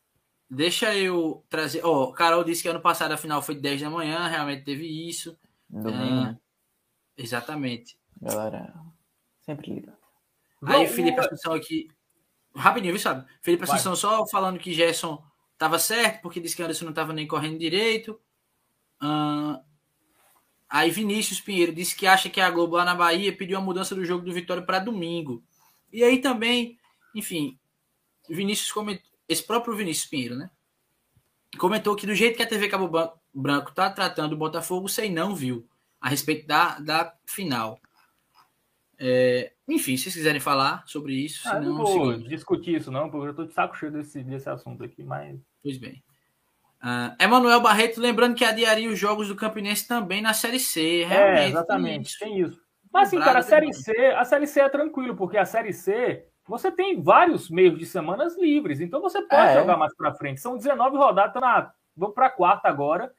Deixa 0.49 0.95
eu 0.95 1.43
trazer. 1.49 1.83
Ó, 1.83 2.03
oh, 2.03 2.13
Carol 2.13 2.43
disse 2.43 2.61
que 2.61 2.69
ano 2.69 2.79
passado 2.79 3.11
a 3.11 3.17
final 3.17 3.41
foi 3.41 3.55
10 3.55 3.81
da 3.81 3.89
manhã, 3.89 4.27
realmente 4.27 4.63
teve 4.63 4.85
isso. 4.85 5.37
Domingo. 5.69 6.31
Uh, 6.31 6.39
Exatamente. 7.17 7.99
Galera, 8.21 8.73
sempre 9.41 9.73
liga. 9.73 9.97
Aí, 10.63 10.87
Felipe 10.87 11.19
Assunção 11.19 11.53
aqui. 11.53 11.87
Rapidinho, 12.55 12.93
viu, 12.93 13.01
sabe? 13.01 13.27
Felipe 13.41 13.63
Assunção 13.63 13.95
só 13.95 14.25
falando 14.27 14.59
que 14.59 14.73
Gerson 14.73 15.21
tava 15.57 15.79
certo, 15.79 16.21
porque 16.21 16.39
disse 16.39 16.55
que 16.55 16.63
Anderson 16.63 16.85
não 16.85 16.93
tava 16.93 17.13
nem 17.13 17.27
correndo 17.27 17.59
direito. 17.59 18.19
Uh, 19.01 19.59
aí 20.69 20.89
Vinícius 20.91 21.41
Pinheiro 21.41 21.73
disse 21.73 21.95
que 21.95 22.07
acha 22.07 22.29
que 22.29 22.39
a 22.39 22.49
Globo 22.49 22.75
lá 22.75 22.85
na 22.85 22.95
Bahia 22.95 23.35
pediu 23.35 23.57
a 23.57 23.61
mudança 23.61 23.93
do 23.93 24.05
jogo 24.05 24.23
do 24.23 24.33
Vitória 24.33 24.63
para 24.63 24.79
domingo. 24.79 25.43
E 25.91 26.03
aí 26.03 26.19
também, 26.19 26.77
enfim, 27.15 27.59
Vinícius 28.29 28.71
comentou, 28.71 29.05
esse 29.27 29.43
próprio 29.43 29.75
Vinícius 29.75 30.09
Pinheiro, 30.09 30.35
né? 30.35 30.49
Comentou 31.57 31.95
que 31.95 32.05
do 32.05 32.13
jeito 32.13 32.37
que 32.37 32.43
a 32.43 32.47
TV 32.47 32.67
Cabo 32.67 32.89
Branco 33.33 33.73
tá 33.73 33.89
tratando 33.89 34.33
o 34.33 34.37
Botafogo, 34.37 34.87
sei 34.87 35.09
não 35.09 35.35
viu 35.35 35.67
a 35.99 36.09
respeito 36.09 36.45
da, 36.45 36.79
da 36.79 37.13
final. 37.25 37.79
É, 38.99 39.51
enfim, 39.67 39.95
se 39.95 40.03
vocês 40.03 40.15
quiserem 40.15 40.41
falar 40.41 40.83
sobre 40.87 41.13
isso. 41.13 41.47
Ah, 41.47 41.59
não 41.59 41.77
vou 41.77 42.17
discutir 42.17 42.75
isso, 42.75 42.91
não, 42.91 43.09
porque 43.09 43.29
eu 43.29 43.33
tô 43.33 43.45
de 43.45 43.53
saco 43.53 43.77
cheio 43.77 43.91
desse, 43.91 44.23
desse 44.23 44.49
assunto 44.49 44.83
aqui, 44.83 45.03
mas. 45.03 45.39
Pois 45.61 45.77
bem. 45.77 46.03
Uh, 46.81 47.15
Emanuel 47.19 47.61
Barreto, 47.61 47.99
lembrando 47.99 48.35
que 48.35 48.45
adiaria 48.45 48.89
os 48.89 48.97
jogos 48.97 49.27
do 49.27 49.35
Campinense 49.35 49.87
também 49.87 50.21
na 50.21 50.33
Série 50.33 50.59
C. 50.59 51.05
Realmente, 51.05 51.39
é, 51.39 51.47
exatamente, 51.49 52.19
tem 52.19 52.39
isso. 52.39 52.61
Mas 52.91 53.07
assim, 53.07 53.19
cara, 53.19 53.39
a 53.39 53.43
Série 53.43 53.73
C, 53.73 53.91
a 54.15 54.23
Série 54.23 54.47
C 54.47 54.61
é 54.61 54.69
tranquilo, 54.69 55.15
porque 55.15 55.37
a 55.37 55.45
Série 55.45 55.73
C 55.73 56.25
você 56.47 56.71
tem 56.71 57.01
vários 57.01 57.49
meios 57.49 57.77
de 57.77 57.85
semanas 57.85 58.37
livres, 58.37 58.79
então 58.79 59.01
você 59.01 59.21
pode 59.21 59.51
é. 59.51 59.59
jogar 59.59 59.77
mais 59.77 59.95
para 59.95 60.13
frente. 60.13 60.39
São 60.39 60.57
19 60.57 60.97
rodadas, 60.97 61.33
tá 61.33 61.39
na, 61.39 61.71
vamos 61.95 62.15
para 62.15 62.27
a 62.27 62.31
quarta 62.31 62.69
agora. 62.69 63.11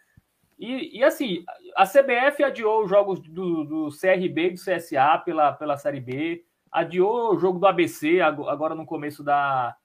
E, 0.59 0.99
e, 0.99 1.05
assim, 1.05 1.45
a 1.77 1.85
CBF 1.87 2.43
adiou 2.43 2.83
os 2.83 2.91
jogos 2.91 3.21
do, 3.21 3.65
do 3.65 3.89
CRB 3.91 4.47
e 4.47 4.51
do 4.51 4.61
CSA 4.61 5.19
pela, 5.25 5.53
pela 5.53 5.77
Série 5.77 6.01
B, 6.01 6.45
adiou 6.71 7.35
o 7.35 7.39
jogo 7.39 7.59
do 7.59 7.67
ABC 7.67 8.21
agora 8.21 8.75
no 8.75 8.85
começo 8.85 9.23
da, 9.23 9.77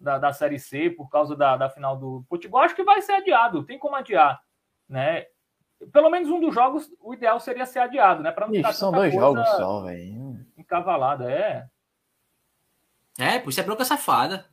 da, 0.00 0.18
da 0.18 0.32
Série 0.32 0.58
C 0.58 0.88
por 0.88 1.10
causa 1.10 1.36
da, 1.36 1.56
da 1.56 1.68
final 1.68 1.96
do 1.96 2.24
futebol. 2.28 2.60
Acho 2.60 2.74
que 2.74 2.82
vai 2.82 3.02
ser 3.02 3.12
adiado, 3.12 3.64
tem 3.64 3.78
como 3.78 3.94
adiar, 3.94 4.40
né? 4.88 5.26
Pelo 5.92 6.08
menos 6.08 6.30
um 6.30 6.40
dos 6.40 6.54
jogos, 6.54 6.90
o 7.00 7.12
ideal 7.12 7.38
seria 7.40 7.66
ser 7.66 7.80
adiado, 7.80 8.22
né? 8.22 8.30
Para 8.30 8.46
não 8.46 8.54
ficar 8.54 8.72
São 8.72 8.92
dois 8.92 9.12
jogos 9.12 9.46
só, 9.50 9.82
velho. 9.82 10.40
Encavalada, 10.56 11.30
é. 11.30 11.66
É, 13.18 13.38
por 13.38 13.50
isso 13.50 13.60
é 13.60 13.62
bronca 13.62 13.84
safada. 13.84 14.48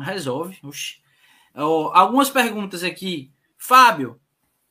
Resolve. 0.00 0.60
Oh, 1.54 1.90
algumas 1.94 2.30
perguntas 2.30 2.82
aqui. 2.82 3.32
Fábio, 3.56 4.20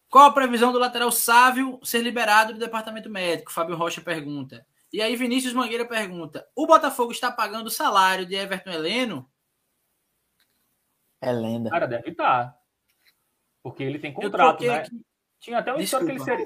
qual 0.09 0.25
a 0.25 0.33
previsão 0.33 0.71
do 0.71 0.77
lateral 0.77 1.11
Sávio 1.11 1.79
ser 1.83 2.01
liberado 2.01 2.53
do 2.53 2.59
departamento 2.59 3.09
médico? 3.09 3.51
Fábio 3.51 3.75
Rocha 3.75 4.01
pergunta. 4.01 4.65
E 4.91 5.01
aí 5.01 5.15
Vinícius 5.15 5.53
Mangueira 5.53 5.85
pergunta: 5.85 6.47
o 6.55 6.67
Botafogo 6.67 7.11
está 7.11 7.31
pagando 7.31 7.67
o 7.67 7.71
salário 7.71 8.25
de 8.25 8.35
Everton 8.35 8.69
Heleno? 8.69 9.29
É 11.19 11.31
lenda. 11.31 11.69
Cara, 11.69 11.87
deve 11.87 12.11
estar. 12.11 12.55
Porque 13.63 13.81
ele 13.81 13.97
tem 13.97 14.13
contrato, 14.13 14.63
né? 14.63 14.75
Aqui. 14.75 15.01
Tinha 15.39 15.59
até 15.59 15.73
um 15.73 15.79
história 15.79 16.05
que 16.05 16.11
ele 16.11 16.19
seria. 16.19 16.45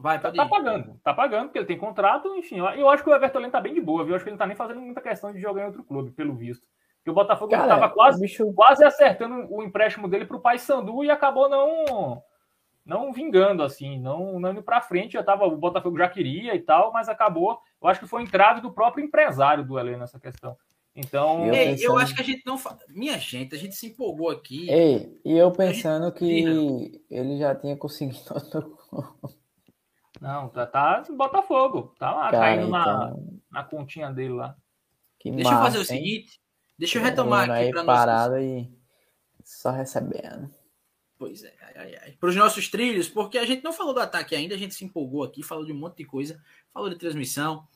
Vai, 0.00 0.18
tá, 0.18 0.32
tá 0.32 0.46
pagando, 0.46 0.98
tá 1.04 1.12
pagando, 1.12 1.44
porque 1.44 1.58
ele 1.58 1.66
tem 1.66 1.76
contrato, 1.76 2.34
enfim. 2.34 2.58
Eu 2.58 2.88
acho 2.88 3.04
que 3.04 3.10
o 3.10 3.14
Everton 3.14 3.38
Heleno 3.38 3.52
tá 3.52 3.60
bem 3.60 3.74
de 3.74 3.82
boa, 3.82 4.02
viu? 4.02 4.12
Eu 4.12 4.16
acho 4.16 4.24
que 4.24 4.30
ele 4.30 4.34
não 4.34 4.38
tá 4.38 4.46
nem 4.46 4.56
fazendo 4.56 4.80
muita 4.80 5.02
questão 5.02 5.30
de 5.30 5.38
jogar 5.38 5.62
em 5.62 5.66
outro 5.66 5.84
clube, 5.84 6.10
pelo 6.12 6.34
visto. 6.34 6.66
Porque 6.96 7.10
o 7.10 7.14
Botafogo 7.14 7.54
estava 7.54 7.88
quase, 7.90 8.18
bicho... 8.18 8.50
quase 8.54 8.82
acertando 8.82 9.46
o 9.50 9.62
empréstimo 9.62 10.08
dele 10.08 10.24
para 10.24 10.38
o 10.38 10.40
Paysandu 10.40 11.04
e 11.04 11.10
acabou 11.10 11.50
não 11.50 12.22
não 12.84 13.12
vingando, 13.12 13.62
assim, 13.62 14.00
não, 14.00 14.40
não 14.40 14.52
indo 14.52 14.62
para 14.62 14.80
frente. 14.80 15.12
Já 15.12 15.22
tava, 15.22 15.44
o 15.44 15.56
Botafogo 15.56 15.98
já 15.98 16.08
queria 16.08 16.54
e 16.54 16.60
tal, 16.60 16.92
mas 16.92 17.08
acabou. 17.08 17.58
Eu 17.80 17.88
acho 17.88 18.00
que 18.00 18.06
foi 18.06 18.22
entrave 18.22 18.62
do 18.62 18.72
próprio 18.72 19.04
empresário 19.04 19.64
do 19.64 19.78
Heleno 19.78 19.98
nessa 19.98 20.18
questão. 20.18 20.56
Então. 20.96 21.46
Eu, 21.46 21.54
Ei, 21.54 21.66
pensando... 21.72 21.84
eu 21.84 21.98
acho 21.98 22.14
que 22.14 22.22
a 22.22 22.24
gente 22.24 22.42
não. 22.46 22.58
Minha 22.88 23.18
gente, 23.18 23.54
a 23.54 23.58
gente 23.58 23.74
se 23.74 23.88
empolgou 23.88 24.30
aqui. 24.30 24.68
Ei, 24.70 25.20
e 25.24 25.36
eu 25.36 25.52
pensando 25.52 26.10
que 26.10 27.02
ele 27.10 27.38
já 27.38 27.54
tinha 27.54 27.76
conseguido. 27.76 28.18
não, 30.20 30.48
tá, 30.48 30.66
tá 30.66 31.02
em 31.08 31.16
Botafogo. 31.16 31.94
Tá 31.98 32.12
lá, 32.12 32.30
Cara, 32.30 32.38
caindo 32.38 32.68
então... 32.68 32.70
na, 32.70 33.16
na 33.50 33.64
continha 33.64 34.12
dele 34.12 34.34
lá. 34.34 34.56
Que 35.18 35.30
deixa 35.30 35.50
massa, 35.50 35.62
eu 35.62 35.64
fazer 35.64 35.78
o 35.78 35.84
seguinte. 35.84 36.40
Deixa 36.78 36.98
eu 36.98 37.02
retomar 37.02 37.50
aqui 37.50 37.70
para 37.70 37.82
nós. 37.82 37.98
parada 37.98 38.42
e 38.42 38.70
só 39.44 39.70
recebendo. 39.70 40.50
Pois 41.18 41.42
é, 41.42 41.54
ai, 41.60 41.74
ai, 41.76 41.98
ai. 42.02 42.12
Para 42.12 42.30
os 42.30 42.36
nossos 42.36 42.68
trilhos, 42.68 43.08
porque 43.08 43.36
a 43.36 43.44
gente 43.44 43.62
não 43.62 43.72
falou 43.72 43.92
do 43.92 44.00
ataque 44.00 44.34
ainda, 44.34 44.54
a 44.54 44.58
gente 44.58 44.74
se 44.74 44.84
empolgou 44.84 45.22
aqui, 45.22 45.42
falou 45.42 45.64
de 45.64 45.72
um 45.72 45.78
monte 45.78 45.98
de 45.98 46.04
coisa, 46.04 46.42
falou 46.72 46.88
de 46.88 46.96
transmissão. 46.96 47.66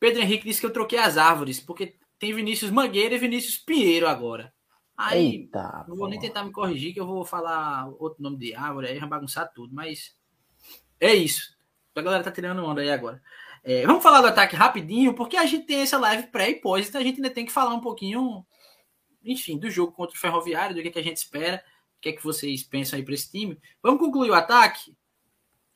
Pedro 0.00 0.22
Henrique 0.22 0.44
disse 0.44 0.58
que 0.58 0.66
eu 0.66 0.72
troquei 0.72 0.98
as 0.98 1.16
árvores, 1.16 1.60
porque 1.60 1.96
tem 2.18 2.34
Vinícius 2.34 2.70
Mangueira 2.70 3.14
e 3.14 3.18
Vinícius 3.18 3.58
Pinheiro 3.58 4.08
agora. 4.08 4.52
Aí, 4.96 5.36
Eita, 5.36 5.84
não 5.88 5.96
vou 5.96 6.08
nem 6.08 6.18
tentar 6.18 6.44
me 6.44 6.50
corrigir, 6.52 6.92
que 6.92 7.00
eu 7.00 7.06
vou 7.06 7.24
falar 7.24 7.88
outro 7.98 8.22
nome 8.22 8.36
de 8.36 8.54
árvore, 8.54 8.88
aí 8.88 8.98
vai 8.98 9.08
bagunçar 9.08 9.52
tudo, 9.54 9.74
mas 9.74 10.16
é 10.98 11.14
isso. 11.14 11.56
A 11.94 12.02
galera 12.02 12.24
tá 12.24 12.30
tirando 12.30 12.64
onda 12.64 12.80
aí 12.80 12.90
agora. 12.90 13.22
É, 13.62 13.84
vamos 13.84 14.02
falar 14.02 14.20
do 14.20 14.28
ataque 14.28 14.56
rapidinho, 14.56 15.14
porque 15.14 15.36
a 15.36 15.44
gente 15.44 15.66
tem 15.66 15.80
essa 15.80 15.98
live 15.98 16.28
pré 16.28 16.50
e 16.50 16.54
pós, 16.60 16.88
então 16.88 17.00
a 17.00 17.04
gente 17.04 17.16
ainda 17.16 17.30
tem 17.30 17.44
que 17.44 17.52
falar 17.52 17.74
um 17.74 17.80
pouquinho, 17.80 18.44
enfim, 19.22 19.58
do 19.58 19.70
jogo 19.70 19.92
contra 19.92 20.16
o 20.16 20.20
Ferroviário, 20.20 20.74
do 20.74 20.82
que, 20.82 20.90
que 20.90 20.98
a 20.98 21.02
gente 21.02 21.16
espera. 21.16 21.62
O 21.98 22.00
que 22.00 22.08
é 22.08 22.12
que 22.12 22.24
vocês 22.24 22.62
pensam 22.62 22.98
aí 22.98 23.04
para 23.04 23.14
esse 23.14 23.30
time? 23.30 23.60
Vamos 23.82 24.00
concluir 24.00 24.30
o 24.30 24.34
ataque. 24.34 24.96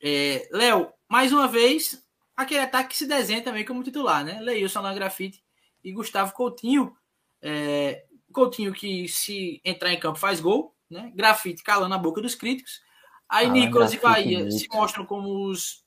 É, 0.03 0.49
Léo, 0.51 0.91
mais 1.09 1.33
uma 1.33 1.47
vez, 1.47 2.03
aquele 2.35 2.61
ataque 2.61 2.91
que 2.91 2.97
se 2.97 3.07
desenha 3.07 3.43
também 3.43 3.65
como 3.65 3.83
titular, 3.83 4.25
né? 4.25 4.41
Leilson 4.41 4.81
na 4.81 4.95
grafite 4.95 5.45
e 5.83 5.93
Gustavo 5.93 6.33
Coutinho. 6.33 6.97
É, 7.43 8.07
Coutinho 8.33 8.73
que 8.73 9.07
se 9.09 9.61
entrar 9.65 9.93
em 9.93 10.01
campo 10.01 10.19
faz 10.19 10.41
gol, 10.41 10.75
né? 10.91 11.12
Grafite 11.15 11.62
calando 11.62 11.95
a 11.95 11.99
boca 11.99 12.23
dos 12.23 12.35
críticos. 12.35 12.81
Aí 13.29 13.47
ah, 13.47 13.51
Nicolas 13.51 13.93
e 13.93 13.99
Bahia 13.99 14.51
se 14.51 14.67
mostram 14.73 15.05
como 15.05 15.51
os 15.51 15.84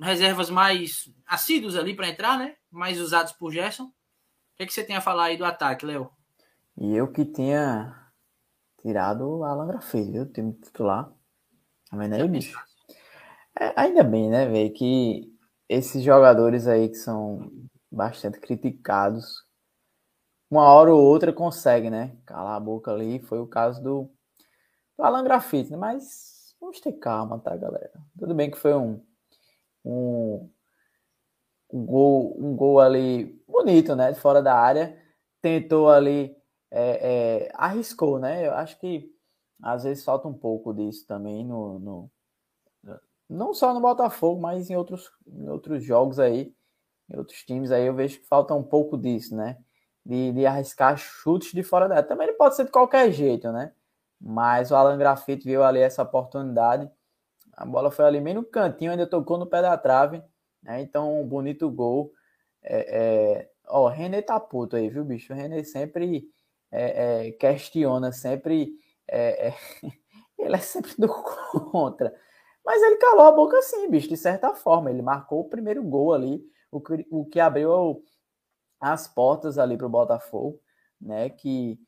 reservas 0.00 0.50
mais 0.50 1.10
assíduos 1.26 1.76
ali 1.76 1.94
para 1.94 2.08
entrar, 2.08 2.38
né? 2.38 2.56
Mais 2.70 3.00
usados 3.00 3.32
por 3.32 3.52
Gerson. 3.52 3.84
O 3.84 4.56
que, 4.56 4.62
é 4.62 4.66
que 4.66 4.72
você 4.72 4.84
tem 4.84 4.96
a 4.96 5.00
falar 5.00 5.24
aí 5.24 5.36
do 5.36 5.44
ataque, 5.44 5.86
Léo? 5.86 6.10
E 6.76 6.94
eu 6.94 7.10
que 7.10 7.24
tinha 7.24 7.94
tirado 8.80 9.28
o 9.28 9.44
Alan 9.44 9.66
Grafite, 9.66 10.10
viu? 10.10 10.22
O 10.22 10.32
time 10.32 10.52
titular. 10.52 11.12
Tá 11.90 11.96
vendo 11.96 12.14
aí, 12.14 12.28
bicho? 12.28 12.58
É, 13.58 13.72
ainda 13.76 14.02
bem, 14.02 14.28
né, 14.28 14.46
velho, 14.46 14.72
que 14.72 15.32
esses 15.68 16.02
jogadores 16.02 16.66
aí 16.66 16.88
que 16.88 16.96
são 16.96 17.50
bastante 17.90 18.40
criticados, 18.40 19.44
uma 20.50 20.72
hora 20.72 20.92
ou 20.92 21.02
outra 21.02 21.32
consegue, 21.32 21.88
né? 21.88 22.16
Calar 22.26 22.56
a 22.56 22.60
boca 22.60 22.90
ali. 22.90 23.20
Foi 23.20 23.38
o 23.38 23.46
caso 23.46 23.82
do, 23.82 24.10
do 24.96 25.04
Alan 25.04 25.24
Grafite, 25.24 25.70
né? 25.70 25.76
Mas 25.76 26.54
vamos 26.60 26.80
ter 26.80 26.92
calma, 26.92 27.38
tá, 27.38 27.56
galera? 27.56 27.92
Tudo 28.18 28.34
bem 28.34 28.50
que 28.50 28.58
foi 28.58 28.74
um, 28.74 29.00
um, 29.84 30.48
um, 31.72 31.84
gol, 31.84 32.36
um 32.38 32.56
gol 32.56 32.80
ali 32.80 33.42
bonito, 33.46 33.94
né? 33.94 34.12
De 34.12 34.20
fora 34.20 34.42
da 34.42 34.54
área. 34.54 34.98
Tentou 35.40 35.90
ali 35.90 36.36
é, 36.70 37.46
é, 37.46 37.52
arriscou, 37.54 38.18
né? 38.18 38.46
Eu 38.46 38.54
acho 38.54 38.78
que 38.78 39.12
às 39.62 39.84
vezes 39.84 40.04
falta 40.04 40.28
um 40.28 40.34
pouco 40.34 40.72
disso 40.74 41.06
também 41.06 41.44
no, 41.44 41.78
no 41.78 42.10
não 43.28 43.54
só 43.54 43.72
no 43.72 43.80
Botafogo, 43.80 44.40
mas 44.40 44.70
em 44.70 44.76
outros, 44.76 45.10
em 45.26 45.48
outros 45.48 45.82
jogos 45.82 46.18
aí, 46.18 46.54
em 47.10 47.16
outros 47.16 47.42
times 47.44 47.70
aí, 47.70 47.86
eu 47.86 47.94
vejo 47.94 48.20
que 48.20 48.26
falta 48.26 48.54
um 48.54 48.62
pouco 48.62 48.96
disso, 48.96 49.36
né? 49.36 49.58
De, 50.04 50.32
de 50.32 50.46
arriscar 50.46 50.96
chutes 50.96 51.52
de 51.52 51.62
fora 51.62 51.88
da 51.88 51.96
área. 51.96 52.08
Também 52.08 52.28
ele 52.28 52.36
pode 52.36 52.56
ser 52.56 52.64
de 52.64 52.70
qualquer 52.70 53.10
jeito, 53.10 53.50
né? 53.52 53.72
Mas 54.20 54.70
o 54.70 54.76
Alan 54.76 54.98
Grafite 54.98 55.44
viu 55.44 55.62
ali 55.64 55.80
essa 55.80 56.02
oportunidade. 56.02 56.90
A 57.56 57.64
bola 57.64 57.90
foi 57.90 58.04
ali 58.04 58.20
meio 58.20 58.36
no 58.36 58.44
cantinho, 58.44 58.90
ainda 58.90 59.06
tocou 59.06 59.38
no 59.38 59.46
pé 59.46 59.62
da 59.62 59.76
trave. 59.76 60.22
Né? 60.62 60.80
Então, 60.82 61.20
um 61.20 61.26
bonito 61.26 61.70
gol. 61.70 62.12
É, 62.62 63.42
é... 63.42 63.50
Ó, 63.68 63.84
o 63.84 63.88
René 63.88 64.22
tá 64.22 64.38
puto 64.38 64.76
aí, 64.76 64.88
viu, 64.88 65.04
bicho? 65.04 65.32
O 65.32 65.36
René 65.36 65.62
sempre 65.64 66.28
é, 66.74 67.28
é, 67.28 67.32
questiona 67.32 68.10
sempre, 68.10 68.76
é, 69.06 69.48
é 69.48 69.54
ele 70.38 70.56
é 70.56 70.58
sempre 70.58 70.92
do 70.98 71.08
contra. 71.08 72.14
Mas 72.64 72.82
ele 72.82 72.96
calou 72.96 73.26
a 73.26 73.32
boca 73.32 73.58
assim, 73.58 73.88
bicho, 73.88 74.08
de 74.08 74.16
certa 74.16 74.54
forma. 74.54 74.90
Ele 74.90 75.02
marcou 75.02 75.40
o 75.40 75.48
primeiro 75.48 75.82
gol 75.84 76.12
ali, 76.12 76.42
o 76.70 76.80
que, 76.80 77.06
o 77.10 77.24
que 77.26 77.38
abriu 77.38 78.02
as 78.80 79.06
portas 79.06 79.58
ali 79.58 79.76
para 79.76 79.86
o 79.86 79.90
Botafogo, 79.90 80.60
né? 81.00 81.30
Que 81.30 81.78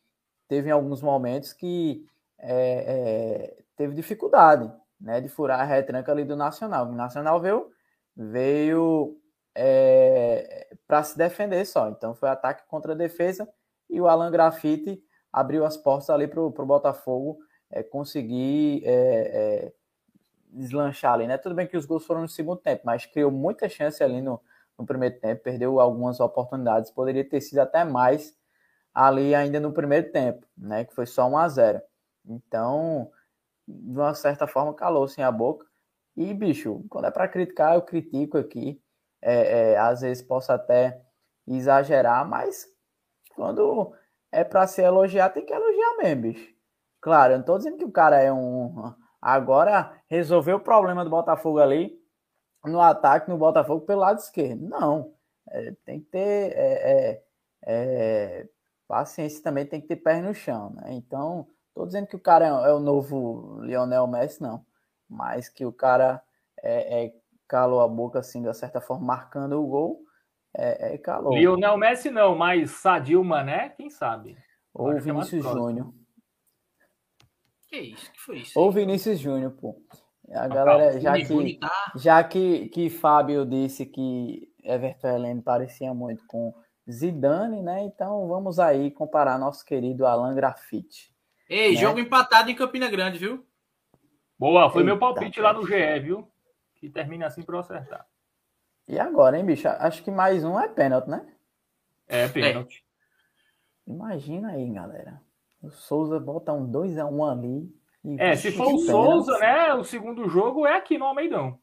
teve 0.46 0.70
alguns 0.70 1.02
momentos 1.02 1.52
que 1.52 2.06
é, 2.38 3.54
é, 3.56 3.64
teve 3.76 3.94
dificuldade, 3.94 4.72
né? 5.00 5.20
De 5.20 5.28
furar 5.28 5.60
a 5.60 5.64
retranca 5.64 6.12
ali 6.12 6.24
do 6.24 6.36
Nacional. 6.36 6.88
O 6.88 6.92
Nacional 6.92 7.40
veio, 7.40 7.70
veio 8.16 9.16
é, 9.54 10.68
para 10.86 11.02
se 11.02 11.16
defender 11.16 11.64
só. 11.64 11.88
Então 11.88 12.14
foi 12.14 12.28
ataque 12.28 12.66
contra 12.68 12.94
defesa 12.94 13.48
e 13.88 14.00
o 14.00 14.08
Alan 14.08 14.30
Grafite 14.30 15.02
abriu 15.32 15.64
as 15.64 15.76
portas 15.76 16.10
ali 16.10 16.26
para 16.26 16.40
o 16.40 16.50
Botafogo 16.50 17.38
é, 17.70 17.82
conseguir 17.82 18.82
é, 18.84 18.92
é, 18.92 19.72
deslanchar 20.50 21.14
ali, 21.14 21.26
né? 21.26 21.36
Tudo 21.36 21.54
bem 21.54 21.66
que 21.66 21.76
os 21.76 21.86
gols 21.86 22.06
foram 22.06 22.22
no 22.22 22.28
segundo 22.28 22.58
tempo, 22.58 22.82
mas 22.84 23.06
criou 23.06 23.30
muita 23.30 23.68
chance 23.68 24.02
ali 24.02 24.20
no, 24.20 24.40
no 24.78 24.86
primeiro 24.86 25.18
tempo, 25.18 25.42
perdeu 25.42 25.80
algumas 25.80 26.20
oportunidades, 26.20 26.90
poderia 26.90 27.28
ter 27.28 27.40
sido 27.40 27.58
até 27.58 27.84
mais 27.84 28.34
ali 28.94 29.34
ainda 29.34 29.60
no 29.60 29.72
primeiro 29.72 30.10
tempo, 30.10 30.46
né? 30.56 30.84
Que 30.84 30.94
foi 30.94 31.06
só 31.06 31.28
1 31.28 31.38
a 31.38 31.48
0 31.48 31.82
Então, 32.24 33.10
de 33.66 33.98
uma 33.98 34.14
certa 34.14 34.46
forma, 34.46 34.74
calou-se 34.74 35.20
a 35.20 35.30
boca. 35.30 35.66
E, 36.16 36.32
bicho, 36.32 36.84
quando 36.88 37.06
é 37.06 37.10
para 37.10 37.28
criticar, 37.28 37.74
eu 37.74 37.82
critico 37.82 38.38
aqui. 38.38 38.80
É, 39.22 39.72
é, 39.72 39.78
às 39.78 40.02
vezes 40.02 40.22
posso 40.22 40.52
até 40.52 41.02
exagerar, 41.46 42.28
mas 42.28 42.66
quando 43.34 43.92
é 44.30 44.44
para 44.44 44.66
se 44.66 44.82
elogiar, 44.82 45.30
tem 45.30 45.44
que 45.44 45.52
elogiar 45.52 45.96
mesmo, 45.98 46.22
bicho. 46.22 46.54
Claro, 47.00 47.34
eu 47.34 47.38
não 47.38 47.44
tô 47.44 47.56
dizendo 47.56 47.78
que 47.78 47.84
o 47.84 47.92
cara 47.92 48.20
é 48.20 48.32
um. 48.32 48.94
Agora 49.20 49.92
resolveu 50.08 50.56
o 50.56 50.60
problema 50.60 51.04
do 51.04 51.10
Botafogo 51.10 51.58
ali 51.58 51.98
no 52.64 52.80
ataque 52.80 53.30
no 53.30 53.38
Botafogo 53.38 53.86
pelo 53.86 54.00
lado 54.00 54.18
esquerdo. 54.18 54.68
Não. 54.68 55.14
É, 55.48 55.72
tem 55.84 56.00
que 56.00 56.06
ter 56.06 56.52
é, 56.56 57.22
é, 57.22 57.22
é 57.66 58.48
paciência 58.88 59.42
também, 59.42 59.66
tem 59.66 59.80
que 59.80 59.88
ter 59.88 59.96
pé 59.96 60.20
no 60.20 60.34
chão. 60.34 60.70
Né? 60.70 60.92
Então, 60.92 61.48
tô 61.76 61.84
dizendo 61.84 62.06
que 62.06 62.16
o 62.16 62.20
cara 62.20 62.46
é, 62.46 62.70
é, 62.70 62.72
o 62.72 62.80
novo 62.80 63.60
Lionel 63.60 64.06
Messi, 64.06 64.42
não. 64.42 64.64
Mas 65.08 65.48
que 65.48 65.64
o 65.64 65.72
cara 65.72 66.22
é, 66.62 67.12
calou 67.46 67.80
a 67.80 67.88
boca 67.88 68.18
assim, 68.18 68.42
de 68.42 68.52
certa 68.54 68.80
forma, 68.80 69.06
marcando 69.06 69.62
o 69.62 69.66
gol. 69.66 70.02
É, 70.54 70.96
calou. 70.96 71.34
Lionel 71.34 71.76
Messi 71.76 72.10
não, 72.10 72.34
mas 72.34 72.70
Sadio 72.70 73.22
Mané, 73.22 73.68
quem 73.68 73.90
sabe? 73.90 74.36
Ou 74.72 74.98
Vinícius 74.98 75.44
Júnior. 75.44 75.92
Que 77.68 77.76
isso? 77.76 78.10
Que 78.10 78.20
foi 78.20 78.38
isso? 78.38 78.58
Ou 78.58 78.72
Vinícius 78.72 79.18
Júnior, 79.18 79.52
pô. 79.52 79.76
A 80.32 80.48
galera, 80.48 80.98
já 80.98 81.12
que, 81.14 81.58
tá? 81.58 81.92
já 81.94 82.24
que, 82.24 82.68
que 82.70 82.90
Fábio 82.90 83.44
disse 83.44 83.86
que 83.86 84.50
Everton 84.64 85.08
Helene 85.08 85.42
parecia 85.42 85.94
muito 85.94 86.26
com 86.26 86.52
Zidane, 86.90 87.62
né? 87.62 87.84
Então 87.84 88.26
vamos 88.26 88.58
aí 88.58 88.90
comparar 88.90 89.38
nosso 89.38 89.64
querido 89.64 90.06
Alan 90.06 90.34
Grafite. 90.34 91.15
Ei, 91.48 91.74
né? 91.74 91.80
jogo 91.80 91.98
empatado 91.98 92.50
em 92.50 92.54
Campina 92.54 92.88
Grande, 92.88 93.18
viu? 93.18 93.46
Boa, 94.38 94.70
foi 94.70 94.82
Eita, 94.82 94.92
meu 94.92 94.98
palpite 94.98 95.40
lá 95.40 95.52
no 95.52 95.66
GE, 95.66 96.00
viu? 96.00 96.30
Que 96.74 96.90
termina 96.90 97.26
assim 97.26 97.42
para 97.42 97.56
eu 97.56 97.60
acertar. 97.60 98.06
E 98.88 98.98
agora, 98.98 99.38
hein, 99.38 99.44
bicho? 99.44 99.66
Acho 99.68 100.02
que 100.02 100.10
mais 100.10 100.44
um 100.44 100.58
é 100.60 100.68
pênalti, 100.68 101.08
né? 101.08 101.26
É, 102.06 102.28
pênalti. 102.28 102.84
É. 103.86 103.90
Imagina 103.90 104.50
aí, 104.50 104.68
galera. 104.70 105.20
O 105.62 105.70
Souza 105.70 106.20
bota 106.20 106.52
um 106.52 106.70
2x1 106.70 107.10
um 107.10 107.24
ali. 107.24 107.74
É, 108.18 108.36
se 108.36 108.52
for 108.52 108.72
o 108.72 108.78
Souza, 108.78 109.38
né? 109.38 109.74
O 109.74 109.82
segundo 109.82 110.28
jogo 110.28 110.66
é 110.66 110.76
aqui 110.76 110.98
no 110.98 111.06
Almeidão. 111.06 111.58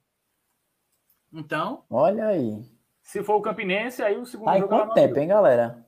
Então. 1.31 1.85
Olha 1.89 2.27
aí. 2.27 2.61
Se 3.01 3.23
for 3.23 3.35
o 3.35 3.41
Campinense, 3.41 4.01
aí 4.01 4.17
o 4.17 4.25
segundo 4.25 4.45
tá 4.45 4.57
jogo 4.57 4.73
é 4.73 4.77
quanto 4.77 4.93
tempo, 4.93 5.19
hein, 5.19 5.27
galera? 5.27 5.85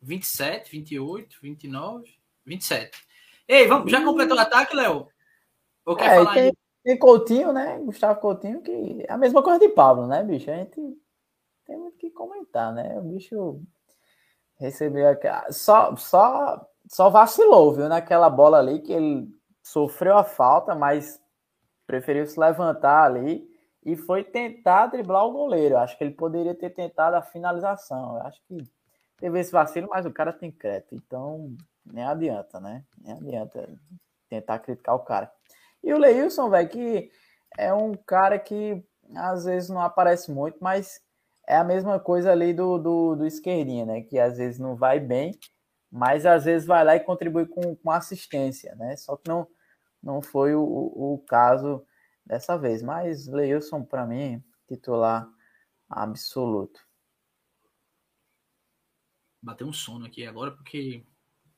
27, 0.00 0.70
28, 0.70 1.38
29, 1.40 2.18
27. 2.44 3.11
Ei, 3.48 3.66
vamos, 3.66 3.90
já 3.90 4.04
completou 4.04 4.36
o 4.36 4.40
ataque, 4.40 4.74
Léo? 4.74 5.08
Ou 5.84 5.96
quer 5.96 6.12
é, 6.12 6.16
falar 6.16 6.34
tem, 6.34 6.52
tem 6.84 6.98
Coutinho, 6.98 7.52
né? 7.52 7.78
Gustavo 7.78 8.20
Coutinho, 8.20 8.62
que 8.62 9.04
é 9.06 9.12
a 9.12 9.18
mesma 9.18 9.42
coisa 9.42 9.58
de 9.58 9.68
Pablo, 9.68 10.06
né, 10.06 10.22
bicho? 10.22 10.50
A 10.50 10.54
gente 10.54 10.80
tem 11.66 11.76
muito 11.76 11.96
que 11.98 12.10
comentar, 12.10 12.72
né? 12.72 12.98
O 12.98 13.02
bicho 13.02 13.60
recebeu 14.58 15.08
aqui. 15.08 15.28
Só, 15.50 15.96
só, 15.96 16.66
só 16.88 17.10
vacilou, 17.10 17.72
viu? 17.72 17.88
Naquela 17.88 18.30
bola 18.30 18.58
ali 18.58 18.80
que 18.80 18.92
ele 18.92 19.28
sofreu 19.62 20.16
a 20.16 20.24
falta, 20.24 20.74
mas 20.74 21.20
preferiu 21.86 22.26
se 22.26 22.38
levantar 22.38 23.04
ali 23.04 23.48
e 23.84 23.96
foi 23.96 24.22
tentar 24.22 24.86
driblar 24.86 25.26
o 25.26 25.32
goleiro. 25.32 25.76
Acho 25.76 25.96
que 25.98 26.04
ele 26.04 26.14
poderia 26.14 26.54
ter 26.54 26.70
tentado 26.70 27.16
a 27.16 27.22
finalização. 27.22 28.16
Eu 28.16 28.22
acho 28.22 28.40
que 28.46 28.58
teve 29.18 29.40
esse 29.40 29.52
vacilo, 29.52 29.88
mas 29.90 30.06
o 30.06 30.12
cara 30.12 30.32
tem 30.32 30.50
crédito. 30.50 30.94
Então, 30.94 31.56
nem 31.84 32.04
adianta, 32.04 32.60
né? 32.60 32.84
Nem 32.98 33.14
adianta 33.14 33.68
tentar 34.28 34.58
criticar 34.58 34.94
o 34.94 35.00
cara. 35.00 35.32
E 35.82 35.92
o 35.92 35.98
Leilson, 35.98 36.48
velho, 36.48 36.68
que 36.68 37.10
é 37.58 37.72
um 37.74 37.94
cara 37.94 38.38
que 38.38 38.84
às 39.14 39.44
vezes 39.44 39.68
não 39.68 39.80
aparece 39.80 40.30
muito, 40.30 40.58
mas 40.60 41.00
é 41.46 41.56
a 41.56 41.64
mesma 41.64 41.98
coisa 41.98 42.32
ali 42.32 42.52
do, 42.52 42.78
do, 42.78 43.16
do 43.16 43.26
esquerdinha, 43.26 43.84
né? 43.84 44.02
Que 44.02 44.18
às 44.18 44.38
vezes 44.38 44.58
não 44.58 44.76
vai 44.76 45.00
bem, 45.00 45.38
mas 45.90 46.24
às 46.24 46.44
vezes 46.44 46.66
vai 46.66 46.84
lá 46.84 46.96
e 46.96 47.00
contribui 47.00 47.46
com, 47.46 47.74
com 47.76 47.90
assistência, 47.90 48.74
né? 48.76 48.96
Só 48.96 49.16
que 49.16 49.28
não, 49.28 49.46
não 50.02 50.22
foi 50.22 50.54
o, 50.54 50.62
o 50.62 51.18
caso 51.28 51.84
dessa 52.24 52.56
vez. 52.56 52.82
Mas 52.82 53.26
Leilson, 53.26 53.82
para 53.84 54.06
mim, 54.06 54.42
titular 54.68 55.28
absoluto. 55.88 56.80
Bateu 59.42 59.66
um 59.66 59.72
sono 59.72 60.06
aqui 60.06 60.24
agora 60.24 60.52
porque. 60.52 61.04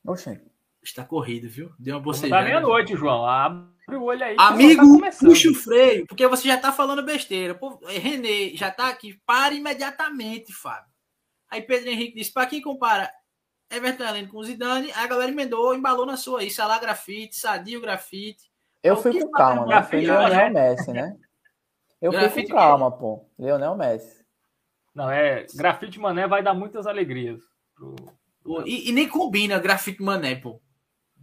Oxê. 0.06 0.40
Está 0.82 1.04
corrido, 1.04 1.48
viu? 1.48 1.72
Deu 1.78 1.96
uma 1.96 2.00
tá 2.00 2.04
bocejada. 2.04 2.42
Tá 2.42 2.44
meia-noite, 2.44 2.94
João. 2.94 3.24
Abre 3.26 3.96
o 3.96 4.02
olho 4.02 4.22
aí. 4.22 4.36
Amigo, 4.38 5.00
tá 5.00 5.10
puxa 5.18 5.50
o 5.50 5.54
freio, 5.54 6.06
porque 6.06 6.26
você 6.28 6.48
já 6.48 6.58
tá 6.58 6.70
falando 6.70 7.02
besteira. 7.02 7.54
Pô, 7.54 7.80
Renê 7.86 8.54
já 8.54 8.70
tá 8.70 8.88
aqui. 8.88 9.18
Para 9.26 9.54
imediatamente, 9.54 10.52
Fábio. 10.52 10.92
Aí 11.50 11.62
Pedro 11.62 11.88
Henrique 11.88 12.16
disse: 12.16 12.32
para 12.32 12.46
quem 12.46 12.60
compara 12.60 13.10
Everton 13.70 14.04
Heleno 14.04 14.28
com 14.28 14.42
Zidane, 14.42 14.92
a 14.92 15.06
galera 15.06 15.32
emendou, 15.32 15.74
embalou 15.74 16.04
na 16.04 16.16
sua 16.16 16.40
aí. 16.40 16.50
Salah 16.50 16.78
Grafite, 16.78 17.36
Sadio 17.36 17.80
Grafite. 17.80 18.50
Eu 18.82 18.96
fui 18.96 19.18
com 19.18 19.30
calma, 19.30 19.66
né? 19.66 19.82
Foi 19.82 20.02
Leonel 20.02 20.52
Messi, 20.52 20.92
né? 20.92 21.16
Eu 22.00 22.12
fui 22.30 22.46
com 22.46 22.54
calma, 22.54 22.90
pô. 22.92 23.24
Leonel 23.38 23.74
Messi. 23.74 24.22
Não, 24.94 25.10
é. 25.10 25.46
Grafite 25.54 25.98
Mané 25.98 26.28
vai 26.28 26.42
dar 26.42 26.52
muitas 26.52 26.86
alegrias. 26.86 27.40
Pro... 27.74 27.96
Pô, 28.44 28.62
e, 28.66 28.90
e, 28.90 28.92
nem 28.92 29.08
combina 29.08 29.58
Grafite 29.58 30.02
Mané, 30.02 30.36
pô. 30.36 30.60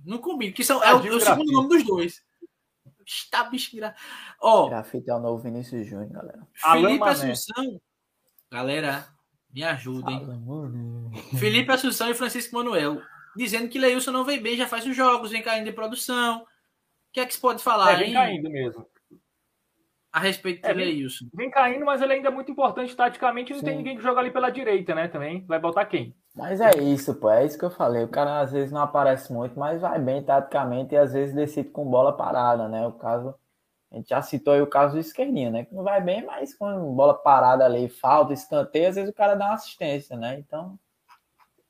Não 0.04 0.18
combina, 0.18 0.52
que 0.52 0.64
são, 0.64 0.84
é, 0.84 0.94
o, 0.94 1.06
é 1.06 1.12
o 1.12 1.22
segundo 1.22 1.52
nome 1.52 1.70
dos 1.70 1.84
dois. 1.86 2.24
Está 3.06 3.44
bicho 3.44 3.78
Ó. 4.42 4.68
Grafite 4.68 5.10
é 5.10 5.16
o 5.16 5.20
novo 5.20 5.44
Vinícius 5.44 5.86
Júnior, 5.88 6.10
galera. 6.10 6.48
Felipe 6.54 7.04
Assunção. 7.04 7.82
Galera, 8.50 9.08
me 9.54 9.64
ajudem. 9.64 10.20
Felipe 11.38 11.72
Assunção 11.72 12.10
e 12.10 12.16
Francisco 12.16 12.56
Manuel. 12.56 13.02
Dizendo 13.36 13.70
que 13.70 13.80
Leilson 13.80 14.12
não 14.12 14.26
vem 14.26 14.42
bem, 14.42 14.58
já 14.58 14.68
faz 14.68 14.86
os 14.86 14.96
jogos, 14.96 15.32
vem 15.32 15.44
caindo 15.44 15.70
em 15.70 15.74
produção. 15.74 16.42
O 16.42 17.14
que 17.14 17.20
é 17.20 17.26
que 17.26 17.34
se 17.34 17.40
pode 17.40 17.62
falar? 17.62 17.94
É, 17.94 17.98
vem 17.98 18.08
hein? 18.08 18.14
caindo 18.14 18.50
mesmo. 18.50 18.86
A 20.14 20.20
respeito 20.20 20.66
é, 20.66 20.74
de 20.74 20.78
Leilson. 20.78 21.26
Vem, 21.34 21.46
vem 21.46 21.52
caindo, 21.52 21.86
mas 21.86 22.02
ele 22.02 22.14
ainda 22.14 22.28
é 22.28 22.32
muito 22.32 22.52
importante 22.52 22.96
taticamente. 22.96 23.54
Não 23.54 23.60
Sim. 23.60 23.66
tem 23.66 23.78
ninguém 23.78 23.96
que 23.96 24.04
joga 24.04 24.20
ali 24.20 24.32
pela 24.32 24.50
direita, 24.50 24.94
né? 24.94 25.08
Também. 25.08 25.46
Vai 25.48 25.60
botar 25.60 25.86
quem? 25.86 26.16
Mas 26.36 26.60
é 26.60 26.72
isso, 26.78 27.16
pô. 27.16 27.30
É 27.30 27.46
isso 27.46 27.58
que 27.58 27.66
eu 27.66 27.72
falei. 27.72 28.04
O 28.04 28.10
cara 28.10 28.42
às 28.42 28.52
vezes 28.52 28.72
não 28.72 28.82
aparece 28.82 29.32
muito, 29.32 29.58
mas 29.58 29.82
vai 29.82 30.00
bem 30.00 30.22
taticamente 30.22 30.96
e 30.96 30.98
às 30.98 31.14
vezes 31.14 31.34
decide 31.34 31.70
com 31.70 31.90
bola 31.90 32.12
parada, 32.12 32.68
né? 32.68 32.86
O 32.86 32.94
caso 32.94 33.34
a 33.92 33.98
gente 33.98 34.08
já 34.08 34.22
citou 34.22 34.54
aí 34.54 34.62
o 34.62 34.68
caso 34.68 34.94
do 34.94 35.00
esquerdinho, 35.00 35.52
né? 35.52 35.66
Que 35.66 35.76
não 35.76 35.84
vai 35.84 36.00
bem, 36.00 36.26
mas 36.26 36.54
com 36.54 36.96
bola 36.96 37.14
parada 37.14 37.66
ali, 37.66 37.90
falta, 37.90 38.32
escanteio, 38.32 38.88
às 38.88 38.96
vezes 38.96 39.12
o 39.12 39.14
cara 39.14 39.36
dá 39.36 39.48
uma 39.48 39.54
assistência, 39.56 40.16
né? 40.16 40.40
Então. 40.40 40.80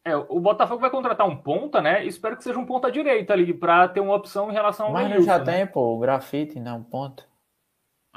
É, 0.05 0.15
o 0.15 0.39
Botafogo 0.39 0.81
vai 0.81 0.89
contratar 0.91 1.27
um 1.27 1.35
ponta, 1.35 1.81
né? 1.81 2.05
Espero 2.05 2.37
que 2.37 2.43
seja 2.43 2.59
um 2.59 2.65
ponta 2.65 2.91
direita 2.91 3.33
ali, 3.33 3.53
para 3.53 3.87
ter 3.87 3.99
uma 3.99 4.15
opção 4.15 4.51
em 4.51 4.53
relação 4.53 4.87
ao 4.87 4.93
Mas 4.93 5.25
já 5.25 5.39
né? 5.39 5.45
tem, 5.45 5.67
pô, 5.67 5.95
o 5.95 5.99
grafite, 5.99 6.59
né? 6.59 6.71
Um 6.71 6.83
ponto. 6.83 7.27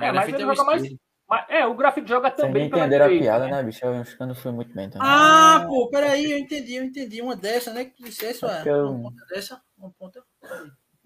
É, 0.01 0.13
mas 0.13 0.29
ele 0.29 0.37
é 0.37 0.41
joga 0.41 0.65
mais. 0.65 0.83
Mas, 1.29 1.47
é, 1.49 1.67
o 1.67 1.75
grafite 1.75 2.09
joga 2.09 2.31
também. 2.31 2.69
Vocês 2.69 2.83
entenderam 2.83 3.07
a 3.07 3.09
piada, 3.09 3.45
né? 3.47 3.53
né, 3.53 3.63
bicho? 3.63 3.85
Eu 3.85 3.95
acho 3.95 4.17
que 4.17 4.23
eu 4.23 4.27
não 4.27 4.35
fui 4.35 4.53
muito 4.53 4.75
bem 4.75 4.91
também. 4.91 5.09
Ah, 5.09 5.65
pô, 5.67 5.89
peraí, 5.89 6.31
eu 6.31 6.39
entendi, 6.39 6.75
eu 6.75 6.85
entendi. 6.85 7.23
Uma 7.23 7.35
dessa, 7.35 7.73
né? 7.73 7.87
Que 7.87 8.03
dissesse, 8.03 8.45
é, 8.45 8.63
eu... 8.67 8.91
uma 8.91 9.11
ponta 9.11 9.25
dessa, 9.27 9.63
uma 9.79 9.91
ponta. 9.99 10.23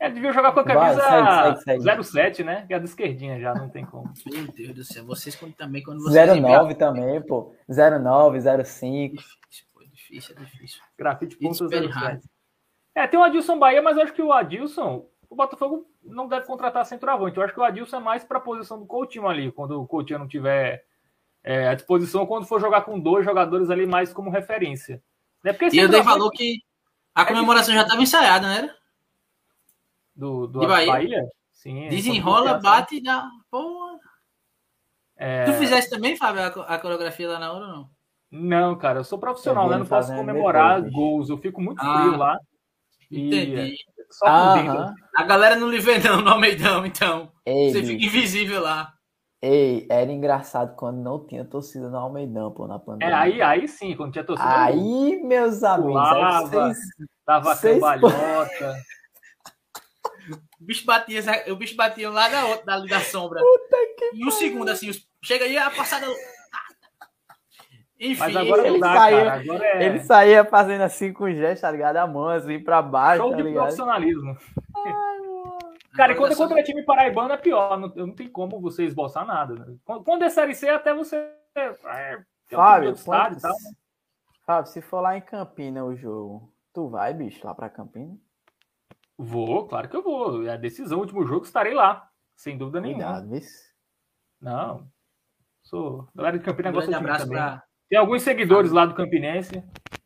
É, 0.00 0.08
devia 0.10 0.32
jogar 0.32 0.52
com 0.52 0.60
a 0.60 0.64
camisa 0.64 0.94
Vai, 0.94 1.56
segue, 1.56 1.82
segue, 1.82 2.04
07, 2.04 2.44
né? 2.44 2.64
Que 2.66 2.72
é 2.72 2.76
a 2.76 2.78
da 2.78 2.84
esquerdinha 2.84 3.40
já, 3.40 3.54
não 3.54 3.68
tem 3.68 3.84
como. 3.84 4.12
Meu 4.26 4.46
Deus 4.52 4.74
do 4.74 4.84
céu, 4.84 5.04
vocês 5.04 5.38
também 5.56 5.82
quando 5.82 6.02
vocês. 6.02 6.26
09 6.26 6.38
enviam... 6.38 6.74
também, 6.74 7.20
pô. 7.22 7.54
09, 7.68 8.64
05. 8.64 9.16
Difícil, 9.16 9.66
pô, 9.72 9.84
difícil, 9.84 10.36
é 10.36 10.44
difícil. 10.44 10.82
Grafite 10.96 11.36
ponto 11.36 11.68
07. 11.68 12.28
É, 12.94 13.06
tem 13.06 13.18
o 13.18 13.22
Adilson 13.22 13.58
Bahia, 13.58 13.82
mas 13.82 13.96
eu 13.96 14.02
acho 14.02 14.12
que 14.12 14.22
o 14.22 14.32
Adilson, 14.32 15.06
o 15.30 15.36
Botafogo 15.36 15.86
não 16.02 16.28
deve 16.28 16.46
contratar 16.46 16.84
centroavante. 16.86 17.36
Eu 17.36 17.42
acho 17.42 17.54
que 17.54 17.60
o 17.60 17.64
Adilson 17.64 17.96
é 17.96 18.00
mais 18.00 18.24
para 18.24 18.38
a 18.38 18.42
posição 18.42 18.78
do 18.78 18.86
Coutinho 18.86 19.28
ali, 19.28 19.52
quando 19.52 19.80
o 19.80 19.86
Coutinho 19.86 20.20
não 20.20 20.28
tiver 20.28 20.84
é, 21.44 21.68
à 21.68 21.74
disposição, 21.74 22.26
quando 22.26 22.46
for 22.46 22.60
jogar 22.60 22.82
com 22.82 22.98
dois 22.98 23.24
jogadores 23.24 23.70
ali 23.70 23.86
mais 23.86 24.12
como 24.12 24.30
referência. 24.30 25.02
Né? 25.44 25.52
Porque 25.52 25.76
e 25.76 25.78
eu 25.78 25.88
dei 25.88 26.02
valor 26.02 26.30
que 26.30 26.62
a 27.14 27.24
comemoração 27.24 27.74
já 27.74 27.82
estava 27.82 28.02
ensaiada, 28.02 28.48
né? 28.48 28.74
do, 30.18 30.48
do 30.48 30.60
de 30.60 30.66
Bahia. 30.66 30.92
Bahia? 30.92 31.28
Sim, 31.52 31.88
Desenrola, 31.88 32.54
bate 32.54 32.96
e 32.96 33.02
dá. 33.02 33.28
Porra. 33.50 33.98
É... 35.16 35.44
Tu 35.44 35.52
fizesse 35.54 35.88
também, 35.88 36.16
Fábio, 36.16 36.42
a, 36.42 36.46
a, 36.46 36.78
coreografia 36.78 37.28
lá 37.28 37.38
na 37.38 37.52
hora 37.52 37.64
ou 37.64 37.72
não? 37.72 37.90
Não, 38.30 38.76
cara, 38.76 39.00
eu 39.00 39.04
sou 39.04 39.18
profissional, 39.18 39.68
né? 39.68 39.78
Não 39.78 39.86
posso 39.86 40.14
comemorar 40.14 40.82
depois, 40.82 40.92
gols. 40.92 41.30
Eu 41.30 41.38
fico 41.38 41.60
muito 41.60 41.80
ah, 41.80 42.00
frio 42.00 42.16
lá. 42.16 42.38
Entendi. 43.10 43.76
Só 44.10 44.54
dentro. 44.54 44.94
A 45.16 45.22
galera 45.24 45.56
não 45.56 45.68
lhe 45.68 45.78
vê 45.78 45.98
não 45.98 46.20
no 46.20 46.30
Almeidão, 46.30 46.84
então. 46.86 47.32
Ei, 47.44 47.72
você 47.72 47.82
fica 47.82 48.04
invisível 48.04 48.62
lá. 48.62 48.92
Ei, 49.40 49.86
era 49.88 50.10
engraçado 50.10 50.74
quando 50.74 50.98
não 50.98 51.24
tinha 51.24 51.44
torcida 51.44 51.88
no 51.88 51.96
Almeidão, 51.96 52.50
pô, 52.50 52.66
na 52.66 52.78
pandemia. 52.78 53.14
É, 53.14 53.18
aí, 53.18 53.42
aí 53.42 53.68
sim, 53.68 53.94
quando 53.96 54.12
tinha 54.12 54.24
torcida. 54.24 54.64
Aí, 54.64 55.22
meus 55.22 55.62
amigos, 55.62 55.92
Pulava, 55.92 56.48
vocês, 56.48 56.78
dava 57.26 57.54
vocês... 57.54 57.74
cambalhota. 57.74 58.76
O 60.60 60.64
bicho 60.64 60.84
batia, 60.84 61.22
o 61.52 61.56
bicho 61.56 61.76
batia 61.76 62.10
lá 62.10 62.28
da, 62.28 62.56
da, 62.56 62.84
da 62.84 63.00
sombra. 63.00 63.40
e 64.12 64.26
um 64.26 64.30
segundo, 64.30 64.68
assim, 64.70 64.90
chega 65.24 65.44
aí 65.44 65.56
a 65.56 65.70
passada. 65.70 66.06
Enfim, 68.00 68.18
Mas 68.18 68.36
agora 68.36 68.68
ele, 68.68 68.78
dá, 68.78 68.94
saía, 68.94 69.32
agora 69.32 69.66
é... 69.66 69.84
ele 69.84 70.00
saía 70.00 70.44
fazendo 70.44 70.82
assim 70.82 71.12
com 71.12 71.30
gesto, 71.32 71.62
tá 71.62 71.70
ligado? 71.70 71.96
A 71.96 72.06
mão 72.06 72.28
assim 72.28 72.60
pra 72.60 72.80
baixo. 72.80 73.22
Show 73.22 73.30
tá 73.32 73.42
de 73.42 73.52
profissionalismo. 73.52 74.38
Ai, 74.76 75.18
Cara, 75.96 76.12
e 76.12 76.14
quando 76.16 76.32
é 76.32 76.36
contra 76.36 76.62
time 76.62 76.84
paraibano 76.84 77.32
é 77.32 77.36
pior. 77.36 77.76
Não, 77.76 77.88
não 77.88 78.12
tem 78.12 78.28
como 78.28 78.60
você 78.60 78.84
esboçar 78.84 79.26
nada. 79.26 79.54
Né? 79.54 79.76
Quando 80.04 80.22
é 80.22 80.30
Série 80.30 80.54
C, 80.54 80.68
até 80.68 80.94
você. 80.94 81.16
É, 81.56 82.22
Fábio, 82.46 82.92
um 82.92 82.94
quando... 82.94 83.40
tal, 83.40 83.50
né? 83.50 83.70
Fábio, 84.46 84.70
se 84.70 84.80
for 84.80 85.00
lá 85.00 85.16
em 85.16 85.20
Campina 85.20 85.84
o 85.84 85.96
jogo, 85.96 86.52
tu 86.72 86.88
vai, 86.88 87.12
bicho, 87.12 87.44
lá 87.44 87.52
pra 87.52 87.68
Campina? 87.68 88.16
Vou, 89.16 89.66
claro 89.66 89.88
que 89.88 89.96
eu 89.96 90.02
vou. 90.02 90.46
É 90.46 90.52
a 90.52 90.56
decisão, 90.56 90.98
o 90.98 91.00
último 91.00 91.26
jogo, 91.26 91.44
estarei 91.44 91.74
lá. 91.74 92.08
Sem 92.36 92.56
dúvida 92.56 92.80
nenhuma. 92.80 93.02
Cuidado, 93.02 93.28
vice. 93.30 93.74
Não. 94.40 94.88
Sou. 95.64 96.08
Galera 96.14 96.38
de 96.38 96.44
Campina 96.44 96.70
um 96.70 96.72
gosta 96.72 96.88
de 96.88 96.96
abraço 96.96 97.24
também. 97.24 97.38
Pra... 97.38 97.67
Tem 97.88 97.98
alguns 97.98 98.22
seguidores 98.22 98.70
lá 98.70 98.84
do 98.84 98.94
Campinense. 98.94 99.62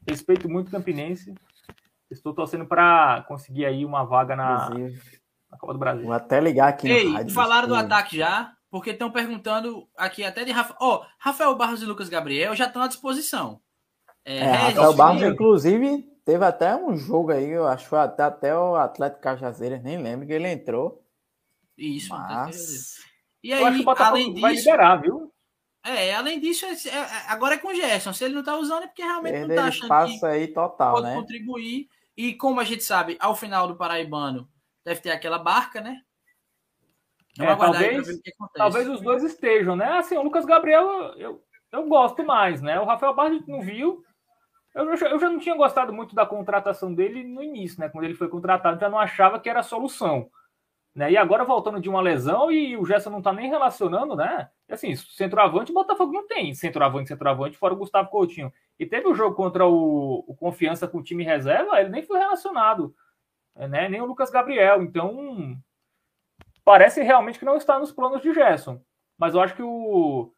Respeito 0.08 0.48
muito 0.48 0.68
o 0.68 0.70
Campinense. 0.70 1.34
Estou 2.10 2.34
torcendo 2.34 2.66
para 2.66 3.24
conseguir 3.26 3.64
aí 3.64 3.84
uma 3.84 4.04
vaga 4.04 4.36
na, 4.36 4.70
na 5.50 5.58
Copa 5.58 5.72
do 5.72 5.78
Brasil. 5.78 6.04
Vou 6.04 6.12
até 6.12 6.40
ligar 6.40 6.68
aqui. 6.68 6.88
Ei, 6.88 7.12
rádio, 7.12 7.34
falaram 7.34 7.66
do 7.66 7.74
ataque 7.74 8.18
já, 8.18 8.52
porque 8.70 8.90
estão 8.90 9.10
perguntando 9.10 9.88
aqui 9.96 10.22
até 10.22 10.44
de 10.44 10.52
Rafa... 10.52 10.76
oh, 10.80 11.02
Rafael 11.18 11.56
Barros 11.56 11.82
e 11.82 11.86
Lucas 11.86 12.08
Gabriel 12.08 12.54
já 12.54 12.66
estão 12.66 12.82
à 12.82 12.86
disposição. 12.86 13.60
É, 14.24 14.38
é 14.38 14.52
Rafael 14.52 14.94
Barros, 14.94 15.22
inclusive, 15.22 16.04
teve 16.24 16.44
até 16.44 16.76
um 16.76 16.94
jogo 16.96 17.32
aí, 17.32 17.48
eu 17.48 17.66
acho 17.66 17.96
até, 17.96 18.22
até 18.22 18.56
o 18.56 18.76
Atlético 18.76 19.22
Cajazeiras, 19.22 19.82
nem 19.82 20.00
lembro 20.00 20.26
que 20.26 20.32
ele 20.32 20.48
entrou. 20.48 21.02
Isso, 21.76 22.10
mas... 22.10 22.96
E 23.42 23.52
aí, 23.52 23.84
além 23.98 24.28
disso. 24.34 24.40
Vai 24.40 24.54
liberar, 24.54 24.96
viu? 24.96 25.31
É, 25.84 26.14
além 26.14 26.38
disso, 26.38 26.64
é, 26.64 26.72
é, 26.88 27.06
agora 27.28 27.54
é 27.56 27.58
com 27.58 27.68
o 27.68 27.74
Gerson. 27.74 28.12
Se 28.12 28.24
ele 28.24 28.34
não 28.34 28.44
tá 28.44 28.56
usando, 28.56 28.84
é 28.84 28.86
porque 28.86 29.02
realmente 29.02 29.32
Perder 29.32 29.48
não 29.48 29.62
tá 29.62 29.68
achando 29.68 29.82
espaço 29.82 30.20
que 30.20 30.26
aí 30.26 30.48
total, 30.48 30.94
pode 30.94 31.06
né? 31.06 31.14
contribuir. 31.14 31.88
E 32.16 32.34
como 32.34 32.60
a 32.60 32.64
gente 32.64 32.84
sabe, 32.84 33.16
ao 33.18 33.34
final 33.34 33.66
do 33.66 33.76
Paraibano, 33.76 34.48
deve 34.84 35.00
ter 35.00 35.10
aquela 35.10 35.38
barca, 35.38 35.80
né? 35.80 36.00
É, 37.40 37.56
talvez, 37.56 38.20
talvez 38.54 38.88
os 38.88 39.00
dois 39.00 39.24
estejam, 39.24 39.74
né? 39.74 39.98
Assim, 39.98 40.16
o 40.16 40.22
Lucas 40.22 40.44
Gabriel 40.44 41.14
eu, 41.16 41.42
eu 41.72 41.88
gosto 41.88 42.22
mais, 42.22 42.60
né? 42.60 42.78
O 42.78 42.84
Rafael 42.84 43.14
Barros 43.14 43.46
não 43.46 43.62
viu. 43.62 44.04
Eu, 44.74 44.88
eu 44.88 45.18
já 45.18 45.30
não 45.30 45.38
tinha 45.38 45.56
gostado 45.56 45.92
muito 45.92 46.14
da 46.14 46.26
contratação 46.26 46.94
dele 46.94 47.24
no 47.24 47.42
início, 47.42 47.80
né? 47.80 47.88
Quando 47.88 48.04
ele 48.04 48.14
foi 48.14 48.28
contratado, 48.28 48.78
já 48.78 48.88
não 48.88 48.98
achava 48.98 49.40
que 49.40 49.48
era 49.48 49.60
a 49.60 49.64
solução. 49.64 50.30
Né? 50.94 51.12
E 51.12 51.16
agora 51.16 51.44
voltando 51.44 51.80
de 51.80 51.88
uma 51.88 52.02
lesão 52.02 52.52
e 52.52 52.76
o 52.76 52.84
Gerson 52.84 53.10
não 53.10 53.22
tá 53.22 53.32
nem 53.32 53.48
relacionando, 53.48 54.14
né? 54.14 54.50
E 54.68 54.74
assim, 54.74 54.94
centroavante, 54.94 55.70
o 55.70 55.74
Botafogo 55.74 56.12
não 56.12 56.26
tem 56.26 56.54
centroavante, 56.54 57.08
centroavante, 57.08 57.56
fora 57.56 57.72
o 57.72 57.78
Gustavo 57.78 58.10
Coutinho. 58.10 58.52
E 58.78 58.84
teve 58.84 59.08
o 59.08 59.14
jogo 59.14 59.34
contra 59.34 59.66
o, 59.66 60.24
o 60.26 60.36
Confiança 60.36 60.86
com 60.86 60.98
o 60.98 61.02
time 61.02 61.24
reserva, 61.24 61.80
ele 61.80 61.88
nem 61.88 62.02
foi 62.02 62.18
relacionado 62.18 62.94
né? 63.56 63.88
nem 63.88 64.00
o 64.00 64.06
Lucas 64.06 64.30
Gabriel. 64.30 64.82
Então, 64.82 65.56
parece 66.64 67.02
realmente 67.02 67.38
que 67.38 67.44
não 67.44 67.56
está 67.56 67.78
nos 67.78 67.92
planos 67.92 68.22
de 68.22 68.32
Gerson. 68.32 68.80
Mas 69.18 69.34
eu 69.34 69.40
acho 69.40 69.54
que 69.54 69.62
o, 69.62 70.32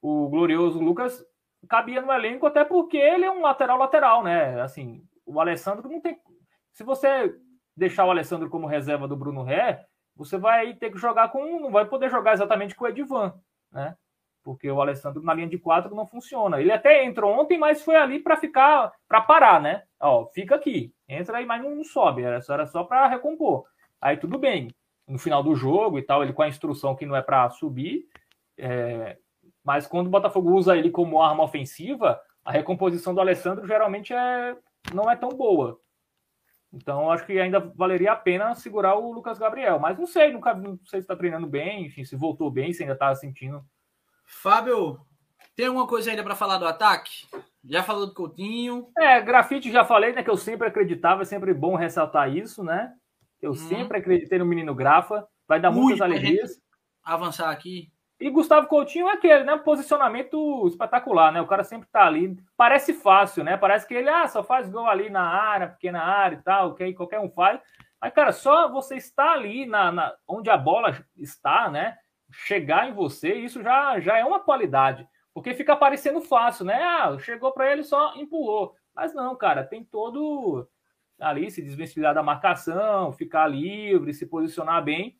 o 0.00 0.28
glorioso 0.28 0.80
Lucas 0.80 1.24
cabia 1.68 2.02
no 2.02 2.12
elenco, 2.12 2.46
até 2.46 2.64
porque 2.64 2.96
ele 2.96 3.24
é 3.24 3.30
um 3.30 3.42
lateral-lateral, 3.42 4.22
né? 4.22 4.60
Assim, 4.60 5.06
o 5.24 5.40
Alessandro 5.40 5.88
não 5.88 6.00
tem. 6.00 6.18
Se 6.72 6.82
você 6.84 7.34
deixar 7.76 8.04
o 8.04 8.10
Alessandro 8.10 8.50
como 8.50 8.66
reserva 8.66 9.08
do 9.08 9.16
Bruno 9.16 9.42
Ré, 9.42 9.84
você 10.16 10.38
vai 10.38 10.74
ter 10.74 10.90
que 10.90 10.98
jogar 10.98 11.28
com. 11.28 11.60
Não 11.60 11.70
vai 11.70 11.84
poder 11.84 12.10
jogar 12.10 12.32
exatamente 12.32 12.74
com 12.74 12.84
o 12.84 12.88
Edivan, 12.88 13.34
né? 13.72 13.96
Porque 14.42 14.70
o 14.70 14.80
Alessandro 14.80 15.22
na 15.22 15.32
linha 15.32 15.48
de 15.48 15.58
quatro 15.58 15.94
não 15.94 16.06
funciona. 16.06 16.60
Ele 16.60 16.70
até 16.70 17.02
entrou 17.04 17.32
ontem, 17.32 17.58
mas 17.58 17.82
foi 17.82 17.96
ali 17.96 18.20
para 18.20 18.36
ficar, 18.36 18.92
para 19.08 19.22
parar, 19.22 19.60
né? 19.60 19.84
Ó, 19.98 20.26
fica 20.26 20.54
aqui. 20.54 20.92
Entra 21.08 21.38
aí, 21.38 21.46
mas 21.46 21.62
não, 21.62 21.82
sobe, 21.82 22.22
era 22.22 22.40
só, 22.42 22.54
era 22.54 22.66
só 22.66 22.84
para 22.84 23.08
recompor. 23.08 23.64
Aí 24.00 24.16
tudo 24.18 24.38
bem. 24.38 24.68
No 25.08 25.18
final 25.18 25.42
do 25.42 25.54
jogo 25.54 25.98
e 25.98 26.02
tal, 26.02 26.22
ele 26.22 26.32
com 26.32 26.42
a 26.42 26.48
instrução 26.48 26.94
que 26.94 27.06
não 27.06 27.16
é 27.16 27.22
para 27.22 27.48
subir. 27.50 28.06
É... 28.58 29.16
Mas 29.64 29.86
quando 29.86 30.08
o 30.08 30.10
Botafogo 30.10 30.52
usa 30.52 30.76
ele 30.76 30.90
como 30.90 31.22
arma 31.22 31.42
ofensiva, 31.42 32.20
a 32.44 32.52
recomposição 32.52 33.14
do 33.14 33.20
Alessandro 33.20 33.66
geralmente 33.66 34.12
é... 34.12 34.56
não 34.92 35.10
é 35.10 35.16
tão 35.16 35.30
boa. 35.30 35.80
Então, 36.74 37.10
acho 37.10 37.24
que 37.24 37.38
ainda 37.38 37.60
valeria 37.60 38.12
a 38.12 38.16
pena 38.16 38.54
segurar 38.54 38.96
o 38.96 39.12
Lucas 39.12 39.38
Gabriel. 39.38 39.78
Mas 39.78 39.96
não 39.96 40.06
sei, 40.06 40.32
nunca, 40.32 40.54
não 40.54 40.78
sei 40.84 41.00
se 41.00 41.04
está 41.04 41.14
treinando 41.14 41.46
bem, 41.46 41.86
enfim, 41.86 42.04
se 42.04 42.16
voltou 42.16 42.50
bem, 42.50 42.72
se 42.72 42.82
ainda 42.82 42.94
está 42.94 43.14
sentindo. 43.14 43.64
Fábio, 44.24 45.00
tem 45.54 45.66
alguma 45.66 45.86
coisa 45.86 46.10
ainda 46.10 46.24
para 46.24 46.34
falar 46.34 46.58
do 46.58 46.66
ataque? 46.66 47.26
Já 47.64 47.82
falou 47.82 48.06
do 48.06 48.14
Coutinho. 48.14 48.88
É, 48.98 49.20
grafite 49.20 49.70
já 49.70 49.84
falei, 49.84 50.12
né? 50.12 50.22
Que 50.22 50.30
eu 50.30 50.36
sempre 50.36 50.66
acreditava, 50.66 51.22
é 51.22 51.24
sempre 51.24 51.54
bom 51.54 51.76
ressaltar 51.76 52.34
isso, 52.34 52.64
né? 52.64 52.92
Eu 53.40 53.52
hum. 53.52 53.54
sempre 53.54 53.98
acreditei 53.98 54.38
no 54.38 54.44
menino 54.44 54.74
Grafa. 54.74 55.26
Vai 55.46 55.60
dar 55.60 55.70
Muito 55.70 55.84
muitas 55.84 56.00
alegrias. 56.00 56.60
Avançar 57.04 57.50
aqui. 57.50 57.92
E 58.24 58.30
Gustavo 58.30 58.68
Coutinho 58.68 59.06
é 59.06 59.12
aquele, 59.12 59.44
né? 59.44 59.54
Posicionamento 59.58 60.66
espetacular, 60.66 61.30
né? 61.30 61.42
O 61.42 61.46
cara 61.46 61.62
sempre 61.62 61.86
tá 61.92 62.06
ali. 62.06 62.34
Parece 62.56 62.94
fácil, 62.94 63.44
né? 63.44 63.54
Parece 63.58 63.86
que 63.86 63.92
ele 63.92 64.08
ah, 64.08 64.26
só 64.26 64.42
faz 64.42 64.66
gol 64.66 64.86
ali 64.86 65.10
na 65.10 65.20
área, 65.20 65.68
pequena 65.68 66.02
área 66.02 66.36
e 66.36 66.40
tal, 66.42 66.74
que 66.74 66.94
qualquer 66.94 67.20
um 67.20 67.28
faz. 67.28 67.60
Mas, 68.00 68.14
cara, 68.14 68.32
só 68.32 68.72
você 68.72 68.96
estar 68.96 69.32
ali 69.32 69.66
na, 69.66 69.92
na, 69.92 70.14
onde 70.26 70.48
a 70.48 70.56
bola 70.56 71.04
está, 71.14 71.68
né? 71.68 71.98
Chegar 72.30 72.88
em 72.88 72.94
você, 72.94 73.34
isso 73.34 73.62
já, 73.62 74.00
já 74.00 74.16
é 74.16 74.24
uma 74.24 74.40
qualidade. 74.40 75.06
Porque 75.34 75.52
fica 75.52 75.76
parecendo 75.76 76.22
fácil, 76.22 76.64
né? 76.64 76.82
Ah, 76.82 77.18
chegou 77.18 77.52
para 77.52 77.70
ele 77.70 77.84
só 77.84 78.14
empurrou. 78.16 78.74
Mas 78.96 79.12
não, 79.12 79.36
cara, 79.36 79.62
tem 79.62 79.84
todo 79.84 80.66
ali 81.20 81.50
se 81.50 81.60
desvencilhar 81.60 82.14
da 82.14 82.22
marcação, 82.22 83.12
ficar 83.12 83.46
livre, 83.48 84.14
se 84.14 84.24
posicionar 84.24 84.82
bem. 84.82 85.14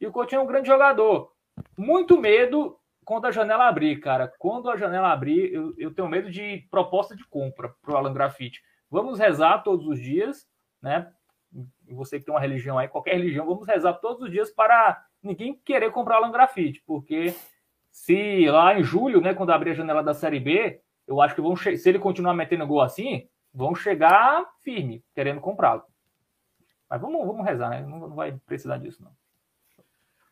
E 0.00 0.06
o 0.06 0.12
Coutinho 0.12 0.38
é 0.38 0.44
um 0.44 0.46
grande 0.46 0.68
jogador. 0.68 1.33
Muito 1.76 2.20
medo 2.20 2.78
quando 3.04 3.26
a 3.26 3.30
janela 3.30 3.68
abrir, 3.68 4.00
cara. 4.00 4.32
Quando 4.38 4.70
a 4.70 4.76
janela 4.76 5.12
abrir, 5.12 5.52
eu, 5.52 5.74
eu 5.76 5.94
tenho 5.94 6.08
medo 6.08 6.30
de 6.30 6.66
proposta 6.70 7.14
de 7.14 7.26
compra 7.26 7.74
para 7.82 7.94
o 7.94 7.96
Alan 7.96 8.12
Grafite. 8.12 8.62
Vamos 8.90 9.18
rezar 9.18 9.58
todos 9.62 9.86
os 9.86 10.00
dias, 10.00 10.48
né? 10.80 11.12
Você 11.90 12.18
que 12.18 12.24
tem 12.24 12.34
uma 12.34 12.40
religião 12.40 12.78
aí, 12.78 12.88
qualquer 12.88 13.14
religião, 13.14 13.46
vamos 13.46 13.66
rezar 13.66 13.94
todos 13.94 14.22
os 14.22 14.30
dias 14.30 14.50
para 14.50 15.04
ninguém 15.22 15.54
querer 15.64 15.90
comprar 15.90 16.20
o 16.20 16.24
Alan 16.24 16.32
Grafite, 16.32 16.82
porque 16.86 17.34
se 17.90 18.46
lá 18.48 18.78
em 18.78 18.82
julho, 18.82 19.20
né, 19.20 19.34
quando 19.34 19.50
abrir 19.50 19.70
a 19.70 19.74
janela 19.74 20.02
da 20.02 20.12
Série 20.12 20.40
B, 20.40 20.80
eu 21.06 21.20
acho 21.20 21.34
que 21.34 21.40
vão 21.40 21.54
se 21.54 21.88
ele 21.88 21.98
continuar 21.98 22.34
metendo 22.34 22.66
gol 22.66 22.80
assim, 22.80 23.28
vão 23.52 23.74
chegar 23.74 24.44
firme, 24.62 25.04
querendo 25.14 25.40
comprá-lo. 25.40 25.84
Mas 26.90 27.00
vamos, 27.00 27.24
vamos 27.26 27.46
rezar, 27.46 27.70
né? 27.70 27.82
Não, 27.82 27.98
não, 27.98 28.14
vai 28.14 28.32
precisar 28.46 28.78
disso, 28.78 29.02
não. 29.02 29.12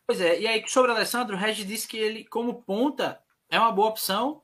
Pois 0.05 0.19
é, 0.19 0.39
e 0.39 0.47
aí 0.47 0.63
sobre 0.67 0.91
o 0.91 0.93
Alessandro, 0.93 1.35
o 1.35 1.39
Regis 1.39 1.65
disse 1.65 1.87
que 1.87 1.97
ele, 1.97 2.25
como 2.25 2.61
ponta, 2.61 3.21
é 3.49 3.59
uma 3.59 3.71
boa 3.71 3.89
opção. 3.89 4.41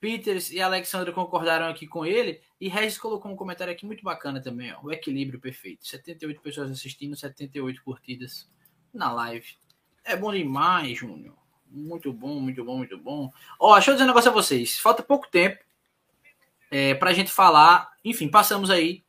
Peters 0.00 0.50
e 0.50 0.60
Alexandre 0.60 1.12
concordaram 1.12 1.66
aqui 1.66 1.86
com 1.86 2.04
ele. 2.04 2.40
E 2.60 2.68
Regis 2.68 2.98
colocou 2.98 3.30
um 3.30 3.36
comentário 3.36 3.72
aqui 3.72 3.86
muito 3.86 4.02
bacana 4.02 4.42
também, 4.42 4.72
ó, 4.72 4.80
o 4.82 4.92
equilíbrio 4.92 5.40
perfeito. 5.40 5.86
78 5.86 6.40
pessoas 6.40 6.70
assistindo, 6.70 7.16
78 7.16 7.82
curtidas 7.82 8.50
na 8.92 9.12
live. 9.12 9.56
É 10.04 10.16
bom 10.16 10.32
demais, 10.32 10.98
Júnior. 10.98 11.36
Muito 11.70 12.12
bom, 12.12 12.38
muito 12.40 12.64
bom, 12.64 12.76
muito 12.76 12.98
bom. 12.98 13.30
Ó, 13.58 13.74
deixa 13.74 13.90
eu 13.90 13.94
dizer 13.94 14.04
um 14.04 14.08
negócio 14.08 14.30
a 14.30 14.34
vocês. 14.34 14.78
Falta 14.78 15.02
pouco 15.02 15.28
tempo 15.28 15.58
é, 16.70 16.94
para 16.94 17.10
a 17.10 17.14
gente 17.14 17.30
falar. 17.30 17.92
Enfim, 18.04 18.28
passamos 18.28 18.70
aí 18.70 19.02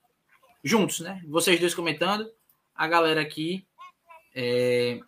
juntos, 0.63 1.01
né? 1.01 1.21
Vocês 1.27 1.59
dois 1.59 1.73
comentando, 1.73 2.31
a 2.73 2.87
galera 2.87 3.21
aqui 3.21 3.65
é, 4.33 4.99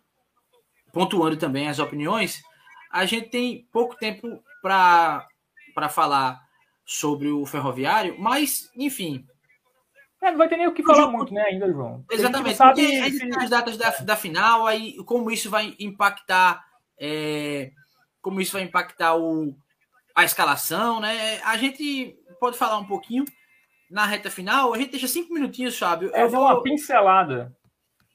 pontuando 0.96 1.36
também 1.36 1.68
as 1.68 1.78
opiniões. 1.78 2.42
A 2.90 3.04
gente 3.04 3.28
tem 3.28 3.68
pouco 3.70 3.94
tempo 3.96 4.42
para 4.62 5.28
falar 5.90 6.40
sobre 6.86 7.28
o 7.28 7.44
ferroviário, 7.44 8.16
mas, 8.18 8.70
enfim. 8.74 9.26
É, 10.22 10.30
não 10.30 10.38
vai 10.38 10.48
ter 10.48 10.56
nem 10.56 10.66
o 10.66 10.72
que 10.72 10.82
falar 10.82 11.08
muito, 11.08 11.34
né, 11.34 11.42
ainda, 11.42 11.70
João? 11.70 12.02
Exatamente. 12.10 12.56
Sabe, 12.56 12.98
as 13.38 13.50
datas 13.50 13.76
da, 13.76 13.90
da 13.90 14.16
final, 14.16 14.66
aí 14.66 14.96
como 15.04 15.30
isso 15.30 15.50
vai 15.50 15.76
impactar 15.78 16.64
é, 16.98 17.72
como 18.22 18.40
isso 18.40 18.54
vai 18.54 18.62
impactar 18.62 19.16
o, 19.16 19.54
a 20.14 20.24
escalação, 20.24 20.98
né? 20.98 21.42
A 21.44 21.58
gente 21.58 22.16
pode 22.40 22.56
falar 22.56 22.78
um 22.78 22.86
pouquinho 22.86 23.26
na 23.90 24.06
reta 24.06 24.30
final. 24.30 24.72
A 24.72 24.78
gente 24.78 24.92
deixa 24.92 25.06
cinco 25.06 25.34
minutinhos, 25.34 25.78
Fábio. 25.78 26.10
É, 26.14 26.22
eu 26.22 26.30
vou 26.30 26.40
uma 26.40 26.62
pincelada. 26.62 27.54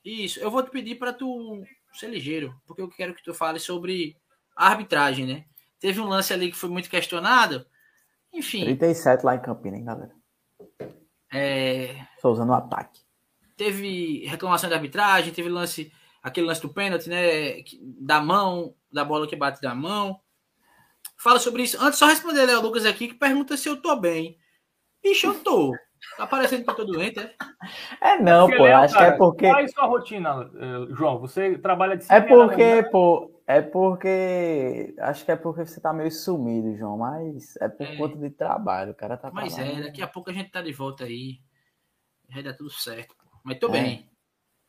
Isso, 0.03 0.39
eu 0.39 0.49
vou 0.49 0.63
te 0.63 0.71
pedir 0.71 0.95
para 0.95 1.13
tu 1.13 1.63
ser 1.97 2.07
ligeiro, 2.07 2.55
porque 2.65 2.81
eu 2.81 2.89
quero 2.89 3.13
que 3.13 3.23
tu 3.23 3.33
fale 3.33 3.59
sobre 3.59 4.15
arbitragem, 4.55 5.25
né? 5.25 5.45
Teve 5.79 5.99
um 5.99 6.07
lance 6.07 6.33
ali 6.33 6.51
que 6.51 6.57
foi 6.57 6.69
muito 6.69 6.89
questionado. 6.89 7.65
Enfim. 8.33 8.63
37 8.63 9.25
lá 9.25 9.35
em 9.35 9.41
Campinas, 9.41 9.79
hein, 9.79 9.85
galera? 9.85 10.15
É... 11.31 12.05
Estou 12.15 12.33
usando 12.33 12.49
o 12.49 12.53
ataque. 12.53 13.01
Teve 13.57 14.25
reclamação 14.27 14.69
de 14.69 14.75
arbitragem, 14.75 15.33
teve 15.33 15.49
lance, 15.49 15.91
aquele 16.21 16.47
lance 16.47 16.61
do 16.61 16.73
pênalti, 16.73 17.09
né? 17.09 17.63
Da 17.99 18.21
mão, 18.21 18.75
da 18.91 19.03
bola 19.03 19.27
que 19.27 19.35
bate 19.35 19.61
da 19.61 19.73
mão. 19.73 20.19
Fala 21.17 21.39
sobre 21.39 21.63
isso. 21.63 21.77
Antes, 21.79 21.99
só 21.99 22.07
responder 22.07 22.45
Léo 22.45 22.61
Lucas 22.61 22.85
aqui, 22.85 23.07
que 23.07 23.13
pergunta 23.13 23.55
se 23.57 23.69
eu 23.69 23.81
tô 23.81 23.95
bem. 23.95 24.37
Bicho, 25.03 25.27
eu 25.27 25.43
tô. 25.43 25.73
Tá 26.17 26.27
parecendo 26.27 26.63
que 26.63 26.69
eu 26.69 26.75
tô 26.75 26.85
doente, 26.85 27.19
é? 27.19 27.33
É 28.01 28.19
não, 28.19 28.47
porque, 28.47 28.57
pô. 28.57 28.63
Léo, 28.63 28.77
acho 28.77 28.93
cara, 28.93 29.05
que 29.05 29.13
é 29.13 29.17
porque. 29.17 29.47
Qual 29.47 29.59
é 29.59 29.63
a 29.63 29.67
sua 29.67 29.85
rotina, 29.85 30.51
eh, 30.55 30.95
João? 30.95 31.19
Você 31.19 31.57
trabalha 31.57 31.97
de 31.97 32.05
É 32.11 32.21
porque, 32.21 32.83
pô, 32.91 33.41
é 33.47 33.61
porque. 33.61 34.93
Acho 34.99 35.25
que 35.25 35.31
é 35.31 35.35
porque 35.35 35.65
você 35.65 35.79
tá 35.79 35.93
meio 35.93 36.11
sumido, 36.11 36.75
João, 36.75 36.97
mas 36.97 37.55
é 37.57 37.69
por 37.69 37.87
é. 37.87 37.95
conta 37.95 38.17
de 38.17 38.29
trabalho. 38.29 38.91
O 38.91 38.95
cara 38.95 39.17
tá. 39.17 39.31
Mas 39.31 39.57
é, 39.57 39.81
daqui 39.81 40.01
a 40.01 40.07
pouco 40.07 40.29
a 40.29 40.33
gente 40.33 40.51
tá 40.51 40.61
de 40.61 40.73
volta 40.73 41.05
aí. 41.05 41.39
Já 42.29 42.41
dá 42.41 42.53
tudo 42.53 42.69
certo. 42.69 43.15
Mas 43.43 43.59
tô 43.59 43.67
é. 43.69 43.71
bem. 43.71 44.10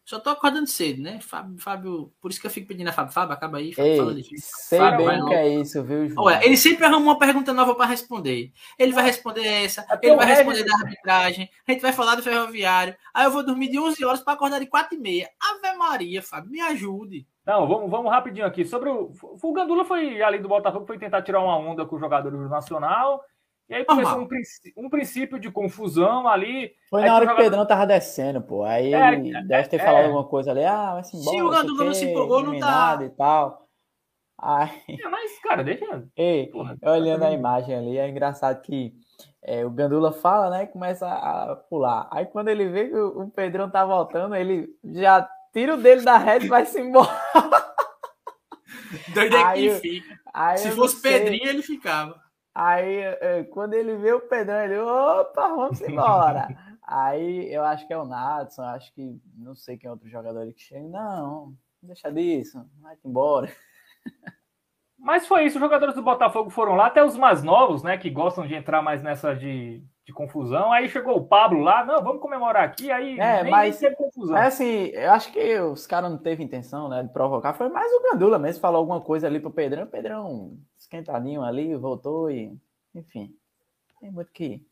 Só 0.05 0.19
tô 0.19 0.31
acordando 0.31 0.67
cedo, 0.67 1.01
né? 1.01 1.21
Fábio, 1.21 1.59
Fábio, 1.59 2.13
por 2.21 2.31
isso 2.31 2.41
que 2.41 2.47
eu 2.47 2.51
fico 2.51 2.67
pedindo 2.67 2.89
a 2.89 2.93
Fábio, 2.93 3.13
Fábio, 3.13 3.35
acaba 3.35 3.59
aí, 3.59 3.73
Fábio, 3.73 3.91
Ei, 3.93 3.99
fala 3.99 4.15
Sei 4.37 4.79
Fábio, 4.79 5.07
bem 5.07 5.23
o 5.23 5.27
que 5.27 5.35
é 5.35 5.49
isso, 5.49 5.83
viu, 5.85 6.09
João? 6.09 6.27
Olha, 6.27 6.45
ele 6.45 6.57
sempre 6.57 6.85
arruma 6.85 7.13
uma 7.13 7.19
pergunta 7.19 7.53
nova 7.53 7.75
para 7.75 7.87
responder. 7.87 8.53
Ele 8.79 8.93
vai 8.93 9.05
responder 9.05 9.47
essa, 9.47 9.87
é 9.89 9.99
ele 10.03 10.17
vai 10.17 10.27
responder 10.27 10.65
da 10.65 10.75
arbitragem, 10.75 11.49
a 11.67 11.73
gente 11.73 11.83
vai 11.83 11.93
falar 11.93 12.17
do 12.17 12.23
ferroviário. 12.23 12.97
Aí 13.15 13.25
eu 13.27 13.31
vou 13.31 13.45
dormir 13.45 13.69
de 13.71 13.79
11 13.79 14.05
horas 14.05 14.21
para 14.21 14.33
acordar 14.33 14.59
de 14.59 14.67
4 14.67 14.97
e 14.97 15.01
meia. 15.01 15.31
Ave 15.41 15.77
Maria, 15.79 16.21
Fábio, 16.21 16.51
me 16.51 16.61
ajude. 16.61 17.27
Não, 17.47 17.67
vamos, 17.67 17.91
vamos 17.91 18.11
rapidinho 18.11 18.47
aqui. 18.47 18.65
Sobre 18.65 18.89
o, 18.89 19.13
o 19.21 19.53
Gandula 19.53 19.85
foi 19.85 20.21
ali 20.23 20.39
do 20.39 20.49
Botafogo, 20.49 20.87
foi 20.87 20.99
tentar 20.99 21.23
tirar 21.23 21.41
uma 21.41 21.57
onda 21.57 21.85
com 21.85 21.97
os 21.97 22.01
jogadores 22.01 22.39
do 22.39 22.49
Nacional. 22.49 23.23
E 23.69 23.75
aí 23.75 23.85
começou 23.85 24.19
um, 24.19 24.29
um, 24.85 24.91
princípio 24.91 25.39
de 25.39 25.51
confusão 25.51 26.29
ali. 26.29 26.73
Foi 26.91 27.03
na 27.03 27.15
hora 27.15 27.27
que 27.27 27.33
o 27.33 27.37
Pedrão 27.37 27.67
tava 27.67 27.87
descendo, 27.87 28.43
pô. 28.43 28.65
Aí 28.65 28.93
é, 28.93 29.13
ele 29.15 29.35
é, 29.35 29.43
deve 29.43 29.69
ter 29.69 29.77
é, 29.77 29.85
falado 29.85 30.05
alguma 30.05 30.25
coisa 30.25 30.51
ali. 30.51 30.65
Ah, 30.65 30.95
vai 30.95 31.05
se 31.05 31.17
embora. 31.17 31.37
Se 31.37 31.43
o 31.43 31.51
Gandula 31.51 31.85
não 31.85 31.95
se 31.95 32.05
empolgou, 32.05 32.43
não 32.43 32.59
tá. 32.59 32.99
E 33.03 33.09
tal. 33.11 33.67
Aí... 34.39 34.69
É, 34.89 35.09
mas, 35.09 35.39
cara, 35.41 35.63
deixa. 35.63 36.05
Ei, 36.17 36.49
Porra, 36.49 36.77
olhando 36.83 37.21
tá 37.21 37.29
a 37.29 37.33
imagem 37.33 37.75
ali, 37.75 37.97
é 37.97 38.09
engraçado 38.09 38.61
que 38.61 38.93
é, 39.43 39.65
o 39.65 39.71
Gandula 39.71 40.13
fala, 40.13 40.51
né? 40.51 40.65
E 40.65 40.67
começa 40.67 41.07
a 41.09 41.57
pular. 41.57 42.09
Aí 42.11 42.27
quando 42.27 42.49
ele 42.49 42.69
vê 42.69 42.89
que 42.89 42.97
o, 42.97 43.23
o 43.23 43.31
Pedrão 43.31 43.71
tá 43.71 43.85
voltando, 43.85 44.35
ele 44.35 44.69
já 44.85 45.29
tira 45.53 45.75
o 45.75 45.79
dele 45.79 46.03
da 46.03 46.19
rede 46.19 46.47
e 46.47 46.49
vai 46.49 46.67
se 46.67 46.81
embora. 46.81 47.09
Doido 49.15 49.37
é 49.37 49.55
que 49.55 49.71
fica. 49.81 50.19
Se 50.57 50.71
fosse 50.73 51.01
Pedrinho, 51.01 51.49
ele 51.49 51.63
ficava. 51.63 52.22
Aí, 52.55 52.99
é, 52.99 53.45
quando 53.45 53.75
ele 53.75 53.97
vê 53.97 54.13
o 54.13 54.21
Pedrão, 54.21 54.61
ele, 54.61 54.79
opa, 54.79 55.49
vamos 55.49 55.81
embora. 55.81 56.49
Aí 56.83 57.53
eu 57.53 57.65
acho 57.65 57.87
que 57.87 57.93
é 57.93 57.99
o 57.99 58.05
Natson, 58.05 58.63
acho 58.63 58.93
que 58.93 59.19
não 59.37 59.55
sei 59.55 59.79
quem 59.79 59.89
é 59.89 59.91
outro 59.91 60.09
jogador 60.09 60.47
que 60.53 60.61
chega. 60.61 60.87
Não, 60.87 61.55
deixa 61.83 62.13
disso, 62.13 62.69
vai 62.81 62.97
embora. 63.05 63.51
Mas 64.99 65.27
foi 65.27 65.47
isso, 65.47 65.57
os 65.57 65.61
jogadores 65.61 65.95
do 65.95 66.03
Botafogo 66.03 66.51
foram 66.51 66.75
lá, 66.75 66.87
até 66.87 67.05
os 67.05 67.17
mais 67.17 67.43
novos, 67.43 67.83
né, 67.83 67.99
que 67.99 68.09
gostam 68.09 68.47
de 68.47 68.55
entrar 68.55 68.83
mais 68.83 69.03
nessa 69.03 69.35
de, 69.35 69.83
de 70.05 70.13
confusão. 70.13 70.71
Aí 70.71 70.89
chegou 70.89 71.17
o 71.17 71.27
Pablo 71.27 71.61
lá, 71.61 71.85
não, 71.85 72.01
vamos 72.03 72.23
comemorar 72.23 72.63
aqui, 72.63 72.91
aí 72.91 73.19
é, 73.19 73.43
nem, 73.43 73.51
mas, 73.51 73.81
nem 73.81 73.95
confusão. 73.95 74.37
É 74.37 74.47
assim, 74.47 74.91
eu 74.93 75.11
acho 75.11 75.33
que 75.33 75.59
os 75.59 75.89
caras 75.89 76.09
não 76.09 76.19
teve 76.19 76.45
intenção, 76.45 76.89
né, 76.89 77.03
de 77.03 77.13
provocar, 77.13 77.55
foi 77.55 77.69
mais 77.69 77.91
o 77.93 78.03
Gandula 78.03 78.39
mesmo, 78.39 78.61
falou 78.61 78.79
alguma 78.79 79.01
coisa 79.01 79.27
ali 79.27 79.41
pro 79.41 79.51
Pedrão, 79.51 79.85
o 79.85 79.91
Pedrão 79.91 80.57
esquentadinho 80.93 81.43
ali, 81.43 81.75
voltou 81.75 82.31
e, 82.31 82.57
enfim, 82.95 83.35
tem 84.01 84.11
muito 84.11 84.31
que 84.31 84.65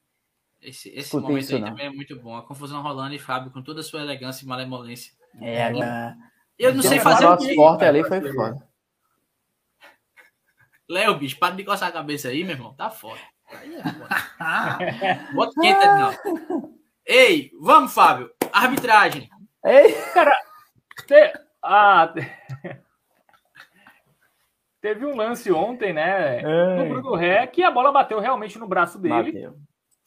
esse, 0.60 0.90
esse 0.90 1.16
momento 1.16 1.38
isso, 1.38 1.54
aí 1.54 1.60
não. 1.60 1.68
também 1.68 1.86
é 1.86 1.90
muito 1.90 2.18
bom. 2.20 2.36
A 2.36 2.42
confusão 2.42 2.82
rolando 2.82 3.14
e 3.14 3.18
Fábio 3.18 3.50
com 3.50 3.62
toda 3.62 3.80
a 3.80 3.82
sua 3.82 4.02
elegância 4.02 4.44
e 4.44 4.48
malemolência. 4.48 5.12
É, 5.40 5.64
agora... 5.64 6.16
Eu 6.58 6.74
não 6.74 6.82
sei 6.82 7.00
fazer 7.00 7.24
o 7.24 7.36
que. 7.38 7.54
forte 7.54 7.84
ali 7.84 8.04
foi 8.04 8.20
foda. 8.32 8.68
Léo, 10.86 11.18
bicho, 11.18 11.38
para 11.38 11.54
de 11.54 11.64
coçar 11.64 11.88
a 11.88 11.92
cabeça 11.92 12.28
aí, 12.28 12.44
meu 12.44 12.54
irmão. 12.54 12.74
Tá 12.74 12.90
foda. 12.90 13.20
Aí 13.50 13.74
é 13.74 13.82
foda. 13.82 14.08
Bota 15.32 15.60
quente, 15.60 15.86
não. 15.86 16.78
Ei, 17.06 17.50
vamos, 17.58 17.94
Fábio. 17.94 18.30
Arbitragem. 18.52 19.30
Ei, 19.64 19.94
cara. 20.12 20.36
Te... 21.06 21.32
Ah, 21.62 22.12
Teve 24.80 25.04
um 25.04 25.14
lance 25.14 25.52
ontem, 25.52 25.92
né? 25.92 26.42
No 26.76 26.88
Bruno 26.88 27.14
Ré, 27.14 27.46
que 27.46 27.62
a 27.62 27.70
bola 27.70 27.92
bateu 27.92 28.18
realmente 28.18 28.58
no 28.58 28.66
braço 28.66 28.98
dele. 28.98 29.32
Bateu. 29.32 29.54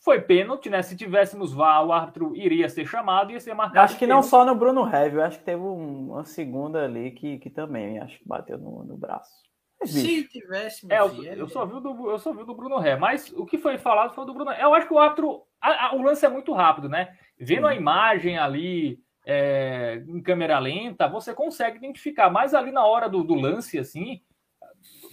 Foi 0.03 0.19
pênalti, 0.19 0.69
né? 0.69 0.81
Se 0.81 0.97
tivéssemos 0.97 1.53
VAR, 1.53 1.85
o 1.85 1.93
árbitro 1.93 2.35
iria 2.35 2.67
ser 2.67 2.85
chamado 2.85 3.31
e 3.31 3.35
ia 3.35 3.39
ser 3.39 3.53
marcado. 3.53 3.85
Acho 3.85 3.97
que 3.97 4.05
não 4.05 4.21
só 4.21 4.43
no 4.43 4.53
Bruno 4.53 4.83
Ré, 4.83 5.07
eu 5.07 5.23
acho 5.23 5.39
que 5.39 5.45
teve 5.45 5.61
uma 5.61 6.25
segunda 6.25 6.83
ali 6.83 7.11
que, 7.11 7.37
que 7.37 7.49
também 7.49 7.99
acho 7.99 8.19
que 8.19 8.27
bateu 8.27 8.57
no, 8.57 8.83
no 8.83 8.97
braço. 8.97 9.31
Mas, 9.79 9.91
Se 9.91 10.23
tivesse. 10.27 10.85
É, 10.91 10.99
eu, 10.99 11.23
eu, 11.23 11.47
só 11.47 11.65
vi 11.65 11.79
do, 11.79 12.09
eu 12.09 12.19
só 12.19 12.33
vi 12.33 12.43
do 12.45 12.53
Bruno 12.53 12.79
Ré, 12.79 12.97
mas 12.97 13.31
o 13.31 13.45
que 13.45 13.57
foi 13.57 13.77
falado 13.77 14.13
foi 14.13 14.25
do 14.25 14.33
Bruno 14.33 14.51
Ré. 14.51 14.61
Eu 14.61 14.73
acho 14.73 14.87
que 14.87 14.93
o 14.93 14.99
árbitro. 14.99 15.43
A, 15.61 15.87
a, 15.87 15.95
o 15.95 16.01
lance 16.01 16.25
é 16.25 16.29
muito 16.29 16.51
rápido, 16.51 16.89
né? 16.89 17.15
Vendo 17.39 17.67
a 17.67 17.73
imagem 17.73 18.37
ali 18.37 18.99
é, 19.25 20.03
em 20.05 20.21
câmera 20.21 20.59
lenta, 20.59 21.07
você 21.07 21.33
consegue 21.33 21.77
identificar, 21.77 22.29
mas 22.29 22.53
ali 22.53 22.71
na 22.71 22.85
hora 22.85 23.07
do, 23.07 23.23
do 23.23 23.35
lance, 23.35 23.79
assim, 23.79 24.21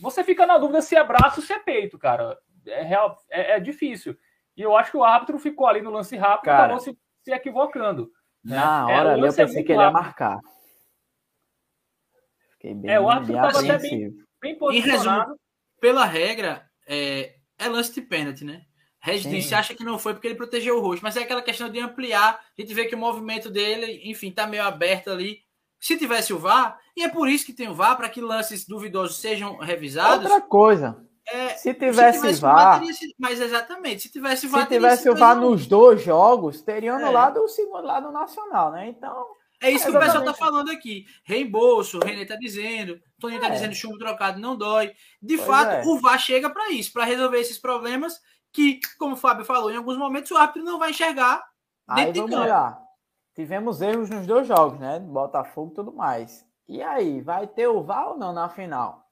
você 0.00 0.24
fica 0.24 0.46
na 0.46 0.58
dúvida 0.58 0.82
se 0.82 0.96
é 0.96 1.04
braço 1.04 1.40
ou 1.40 1.46
se 1.46 1.52
é 1.52 1.58
peito, 1.58 1.98
cara. 1.98 2.38
É, 2.66 2.82
real, 2.82 3.16
é, 3.30 3.56
é 3.56 3.60
difícil. 3.60 4.16
E 4.56 4.62
eu 4.62 4.76
acho 4.76 4.90
que 4.90 4.96
o 4.96 5.04
árbitro 5.04 5.38
ficou 5.38 5.66
ali 5.66 5.80
no 5.80 5.90
lance 5.90 6.16
rápido 6.16 6.44
cara, 6.44 6.58
e 6.58 6.64
acabou 6.64 6.80
se, 6.80 6.98
se 7.22 7.32
equivocando. 7.32 8.10
Né? 8.44 8.56
Na 8.56 8.90
é, 8.90 8.94
hora 8.94 9.12
ali 9.12 9.26
eu 9.26 9.34
pensei 9.34 9.62
é 9.62 9.64
que 9.64 9.72
ele 9.72 9.80
ia 9.80 9.90
marcar. 9.90 10.38
Fiquei 12.52 12.74
bem, 12.74 12.90
é, 12.90 13.00
o 13.00 13.08
árbitro 13.08 13.36
estava 13.36 13.60
até 13.60 13.78
bem, 13.78 14.12
bem 14.40 14.58
posicionado. 14.58 15.20
Resumo, 15.20 15.40
pela 15.80 16.04
regra, 16.04 16.68
é, 16.86 17.36
é 17.58 17.68
lance 17.68 17.94
de 17.94 18.02
pênalti, 18.02 18.44
né? 18.44 18.66
Regis 19.02 19.46
se 19.46 19.54
acha 19.54 19.74
que 19.74 19.82
não 19.82 19.98
foi 19.98 20.12
porque 20.12 20.26
ele 20.26 20.36
protegeu 20.36 20.76
o 20.76 20.80
rosto, 20.80 21.02
mas 21.02 21.16
é 21.16 21.22
aquela 21.22 21.40
questão 21.40 21.70
de 21.70 21.80
ampliar. 21.80 22.34
A 22.34 22.60
gente 22.60 22.74
vê 22.74 22.84
que 22.84 22.94
o 22.94 22.98
movimento 22.98 23.50
dele, 23.50 24.02
enfim, 24.04 24.30
tá 24.30 24.46
meio 24.46 24.62
aberto 24.62 25.10
ali. 25.10 25.42
Se 25.80 25.96
tivesse 25.96 26.32
o 26.32 26.38
VAR, 26.38 26.78
e 26.94 27.02
é 27.02 27.08
por 27.08 27.28
isso 27.28 27.46
que 27.46 27.54
tem 27.54 27.68
o 27.68 27.74
VAR, 27.74 27.96
para 27.96 28.08
que 28.08 28.20
lances 28.20 28.66
duvidosos 28.66 29.16
sejam 29.16 29.56
revisados. 29.56 30.30
Outra 30.30 30.40
coisa. 30.42 31.02
É, 31.26 31.50
se, 31.50 31.72
tivesse 31.72 32.18
se 32.18 32.20
tivesse 32.20 32.40
VAR. 32.40 32.82
mas 33.18 33.40
exatamente, 33.40 34.02
se 34.02 34.10
tivesse 34.10 34.46
VAR. 34.46 34.62
Se 34.62 34.68
tivesse 34.68 35.08
o 35.08 35.16
VAR 35.16 35.36
nos 35.36 35.66
dois 35.66 36.02
jogos, 36.02 36.60
teriam 36.60 36.98
é. 36.98 37.02
anulado 37.02 37.40
o 37.40 37.48
segundo 37.48 37.86
lado 37.86 38.12
nacional, 38.12 38.72
né? 38.72 38.88
Então. 38.88 39.26
É 39.62 39.70
isso 39.70 39.84
que 39.84 39.96
o 39.96 40.00
pessoal 40.00 40.20
está 40.20 40.32
falando 40.34 40.70
aqui. 40.70 41.04
Reembolso, 41.22 41.98
o 41.98 42.04
René 42.04 42.22
está 42.22 42.34
dizendo, 42.34 42.94
o 42.94 43.20
Toninho 43.20 43.40
está 43.40 43.50
é. 43.50 43.52
dizendo 43.52 43.74
chumbo 43.74 43.98
trocado 43.98 44.40
não 44.40 44.56
dói. 44.56 44.90
De 45.20 45.36
pois 45.36 45.46
fato, 45.46 45.70
é. 45.70 45.82
o 45.84 46.00
VAR 46.00 46.18
chega 46.18 46.48
para 46.48 46.70
isso, 46.70 46.92
para 46.92 47.04
resolver 47.04 47.38
esses 47.38 47.58
problemas 47.58 48.18
que, 48.52 48.80
como 48.98 49.14
o 49.14 49.18
Fábio 49.18 49.44
falou, 49.44 49.70
em 49.70 49.76
alguns 49.76 49.98
momentos 49.98 50.30
o 50.30 50.36
árbitro 50.36 50.64
não 50.64 50.78
vai 50.78 50.90
enxergar. 50.90 51.44
Aí 51.86 52.10
vamos 52.12 52.34
olhar. 52.34 52.78
Tivemos 53.34 53.80
erros 53.80 54.10
nos 54.10 54.26
dois 54.26 54.46
jogos, 54.46 54.78
né? 54.78 54.98
Botafogo 54.98 55.70
e 55.72 55.74
tudo 55.74 55.92
mais. 55.92 56.44
E 56.68 56.82
aí, 56.82 57.20
vai 57.20 57.46
ter 57.46 57.66
o 57.68 57.82
VAR 57.82 58.10
ou 58.10 58.18
não 58.18 58.32
na 58.32 58.48
final? 58.48 59.10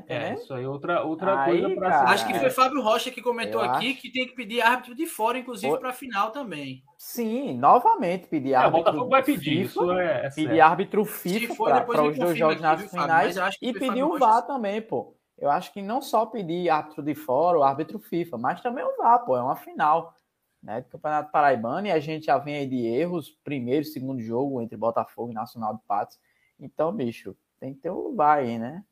Tá 0.00 0.14
é, 0.14 0.34
isso 0.34 0.54
aí, 0.54 0.64
outra, 0.64 1.02
outra 1.02 1.42
aí, 1.42 1.60
coisa 1.60 1.74
para 1.74 2.02
Acho 2.04 2.26
que 2.26 2.38
foi 2.38 2.48
Fábio 2.48 2.80
Rocha 2.80 3.10
que 3.10 3.20
comentou 3.20 3.60
aqui 3.60 3.90
acho... 3.90 4.00
que 4.00 4.10
tem 4.10 4.26
que 4.26 4.34
pedir 4.34 4.62
árbitro 4.62 4.94
de 4.94 5.06
fora, 5.06 5.38
inclusive, 5.38 5.76
para 5.78 5.90
a 5.90 5.92
final 5.92 6.30
também. 6.30 6.82
Sim, 6.96 7.58
novamente 7.58 8.26
pedir 8.26 8.54
árbitro. 8.54 8.78
É, 8.78 8.80
o 8.80 8.84
Botafogo 8.84 9.10
vai 9.10 9.22
pedir 9.22 9.66
FIFA, 9.66 9.66
isso, 9.66 9.92
é, 9.92 10.26
é 10.26 10.30
Pedir 10.30 10.60
árbitro 10.60 11.04
FIFA 11.04 11.82
para 11.82 12.02
os 12.04 12.18
dois 12.18 12.38
jogos 12.38 12.60
nas 12.60 12.90
finais 12.90 13.36
e 13.60 13.72
pedir 13.72 14.02
o 14.02 14.18
VAR 14.18 14.42
também, 14.42 14.80
pô. 14.80 15.14
Eu 15.36 15.50
acho 15.50 15.72
que 15.72 15.82
não 15.82 16.00
só 16.00 16.24
pedir 16.24 16.70
árbitro 16.70 17.02
de 17.02 17.14
fora, 17.14 17.58
o 17.58 17.62
árbitro 17.62 17.98
FIFA, 17.98 18.38
mas 18.38 18.60
também 18.62 18.84
o 18.84 18.96
VAR, 18.96 19.24
pô. 19.24 19.36
É 19.36 19.42
uma 19.42 19.56
final 19.56 20.14
né, 20.62 20.80
do 20.80 20.88
Campeonato 20.88 21.32
Paraibano 21.32 21.86
e 21.86 21.90
a 21.90 21.98
gente 21.98 22.26
já 22.26 22.38
vem 22.38 22.56
aí 22.56 22.66
de 22.66 22.86
erros, 22.86 23.30
primeiro, 23.42 23.84
segundo 23.84 24.22
jogo 24.22 24.62
entre 24.62 24.76
Botafogo 24.76 25.32
e 25.32 25.34
Nacional 25.34 25.74
de 25.74 25.82
Patos. 25.86 26.18
Então, 26.58 26.92
bicho, 26.92 27.36
tem 27.58 27.74
que 27.74 27.80
ter 27.80 27.90
o 27.90 28.14
VAR 28.14 28.38
aí, 28.38 28.58
né? 28.58 28.84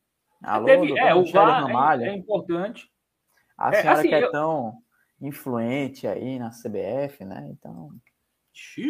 Alô, 0.42 0.66
Teve, 0.66 0.98
é, 0.98 1.14
o 1.14 1.24
VAR 1.30 2.00
é, 2.00 2.08
é, 2.08 2.14
importante. 2.14 2.90
A 3.56 3.68
é, 3.68 3.80
senhora 3.80 3.98
assim, 3.98 4.08
que 4.08 4.14
é 4.14 4.24
eu... 4.24 4.30
tão 4.30 4.82
influente 5.20 6.08
aí 6.08 6.38
na 6.38 6.50
CBF, 6.50 7.24
né? 7.24 7.48
Então. 7.50 7.90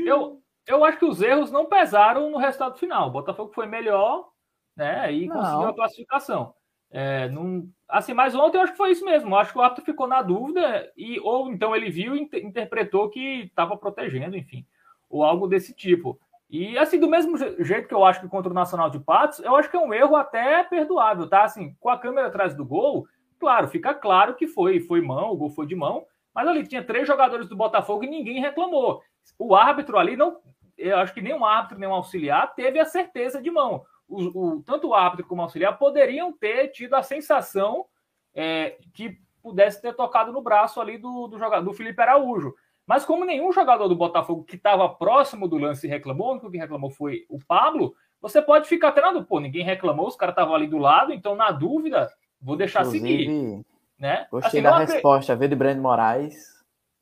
Eu, 0.07 0.43
eu 0.67 0.85
acho 0.85 0.99
que 0.99 1.05
os 1.05 1.21
erros 1.21 1.51
não 1.51 1.67
pesaram 1.67 2.31
no 2.31 2.39
resultado 2.39 2.79
final. 2.79 3.09
O 3.09 3.13
Botafogo 3.13 3.53
foi 3.53 3.67
melhor, 3.67 4.31
né? 4.77 5.13
E 5.13 5.27
não. 5.27 5.37
conseguiu 5.37 5.69
a 5.69 5.75
classificação. 5.75 6.55
É, 6.91 7.29
não, 7.29 7.69
assim, 7.91 8.15
mas 8.15 8.35
ontem 8.35 8.59
eu 8.59 8.63
acho 8.63 8.73
que 8.73 8.79
foi 8.79 8.93
isso 8.93 9.05
mesmo. 9.05 9.31
Eu 9.31 9.39
acho 9.39 9.53
que 9.53 9.59
o 9.59 9.63
árbitro 9.63 9.85
ficou 9.85 10.07
na 10.07 10.23
dúvida 10.23 10.91
e 10.97 11.19
ou 11.21 11.51
então 11.51 11.75
ele 11.75 11.91
viu 11.91 12.17
e 12.17 12.29
interpretou 12.43 13.09
que 13.11 13.45
estava 13.45 13.77
protegendo, 13.77 14.37
enfim, 14.37 14.65
ou 15.09 15.25
algo 15.25 15.47
desse 15.47 15.75
tipo. 15.75 16.19
E 16.49 16.77
assim, 16.77 16.99
do 16.99 17.09
mesmo 17.09 17.37
jeito 17.39 17.87
que 17.87 17.95
eu 17.95 18.05
acho 18.05 18.21
que 18.21 18.29
contra 18.29 18.51
o 18.51 18.55
Nacional 18.55 18.91
de 18.91 18.99
Patos, 18.99 19.39
eu 19.39 19.55
acho 19.55 19.71
que 19.71 19.77
é 19.77 19.81
um 19.81 19.95
erro 19.95 20.17
até 20.17 20.65
perdoável, 20.65 21.29
tá? 21.29 21.45
Assim, 21.45 21.77
com 21.79 21.89
a 21.89 21.99
câmera 21.99 22.27
atrás 22.27 22.55
do 22.55 22.65
gol, 22.65 23.07
claro, 23.39 23.69
fica 23.69 23.95
claro 23.95 24.35
que 24.35 24.49
foi, 24.49 24.81
foi 24.81 25.01
mão, 25.01 25.31
o 25.31 25.37
gol 25.37 25.51
foi 25.51 25.67
de 25.67 25.77
mão, 25.77 26.05
mas 26.35 26.49
ali 26.49 26.67
tinha 26.67 26.83
três 26.83 27.07
jogadores 27.07 27.49
do 27.49 27.57
Botafogo 27.57 28.05
e 28.05 28.09
ninguém 28.09 28.41
reclamou. 28.41 29.01
O 29.39 29.55
árbitro 29.55 29.97
ali 29.97 30.17
não, 30.17 30.39
eu 30.77 30.97
acho 30.99 31.15
que 31.15 31.21
nenhum 31.21 31.45
árbitro, 31.45 31.79
nenhum 31.79 31.95
auxiliar 31.95 32.53
teve 32.55 32.81
a 32.81 32.85
certeza 32.85 33.41
de 33.41 33.51
mão. 33.51 33.85
O, 34.11 34.57
o 34.57 34.63
tanto 34.63 34.89
o 34.89 34.95
árbitro 34.95 35.27
como 35.27 35.41
o 35.41 35.45
auxiliar 35.45 35.79
poderiam 35.79 36.33
ter 36.33 36.69
tido 36.69 36.95
a 36.95 37.03
sensação 37.03 37.87
é, 38.35 38.77
que 38.93 39.19
pudesse 39.43 39.81
ter 39.81 39.95
tocado 39.95 40.33
no 40.33 40.43
braço 40.43 40.81
ali 40.81 40.99
do, 40.99 41.29
do 41.29 41.39
jogador 41.39 41.65
do 41.65 41.73
Felipe 41.73 42.03
Araújo. 42.03 42.55
Mas 42.87 43.05
como 43.05 43.25
nenhum 43.25 43.53
jogador 43.53 43.87
do 43.89 43.95
Botafogo 43.95 44.45
que 44.45 44.57
estava 44.57 44.89
próximo 44.89 45.47
do 45.47 45.57
lance 45.57 45.87
reclamou, 45.87 46.29
o 46.29 46.31
único 46.33 46.51
que 46.51 46.59
reclamou 46.59 46.91
foi 46.91 47.25
o 47.29 47.39
Pablo, 47.39 47.95
você 48.21 48.43
pode 48.43 48.69
ficar 48.69 48.93
treinando, 48.93 49.25
pô, 49.25 49.39
ninguém 49.39 49.65
reclamou, 49.65 50.09
os 50.09 50.17
caras 50.17 50.33
estavam 50.33 50.55
ali 50.55 50.67
do 50.67 50.77
lado, 50.77 51.13
então 51.13 51.35
na 51.35 51.51
dúvida, 51.51 52.11
vou 52.41 52.57
deixar 52.57 52.81
Inclusive, 52.81 53.09
seguir. 53.09 53.65
Né? 53.99 54.27
Gostei 54.31 54.61
assim, 54.61 54.63
da 54.63 54.79
resposta, 54.79 55.37
viu, 55.37 55.49
de 55.49 55.55
Breno 55.55 55.81
Moraes, 55.81 56.35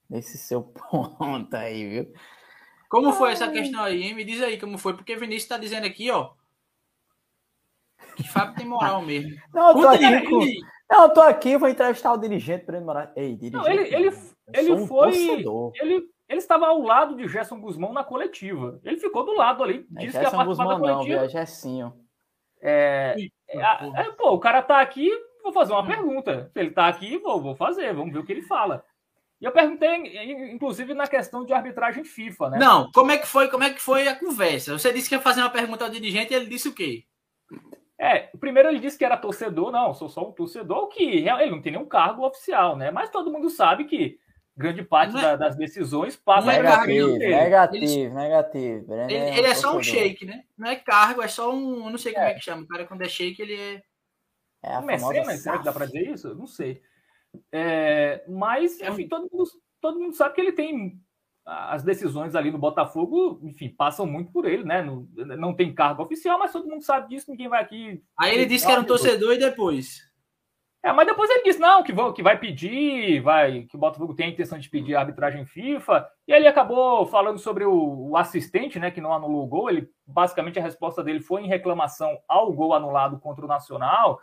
nesse 0.09 0.37
seu 0.37 0.63
ponto 1.19 1.55
aí, 1.55 1.89
viu? 1.89 2.13
Como 2.89 3.13
foi 3.13 3.33
essa 3.33 3.51
questão 3.51 3.83
aí, 3.83 4.03
hein? 4.03 4.15
Me 4.15 4.25
diz 4.25 4.43
aí 4.43 4.59
como 4.59 4.79
foi, 4.79 4.95
porque 4.95 5.15
o 5.15 5.19
Vinícius 5.19 5.45
está 5.45 5.59
dizendo 5.59 5.87
aqui, 5.87 6.11
ó, 6.11 6.31
que 8.23 8.29
Fábio 8.29 8.55
tem 8.55 8.67
moral 8.67 9.01
mesmo. 9.03 9.37
Não, 9.55 9.69
eu 9.69 9.75
tô 9.75 9.89
aqui, 9.89 10.27
com... 10.29 10.41
Não, 10.91 11.03
eu 11.03 11.09
tô 11.11 11.21
aqui, 11.21 11.57
vou 11.57 11.69
entrevistar 11.69 12.13
o 12.13 12.19
dirigente 12.19 12.67
Breno 12.67 12.87
Moraes. 12.87 13.11
Ei, 13.17 13.37
dirigente. 13.37 13.57
Não, 13.57 13.69
ele, 13.69 13.95
ele, 13.95 14.17
ele 14.53 14.73
um 14.73 14.87
foi. 14.87 15.15
Ele, 15.81 16.09
ele 16.29 16.39
estava 16.39 16.67
ao 16.67 16.83
lado 16.83 17.17
de 17.17 17.29
Gerson 17.29 17.61
Guzmão 17.61 17.93
na 17.93 18.03
coletiva. 18.03 18.81
Ele 18.85 18.97
ficou 18.99 19.25
do 19.25 19.35
lado 19.35 19.63
ali. 19.63 19.87
É 19.97 20.01
disse 20.01 20.19
Gerson 20.19 20.37
que 20.37 20.43
a 20.43 20.45
Guzmão 20.45 20.79
não, 20.79 21.05
viu? 21.05 21.19
É 21.19 21.29
Gessinho. 21.29 21.93
É, 22.61 23.15
é, 23.49 23.61
é, 23.61 24.11
pô, 24.17 24.33
o 24.33 24.41
cara 24.41 24.61
tá 24.63 24.81
aqui, 24.81 25.11
vou 25.43 25.53
fazer 25.53 25.73
uma 25.73 25.87
pergunta. 25.87 26.51
Se 26.53 26.59
ele 26.59 26.71
tá 26.71 26.89
aqui, 26.89 27.17
vou, 27.19 27.41
vou 27.41 27.55
fazer, 27.55 27.95
vamos 27.95 28.13
ver 28.13 28.19
o 28.19 28.25
que 28.25 28.33
ele 28.33 28.43
fala. 28.43 28.85
E 29.41 29.45
eu 29.45 29.53
perguntei, 29.53 29.89
inclusive, 30.53 30.95
na 30.95 31.07
questão 31.07 31.45
de 31.45 31.53
arbitragem 31.53 32.03
FIFA, 32.03 32.51
né? 32.51 32.59
Não, 32.59 32.91
como 32.91 33.13
é 33.13 33.19
que 33.19 33.27
foi, 33.27 33.49
como 33.49 33.63
é 33.63 33.71
que 33.71 33.81
foi 33.81 34.09
a 34.09 34.19
conversa? 34.19 34.77
Você 34.77 34.93
disse 34.93 35.09
que 35.09 35.15
ia 35.15 35.21
fazer 35.21 35.43
uma 35.43 35.51
pergunta 35.51 35.85
ao 35.85 35.91
dirigente 35.91 36.33
e 36.33 36.37
ele 36.37 36.47
disse 36.47 36.69
o 36.69 36.75
quê? 36.75 37.05
É, 37.99 38.31
primeiro 38.39 38.69
ele 38.69 38.79
disse 38.79 38.97
que 38.97 39.05
era 39.05 39.17
torcedor, 39.17 39.73
não, 39.73 39.93
sou 39.93 40.09
só 40.09 40.29
um 40.29 40.33
torcedor, 40.33 40.87
que 40.89 41.03
ele 41.03 41.51
não 41.51 41.61
tem 41.61 41.73
nenhum 41.73 41.87
cargo 41.87 42.25
oficial, 42.25 42.77
né? 42.77 42.93
Mas 42.93 43.11
todo 43.11 43.33
mundo 43.33 43.51
sabe 43.51 43.87
que 43.87 44.21
grande 44.57 44.83
parte 44.83 45.17
é, 45.17 45.21
da, 45.21 45.37
das 45.37 45.57
decisões 45.57 46.17
passa 46.17 46.53
negativo, 46.53 47.17
negativo, 47.17 48.15
negativo. 48.15 48.95
Ele, 48.95 49.15
ele, 49.15 49.47
é 49.47 49.55
só 49.55 49.77
um 49.77 49.83
shake, 49.83 50.25
né? 50.25 50.45
Não 50.57 50.69
é 50.69 50.77
cargo, 50.77 51.23
é 51.23 51.29
só 51.29 51.53
um, 51.53 51.91
não 51.91 51.99
sei 51.99 52.13
como 52.13 52.25
é, 52.25 52.31
é 52.31 52.35
que 52.35 52.41
chama. 52.41 52.63
O 52.63 52.69
cara 52.69 52.85
quando 52.85 53.03
é 53.03 53.09
shake, 53.09 53.43
ele 53.43 53.55
é. 53.55 53.83
É 54.65 54.75
a 54.75 54.81
um 54.81 54.85
mecenas, 54.85 55.41
será 55.41 55.59
que 55.59 55.65
dá 55.65 55.73
para 55.73 55.87
dizer 55.87 56.11
isso? 56.11 56.35
Não 56.35 56.47
sei. 56.47 56.83
É, 57.53 58.25
mas, 58.29 58.81
é 58.81 58.89
enfim, 58.89 59.09
todo 59.09 59.29
mundo, 59.31 59.45
todo 59.81 60.01
mundo 60.01 60.15
sabe 60.15 60.35
que 60.35 60.41
ele 60.41 60.53
tem 60.53 61.01
as 61.49 61.83
decisões 61.83 62.35
ali 62.35 62.51
no 62.51 62.59
Botafogo, 62.59 63.41
enfim, 63.43 63.71
passam 63.71 64.05
muito 64.05 64.31
por 64.31 64.45
ele, 64.45 64.65
né? 64.65 64.83
Não, 64.83 65.09
não 65.15 65.55
tem 65.55 65.75
cargo 65.75 66.03
oficial, 66.03 66.39
mas 66.39 66.53
todo 66.53 66.69
mundo 66.69 66.85
sabe 66.85 67.09
disso, 67.09 67.31
ninguém 67.31 67.49
vai 67.49 67.63
aqui. 67.63 68.03
Aí 68.19 68.35
ele 68.35 68.45
disse 68.45 68.67
que 68.67 68.73
era 68.73 68.83
um 68.83 68.85
torcedor 68.85 69.33
e 69.33 69.39
depois. 69.39 70.07
É, 70.83 70.93
mas 70.93 71.07
depois 71.07 71.29
ele 71.31 71.43
disse 71.43 71.59
não, 71.59 71.83
que, 71.83 71.93
vão, 71.93 72.13
que 72.13 72.23
vai 72.23 72.39
pedir, 72.39 73.21
vai, 73.21 73.63
que 73.63 73.75
o 73.75 73.79
Botafogo 73.79 74.15
tem 74.15 74.27
a 74.27 74.29
intenção 74.29 74.59
de 74.59 74.69
pedir 74.69 74.95
arbitragem 74.95 75.45
FIFA, 75.45 76.07
e 76.27 76.33
ele 76.33 76.47
acabou 76.47 77.07
falando 77.07 77.39
sobre 77.39 77.65
o, 77.65 78.11
o, 78.11 78.17
assistente, 78.17 78.79
né, 78.79 78.91
que 78.91 79.01
não 79.01 79.13
anulou 79.13 79.43
o 79.43 79.49
gol. 79.49 79.71
Ele 79.71 79.89
basicamente 80.07 80.59
a 80.59 80.63
resposta 80.63 81.03
dele 81.03 81.21
foi 81.21 81.43
em 81.43 81.49
reclamação 81.49 82.17
ao 82.29 82.53
gol 82.53 82.75
anulado 82.75 83.19
contra 83.19 83.45
o 83.45 83.49
Nacional, 83.49 84.21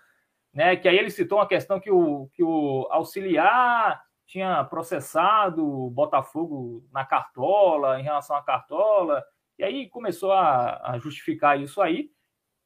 né? 0.54 0.76
Que 0.76 0.88
aí 0.88 0.98
ele 0.98 1.10
citou 1.10 1.40
uma 1.40 1.48
questão 1.48 1.80
que 1.80 1.92
o, 1.92 2.30
que 2.34 2.44
o 2.44 2.88
auxiliar 2.90 4.02
tinha 4.36 4.66
processado 4.66 5.66
o 5.66 5.90
Botafogo 5.90 6.86
na 6.92 7.06
cartola, 7.06 7.98
em 8.02 8.04
relação 8.04 8.36
à 8.36 8.44
cartola, 8.44 9.24
e 9.58 9.64
aí 9.64 9.90
começou 9.90 10.34
a, 10.34 10.92
a 10.92 11.00
justificar 11.00 11.58
isso 11.58 11.82
aí. 11.82 12.12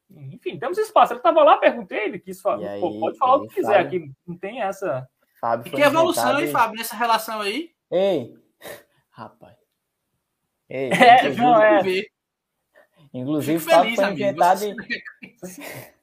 Enfim, 0.10 0.58
temos 0.58 0.80
espaço. 0.80 1.14
Ele 1.14 1.20
estava 1.20 1.44
lá, 1.44 1.58
perguntei, 1.58 2.06
ele 2.06 2.18
quis 2.18 2.42
falar, 2.42 2.68
aí, 2.68 2.82
pode 2.82 3.20
falar 3.20 3.36
o 3.36 3.48
que 3.48 3.54
quiser 3.54 3.84
Fábio, 3.84 4.00
aqui, 4.00 4.12
não 4.26 4.36
tem 4.36 4.64
essa. 4.64 5.08
Fábio 5.40 5.72
que 5.72 5.80
evolução, 5.80 6.42
hein, 6.42 6.48
Fábio, 6.48 6.78
nessa 6.80 6.96
relação 6.96 7.40
aí? 7.40 7.72
Ei, 7.92 8.34
rapaz. 9.12 9.56
Ei, 10.68 10.90
é, 10.90 11.30
não 11.36 11.62
é. 11.62 11.82
Inclusive, 13.14 13.60
Fábio 13.60 13.96
foi 13.96 14.12
inventado. 14.12 14.64
Em... 14.64 14.76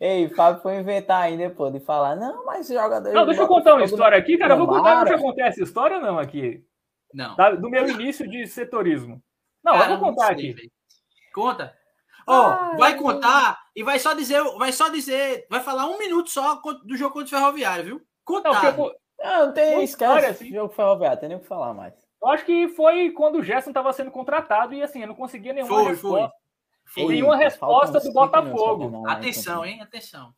Ei, 0.00 0.28
Fábio 0.28 0.62
foi 0.62 0.76
inventar 0.76 1.22
ainda, 1.22 1.48
pô, 1.50 1.70
de 1.70 1.80
falar, 1.80 2.16
não, 2.16 2.44
mas 2.44 2.68
jogador. 2.68 3.12
Não, 3.12 3.26
deixa 3.26 3.42
eu 3.42 3.48
contar 3.48 3.74
uma 3.74 3.84
história 3.84 4.18
aqui, 4.18 4.36
cara. 4.36 4.54
Eu 4.54 4.58
vou 4.58 4.68
contar, 4.68 4.96
não 4.96 5.06
já 5.06 5.18
contei 5.18 5.44
essa 5.44 5.62
história, 5.62 5.98
não, 5.98 6.18
aqui. 6.18 6.64
Não. 7.12 7.34
Da, 7.36 7.52
do 7.52 7.70
meu 7.70 7.88
início 7.88 8.28
de 8.28 8.46
setorismo. 8.46 9.22
Não, 9.62 9.72
cara, 9.72 9.92
eu 9.92 9.98
vou 9.98 10.08
contar 10.08 10.26
sei, 10.26 10.34
aqui. 10.34 10.52
Véio. 10.52 10.70
Conta. 11.32 11.74
Ó, 12.26 12.40
oh, 12.40 12.46
ah, 12.46 12.76
vai 12.78 12.96
contar 12.96 13.58
e 13.76 13.82
vai 13.82 13.98
só 13.98 14.14
dizer, 14.14 14.42
vai 14.56 14.72
só 14.72 14.88
dizer, 14.88 15.46
vai 15.50 15.60
falar 15.60 15.86
um 15.86 15.98
minuto 15.98 16.30
só 16.30 16.60
do 16.84 16.96
jogo 16.96 17.12
contra 17.12 17.26
o 17.26 17.38
Ferroviário, 17.38 17.84
viu? 17.84 18.02
Contar. 18.24 18.76
Não, 18.76 18.86
eu, 18.86 18.94
não, 19.18 19.46
não 19.46 19.52
tem 19.52 19.84
esquece 19.84 20.26
assim. 20.26 20.50
jogo 20.50 20.72
Ferroviário, 20.72 21.20
tem 21.20 21.28
nem 21.28 21.38
o 21.38 21.40
que 21.40 21.46
falar 21.46 21.74
mais. 21.74 21.94
Eu 22.22 22.28
acho 22.28 22.44
que 22.46 22.68
foi 22.68 23.10
quando 23.10 23.36
o 23.36 23.42
Gerson 23.42 23.70
estava 23.70 23.92
sendo 23.92 24.10
contratado 24.10 24.72
e 24.72 24.82
assim, 24.82 25.02
eu 25.02 25.08
não 25.08 25.14
conseguia 25.14 25.52
nenhuma 25.52 25.74
foi, 25.74 25.90
resposta. 25.90 26.28
Foi. 26.28 26.43
Foi, 26.84 27.14
nenhuma 27.14 27.36
resposta 27.36 27.98
do 28.00 28.12
Botafogo. 28.12 29.06
Atenção, 29.06 29.64
hein? 29.64 29.80
Atenção. 29.80 30.34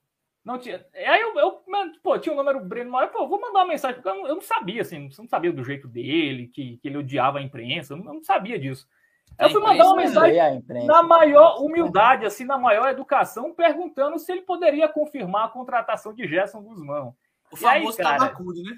Não 0.46 0.58
tinha. 0.58 0.86
Aí 0.94 1.20
eu, 1.20 1.36
eu 1.40 1.60
pô, 2.00 2.16
tinha 2.18 2.32
o 2.32 2.36
número 2.36 2.60
Breno 2.60 2.88
Moraes, 2.88 3.10
pô, 3.10 3.26
vou 3.26 3.40
mandar 3.40 3.60
uma 3.60 3.66
mensagem, 3.66 3.96
porque 3.96 4.08
eu 4.08 4.14
não, 4.14 4.28
eu 4.28 4.34
não 4.36 4.42
sabia, 4.42 4.80
assim, 4.80 5.10
não 5.18 5.28
sabia 5.28 5.52
do 5.52 5.64
jeito 5.64 5.88
dele, 5.88 6.46
que, 6.46 6.76
que 6.76 6.86
ele 6.86 6.98
odiava 6.98 7.38
a 7.38 7.42
imprensa, 7.42 7.92
eu 7.92 7.96
não, 7.96 8.06
eu 8.06 8.14
não 8.14 8.22
sabia 8.22 8.56
disso. 8.56 8.88
eu 9.40 9.50
fui 9.50 9.60
mandar 9.60 9.86
uma 9.86 9.96
mensagem 9.96 10.38
na 10.86 11.02
maior 11.02 11.60
humildade, 11.60 12.24
assim, 12.24 12.44
na 12.44 12.56
maior 12.56 12.88
educação, 12.88 13.52
perguntando 13.52 14.20
se 14.20 14.30
ele 14.30 14.42
poderia 14.42 14.88
confirmar 14.88 15.46
a 15.46 15.50
contratação 15.50 16.14
de 16.14 16.28
Gerson 16.28 16.62
Guzmão. 16.62 17.16
O 17.50 17.56
famoso 17.56 17.98
aí, 17.98 18.04
cara, 18.04 18.18
tabacudo, 18.18 18.62
né? 18.62 18.76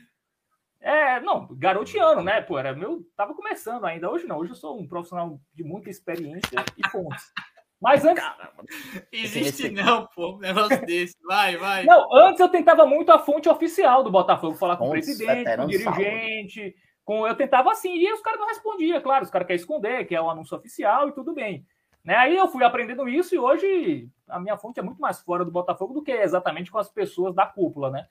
É, 0.80 1.20
não, 1.20 1.48
garoteando, 1.50 2.22
né? 2.22 2.40
Pô, 2.40 2.58
era 2.58 2.74
meu, 2.74 3.04
tava 3.14 3.34
começando 3.34 3.84
ainda. 3.84 4.10
Hoje 4.10 4.26
não, 4.26 4.38
hoje 4.38 4.52
eu 4.52 4.56
sou 4.56 4.80
um 4.80 4.88
profissional 4.88 5.38
de 5.52 5.64
muita 5.64 5.90
experiência 5.90 6.64
e 6.78 6.88
fontes. 6.88 7.30
Mas 7.80 8.04
antes. 8.04 8.22
Caramba. 8.22 8.64
Existe 9.12 9.66
esse... 9.66 9.70
não, 9.70 10.06
pô, 10.08 10.34
um 10.34 10.38
negócio 10.38 10.84
desse. 10.84 11.16
Vai, 11.24 11.56
vai. 11.56 11.84
Não, 11.84 12.12
antes 12.14 12.40
eu 12.40 12.48
tentava 12.48 12.84
muito 12.84 13.12
a 13.12 13.18
fonte 13.18 13.48
oficial 13.48 14.02
do 14.02 14.10
Botafogo, 14.10 14.56
falar 14.56 14.76
com 14.76 14.88
o 14.88 14.90
presidente, 14.90 15.56
com 15.56 15.64
o 15.64 15.68
dirigente. 15.68 16.74
Com... 17.04 17.26
Eu 17.26 17.36
tentava 17.36 17.70
assim, 17.70 17.94
e 17.94 18.12
os 18.12 18.20
caras 18.20 18.40
não 18.40 18.48
respondiam, 18.48 19.00
claro, 19.00 19.24
os 19.24 19.30
caras 19.30 19.46
querem 19.46 19.60
esconder, 19.60 20.06
que 20.06 20.14
é 20.14 20.20
o 20.20 20.28
anúncio 20.28 20.56
oficial 20.56 21.08
e 21.08 21.12
tudo 21.12 21.32
bem. 21.32 21.64
Né? 22.04 22.16
Aí 22.16 22.36
eu 22.36 22.48
fui 22.48 22.64
aprendendo 22.64 23.08
isso 23.08 23.34
e 23.34 23.38
hoje 23.38 24.08
a 24.28 24.40
minha 24.40 24.56
fonte 24.56 24.80
é 24.80 24.82
muito 24.82 25.00
mais 25.00 25.20
fora 25.20 25.44
do 25.44 25.50
Botafogo 25.50 25.94
do 25.94 26.02
que 26.02 26.12
exatamente 26.12 26.70
com 26.70 26.78
as 26.78 26.88
pessoas 26.88 27.34
da 27.34 27.46
cúpula, 27.46 27.90
né? 27.90 28.06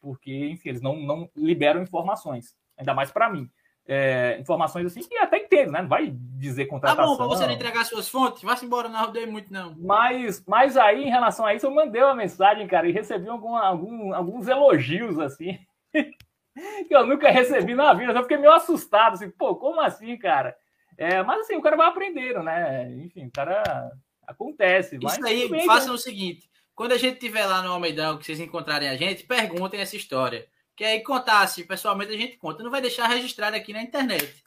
Porque, 0.00 0.48
enfim, 0.50 0.70
eles 0.70 0.82
não, 0.82 0.96
não 0.96 1.30
liberam 1.36 1.82
informações, 1.82 2.56
ainda 2.76 2.92
mais 2.92 3.12
para 3.12 3.30
mim 3.30 3.48
é, 3.86 4.38
informações 4.40 4.86
assim 4.86 5.00
que 5.00 5.16
até 5.16 5.38
entendo, 5.38 5.72
né? 5.72 5.82
Não 5.82 5.88
vai 5.88 6.12
dizer 6.12 6.66
contratação. 6.66 7.04
Tá 7.04 7.10
bom, 7.10 7.16
para 7.16 7.26
você 7.26 7.46
não 7.46 7.52
entregar 7.52 7.84
suas 7.84 8.08
fontes, 8.08 8.42
vá-se 8.42 8.64
embora, 8.64 8.88
não 8.88 9.00
rodei 9.00 9.26
muito, 9.26 9.52
não. 9.52 9.74
Mas, 9.78 10.42
mas 10.46 10.76
aí, 10.76 11.04
em 11.04 11.10
relação 11.10 11.44
a 11.44 11.54
isso, 11.54 11.66
eu 11.66 11.70
mandei 11.70 12.02
uma 12.02 12.14
mensagem, 12.14 12.66
cara, 12.66 12.88
e 12.88 12.92
recebi 12.92 13.28
algum, 13.28 13.56
algum, 13.56 14.14
alguns 14.14 14.46
elogios, 14.46 15.18
assim, 15.18 15.58
que 15.92 16.94
eu 16.94 17.06
nunca 17.06 17.30
recebi 17.30 17.74
na 17.74 17.92
vida. 17.92 18.12
Eu 18.12 18.22
fiquei 18.22 18.38
meio 18.38 18.52
assustado, 18.52 19.14
assim, 19.14 19.30
pô, 19.30 19.56
como 19.56 19.80
assim, 19.80 20.16
cara? 20.16 20.56
É, 20.96 21.22
mas 21.22 21.40
assim, 21.40 21.56
o 21.56 21.62
cara 21.62 21.76
vai 21.76 21.88
aprendendo, 21.88 22.42
né? 22.42 22.88
Enfim, 22.96 23.26
o 23.26 23.32
cara 23.32 23.90
acontece. 24.26 24.98
Isso 25.02 25.26
aí, 25.26 25.48
façam 25.66 25.88
né? 25.88 25.94
o 25.94 25.98
seguinte: 25.98 26.48
quando 26.74 26.92
a 26.92 26.98
gente 26.98 27.14
estiver 27.14 27.46
lá 27.46 27.62
no 27.62 27.72
Almeidão, 27.72 28.18
que 28.18 28.24
vocês 28.24 28.38
encontrarem 28.38 28.88
a 28.88 28.96
gente, 28.96 29.24
perguntem 29.24 29.80
essa 29.80 29.96
história 29.96 30.46
que 30.76 30.84
aí 30.84 31.02
contasse 31.02 31.64
pessoalmente 31.64 32.12
a 32.12 32.16
gente 32.16 32.36
conta. 32.36 32.62
Não 32.62 32.70
vai 32.70 32.80
deixar 32.80 33.06
registrado 33.06 33.56
aqui 33.56 33.72
na 33.72 33.82
internet. 33.82 34.42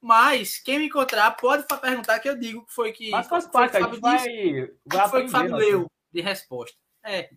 Mas 0.00 0.58
quem 0.58 0.78
me 0.78 0.86
encontrar 0.86 1.30
pode 1.32 1.64
perguntar 1.80 2.18
que 2.20 2.28
eu 2.28 2.38
digo 2.38 2.64
que 2.64 2.72
foi 2.72 2.92
que. 2.92 3.10
Mas 3.10 3.28
faz 3.28 3.46
parte, 3.46 3.76
a 3.76 3.82
gente 3.82 4.00
vai, 4.00 4.70
vai 4.86 5.08
foi 5.08 5.22
que 5.22 5.28
o 5.28 5.30
Fábio 5.30 5.56
leu 5.56 5.86
de 6.12 6.20
resposta. 6.20 6.76
É. 7.04 7.28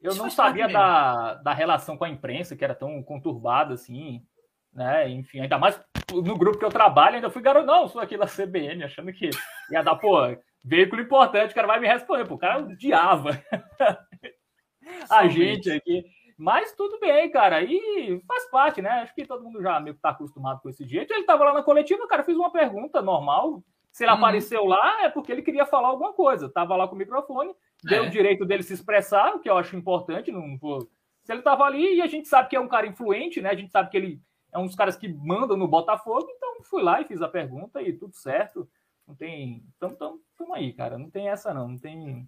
Eu 0.00 0.14
não 0.14 0.30
sabia 0.30 0.66
da, 0.66 1.34
da 1.34 1.52
relação 1.52 1.96
com 1.96 2.04
a 2.04 2.08
imprensa, 2.08 2.56
que 2.56 2.64
era 2.64 2.74
tão 2.74 3.02
conturbada 3.02 3.74
assim, 3.74 4.24
né? 4.72 5.08
Enfim, 5.10 5.40
ainda 5.40 5.58
mais 5.58 5.78
no 6.10 6.36
grupo 6.36 6.58
que 6.58 6.64
eu 6.64 6.70
trabalho, 6.70 7.16
ainda 7.16 7.30
fui 7.30 7.42
garoto, 7.42 7.66
não, 7.66 7.86
sou 7.86 8.00
aqui 8.00 8.16
da 8.16 8.26
CBN, 8.26 8.82
achando 8.82 9.12
que 9.12 9.30
ia 9.70 9.82
dar, 9.82 9.96
pô, 9.96 10.16
veículo 10.64 11.02
importante, 11.02 11.52
o 11.52 11.54
cara 11.54 11.66
vai 11.66 11.78
me 11.78 11.86
responder, 11.86 12.24
pô, 12.26 12.34
o 12.34 12.38
cara 12.38 12.58
odiava 12.60 13.40
a 15.08 15.28
gente 15.28 15.70
aqui. 15.70 16.04
Mas 16.40 16.72
tudo 16.72 16.98
bem, 16.98 17.30
cara. 17.30 17.62
E 17.62 18.18
faz 18.26 18.50
parte, 18.50 18.80
né? 18.80 18.88
Acho 19.02 19.14
que 19.14 19.26
todo 19.26 19.44
mundo 19.44 19.60
já 19.60 19.78
meio 19.78 19.94
que 19.94 20.00
tá 20.00 20.08
acostumado 20.08 20.62
com 20.62 20.70
esse 20.70 20.86
jeito. 20.88 21.12
Ele 21.12 21.24
tava 21.24 21.44
lá 21.44 21.52
na 21.52 21.62
coletiva, 21.62 22.08
cara, 22.08 22.24
fez 22.24 22.34
uma 22.34 22.50
pergunta 22.50 23.02
normal. 23.02 23.62
Se 23.92 24.04
ele 24.04 24.12
hum. 24.12 24.14
apareceu 24.14 24.64
lá, 24.64 25.04
é 25.04 25.10
porque 25.10 25.30
ele 25.30 25.42
queria 25.42 25.66
falar 25.66 25.88
alguma 25.88 26.14
coisa. 26.14 26.48
Tava 26.48 26.74
lá 26.76 26.88
com 26.88 26.94
o 26.94 26.98
microfone, 26.98 27.54
deu 27.84 28.04
é. 28.04 28.06
o 28.06 28.10
direito 28.10 28.46
dele 28.46 28.62
se 28.62 28.72
expressar, 28.72 29.34
o 29.34 29.40
que 29.40 29.50
eu 29.50 29.58
acho 29.58 29.76
importante. 29.76 30.32
Não 30.32 30.56
vou... 30.56 30.88
Se 31.24 31.30
ele 31.30 31.42
tava 31.42 31.64
ali 31.64 31.96
e 31.96 32.00
a 32.00 32.06
gente 32.06 32.26
sabe 32.26 32.48
que 32.48 32.56
é 32.56 32.60
um 32.60 32.68
cara 32.68 32.86
influente, 32.86 33.42
né? 33.42 33.50
A 33.50 33.54
gente 33.54 33.70
sabe 33.70 33.90
que 33.90 33.96
ele 33.98 34.22
é 34.50 34.58
um 34.58 34.64
dos 34.64 34.74
caras 34.74 34.96
que 34.96 35.12
mandam 35.12 35.58
no 35.58 35.68
Botafogo, 35.68 36.26
então 36.34 36.62
fui 36.62 36.82
lá 36.82 37.02
e 37.02 37.04
fiz 37.04 37.20
a 37.20 37.28
pergunta 37.28 37.82
e 37.82 37.92
tudo 37.92 38.16
certo. 38.16 38.66
Não 39.06 39.14
tem. 39.14 39.62
Tamo, 39.78 39.94
tamo, 39.94 40.22
tamo 40.38 40.54
aí, 40.54 40.72
cara. 40.72 40.96
Não 40.96 41.10
tem 41.10 41.28
essa, 41.28 41.52
não. 41.52 41.68
Não 41.68 41.78
tem. 41.78 42.26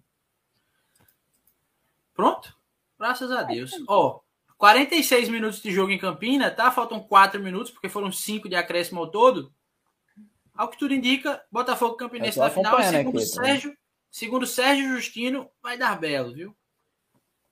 Pronto? 2.13 2.55
Graças 3.03 3.29
a 3.31 3.43
Deus. 3.43 3.73
Ó, 3.85 4.07
oh, 4.07 4.21
46 4.55 5.27
minutos 5.27 5.61
de 5.61 5.69
jogo 5.71 5.91
em 5.91 5.97
Campina, 5.97 6.49
tá? 6.49 6.71
Faltam 6.71 7.01
4 7.01 7.43
minutos, 7.43 7.69
porque 7.69 7.89
foram 7.89 8.09
5 8.09 8.47
de 8.47 8.55
acréscimo 8.55 9.01
ao 9.01 9.11
todo. 9.11 9.53
Ao 10.53 10.69
que 10.69 10.79
tudo 10.79 10.93
indica, 10.93 11.43
Botafogo 11.51 11.97
Campinense 11.97 12.39
na 12.39 12.49
final. 12.49 12.81
Segundo 12.81 13.17
aqui, 13.17 13.25
Sérgio, 13.25 13.71
tá? 13.71 13.77
segundo 14.09 14.47
Sérgio 14.47 14.87
Justino, 14.87 15.49
vai 15.61 15.77
dar 15.77 15.99
belo, 15.99 16.33
viu? 16.33 16.55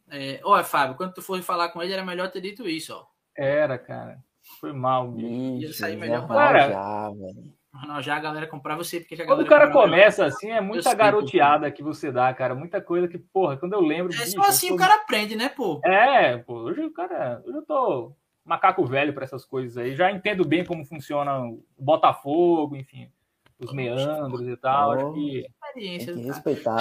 É, 0.09 0.39
olha, 0.41 0.63
Fábio, 0.63 0.95
quando 0.95 1.15
tu 1.15 1.21
for 1.21 1.41
falar 1.41 1.67
com 1.67 1.83
ele, 1.83 1.91
era 1.91 2.05
melhor 2.05 2.31
ter 2.31 2.39
dito 2.39 2.65
isso, 2.65 2.93
ó. 2.95 3.05
Era, 3.35 3.77
cara. 3.77 4.23
Foi 4.61 4.71
mal, 4.71 5.11
bicho. 5.11 5.63
Ia 5.63 5.73
sair 5.73 5.97
melhor 5.97 6.25
para 6.29 6.69
já, 6.69 7.09
velho. 7.09 7.53
Não, 7.73 8.01
já 8.01 8.17
a 8.17 8.19
galera 8.19 8.47
comprar 8.47 8.75
você, 8.75 8.99
porque 8.99 9.15
já 9.15 9.25
Quando 9.25 9.41
o 9.41 9.45
cara 9.45 9.71
começa 9.71 10.25
assim, 10.25 10.51
é 10.51 10.59
muita 10.59 10.93
garoteada 10.93 11.71
que 11.71 11.81
você 11.81 12.11
dá, 12.11 12.33
cara. 12.33 12.53
Muita 12.53 12.81
coisa 12.81 13.07
que, 13.07 13.17
porra, 13.17 13.55
quando 13.55 13.73
eu 13.73 13.81
lembro. 13.81 14.13
É 14.13 14.17
bicho, 14.17 14.31
só 14.31 14.41
assim 14.41 14.67
tô... 14.69 14.75
o 14.75 14.77
cara 14.77 14.95
aprende, 14.95 15.35
né, 15.35 15.47
pô? 15.47 15.79
É, 15.85 16.37
pô. 16.37 16.55
Hoje 16.63 16.81
o 16.81 16.91
cara. 16.91 17.41
Hoje 17.45 17.57
eu 17.57 17.65
tô 17.65 18.13
macaco 18.43 18.85
velho 18.85 19.13
para 19.13 19.23
essas 19.23 19.45
coisas 19.45 19.77
aí. 19.77 19.95
Já 19.95 20.11
entendo 20.11 20.45
bem 20.45 20.65
como 20.65 20.85
funciona 20.85 21.45
o 21.45 21.63
Botafogo, 21.77 22.75
enfim, 22.75 23.09
os 23.57 23.73
meandros 23.73 24.47
e 24.47 24.57
tal. 24.57 24.89
Oh, 24.89 24.93
acho 24.93 25.13
que. 25.13 25.45
Experiência, 25.65 26.13
que 26.13 26.19
respeitar, 26.19 26.77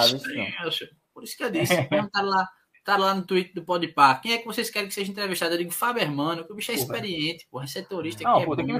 Por 1.13 1.23
isso 1.23 1.37
que 1.37 1.43
eu 1.43 1.51
disse, 1.51 1.73
tá 2.11 2.21
lá, 2.21 2.49
tá 2.83 2.97
lá 2.97 3.15
no 3.15 3.25
tweet 3.25 3.53
do 3.53 3.63
Podpar. 3.63 4.21
Quem 4.21 4.33
é 4.33 4.37
que 4.39 4.45
vocês 4.45 4.69
querem 4.69 4.89
que 4.89 4.93
seja 4.93 5.09
entrevistado? 5.09 5.53
Eu 5.53 5.59
digo 5.59 5.71
Fábio 5.71 6.01
Hermano, 6.01 6.43
que 6.43 6.51
o 6.51 6.55
bicho 6.55 6.71
é 6.71 6.75
experiente, 6.75 7.47
pô, 7.49 7.61
é 7.61 7.67
setorista. 7.67 8.23
Não, 8.23 8.43
pô, 8.43 8.53
é 8.53 8.57
tem 8.57 8.65
que 8.65 8.73
me 8.73 8.79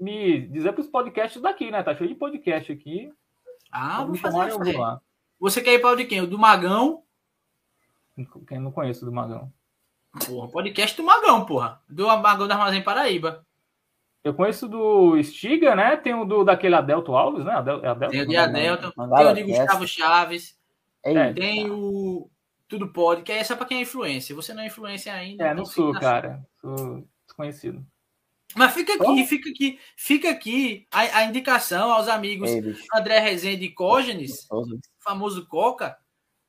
dizer 0.00 0.72
para 0.72 0.80
os 0.80 0.86
podcasts 0.86 1.40
daqui, 1.40 1.70
né? 1.70 1.82
Tá 1.82 1.94
cheio 1.94 2.08
de 2.08 2.14
podcast 2.14 2.70
aqui. 2.70 3.12
Ah, 3.70 4.04
vou 4.04 4.14
fazer 4.16 4.50
eu 4.50 4.78
lá. 4.78 5.00
Você 5.38 5.60
quer 5.60 5.74
ir 5.74 5.80
para 5.80 5.92
o 5.92 5.96
de 5.96 6.04
quem? 6.04 6.20
O 6.20 6.26
do 6.26 6.38
Magão? 6.38 7.02
Quem 8.46 8.58
não 8.58 8.72
conhece 8.72 9.04
do 9.04 9.12
Magão? 9.12 9.52
Porra, 10.26 10.48
podcast 10.48 10.96
do 10.96 11.04
Magão, 11.04 11.44
porra. 11.44 11.80
Do 11.88 12.06
Magão 12.06 12.48
da 12.48 12.54
Armazém 12.54 12.82
Paraíba. 12.82 13.46
Eu 14.24 14.34
conheço 14.34 14.68
do 14.68 15.22
Stiga, 15.22 15.76
né? 15.76 15.96
Tem 15.96 16.14
o 16.14 16.24
do 16.24 16.44
daquele 16.44 16.74
Adelto 16.74 17.14
Alves, 17.14 17.44
né? 17.44 17.52
Adel, 17.52 17.84
é 17.84 17.88
Adelto, 17.88 18.12
tem 18.12 18.22
o 18.22 18.26
de 18.26 18.36
Adelto, 18.36 18.92
tem 18.92 19.26
o 19.26 19.34
de 19.34 19.42
Gustavo 19.44 19.86
Chaves. 19.86 20.58
É, 21.04 21.32
tem 21.32 21.70
o 21.70 22.28
Tudo 22.66 22.88
Pode, 22.88 23.22
que 23.22 23.30
é 23.30 23.44
só 23.44 23.54
para 23.54 23.66
quem 23.66 23.78
é 23.78 23.82
influência. 23.82 24.34
Você 24.34 24.52
não 24.52 24.62
é 24.62 24.66
influência 24.66 25.12
ainda. 25.14 25.44
É, 25.44 25.46
então 25.46 25.58
não 25.58 25.64
sou, 25.64 25.92
cara. 25.92 26.44
Sou 26.60 27.06
desconhecido. 27.24 27.86
Mas 28.58 28.74
fica 28.74 28.94
aqui, 28.94 29.22
oh. 29.22 29.26
fica 29.26 29.50
aqui, 29.50 29.80
fica 29.96 30.30
aqui 30.30 30.86
a, 30.90 31.18
a 31.18 31.24
indicação 31.24 31.92
aos 31.92 32.08
amigos 32.08 32.50
Ei, 32.50 32.74
André 32.92 33.20
Rezende 33.20 33.64
e 33.64 33.72
Cógenes, 33.72 34.48
famoso 34.98 35.46
Coca. 35.46 35.96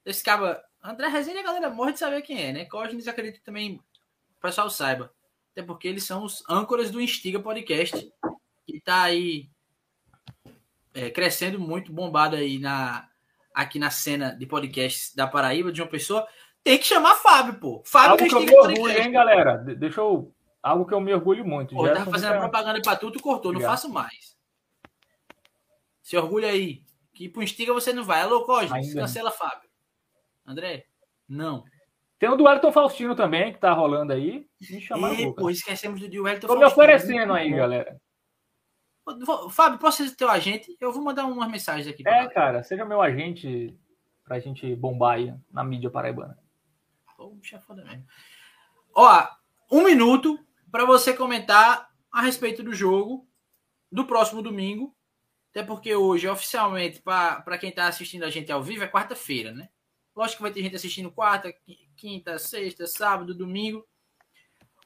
Esse 0.04 0.24
cara, 0.24 0.60
André 0.84 1.08
Rezende 1.08 1.38
a 1.38 1.44
galera 1.44 1.70
morre 1.70 1.94
de 1.94 2.00
saber 2.00 2.24
quem 2.24 2.42
é, 2.42 2.52
né? 2.52 2.66
Cógenes 2.66 3.08
acredito 3.08 3.36
que 3.36 3.46
também 3.46 3.76
o 3.76 4.42
pessoal 4.42 4.72
saiba. 4.72 5.14
Até 5.52 5.62
porque 5.62 5.88
eles 5.88 6.04
são 6.04 6.24
os 6.24 6.44
âncoras 6.50 6.90
do 6.90 7.00
Instiga 7.00 7.40
Podcast, 7.40 8.12
que 8.66 8.82
tá 8.82 9.04
aí 9.04 9.48
é, 10.92 11.12
crescendo 11.12 11.60
muito, 11.60 11.94
bombado 11.94 12.36
aí 12.36 12.58
na, 12.58 13.08
aqui 13.54 13.78
na 13.78 13.92
cena 13.92 14.32
de 14.32 14.48
podcasts 14.48 15.14
da 15.14 15.28
Paraíba, 15.28 15.72
de 15.72 15.80
uma 15.80 15.88
pessoa. 15.88 16.28
Tem 16.64 16.80
que 16.80 16.86
chamar 16.86 17.16
Fábio, 17.16 17.60
pô. 17.60 17.84
Fábio 17.86 18.12
Algo 18.12 18.28
que 18.28 18.34
eu 18.34 18.40
me 18.40 18.58
orgulho, 18.58 19.00
hein, 19.00 19.12
galera? 19.12 19.58
Deixa 19.58 20.02
eu 20.02 20.34
algo 20.62 20.86
que 20.86 20.94
eu 20.94 21.02
me 21.02 21.14
orgulho 21.14 21.46
muito. 21.46 21.76
Pô, 21.76 21.88
tava 21.88 22.12
fazendo 22.12 22.34
nunca... 22.34 22.42
propaganda 22.42 22.82
para 22.82 22.98
tu, 22.98 23.12
tu 23.12 23.22
cortou, 23.22 23.54
não 23.54 23.62
faço 23.62 23.90
mais. 23.90 24.38
Se 26.02 26.18
orgulha 26.18 26.50
aí. 26.50 26.84
Que 27.14 27.28
pro 27.28 27.44
Instiga 27.44 27.74
você 27.74 27.92
não 27.92 28.04
vai. 28.04 28.22
Alô, 28.22 28.46
Cosme, 28.46 28.94
cancela 28.94 29.32
Fábio. 29.32 29.70
André? 30.46 30.86
Não. 31.28 31.64
Tem 32.18 32.30
o 32.30 32.36
do 32.36 32.46
Wellington 32.46 32.72
Faustino 32.72 33.16
também, 33.16 33.54
que 33.54 33.60
tá 33.60 33.72
rolando 33.72 34.14
aí. 34.14 34.48
Me 34.70 34.82
chamar 34.82 35.14
e, 35.14 35.34
pô, 35.34 35.50
esquecemos 35.50 36.00
do 36.00 36.24
Wellington 36.24 36.48
Tô 36.48 36.54
Faustino. 36.54 36.60
Tô 36.60 36.60
me 36.60 36.66
oferecendo 36.66 37.34
aí, 37.34 37.52
galera. 37.52 38.02
Fábio, 39.52 39.80
posso 39.80 40.06
ser 40.06 40.16
teu 40.16 40.30
agente? 40.30 40.76
Eu 40.80 40.92
vou 40.92 41.04
mandar 41.04 41.26
umas 41.26 41.50
mensagens 41.50 41.88
aqui. 41.88 42.08
É, 42.08 42.28
cara, 42.28 42.64
seja 42.64 42.86
meu 42.86 43.02
agente 43.02 43.76
pra 44.24 44.40
gente 44.40 44.76
bombar 44.76 45.16
aí 45.16 45.34
na 45.52 45.64
mídia 45.64 45.90
paraibana. 45.90 46.38
Poxa, 47.18 47.60
foda 47.60 47.84
mesmo. 47.84 48.06
Ó, 48.94 49.28
um 49.72 49.84
minuto 49.84 50.40
para 50.72 50.86
você 50.86 51.14
comentar 51.14 51.90
a 52.12 52.22
respeito 52.22 52.64
do 52.64 52.74
jogo 52.74 53.28
do 53.92 54.06
próximo 54.06 54.42
domingo. 54.42 54.96
Até 55.52 55.64
porque 55.64 55.96
hoje, 55.96 56.28
oficialmente, 56.28 57.02
para 57.02 57.58
quem 57.58 57.70
está 57.70 57.88
assistindo 57.88 58.24
a 58.24 58.30
gente 58.30 58.52
ao 58.52 58.62
vivo, 58.62 58.84
é 58.84 58.88
quarta-feira, 58.88 59.52
né? 59.52 59.68
Lógico 60.16 60.38
que 60.38 60.44
vai 60.44 60.52
ter 60.52 60.62
gente 60.62 60.76
assistindo 60.76 61.12
quarta, 61.12 61.54
quinta, 61.96 62.38
sexta, 62.38 62.86
sábado, 62.86 63.34
domingo. 63.34 63.88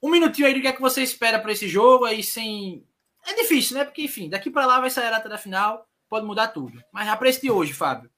Um 0.01 0.09
minutinho 0.09 0.47
aí 0.47 0.53
do 0.53 0.61
que 0.61 0.67
é 0.67 0.73
que 0.73 0.81
você 0.81 1.01
espera 1.01 1.39
para 1.39 1.51
esse 1.51 1.67
jogo 1.67 2.05
aí 2.05 2.23
sem. 2.23 2.85
É 3.25 3.33
difícil, 3.35 3.77
né? 3.77 3.83
Porque, 3.83 4.03
enfim, 4.03 4.29
daqui 4.29 4.49
para 4.49 4.65
lá 4.65 4.79
vai 4.79 4.89
sair 4.89 5.07
a 5.07 5.11
data 5.11 5.27
da 5.27 5.37
final, 5.37 5.85
pode 6.09 6.25
mudar 6.25 6.49
tudo. 6.49 6.81
Mas 6.91 7.07
a 7.07 7.17
preço 7.17 7.41
de 7.41 7.51
hoje, 7.51 7.73
Fábio. 7.73 8.09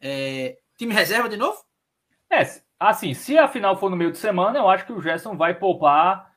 É... 0.00 0.58
Time 0.78 0.94
reserva 0.94 1.28
de 1.28 1.36
novo? 1.36 1.62
É, 2.30 2.42
assim, 2.78 3.12
se 3.12 3.36
a 3.36 3.46
final 3.46 3.78
for 3.78 3.90
no 3.90 3.96
meio 3.96 4.10
de 4.10 4.18
semana, 4.18 4.58
eu 4.58 4.68
acho 4.68 4.86
que 4.86 4.92
o 4.92 5.00
Gerson 5.00 5.36
vai 5.36 5.58
poupar 5.58 6.31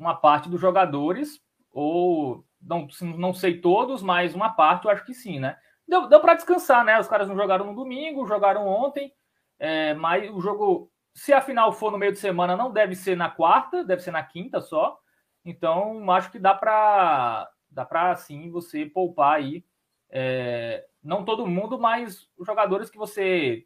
uma 0.00 0.14
parte 0.14 0.48
dos 0.48 0.60
jogadores, 0.60 1.40
ou 1.70 2.44
não, 2.60 2.88
não 3.16 3.34
sei 3.34 3.60
todos, 3.60 4.02
mas 4.02 4.34
uma 4.34 4.50
parte 4.50 4.86
eu 4.86 4.90
acho 4.90 5.04
que 5.04 5.12
sim, 5.12 5.38
né? 5.38 5.58
Deu, 5.86 6.08
deu 6.08 6.20
para 6.20 6.34
descansar, 6.34 6.84
né? 6.84 6.98
Os 6.98 7.06
caras 7.06 7.28
não 7.28 7.36
jogaram 7.36 7.66
no 7.66 7.74
domingo, 7.74 8.26
jogaram 8.26 8.66
ontem, 8.66 9.12
é, 9.58 9.92
mas 9.94 10.30
o 10.30 10.40
jogo, 10.40 10.90
se 11.14 11.32
a 11.32 11.40
final 11.42 11.72
for 11.72 11.92
no 11.92 11.98
meio 11.98 12.12
de 12.12 12.18
semana, 12.18 12.56
não 12.56 12.72
deve 12.72 12.94
ser 12.96 13.16
na 13.16 13.28
quarta, 13.28 13.84
deve 13.84 14.02
ser 14.02 14.10
na 14.10 14.22
quinta 14.22 14.60
só. 14.60 14.98
Então, 15.44 16.10
acho 16.12 16.30
que 16.30 16.38
dá 16.38 16.54
para 16.54 17.48
dá 17.70 17.84
para 17.84 18.16
sim 18.16 18.50
você 18.50 18.84
poupar 18.84 19.36
aí, 19.36 19.64
é, 20.08 20.84
não 21.02 21.24
todo 21.24 21.46
mundo, 21.46 21.78
mas 21.78 22.28
os 22.36 22.44
jogadores 22.44 22.90
que 22.90 22.98
você 22.98 23.64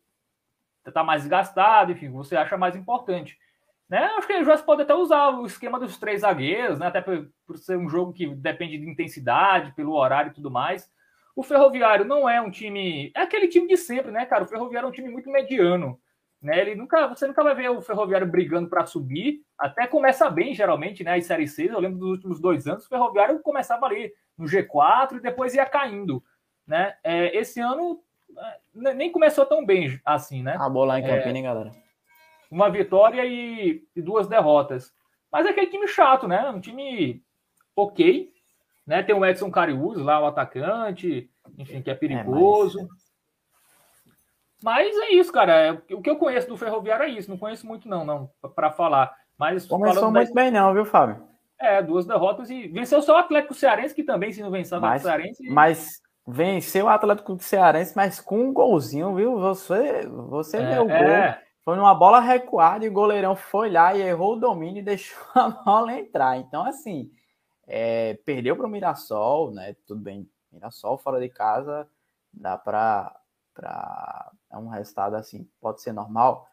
está 0.87 1.03
mais 1.03 1.23
desgastado, 1.23 1.93
enfim, 1.93 2.11
você 2.11 2.37
acha 2.37 2.59
mais 2.59 2.77
importante. 2.77 3.39
Né? 3.95 4.07
Acho 4.19 4.27
que 4.27 4.33
o 4.33 4.39
Juventus 4.41 4.63
pode 4.63 4.83
até 4.83 4.93
usar 4.93 5.29
o 5.29 5.47
esquema 5.47 5.79
dos 5.79 5.97
três 5.97 6.23
zagueiros, 6.23 6.81
né? 6.81 6.89
até 6.89 7.01
por, 7.01 7.31
por, 7.47 7.57
ser 7.57 7.79
um 7.79 7.89
jogo 7.89 8.13
que 8.13 8.27
depende 8.27 8.77
de 8.77 8.91
intensidade, 8.91 9.73
pelo 9.77 9.95
horário 9.95 10.33
e 10.33 10.35
tudo 10.35 10.51
mais. 10.51 10.91
O 11.37 11.45
Ferroviário 11.45 12.05
não 12.05 12.29
é 12.29 12.41
um 12.41 12.51
time. 12.51 13.13
É 13.15 13.21
aquele 13.21 13.47
time 13.47 13.69
de 13.69 13.77
sempre, 13.77 14.11
né, 14.11 14.27
cara? 14.27 14.43
O 14.43 14.49
Ferroviário 14.49 14.89
é 14.89 14.91
um 14.91 14.93
time 14.93 15.09
muito 15.09 15.31
mediano. 15.31 15.97
Né? 16.43 16.59
Ele 16.61 16.75
nunca, 16.75 17.07
você 17.07 17.25
nunca 17.29 17.45
vai 17.45 17.55
ver 17.55 17.69
o 17.69 17.81
Ferroviário 17.81 18.27
brigando 18.27 18.69
para 18.69 18.85
subir. 18.85 19.43
Até 19.57 19.87
começa 19.87 20.29
bem, 20.29 20.57
geralmente, 20.57 21.05
né? 21.05 21.15
As 21.15 21.27
Série 21.27 21.47
6, 21.47 21.71
eu 21.71 21.79
lembro 21.79 22.01
dos 22.01 22.11
últimos 22.11 22.41
dois 22.41 22.67
anos, 22.67 22.87
o 22.87 22.89
Ferroviário 22.89 23.39
começava 23.43 23.87
ali 23.87 24.13
no 24.37 24.47
G4 24.47 25.19
e 25.19 25.21
depois 25.21 25.55
ia 25.55 25.67
caindo. 25.67 26.21
Né? 26.67 26.97
É, 27.05 27.37
esse 27.37 27.61
ano 27.61 28.03
é, 28.77 28.93
nem 28.95 29.13
começou 29.13 29.47
tão 29.47 29.65
bem 29.65 30.01
assim, 30.05 30.43
né? 30.43 30.57
Acabou 30.57 30.85
lá 30.85 30.99
em 30.99 31.05
Campinas, 31.05 31.37
é, 31.37 31.43
galera? 31.43 31.84
Uma 32.55 32.71
vitória 32.71 33.27
e, 33.27 33.85
e, 33.97 34.01
duas 34.01 34.29
derrotas. 34.29 34.95
Mas 35.31 35.45
é 35.45 35.51
aquele 35.51 35.67
time 35.67 35.89
chato, 35.89 36.29
né? 36.29 36.49
Um 36.51 36.61
time 36.61 37.21
ok. 37.75 38.33
Né? 38.87 39.03
Tem 39.03 39.15
o 39.15 39.27
Edson 39.27 39.51
Cariús 39.51 39.99
lá, 39.99 40.21
o 40.21 40.27
atacante, 40.27 41.29
enfim, 41.59 41.83
que 41.83 41.91
é 41.91 41.95
perigoso. 41.95 42.79
É, 42.79 42.83
mas... 44.63 44.95
mas... 44.95 44.97
é 44.99 45.11
isso, 45.15 45.33
cara. 45.33 45.53
É, 45.53 45.95
o 45.95 46.01
que 46.01 46.09
eu 46.09 46.17
conheço 46.17 46.49
do 46.49 46.57
Ferroviário 46.57 47.05
é 47.05 47.09
isso. 47.09 47.29
Não 47.29 47.37
conheço 47.37 47.67
muito, 47.67 47.89
não, 47.89 48.05
não, 48.05 48.31
para 48.55 48.71
falar. 48.71 49.13
Mas 49.37 49.67
Começou 49.67 50.13
muito 50.13 50.33
da... 50.33 50.43
bem, 50.43 50.53
não, 50.53 50.73
viu, 50.73 50.85
Fábio? 50.85 51.25
É, 51.59 51.83
duas 51.83 52.07
derrotas 52.07 52.51
e 52.51 52.69
venceu 52.69 53.03
só 53.03 53.15
o 53.15 53.19
Atlético 53.19 53.55
Cearense, 53.55 53.95
que 53.95 54.05
também, 54.05 54.33
se 54.33 54.43
não 54.43 54.51
venceu 54.51 54.79
o 54.79 54.85
Atlético 54.85 55.09
Cearense. 55.09 55.49
Mas 55.49 56.01
venceu 56.25 56.87
o 56.87 56.89
Atlético 56.89 57.37
Cearense, 57.41 57.97
mas 57.97 58.21
com 58.21 58.39
um 58.39 58.53
golzinho, 58.53 59.13
viu? 59.15 59.41
Você, 59.41 60.07
você 60.07 60.59
é, 60.59 60.81
o 60.81 60.85
gol. 60.85 60.95
É. 60.95 61.45
Foi 61.65 61.77
numa 61.77 61.95
bola 61.95 62.21
recuada 62.21 62.85
e 62.85 62.89
o 62.89 62.93
goleirão 62.93 63.35
foi 63.35 63.71
lá 63.71 63.95
e 63.95 64.03
errou 64.03 64.35
o 64.35 64.41
domínio 64.41 64.81
e 64.81 64.85
deixou 64.85 65.19
a 65.35 65.49
bola 65.49 65.99
entrar. 65.99 66.37
Então, 66.37 66.63
assim, 66.63 67.11
é, 67.67 68.15
perdeu 68.25 68.55
para 68.55 68.67
o 68.67 68.69
Mirassol, 68.69 69.51
né? 69.51 69.75
Tudo 69.87 70.03
bem, 70.03 70.29
Mirassol 70.53 70.99
fora 70.99 71.19
de 71.19 71.29
casa, 71.31 71.89
dá 72.33 72.59
para. 72.59 73.19
Pra... 73.55 74.31
É 74.53 74.59
um 74.59 74.69
resultado 74.69 75.15
assim, 75.17 75.49
pode 75.61 75.81
ser 75.81 75.93
normal, 75.93 76.47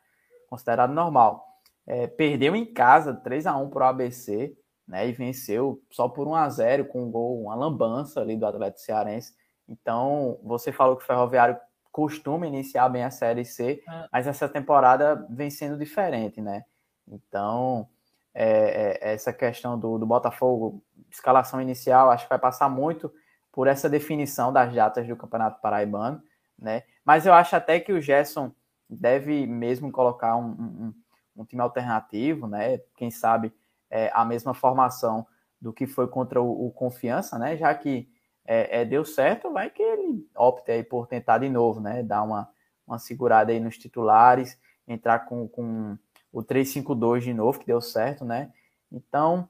considerado 0.47 0.93
normal. 0.93 1.45
É, 1.85 2.07
perdeu 2.07 2.55
em 2.55 2.65
casa 2.65 3.13
3 3.13 3.47
a 3.47 3.57
1 3.57 3.69
para 3.69 3.85
o 3.85 3.89
ABC, 3.89 4.55
né? 4.87 5.07
E 5.07 5.11
venceu 5.11 5.83
só 5.91 6.07
por 6.07 6.27
1 6.27 6.35
a 6.35 6.49
0 6.49 6.85
com 6.85 7.03
um 7.03 7.11
gol, 7.11 7.41
uma 7.41 7.55
lambança 7.55 8.21
ali 8.21 8.37
do 8.37 8.45
Atlético 8.45 8.79
Cearense. 8.79 9.35
Então, 9.67 10.39
você 10.43 10.71
falou 10.71 10.95
que 10.95 11.03
o 11.03 11.07
Ferroviário 11.07 11.59
costuma 11.91 12.47
iniciar 12.47 12.87
bem 12.89 13.03
a 13.03 13.11
Série 13.11 13.43
C, 13.43 13.83
é. 13.87 14.07
mas 14.11 14.27
essa 14.27 14.47
temporada 14.47 15.27
vem 15.29 15.49
sendo 15.49 15.77
diferente, 15.77 16.41
né? 16.41 16.63
Então, 17.07 17.87
é, 18.33 18.99
é, 19.01 19.13
essa 19.13 19.33
questão 19.33 19.77
do, 19.77 19.97
do 19.97 20.05
Botafogo, 20.05 20.83
escalação 21.11 21.61
inicial, 21.61 22.09
acho 22.09 22.25
que 22.25 22.29
vai 22.29 22.39
passar 22.39 22.69
muito 22.69 23.11
por 23.51 23.67
essa 23.67 23.89
definição 23.89 24.53
das 24.53 24.73
datas 24.73 25.05
do 25.07 25.17
Campeonato 25.17 25.59
Paraibano, 25.61 26.21
né? 26.57 26.83
Mas 27.03 27.25
eu 27.25 27.33
acho 27.33 27.55
até 27.55 27.79
que 27.79 27.91
o 27.91 28.01
Gerson 28.01 28.51
deve 28.89 29.45
mesmo 29.45 29.91
colocar 29.91 30.35
um, 30.37 30.51
um, 30.51 30.93
um 31.37 31.45
time 31.45 31.61
alternativo, 31.61 32.47
né? 32.47 32.79
Quem 32.95 33.11
sabe 33.11 33.53
é, 33.89 34.09
a 34.13 34.23
mesma 34.23 34.53
formação 34.53 35.27
do 35.59 35.73
que 35.73 35.85
foi 35.85 36.07
contra 36.07 36.41
o, 36.41 36.67
o 36.67 36.71
Confiança, 36.71 37.37
né? 37.37 37.57
Já 37.57 37.73
que 37.75 38.09
é, 38.45 38.81
é, 38.81 38.85
deu 38.85 39.05
certo, 39.05 39.51
vai 39.51 39.69
que 39.69 39.81
ele 39.81 40.27
opte 40.35 40.71
aí 40.71 40.83
por 40.83 41.07
tentar 41.07 41.37
de 41.37 41.49
novo, 41.49 41.79
né? 41.79 42.03
Dar 42.03 42.23
uma, 42.23 42.49
uma 42.85 42.99
segurada 42.99 43.51
aí 43.51 43.59
nos 43.59 43.77
titulares, 43.77 44.59
entrar 44.87 45.19
com, 45.19 45.47
com 45.47 45.97
o 46.31 46.43
3-5-2 46.43 47.21
de 47.21 47.33
novo, 47.33 47.59
que 47.59 47.65
deu 47.65 47.81
certo, 47.81 48.25
né? 48.25 48.51
Então, 48.91 49.47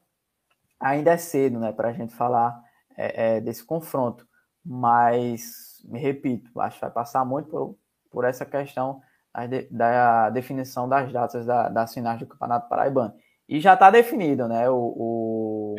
ainda 0.78 1.12
é 1.12 1.16
cedo, 1.16 1.58
né, 1.58 1.72
para 1.72 1.88
a 1.88 1.92
gente 1.92 2.14
falar 2.14 2.60
é, 2.96 3.36
é, 3.36 3.40
desse 3.40 3.64
confronto, 3.64 4.26
mas, 4.64 5.80
me 5.84 5.98
repito, 5.98 6.60
acho 6.60 6.76
que 6.76 6.82
vai 6.82 6.90
passar 6.90 7.24
muito 7.24 7.48
por, 7.48 7.78
por 8.10 8.24
essa 8.24 8.44
questão 8.44 9.00
da, 9.32 9.46
da 9.70 10.30
definição 10.30 10.88
das 10.88 11.12
datas 11.12 11.46
da, 11.46 11.68
das 11.68 11.94
finais 11.94 12.18
do 12.18 12.26
Campeonato 12.26 12.68
Paraibano. 12.68 13.14
E 13.48 13.60
já 13.60 13.74
está 13.74 13.90
definido, 13.90 14.48
né? 14.48 14.68
O, 14.70 14.76
o, 14.76 15.76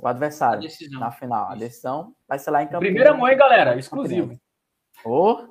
o 0.00 0.06
adversário 0.06 0.68
na 0.92 1.10
final. 1.10 1.50
A 1.50 1.54
decisão 1.54 2.14
vai 2.28 2.38
ser 2.38 2.50
lá 2.50 2.62
em 2.62 2.66
Campinas. 2.66 2.86
Primeira 2.86 3.14
mão, 3.14 3.28
hein, 3.28 3.36
galera? 3.36 3.76
Exclusivo. 3.78 4.38
Ô, 5.04 5.48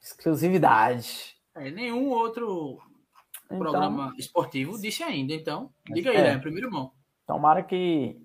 exclusividade. 0.00 1.34
É, 1.54 1.70
nenhum 1.70 2.10
outro 2.10 2.78
então, 3.46 3.58
programa 3.58 4.14
esportivo 4.16 4.80
disse 4.80 5.02
ainda. 5.02 5.34
Então, 5.34 5.70
diga 5.86 6.10
aí, 6.10 6.16
é, 6.16 6.22
né? 6.34 6.38
Primeira 6.38 6.70
mão. 6.70 6.92
Tomara 7.26 7.62
que, 7.62 8.16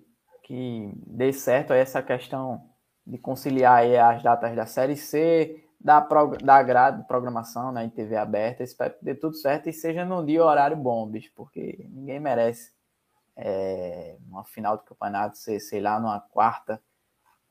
que 0.44 0.92
dê 1.06 1.32
certo 1.32 1.72
essa 1.72 2.02
questão 2.02 2.70
de 3.06 3.18
conciliar 3.18 3.78
aí 3.78 3.96
as 3.96 4.22
datas 4.22 4.54
da 4.54 4.66
Série 4.66 4.96
C, 4.96 5.65
da, 5.80 6.00
prog 6.00 6.38
da 6.38 6.62
grade 6.62 7.02
de 7.02 7.06
programação 7.06 7.72
né, 7.72 7.84
em 7.84 7.90
TV 7.90 8.16
aberta. 8.16 8.62
Espero 8.62 8.94
que 8.94 9.04
dê 9.04 9.14
tudo 9.14 9.36
certo 9.36 9.68
e 9.68 9.72
seja 9.72 10.04
num 10.04 10.24
dia 10.24 10.44
horário 10.44 10.76
bom, 10.76 11.06
bicho, 11.06 11.30
porque 11.34 11.86
ninguém 11.90 12.18
merece 12.20 12.72
é, 13.36 14.16
uma 14.28 14.44
final 14.44 14.76
do 14.76 14.84
campeonato 14.84 15.36
ser, 15.36 15.60
sei 15.60 15.80
lá, 15.80 16.00
numa 16.00 16.20
quarta, 16.20 16.80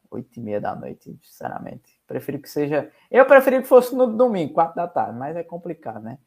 oito 0.10 0.40
e 0.40 0.42
meia 0.42 0.60
da 0.60 0.76
noite, 0.76 1.18
sinceramente. 1.22 2.00
Prefiro 2.08 2.40
que 2.40 2.50
seja. 2.50 2.92
Eu 3.12 3.26
preferi 3.26 3.62
que 3.62 3.68
fosse 3.68 3.96
no 3.96 4.08
domingo, 4.08 4.54
quatro 4.54 4.76
da 4.76 4.88
tarde, 4.88 5.18
mas 5.18 5.36
é 5.36 5.44
complicado, 5.44 6.02
né? 6.02 6.18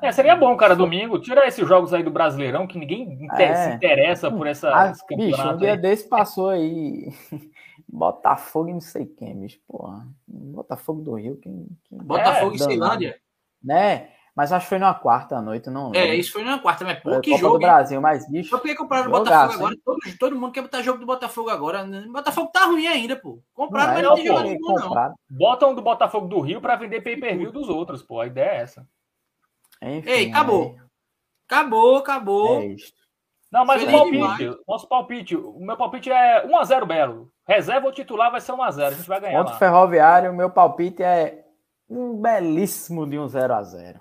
É, 0.00 0.10
seria 0.10 0.34
bom, 0.34 0.56
cara, 0.56 0.74
domingo. 0.74 1.20
Tira 1.20 1.46
esses 1.46 1.66
jogos 1.68 1.92
aí 1.92 2.02
do 2.02 2.10
Brasileirão, 2.10 2.66
que 2.66 2.78
ninguém 2.78 3.28
é. 3.32 3.54
se 3.54 3.76
interessa 3.76 4.30
por 4.30 4.46
essa. 4.46 4.70
Ah, 4.70 4.92
bicho, 5.16 5.48
um 5.48 5.56
dia 5.56 5.72
aí. 5.72 5.78
desse 5.78 6.08
passou 6.08 6.48
aí. 6.48 7.12
Botafogo 7.92 8.70
e 8.70 8.72
não 8.72 8.80
sei 8.80 9.04
quem, 9.04 9.38
bicho. 9.38 9.60
Porra. 9.68 10.08
Botafogo 10.26 11.02
do 11.02 11.14
Rio. 11.14 11.36
Quem, 11.36 11.68
quem... 11.84 11.98
Botafogo 11.98 12.52
é, 12.52 12.56
e 12.56 12.58
Ceilândia. 12.58 13.20
Né? 13.62 14.08
Mas 14.34 14.50
acho 14.50 14.64
que 14.64 14.70
foi 14.70 14.78
numa 14.78 14.94
quarta 14.94 15.42
noite, 15.42 15.68
não. 15.68 15.94
É, 15.94 16.16
isso 16.16 16.32
foi 16.32 16.42
numa 16.42 16.58
quarta, 16.58 16.86
mas 16.86 16.98
pô, 17.00 17.20
que 17.20 17.36
jogo. 17.36 17.58
do 17.58 17.60
Brasil, 17.60 18.00
mas 18.00 18.26
bicho. 18.30 18.58
Compraram 18.78 19.08
o 19.08 19.10
Botafogo 19.10 19.54
agora? 19.54 19.76
Todo, 19.84 19.98
todo, 20.18 20.36
mundo 20.36 20.52
quer 20.52 20.62
botar 20.62 20.80
jogo 20.80 21.00
do 21.00 21.06
Botafogo 21.06 21.50
agora. 21.50 21.84
O 21.84 22.12
Botafogo 22.12 22.50
tá 22.50 22.64
ruim 22.64 22.86
ainda, 22.86 23.14
pô. 23.14 23.42
Compraram, 23.52 23.92
mas 23.92 24.02
não 24.02 24.14
tem 24.14 24.26
jogo 24.26 24.40
nenhum, 24.40 24.74
não. 24.74 25.14
Botam 25.28 25.74
do 25.74 25.82
Botafogo 25.82 26.26
do 26.28 26.40
Rio 26.40 26.62
pra 26.62 26.76
vender 26.76 27.02
pay-per-view 27.02 27.52
dos 27.52 27.68
outros, 27.68 28.02
pô. 28.02 28.20
A 28.20 28.26
ideia 28.26 28.52
é 28.52 28.62
essa. 28.62 28.88
Enfim, 29.82 30.08
Ei, 30.08 30.30
acabou. 30.30 30.76
Aí... 30.78 30.82
Acabou, 31.46 31.96
acabou. 31.96 32.62
É 32.62 32.76
não, 33.52 33.66
mas 33.66 33.82
Feliz 33.82 33.94
o 33.94 33.98
palpite, 33.98 34.38
demais. 34.38 34.56
nosso 34.66 34.88
palpite, 34.88 35.36
o 35.36 35.60
meu 35.60 35.76
palpite 35.76 36.10
é 36.10 36.46
1x0 36.46 36.86
Belo. 36.86 37.30
Reserva 37.46 37.86
ou 37.86 37.92
titular 37.92 38.30
vai 38.30 38.40
ser 38.40 38.52
1x0. 38.52 38.86
A, 38.86 38.90
gente 38.92 39.08
vai 39.08 39.20
ganhar. 39.20 39.38
Contra 39.38 39.54
o 39.54 39.58
Ferroviário, 39.58 40.30
o 40.30 40.34
meu 40.34 40.48
palpite 40.48 41.02
é 41.02 41.44
um 41.86 42.16
belíssimo 42.16 43.06
de 43.06 43.18
um 43.18 43.26
0x0. 43.26 44.00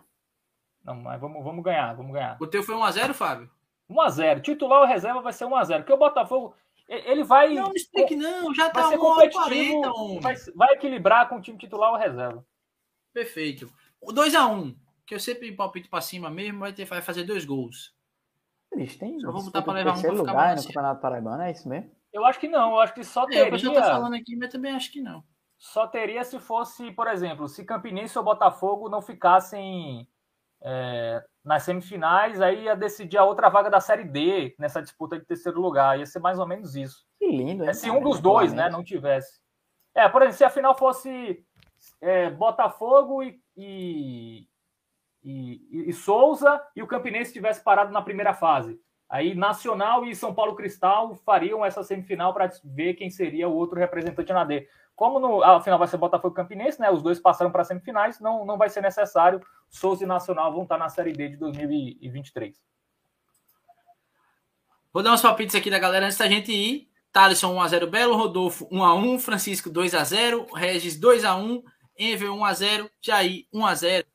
Não, 0.86 0.96
mas 0.96 1.20
vamos, 1.20 1.44
vamos 1.44 1.62
ganhar, 1.64 1.94
vamos 1.94 2.14
ganhar. 2.14 2.38
O 2.40 2.48
teu 2.48 2.64
foi 2.64 2.76
1x0, 2.76 3.14
Fábio? 3.14 3.52
1x0. 3.90 4.42
Titular 4.42 4.80
ou 4.80 4.88
reserva 4.88 5.20
vai 5.20 5.34
ser 5.34 5.44
1x0. 5.44 5.78
Porque 5.80 5.94
o 5.94 5.98
Botafogo, 5.98 6.56
ele 6.88 7.26
vai. 7.26 7.54
Não, 7.54 7.66
não 7.66 7.74
explique, 7.74 8.16
não. 8.16 8.56
Já 8.56 8.70
tá 8.70 8.84
vai 8.84 8.90
ser 8.92 8.98
competitivo. 8.98 9.82
40, 9.82 10.22
vai, 10.22 10.36
vai, 10.56 10.74
equilibrar 10.76 11.28
com 11.28 11.36
o 11.36 11.42
time 11.42 11.58
titular 11.58 11.92
ou 11.92 11.98
reserva. 11.98 12.46
Perfeito. 13.14 13.70
2x1. 14.02 14.78
Que 15.06 15.14
eu 15.14 15.20
sempre 15.20 15.52
palpite 15.52 15.90
pra 15.90 16.00
cima 16.00 16.30
mesmo, 16.30 16.60
vai, 16.60 16.72
ter, 16.72 16.86
vai 16.86 17.02
fazer 17.02 17.26
dois 17.26 17.44
gols. 17.44 17.94
Eles 18.72 18.98
têm. 18.98 19.20
Só 19.20 19.32
vou 19.32 19.44
botar 19.44 19.62
pra 19.62 19.74
levar 19.74 19.98
um 19.98 20.02
pra 20.02 20.12
lugar 20.12 20.56
no 20.56 20.64
Campeonato 20.64 21.02
Paraibano, 21.02 21.44
é 21.44 21.52
isso 21.52 21.68
mesmo? 21.68 21.92
Eu 22.14 22.26
acho 22.26 22.40
que 22.40 22.48
não. 22.48 22.72
Eu 22.72 22.80
acho 22.80 22.94
que 22.94 23.04
só 23.04 23.26
teria. 23.26 23.50
É, 23.50 23.66
eu 23.66 23.74
tá 23.74 23.84
falando 23.84 24.16
aqui, 24.16 24.36
mas 24.36 24.52
também 24.52 24.74
acho 24.74 24.92
que 24.92 25.02
não. 25.02 25.24
Só 25.58 25.86
teria 25.88 26.24
se 26.24 26.40
fosse, 26.40 26.92
por 26.92 27.08
exemplo, 27.08 27.48
se 27.48 27.64
Campinense 27.64 28.18
ou 28.18 28.24
Botafogo 28.24 28.90
não 28.90 29.02
ficassem 29.02 30.08
é, 30.64 31.24
nas 31.44 31.64
semifinais, 31.64 32.42
aí 32.42 32.64
ia 32.64 32.76
decidir 32.76 33.18
a 33.18 33.24
outra 33.24 33.50
vaga 33.50 33.70
da 33.70 33.80
Série 33.80 34.04
D 34.04 34.56
nessa 34.58 34.82
disputa 34.82 35.20
de 35.20 35.26
terceiro 35.26 35.62
lugar. 35.62 36.00
Ia 36.00 36.06
ser 36.06 36.20
mais 36.20 36.40
ou 36.40 36.48
menos 36.48 36.76
isso. 36.76 37.06
Que 37.20 37.28
lindo, 37.28 37.64
é, 37.64 37.74
Se 37.74 37.92
um 37.92 38.02
dos 38.02 38.20
dois 38.20 38.54
né, 38.54 38.70
não 38.70 38.84
tivesse. 38.84 39.40
É, 39.94 40.08
por 40.08 40.22
exemplo, 40.22 40.38
se 40.38 40.44
a 40.44 40.50
final 40.50 40.76
fosse 40.76 41.46
é, 42.02 42.30
Botafogo 42.30 43.22
e, 43.24 43.40
e, 43.56 44.48
e, 45.24 45.90
e, 45.90 45.94
Souza 45.94 46.62
e 46.76 46.82
o 46.82 46.88
Campinense 46.88 47.34
tivesse 47.34 47.64
parado 47.64 47.92
na 47.92 48.02
primeira 48.02 48.34
fase. 48.34 48.80
Aí 49.10 49.36
Nacional 49.36 50.06
e 50.06 50.16
São 50.16 50.34
Paulo 50.34 50.56
Cristal 50.56 51.14
fariam 51.26 51.66
essa 51.66 51.84
semifinal 51.84 52.34
para 52.34 52.50
ver 52.64 52.94
quem 52.94 53.10
seria 53.10 53.48
o 53.48 53.56
outro 53.56 53.78
representante 53.78 54.32
na 54.32 54.44
D. 54.44 54.68
Como 54.96 55.20
no 55.20 55.44
a 55.44 55.60
final 55.62 55.78
vai 55.78 55.88
ser 55.88 55.98
Botafogo 55.98 56.34
e 56.34 56.38
Campinense, 56.38 56.80
né? 56.80 56.90
Os 56.90 57.02
dois 57.02 57.20
passaram 57.20 57.52
para 57.52 57.64
semifinais, 57.64 58.20
não, 58.20 58.46
não 58.46 58.58
vai 58.58 58.70
ser 58.70 58.82
necessário. 58.82 59.42
Souza 59.70 60.04
e 60.04 60.08
Nacional 60.08 60.54
vão 60.54 60.64
estar 60.64 60.78
na 60.78 60.90
Série 60.90 61.12
D 61.12 61.30
de 61.30 61.38
2023. 61.38 62.62
Vou 64.94 65.02
dar 65.02 65.14
uns 65.14 65.22
palpites 65.22 65.56
aqui 65.56 65.70
da 65.70 65.80
galera 65.80 66.06
antes 66.06 66.18
da 66.18 66.28
gente 66.28 66.52
ir. 66.52 66.90
Thaleson 67.12 67.54
1x0 67.56 67.88
Belo, 67.88 68.16
Rodolfo 68.16 68.68
1x1, 68.70 69.20
Francisco 69.20 69.70
2x0, 69.70 70.48
Regis 70.56 71.00
2x1, 71.00 71.64
Enver 72.00 72.30
1x0, 72.30 72.90
Jair 73.02 73.46
1x0. 73.54 74.06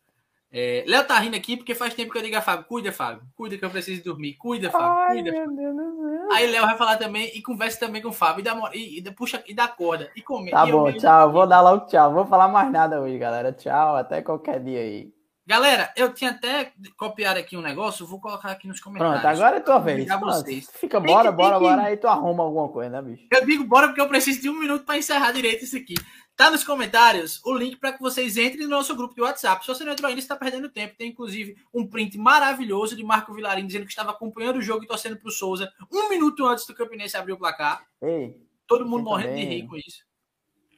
É, 0.53 0.85
Léo 0.87 1.05
tá 1.05 1.19
rindo 1.19 1.37
aqui 1.37 1.57
porque 1.57 1.75
faz 1.75 1.93
tempo 1.93 2.13
que 2.13 2.19
eu 2.19 2.23
digo 2.23 2.37
a 2.37 2.41
Fábio, 2.41 2.65
cuida, 2.67 2.93
Fábio, 2.93 3.23
cuida 3.35 3.59
que 3.59 3.65
eu 3.65 3.71
preciso 3.71 4.05
dormir, 4.05 4.35
cuida, 4.35 4.71
Fábio, 4.71 4.89
Ai, 4.89 5.23
cuida. 5.23 5.33
Fábio. 5.33 6.33
Aí 6.33 6.47
Léo 6.47 6.65
vai 6.65 6.77
falar 6.77 6.97
também 6.97 7.31
e 7.35 7.43
conversa 7.43 7.81
também 7.81 8.01
com 8.01 8.09
o 8.09 8.13
Fábio 8.13 8.41
e 8.41 8.45
dá, 8.45 8.71
e, 8.73 8.99
e 8.99 9.11
puxa 9.13 9.43
e 9.47 9.55
dá 9.55 9.69
corda 9.69 10.11
e 10.17 10.23
come. 10.23 10.51
Tá 10.51 10.67
e 10.67 10.73
bom, 10.73 10.93
tchau, 10.93 11.33
vou 11.33 11.47
dar 11.47 11.61
logo 11.61 11.87
tchau, 11.87 12.13
vou 12.13 12.27
falar 12.27 12.49
mais 12.49 12.71
nada 12.71 13.01
hoje, 13.01 13.19
galera. 13.19 13.53
Tchau, 13.53 13.97
até 13.97 14.23
qualquer 14.23 14.63
dia 14.63 14.81
aí. 14.81 15.17
Galera, 15.49 15.93
eu 15.97 16.13
tinha 16.13 16.31
até 16.33 16.73
copiado 16.97 17.39
aqui 17.39 17.57
um 17.57 17.63
negócio, 17.63 18.05
vou 18.05 18.21
colocar 18.21 18.51
aqui 18.51 18.67
nos 18.67 18.81
comentários. 18.81 19.21
Pronto, 19.21 19.33
agora 19.33 19.57
é 19.59 19.61
tua 19.61 19.79
vez. 19.79 20.09
Vocês. 20.19 20.69
Fica, 20.73 20.99
bora, 20.99 21.31
que, 21.31 21.37
bora, 21.37 21.55
que... 21.55 21.61
bora, 21.61 21.83
aí 21.83 21.97
tu 21.97 22.09
arruma 22.09 22.43
alguma 22.43 22.69
coisa, 22.69 22.91
né, 22.91 23.01
bicho? 23.01 23.29
Eu 23.31 23.47
digo 23.47 23.63
bora 23.63 23.87
porque 23.87 24.01
eu 24.01 24.09
preciso 24.09 24.41
de 24.41 24.51
um 24.51 24.59
minuto 24.59 24.85
para 24.85 24.99
encerrar 24.99 25.31
direito 25.31 25.63
isso 25.63 25.77
aqui. 25.77 25.95
Tá 26.37 26.51
nos 26.51 26.63
comentários 26.63 27.41
o 27.47 27.55
link 27.55 27.77
para 27.77 27.95
que 27.95 28.01
vocês 28.01 28.37
entrem 28.37 28.65
no 28.65 28.69
nosso 28.69 28.95
grupo 28.95 29.15
de 29.15 29.23
WhatsApp. 29.23 29.65
Se 29.65 29.69
você 29.73 29.85
não 29.85 29.93
entrou 29.93 30.07
ainda, 30.07 30.21
está 30.21 30.37
perdendo 30.37 30.69
tempo. 30.69 30.95
Tem 30.95 31.09
inclusive 31.09 31.57
um 31.73 31.87
print 31.87 32.19
maravilhoso 32.19 32.95
de 32.95 33.03
Marco 33.03 33.33
Vilarim 33.33 33.67
dizendo 33.67 33.87
que 33.87 33.91
estava 33.91 34.11
acompanhando 34.11 34.57
o 34.57 34.63
jogo 34.63 34.85
e 34.85 34.87
torcendo 34.87 35.17
para 35.17 35.29
o 35.29 35.33
Souza 35.33 35.73
um 35.91 36.11
minuto 36.11 36.47
antes 36.47 36.67
do 36.67 36.75
Campinense 36.75 37.17
abrir 37.17 37.33
o 37.33 37.39
placar. 37.39 37.87
Ei, 38.03 38.39
Todo 38.67 38.85
mundo 38.85 39.05
morrendo 39.05 39.31
também... 39.31 39.49
de 39.49 39.55
rir 39.55 39.67
com 39.67 39.77
isso. 39.77 40.05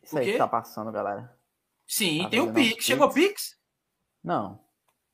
Isso 0.01 0.16
aí 0.16 0.32
que 0.32 0.39
tá 0.39 0.47
passando, 0.47 0.93
galera. 0.93 1.36
Sim, 1.85 2.22
tá 2.22 2.28
tem 2.30 2.40
o 2.40 2.52
Pix. 2.52 2.85
Chegou 2.85 3.09
o 3.09 3.12
Pix? 3.12 3.59
Não. 4.22 4.60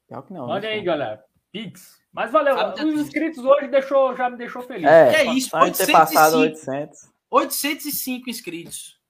Pior 0.07 0.23
que 0.23 0.33
não. 0.35 0.49
Olha 0.49 0.69
aí, 0.69 0.83
galera. 0.83 1.25
Pix. 1.51 1.99
Mas 2.13 2.31
valeu. 2.31 2.55
Os 2.75 3.01
inscritos 3.01 3.43
hoje 3.43 3.69
deixou, 3.69 4.15
já 4.15 4.29
me 4.29 4.37
deixou 4.37 4.61
feliz. 4.63 4.85
É, 4.85 5.11
que 5.11 5.17
é 5.17 5.25
isso. 5.35 5.57
805. 5.57 5.87
Ter 5.87 5.93
passado 5.93 6.39
800. 6.39 7.11
805 7.31 8.29
inscritos. 8.29 9.01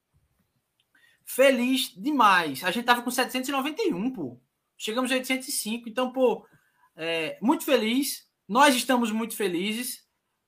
Feliz 1.24 1.94
demais. 1.96 2.62
A 2.64 2.70
gente 2.70 2.84
tava 2.84 3.02
com 3.02 3.10
791, 3.10 4.10
pô. 4.10 4.38
Chegamos 4.76 5.10
a 5.10 5.14
805. 5.14 5.88
Então, 5.88 6.12
pô, 6.12 6.46
é, 6.96 7.38
muito 7.40 7.64
feliz. 7.64 8.28
Nós 8.48 8.74
estamos 8.74 9.10
muito 9.10 9.36
felizes. 9.36 10.04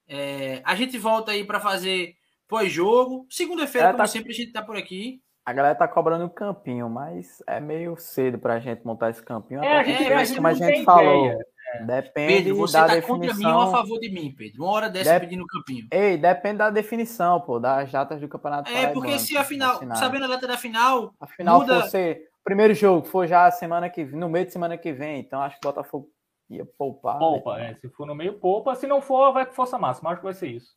É, 0.07 0.61
a 0.65 0.75
gente 0.75 0.99
volta 0.99 1.33
aí 1.33 1.45
para 1.45 1.61
fazer 1.61 2.15
pós-jogo. 2.47 3.27
Segunda-feira, 3.31 3.89
como 3.89 3.99
tá... 3.99 4.07
sempre, 4.07 4.31
a 4.31 4.35
gente 4.35 4.53
tá 4.53 4.63
por 4.63 4.77
aqui. 4.77 5.23
A 5.45 5.53
galera 5.53 5.75
tá 5.77 5.87
cobrando 5.87 6.25
um 6.25 6.29
campinho, 6.29 6.91
mas 6.91 7.41
é 7.47 7.61
meio 7.61 7.97
cedo 7.97 8.37
pra 8.39 8.59
gente 8.59 8.85
montar 8.85 9.11
esse 9.11 9.23
campinho. 9.23 9.63
É, 9.63 9.79
a 9.79 9.85
gente, 9.85 10.05
é, 10.05 10.15
mas 10.15 10.35
como 10.35 10.47
a 10.47 10.55
gente 10.55 10.85
falou. 10.85 11.39
É. 11.75 11.85
Depende 11.85 12.45
Pedro, 12.45 12.57
você 12.57 12.73
da 12.75 12.87
tá 12.87 12.95
definição... 12.95 13.19
contra 13.19 13.35
mim 13.35 13.47
ou 13.47 13.61
a 13.61 13.71
favor 13.71 13.99
de 13.99 14.09
mim, 14.09 14.35
Pedro? 14.37 14.63
Uma 14.63 14.73
hora 14.73 14.89
dessa 14.89 15.13
Dep... 15.13 15.21
pedindo 15.21 15.45
o 15.45 15.47
campinho. 15.47 15.87
Ei, 15.91 16.17
depende 16.17 16.59
da 16.59 16.71
definição, 16.71 17.41
pô, 17.41 17.59
das 17.59 17.91
datas 17.91 18.21
do 18.21 18.29
Campeonato 18.29 18.71
É, 18.71 18.89
porque 18.89 19.19
se 19.19 19.37
a 19.37 19.45
final, 19.45 19.81
sabendo 19.97 20.25
a 20.25 20.29
data 20.29 20.47
da 20.47 20.57
final, 20.57 21.15
a 21.21 21.27
final 21.27 21.61
muda... 21.61 21.83
fosse 21.83 22.27
primeiro 22.45 22.75
jogo 22.75 23.07
for 23.07 23.27
já 23.27 23.51
semana 23.51 23.91
que 23.91 24.05
no 24.05 24.29
meio 24.29 24.47
de 24.47 24.53
semana 24.53 24.79
que 24.79 24.93
vem, 24.93 25.19
então 25.19 25.43
acho 25.43 25.59
que 25.59 25.67
o 25.67 25.71
Botafogo 25.71 26.09
ia 26.49 26.65
poupar. 26.65 27.19
Poupa, 27.19 27.57
né? 27.57 27.73
é, 27.73 27.75
se 27.75 27.89
for 27.89 28.07
no 28.07 28.15
meio 28.15 28.35
poupa, 28.35 28.75
se 28.77 28.87
não 28.87 29.03
for 29.03 29.33
vai 29.33 29.45
com 29.45 29.53
força 29.53 29.77
máxima, 29.77 30.11
acho 30.11 30.21
que 30.21 30.25
vai 30.25 30.35
ser 30.35 30.49
isso. 30.49 30.77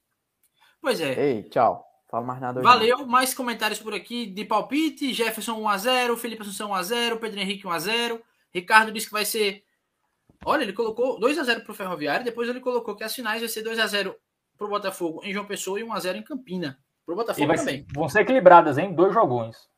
Pois 0.81 0.99
é. 0.99 1.13
Ei, 1.13 1.43
tchau. 1.43 1.85
Fala 2.09 2.25
mais 2.25 2.41
nada. 2.41 2.61
Valeu, 2.61 3.05
mais 3.05 3.35
comentários 3.35 3.79
por 3.79 3.93
aqui 3.93 4.25
de 4.25 4.43
palpite. 4.43 5.13
Jefferson 5.13 5.61
1x0, 5.61 6.17
Felipe 6.17 6.41
Assunção 6.41 6.71
1x0, 6.71 7.19
Pedro 7.19 7.39
Henrique 7.39 7.67
1x0. 7.67 8.19
Ricardo 8.51 8.91
disse 8.91 9.05
que 9.05 9.13
vai 9.13 9.25
ser. 9.25 9.63
Olha, 10.45 10.63
ele 10.63 10.73
colocou 10.73 11.19
2x0 11.19 11.63
para 11.63 11.71
o 11.71 11.75
Ferroviário, 11.75 12.25
depois 12.25 12.47
ele 12.47 12.59
colocou 12.59 12.95
que 12.95 13.03
as 13.03 13.13
finais 13.13 13.39
vai 13.39 13.49
ser 13.49 13.63
2x0 13.63 14.15
para 14.57 14.67
o 14.67 14.69
Botafogo 14.69 15.21
em 15.23 15.33
João 15.33 15.45
Pessoa 15.45 15.79
e 15.79 15.83
1x0 15.83 16.15
em 16.15 16.23
Campina. 16.23 16.79
Para 17.05 17.13
o 17.13 17.15
Botafogo 17.15 17.55
também. 17.55 17.85
Ser, 17.85 17.85
vão 17.93 18.09
ser 18.09 18.21
equilibradas, 18.21 18.77
hein? 18.77 18.93
Dois 18.93 19.13
jogões. 19.13 19.69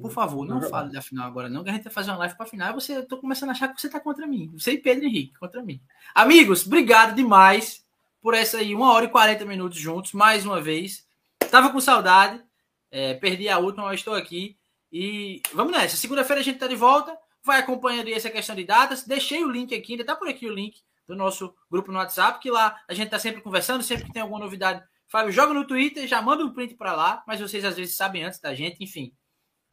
Por 0.00 0.10
favor, 0.10 0.44
não 0.44 0.60
fale 0.60 0.92
da 0.92 1.00
final 1.00 1.26
agora, 1.26 1.48
não, 1.48 1.62
que 1.62 1.70
a 1.70 1.72
gente 1.72 1.84
vai 1.84 1.92
fazer 1.92 2.10
uma 2.10 2.18
live 2.18 2.36
para 2.36 2.46
final 2.46 2.70
e 2.70 2.74
você, 2.74 2.96
eu 2.96 3.06
tô 3.06 3.16
começando 3.18 3.50
a 3.50 3.52
achar 3.52 3.68
que 3.68 3.80
você 3.80 3.88
tá 3.88 4.00
contra 4.00 4.26
mim. 4.26 4.50
Você 4.54 4.72
e 4.72 4.78
Pedro 4.78 5.04
Henrique, 5.04 5.38
contra 5.38 5.62
mim. 5.62 5.80
Amigos, 6.12 6.66
obrigado 6.66 7.14
demais 7.14 7.84
por 8.20 8.34
essa 8.34 8.58
aí, 8.58 8.74
uma 8.74 8.92
hora 8.92 9.04
e 9.04 9.08
40 9.08 9.44
minutos 9.44 9.78
juntos, 9.78 10.12
mais 10.12 10.44
uma 10.44 10.60
vez. 10.60 11.06
Tava 11.48 11.70
com 11.70 11.80
saudade, 11.80 12.42
é, 12.90 13.14
perdi 13.14 13.48
a 13.48 13.58
última, 13.58 13.84
mas 13.84 14.00
estou 14.00 14.14
aqui. 14.14 14.56
E 14.90 15.40
vamos 15.52 15.72
nessa. 15.72 15.96
Segunda-feira 15.96 16.40
a 16.40 16.44
gente 16.44 16.58
tá 16.58 16.66
de 16.66 16.74
volta, 16.74 17.16
vai 17.44 17.60
acompanhando 17.60 18.08
essa 18.08 18.30
questão 18.30 18.56
de 18.56 18.64
datas. 18.64 19.04
Deixei 19.04 19.44
o 19.44 19.50
link 19.50 19.74
aqui, 19.74 19.92
ainda 19.92 20.04
tá 20.04 20.16
por 20.16 20.28
aqui 20.28 20.46
o 20.48 20.54
link 20.54 20.82
do 21.06 21.14
nosso 21.14 21.54
grupo 21.70 21.92
no 21.92 21.98
WhatsApp, 21.98 22.40
que 22.40 22.50
lá 22.50 22.80
a 22.88 22.94
gente 22.94 23.10
tá 23.10 23.18
sempre 23.18 23.42
conversando, 23.42 23.82
sempre 23.82 24.06
que 24.06 24.12
tem 24.12 24.22
alguma 24.22 24.40
novidade. 24.40 24.82
Fábio 25.06 25.30
joga 25.30 25.52
no 25.52 25.66
Twitter, 25.66 26.08
já 26.08 26.20
manda 26.22 26.44
um 26.44 26.52
print 26.52 26.74
para 26.74 26.94
lá, 26.94 27.22
mas 27.26 27.40
vocês 27.40 27.64
às 27.64 27.76
vezes 27.76 27.94
sabem 27.94 28.24
antes 28.24 28.40
da 28.40 28.54
gente, 28.54 28.82
enfim. 28.82 29.12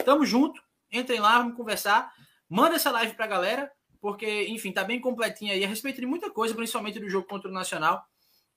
Tamo 0.03 0.25
junto. 0.25 0.61
Entrem 0.91 1.21
lá, 1.21 1.37
vamos 1.37 1.55
conversar. 1.55 2.13
Manda 2.49 2.75
essa 2.75 2.91
live 2.91 3.13
pra 3.13 3.25
galera, 3.25 3.71
porque, 4.01 4.47
enfim, 4.49 4.73
tá 4.73 4.83
bem 4.83 4.99
completinha 4.99 5.53
aí 5.53 5.63
a 5.63 5.67
respeito 5.67 6.01
de 6.01 6.05
muita 6.05 6.29
coisa, 6.29 6.53
principalmente 6.53 6.99
do 6.99 7.09
jogo 7.09 7.27
contra 7.27 7.49
o 7.49 7.53
Nacional. 7.53 8.05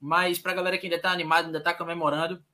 Mas 0.01 0.39
pra 0.41 0.53
galera 0.53 0.77
que 0.77 0.87
ainda 0.87 1.01
tá 1.01 1.13
animado, 1.13 1.47
ainda 1.47 1.63
tá 1.63 1.73
comemorando. 1.73 2.45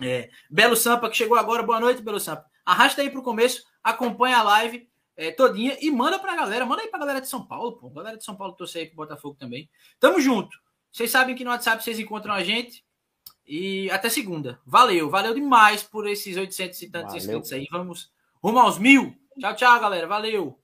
É, 0.00 0.28
Belo 0.50 0.76
Sampa, 0.76 1.08
que 1.08 1.16
chegou 1.16 1.38
agora. 1.38 1.62
Boa 1.62 1.78
noite, 1.78 2.02
Belo 2.02 2.18
Sampa. 2.18 2.44
Arrasta 2.64 3.00
aí 3.00 3.08
pro 3.08 3.22
começo, 3.22 3.64
acompanha 3.82 4.38
a 4.38 4.42
live 4.42 4.88
é, 5.16 5.30
todinha 5.30 5.76
e 5.80 5.90
manda 5.90 6.18
pra 6.18 6.36
galera. 6.36 6.66
Manda 6.66 6.82
aí 6.82 6.88
pra 6.88 6.98
galera 6.98 7.20
de 7.20 7.28
São 7.28 7.44
Paulo, 7.44 7.72
pô. 7.72 7.88
Galera 7.90 8.18
de 8.18 8.24
São 8.24 8.36
Paulo 8.36 8.54
torcer 8.54 8.82
aí 8.82 8.86
pro 8.86 8.96
Botafogo 8.96 9.36
também. 9.38 9.70
Tamo 9.98 10.20
junto. 10.20 10.56
Vocês 10.92 11.10
sabem 11.10 11.34
que 11.34 11.44
no 11.44 11.50
WhatsApp 11.50 11.82
vocês 11.82 11.98
encontram 11.98 12.34
a 12.34 12.44
gente. 12.44 12.84
E 13.46 13.90
até 13.90 14.08
segunda. 14.08 14.60
Valeu, 14.66 15.08
valeu 15.08 15.32
demais 15.32 15.82
por 15.82 16.06
esses 16.08 16.36
800 16.36 16.82
e 16.82 16.90
tantos 16.90 17.12
valeu. 17.12 17.18
inscritos 17.18 17.52
aí. 17.52 17.66
Vamos 17.70 18.10
rumo 18.42 18.58
aos 18.58 18.78
mil. 18.78 19.16
Tchau, 19.38 19.54
tchau, 19.54 19.80
galera. 19.80 20.06
Valeu. 20.06 20.58